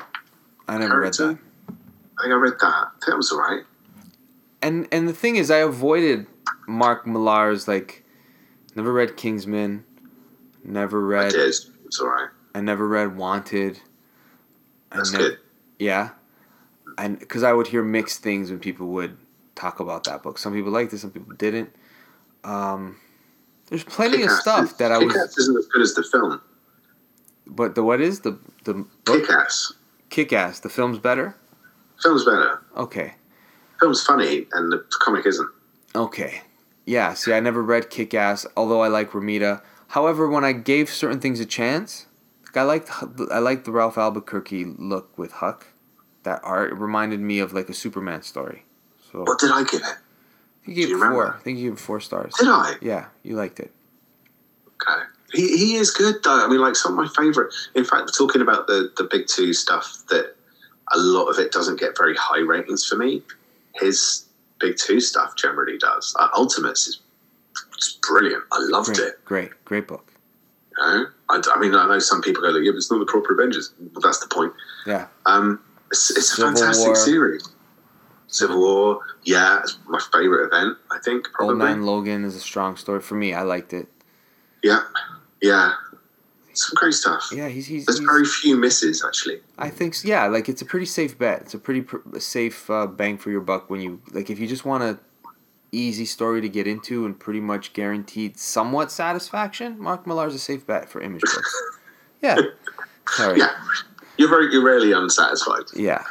I 0.69 0.77
never 0.77 0.99
read 1.01 1.13
that. 1.15 1.37
I 2.17 2.21
think 2.23 2.33
I 2.33 2.37
read 2.37 2.53
that. 2.61 2.63
I 2.65 2.87
think 2.93 3.05
that 3.07 3.17
was 3.17 3.31
alright. 3.33 3.63
And 4.61 4.87
and 4.91 5.07
the 5.09 5.13
thing 5.13 5.35
is, 5.35 5.51
I 5.51 5.57
avoided 5.57 6.27
Mark 6.67 7.05
Millar's 7.05 7.67
like, 7.67 8.05
never 8.75 8.93
read 8.93 9.17
Kingsman, 9.17 9.83
never 10.63 10.99
I 11.17 11.23
read. 11.23 11.31
did. 11.33 11.55
It's 11.85 11.99
alright. 11.99 12.29
I 12.55 12.61
never 12.61 12.87
read 12.87 13.17
Wanted. 13.17 13.81
That's 14.91 15.11
nev- 15.11 15.19
good. 15.21 15.37
Yeah, 15.79 16.11
and 16.97 17.19
because 17.19 17.43
I 17.43 17.53
would 17.53 17.67
hear 17.67 17.83
mixed 17.83 18.21
things 18.23 18.49
when 18.49 18.59
people 18.59 18.87
would 18.87 19.17
talk 19.55 19.79
about 19.79 20.03
that 20.05 20.23
book. 20.23 20.37
Some 20.37 20.53
people 20.53 20.71
liked 20.71 20.93
it, 20.93 20.99
some 20.99 21.11
people 21.11 21.33
didn't. 21.35 21.73
Um, 22.43 22.97
there's 23.67 23.83
plenty 23.83 24.15
of 24.23 24.29
Kick-Ass 24.29 24.41
stuff 24.41 24.65
is- 24.65 24.73
that 24.77 24.91
I 24.91 24.97
was. 24.97 25.13
Kick-Ass 25.13 25.37
isn't 25.37 25.57
as 25.57 25.65
good 25.67 25.81
as 25.81 25.93
the 25.93 26.03
film. 26.03 26.41
But 27.47 27.75
the 27.75 27.83
what 27.83 28.01
is 28.01 28.21
the 28.21 28.37
the 28.63 28.73
book? 28.73 29.21
Kick-Ass. 29.27 29.73
Kick 30.09 30.33
Ass. 30.33 30.59
The 30.59 30.69
film's 30.69 30.99
better. 30.99 31.35
Film's 32.01 32.25
better. 32.25 32.61
Okay. 32.75 33.15
Film's 33.79 34.03
funny, 34.03 34.47
and 34.53 34.71
the 34.71 34.83
comic 34.99 35.25
isn't. 35.25 35.49
Okay. 35.95 36.41
Yeah, 36.85 37.13
see, 37.13 37.33
I 37.33 37.39
never 37.39 37.61
read 37.61 37.89
Kick 37.89 38.13
Ass, 38.13 38.45
although 38.57 38.81
I 38.81 38.87
like 38.87 39.11
Romita. 39.11 39.61
However, 39.89 40.27
when 40.27 40.43
I 40.43 40.51
gave 40.51 40.89
certain 40.89 41.19
things 41.19 41.39
a 41.39 41.45
chance, 41.45 42.07
like 42.45 42.57
I 42.57 42.63
liked 42.63 42.89
I 43.31 43.39
liked 43.39 43.65
the 43.65 43.71
Ralph 43.71 43.97
Albuquerque 43.97 44.65
look 44.77 45.17
with 45.17 45.33
Huck. 45.33 45.67
That 46.23 46.41
art 46.43 46.73
reminded 46.73 47.19
me 47.19 47.39
of 47.39 47.53
like 47.53 47.69
a 47.69 47.73
Superman 47.73 48.21
story. 48.21 48.63
So 49.11 49.23
What 49.23 49.39
did 49.39 49.51
I 49.51 49.63
give 49.63 49.81
it? 49.81 49.95
you 50.65 50.75
gave 50.75 50.87
do 50.87 50.89
it 50.89 50.89
you 50.91 50.97
four. 50.99 51.07
remember? 51.09 51.35
I 51.39 51.41
think 51.43 51.57
you 51.57 51.69
gave 51.69 51.73
it 51.73 51.79
four 51.81 51.99
stars. 51.99 52.33
Did 52.37 52.47
I? 52.47 52.75
Yeah, 52.81 53.05
you 53.23 53.35
liked 53.35 53.59
it. 53.59 53.71
Okay. 54.81 55.01
He, 55.33 55.47
he 55.57 55.75
is 55.75 55.91
good 55.91 56.15
though. 56.23 56.45
I 56.45 56.47
mean, 56.47 56.59
like 56.59 56.75
some 56.75 56.97
of 56.97 57.05
my 57.05 57.23
favorite. 57.23 57.53
In 57.75 57.85
fact, 57.85 58.11
talking 58.17 58.41
about 58.41 58.67
the 58.67 58.91
the 58.97 59.03
big 59.05 59.27
two 59.27 59.53
stuff, 59.53 60.03
that 60.09 60.35
a 60.93 60.97
lot 60.99 61.25
of 61.27 61.39
it 61.39 61.51
doesn't 61.51 61.79
get 61.79 61.97
very 61.97 62.15
high 62.15 62.39
ratings 62.39 62.85
for 62.85 62.95
me. 62.97 63.21
His 63.75 64.25
big 64.59 64.75
two 64.77 64.99
stuff 64.99 65.35
generally 65.37 65.77
does. 65.77 66.13
Uh, 66.19 66.27
Ultimates 66.35 66.87
is 66.87 66.99
it's 67.75 67.97
brilliant. 68.07 68.43
I 68.51 68.57
loved 68.59 68.87
Great, 68.95 68.99
it. 69.07 69.25
great, 69.25 69.65
great 69.65 69.87
book. 69.87 70.05
You 70.77 70.83
know? 70.83 71.05
I, 71.29 71.41
I 71.55 71.59
mean, 71.59 71.73
I 71.75 71.87
know 71.87 71.99
some 71.99 72.21
people 72.21 72.41
go, 72.43 72.49
like, 72.49 72.63
"Yeah, 72.63 72.71
but 72.71 72.77
it's 72.77 72.91
not 72.91 72.99
the 72.99 73.05
proper 73.05 73.33
Avengers." 73.33 73.71
Well, 73.79 74.01
that's 74.01 74.19
the 74.19 74.27
point. 74.27 74.53
Yeah. 74.85 75.07
Um, 75.25 75.61
it's, 75.91 76.09
it's 76.11 76.19
a 76.31 76.35
Civil 76.35 76.53
fantastic 76.55 76.87
War. 76.87 76.95
series. 76.95 77.49
Civil 78.27 78.59
War, 78.59 78.99
yeah, 79.23 79.59
it's 79.59 79.77
my 79.87 79.99
favorite 80.13 80.47
event. 80.53 80.77
I 80.89 80.99
think 81.03 81.27
Old 81.27 81.33
probably. 81.33 81.55
Man 81.57 81.85
Logan 81.85 82.23
is 82.23 82.35
a 82.35 82.39
strong 82.39 82.77
story 82.77 83.01
for 83.01 83.15
me. 83.15 83.33
I 83.33 83.41
liked 83.41 83.73
it. 83.73 83.87
Yeah, 84.63 84.83
yeah, 85.41 85.73
some 86.53 86.75
great 86.75 86.93
stuff. 86.93 87.29
Yeah, 87.33 87.49
he's 87.49 87.67
he's. 87.67 87.85
There's 87.85 87.99
he's 87.99 88.07
very 88.07 88.25
few 88.25 88.55
misses 88.55 89.03
actually. 89.05 89.41
I 89.57 89.69
think 89.69 89.95
s- 89.95 90.05
yeah, 90.05 90.27
like 90.27 90.47
it's 90.47 90.61
a 90.61 90.65
pretty 90.65 90.85
safe 90.85 91.17
bet. 91.17 91.41
It's 91.41 91.53
a 91.53 91.59
pretty 91.59 91.81
pr- 91.81 92.19
safe 92.19 92.69
uh, 92.69 92.87
bang 92.87 93.17
for 93.17 93.31
your 93.31 93.41
buck 93.41 93.69
when 93.69 93.81
you 93.81 94.01
like 94.11 94.29
if 94.29 94.39
you 94.39 94.47
just 94.47 94.63
want 94.65 94.83
a 94.83 94.99
easy 95.73 96.05
story 96.05 96.41
to 96.41 96.49
get 96.49 96.67
into 96.67 97.05
and 97.05 97.17
pretty 97.19 97.39
much 97.39 97.73
guaranteed 97.73 98.37
somewhat 98.37 98.91
satisfaction. 98.91 99.79
Mark 99.79 100.05
Millar's 100.05 100.35
a 100.35 100.39
safe 100.39 100.65
bet 100.67 100.87
for 100.89 101.01
image 101.01 101.21
books. 101.21 101.63
Yeah. 102.21 102.37
Sorry. 103.07 103.39
Yeah, 103.39 103.49
you're 104.17 104.29
very 104.29 104.51
you're 104.51 104.63
rarely 104.63 104.91
unsatisfied. 104.91 105.63
Yeah. 105.75 106.03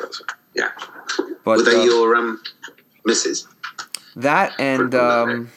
Yeah. 0.55 0.71
But 1.45 1.59
Were 1.59 1.63
they 1.63 1.77
uh, 1.77 1.85
your 1.85 2.17
um 2.17 2.43
misses? 3.05 3.47
that 4.17 4.59
and 4.59 4.95
um, 4.95 5.51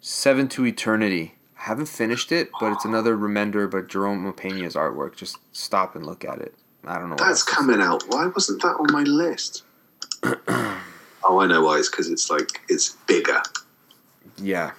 Seven 0.00 0.48
to 0.48 0.64
Eternity. 0.64 1.34
I 1.58 1.64
haven't 1.64 1.86
finished 1.86 2.32
it, 2.32 2.50
but 2.60 2.72
it's 2.72 2.84
another 2.84 3.16
Remender, 3.16 3.70
but 3.70 3.88
Jerome 3.88 4.32
Opeña's 4.32 4.74
artwork. 4.74 5.16
Just 5.16 5.38
stop 5.52 5.96
and 5.96 6.06
look 6.06 6.24
at 6.24 6.40
it. 6.40 6.54
I 6.84 6.98
don't 6.98 7.10
know. 7.10 7.16
That's 7.16 7.42
coming 7.42 7.80
out. 7.80 8.04
Why 8.08 8.26
wasn't 8.28 8.62
that 8.62 8.76
on 8.76 8.92
my 8.92 9.02
list? 9.02 9.64
oh, 10.22 11.40
I 11.40 11.46
know 11.46 11.64
why. 11.64 11.78
It's 11.78 11.90
because 11.90 12.08
it's 12.08 12.30
like 12.30 12.60
it's 12.68 12.96
bigger. 13.06 13.42
Yeah. 14.38 14.72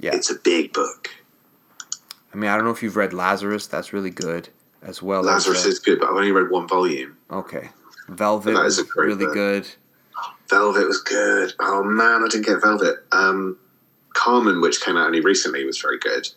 Yeah. 0.00 0.14
It's 0.14 0.30
a 0.30 0.34
big 0.34 0.72
book. 0.72 1.10
I 2.34 2.36
mean, 2.36 2.50
I 2.50 2.56
don't 2.56 2.64
know 2.64 2.70
if 2.72 2.82
you've 2.82 2.96
read 2.96 3.12
Lazarus. 3.12 3.66
That's 3.66 3.92
really 3.92 4.10
good 4.10 4.48
as 4.82 5.02
well. 5.02 5.22
Lazarus 5.22 5.60
as, 5.60 5.66
is 5.74 5.78
good, 5.78 6.00
but 6.00 6.08
I've 6.08 6.16
only 6.16 6.32
read 6.32 6.50
one 6.50 6.68
volume. 6.68 7.16
Okay. 7.30 7.70
Velvet 8.08 8.56
is 8.66 8.78
a 8.78 8.84
really 8.96 9.24
book. 9.26 9.34
good. 9.34 9.68
Velvet 10.50 10.86
was 10.86 11.00
good. 11.02 11.54
Oh 11.60 11.82
man, 11.82 12.22
I 12.22 12.28
didn't 12.28 12.46
get 12.46 12.60
Velvet. 12.60 12.96
Um, 13.12 13.58
Karmen, 14.14 14.60
which 14.60 14.80
came 14.82 14.96
out 14.96 15.06
only 15.06 15.20
recently, 15.20 15.64
was 15.64 15.80
very 15.80 15.98
good. 15.98 16.28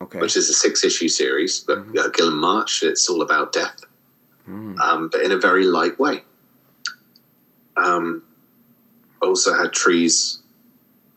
Okay. 0.00 0.18
Which 0.18 0.36
is 0.36 0.48
a 0.48 0.54
six-issue 0.54 1.08
series, 1.08 1.60
but 1.60 1.78
Mhm. 1.78 1.98
uh, 1.98 2.08
Guillem 2.10 2.38
March. 2.38 2.82
It's 2.82 3.08
all 3.08 3.22
about 3.22 3.52
death. 3.52 3.84
Mm. 4.48 4.76
um, 4.80 5.08
but 5.08 5.20
in 5.20 5.30
a 5.30 5.38
very 5.38 5.64
light 5.64 6.00
way. 6.00 6.24
Um, 7.76 8.24
also 9.20 9.54
had 9.54 9.72
trees. 9.72 10.41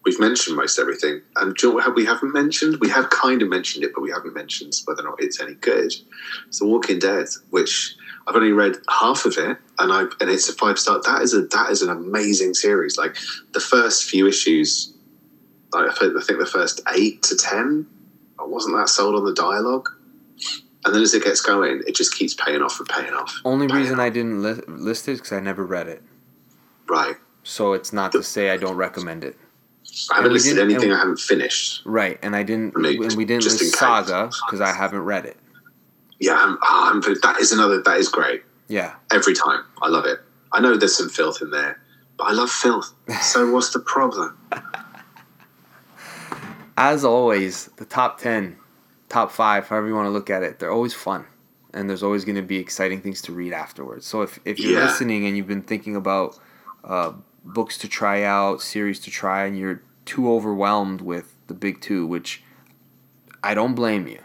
We've 0.05 0.19
mentioned 0.19 0.55
most 0.55 0.77
everything, 0.77 1.21
and 1.35 1.55
do 1.55 1.67
you 1.67 1.73
know 1.73 1.77
what 1.77 1.95
we 1.95 2.05
haven't 2.05 2.31
mentioned? 2.31 2.77
We 2.79 2.89
have 2.89 3.09
kind 3.09 3.41
of 3.41 3.49
mentioned 3.49 3.83
it, 3.83 3.91
but 3.95 4.01
we 4.01 4.11
haven't 4.11 4.35
mentioned 4.35 4.73
whether 4.85 5.01
or 5.01 5.09
not 5.09 5.23
it's 5.23 5.41
any 5.41 5.55
good. 5.55 5.91
It's 6.47 6.59
The 6.59 6.65
Walking 6.67 6.99
Dead, 6.99 7.25
which 7.49 7.95
I've 8.27 8.35
only 8.35 8.51
read 8.51 8.75
half 8.87 9.25
of 9.25 9.35
it, 9.37 9.57
and 9.79 9.91
I 9.91 10.01
and 10.21 10.29
it's 10.29 10.47
a 10.47 10.53
five 10.53 10.77
star. 10.77 11.01
That 11.01 11.23
is 11.23 11.33
a 11.33 11.41
that 11.47 11.71
is 11.71 11.81
an 11.81 11.89
amazing 11.89 12.53
series. 12.53 12.97
Like 12.97 13.17
the 13.53 13.59
first 13.59 14.03
few 14.03 14.27
issues, 14.27 14.93
I 15.73 15.91
think 15.99 16.15
I 16.15 16.21
think 16.21 16.37
the 16.39 16.45
first 16.45 16.81
eight 16.95 17.23
to 17.23 17.35
ten, 17.35 17.87
I 18.39 18.43
wasn't 18.45 18.75
that 18.77 18.89
sold 18.89 19.15
on 19.15 19.25
the 19.25 19.33
dialogue. 19.33 19.89
And 20.85 20.93
then 20.93 21.01
as 21.01 21.15
it 21.15 21.23
gets 21.23 21.41
going, 21.41 21.81
it 21.87 21.95
just 21.95 22.13
keeps 22.13 22.35
paying 22.35 22.61
off 22.61 22.79
and 22.79 22.87
paying 22.87 23.13
off. 23.13 23.35
Only 23.43 23.65
Paying 23.67 23.79
reason 23.79 23.95
off. 23.95 24.05
I 24.05 24.09
didn't 24.09 24.43
li- 24.43 24.61
list 24.67 25.07
it 25.07 25.13
because 25.13 25.31
I 25.31 25.39
never 25.39 25.65
read 25.65 25.87
it. 25.87 26.03
Right. 26.87 27.15
So 27.41 27.73
it's 27.73 27.91
not 27.91 28.11
to 28.11 28.21
say 28.21 28.51
I 28.51 28.57
don't 28.57 28.75
recommend 28.75 29.23
it. 29.23 29.35
I 30.11 30.15
haven't 30.15 30.31
we 30.31 30.33
listed 30.35 30.59
anything 30.59 30.85
and- 30.89 30.93
I 30.93 30.97
haven't 30.99 31.19
finished. 31.19 31.81
Right, 31.85 32.19
and 32.21 32.35
I 32.35 32.43
didn't, 32.43 32.75
and 32.75 32.83
we 33.15 33.25
didn't 33.25 33.43
just 33.43 33.61
list. 33.61 33.77
Saga 33.77 34.29
because 34.45 34.61
I 34.61 34.71
haven't 34.73 35.01
read 35.01 35.25
it. 35.25 35.37
Yeah, 36.19 36.35
I'm, 36.37 36.57
oh, 36.61 36.91
I'm, 36.93 37.01
that 37.21 37.39
is 37.39 37.51
another. 37.51 37.81
That 37.81 37.97
is 37.97 38.09
great. 38.09 38.43
Yeah, 38.67 38.95
Every 39.11 39.33
time, 39.35 39.63
I 39.81 39.89
love 39.89 40.05
it. 40.05 40.19
I 40.51 40.59
know 40.59 40.75
there's 40.75 40.95
some 40.97 41.09
filth 41.09 41.41
in 41.41 41.51
there, 41.51 41.79
but 42.17 42.25
I 42.25 42.31
love 42.31 42.49
filth. 42.49 42.93
So 43.21 43.51
what's 43.51 43.69
the 43.71 43.79
problem? 43.79 44.37
as 46.77 47.05
always, 47.05 47.67
the 47.77 47.85
top 47.85 48.19
ten, 48.19 48.57
top 49.09 49.31
five, 49.31 49.67
however 49.67 49.87
you 49.87 49.95
want 49.95 50.07
to 50.07 50.11
look 50.11 50.29
at 50.29 50.43
it, 50.43 50.59
they're 50.59 50.71
always 50.71 50.93
fun, 50.93 51.25
and 51.73 51.89
there's 51.89 52.03
always 52.03 52.25
going 52.25 52.35
to 52.35 52.41
be 52.41 52.57
exciting 52.57 53.01
things 53.01 53.21
to 53.23 53.31
read 53.33 53.53
afterwards. 53.53 54.05
So 54.05 54.21
if 54.21 54.39
if 54.45 54.59
you're 54.59 54.73
Yeah. 54.79 54.85
listening 54.85 55.25
and 55.25 55.37
you've 55.37 55.47
been 55.47 55.61
thinking 55.61 55.95
about 55.95 56.37
uh, 56.83 57.13
books 57.43 57.77
to 57.79 57.87
try 57.87 58.23
out, 58.23 58.61
series 58.61 58.99
to 59.01 59.11
try, 59.11 59.45
and 59.45 59.57
you're 59.57 59.81
too 60.05 60.31
overwhelmed 60.31 61.01
with 61.01 61.35
the 61.47 61.53
big 61.53 61.81
two, 61.81 62.05
which 62.05 62.43
I 63.43 63.53
don't 63.53 63.75
blame 63.75 64.07
you. 64.07 64.19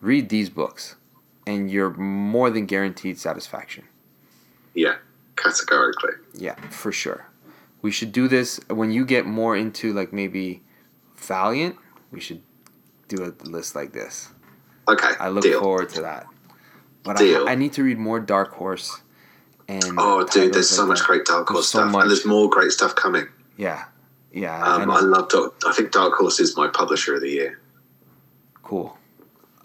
Read 0.00 0.28
these 0.28 0.50
books, 0.50 0.96
and 1.46 1.70
you're 1.70 1.90
more 1.94 2.50
than 2.50 2.66
guaranteed 2.66 3.18
satisfaction. 3.18 3.84
Yeah, 4.74 4.96
categorically. 5.36 6.12
Yeah, 6.34 6.54
for 6.70 6.90
sure. 6.92 7.26
We 7.82 7.90
should 7.90 8.12
do 8.12 8.28
this 8.28 8.58
when 8.68 8.90
you 8.92 9.04
get 9.04 9.26
more 9.26 9.56
into 9.56 9.92
like 9.92 10.12
maybe 10.12 10.62
Valiant. 11.16 11.76
We 12.10 12.20
should 12.20 12.42
do 13.08 13.24
a 13.24 13.30
list 13.48 13.74
like 13.76 13.92
this. 13.92 14.30
Okay, 14.88 15.10
I 15.20 15.28
look 15.28 15.44
deal. 15.44 15.60
forward 15.60 15.88
to 15.90 16.02
that. 16.02 16.26
But 17.04 17.16
Deal. 17.18 17.48
I, 17.48 17.52
I 17.52 17.54
need 17.56 17.72
to 17.74 17.82
read 17.82 17.98
more 17.98 18.20
Dark 18.20 18.52
Horse. 18.52 19.00
And 19.68 19.82
Oh, 19.98 20.24
dude, 20.26 20.52
there's 20.54 20.68
so 20.70 20.82
like 20.82 20.88
much 20.90 20.98
that. 21.00 21.06
great 21.06 21.24
Dark 21.24 21.48
Horse 21.48 21.66
so 21.68 21.78
stuff, 21.80 21.92
much. 21.92 22.02
and 22.02 22.10
there's 22.10 22.24
more 22.24 22.48
great 22.48 22.70
stuff 22.72 22.94
coming. 22.94 23.26
Yeah, 23.56 23.84
yeah. 24.32 24.58
I 24.62 24.82
Um. 24.82 24.90
I 24.90 25.00
love. 25.00 25.28
Dark, 25.28 25.54
I 25.66 25.72
think 25.72 25.92
Dark 25.92 26.14
Horse 26.14 26.40
is 26.40 26.56
my 26.56 26.68
publisher 26.68 27.14
of 27.14 27.20
the 27.20 27.30
year. 27.30 27.60
cool. 28.62 28.96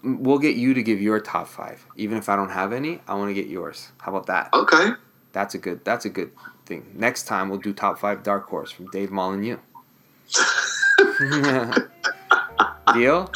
We'll 0.04 0.38
get 0.38 0.54
you 0.54 0.74
to 0.74 0.82
give 0.82 1.00
your 1.02 1.18
top 1.18 1.48
five, 1.48 1.84
even 1.96 2.18
if 2.18 2.28
I 2.28 2.36
don't 2.36 2.50
have 2.50 2.72
any. 2.72 3.00
I 3.08 3.14
want 3.14 3.30
to 3.30 3.34
get 3.34 3.46
yours. 3.48 3.88
How 3.98 4.12
about 4.14 4.26
that? 4.26 4.48
Okay, 4.54 4.90
That's 5.32 5.54
a 5.54 5.58
good. 5.58 5.84
That's 5.84 6.04
a 6.04 6.08
good 6.08 6.30
thing. 6.66 6.86
Next 6.94 7.24
time 7.24 7.48
we'll 7.48 7.58
do 7.58 7.72
top 7.72 7.98
five 7.98 8.22
Dark 8.22 8.46
Horse 8.48 8.70
from 8.70 8.86
Dave 8.90 9.10
Molyneux. 9.10 9.58
Deal? 12.94 13.30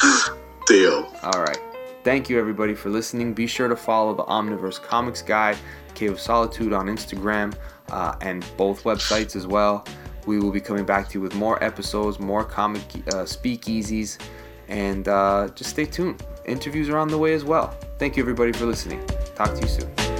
Deal. 0.67 1.13
All 1.23 1.41
right. 1.43 1.59
Thank 2.03 2.29
you, 2.29 2.39
everybody, 2.39 2.73
for 2.73 2.89
listening. 2.89 3.33
Be 3.33 3.47
sure 3.47 3.67
to 3.67 3.75
follow 3.75 4.13
the 4.13 4.23
Omniverse 4.23 4.81
Comics 4.81 5.21
Guide, 5.21 5.57
Cave 5.95 6.11
of 6.13 6.19
Solitude 6.19 6.73
on 6.73 6.87
Instagram, 6.87 7.53
uh, 7.91 8.15
and 8.21 8.45
both 8.57 8.83
websites 8.83 9.35
as 9.35 9.47
well. 9.47 9.85
We 10.25 10.39
will 10.39 10.51
be 10.51 10.61
coming 10.61 10.85
back 10.85 11.09
to 11.09 11.13
you 11.15 11.21
with 11.21 11.35
more 11.35 11.63
episodes, 11.63 12.19
more 12.19 12.43
comic 12.43 12.83
uh, 13.07 13.23
speakeasies, 13.23 14.19
and 14.67 15.07
uh, 15.07 15.49
just 15.55 15.71
stay 15.71 15.85
tuned. 15.85 16.23
Interviews 16.45 16.89
are 16.89 16.97
on 16.97 17.07
the 17.07 17.17
way 17.17 17.33
as 17.33 17.43
well. 17.43 17.75
Thank 17.97 18.17
you, 18.17 18.23
everybody, 18.23 18.51
for 18.51 18.65
listening. 18.65 19.05
Talk 19.35 19.53
to 19.55 19.61
you 19.61 19.67
soon. 19.67 20.12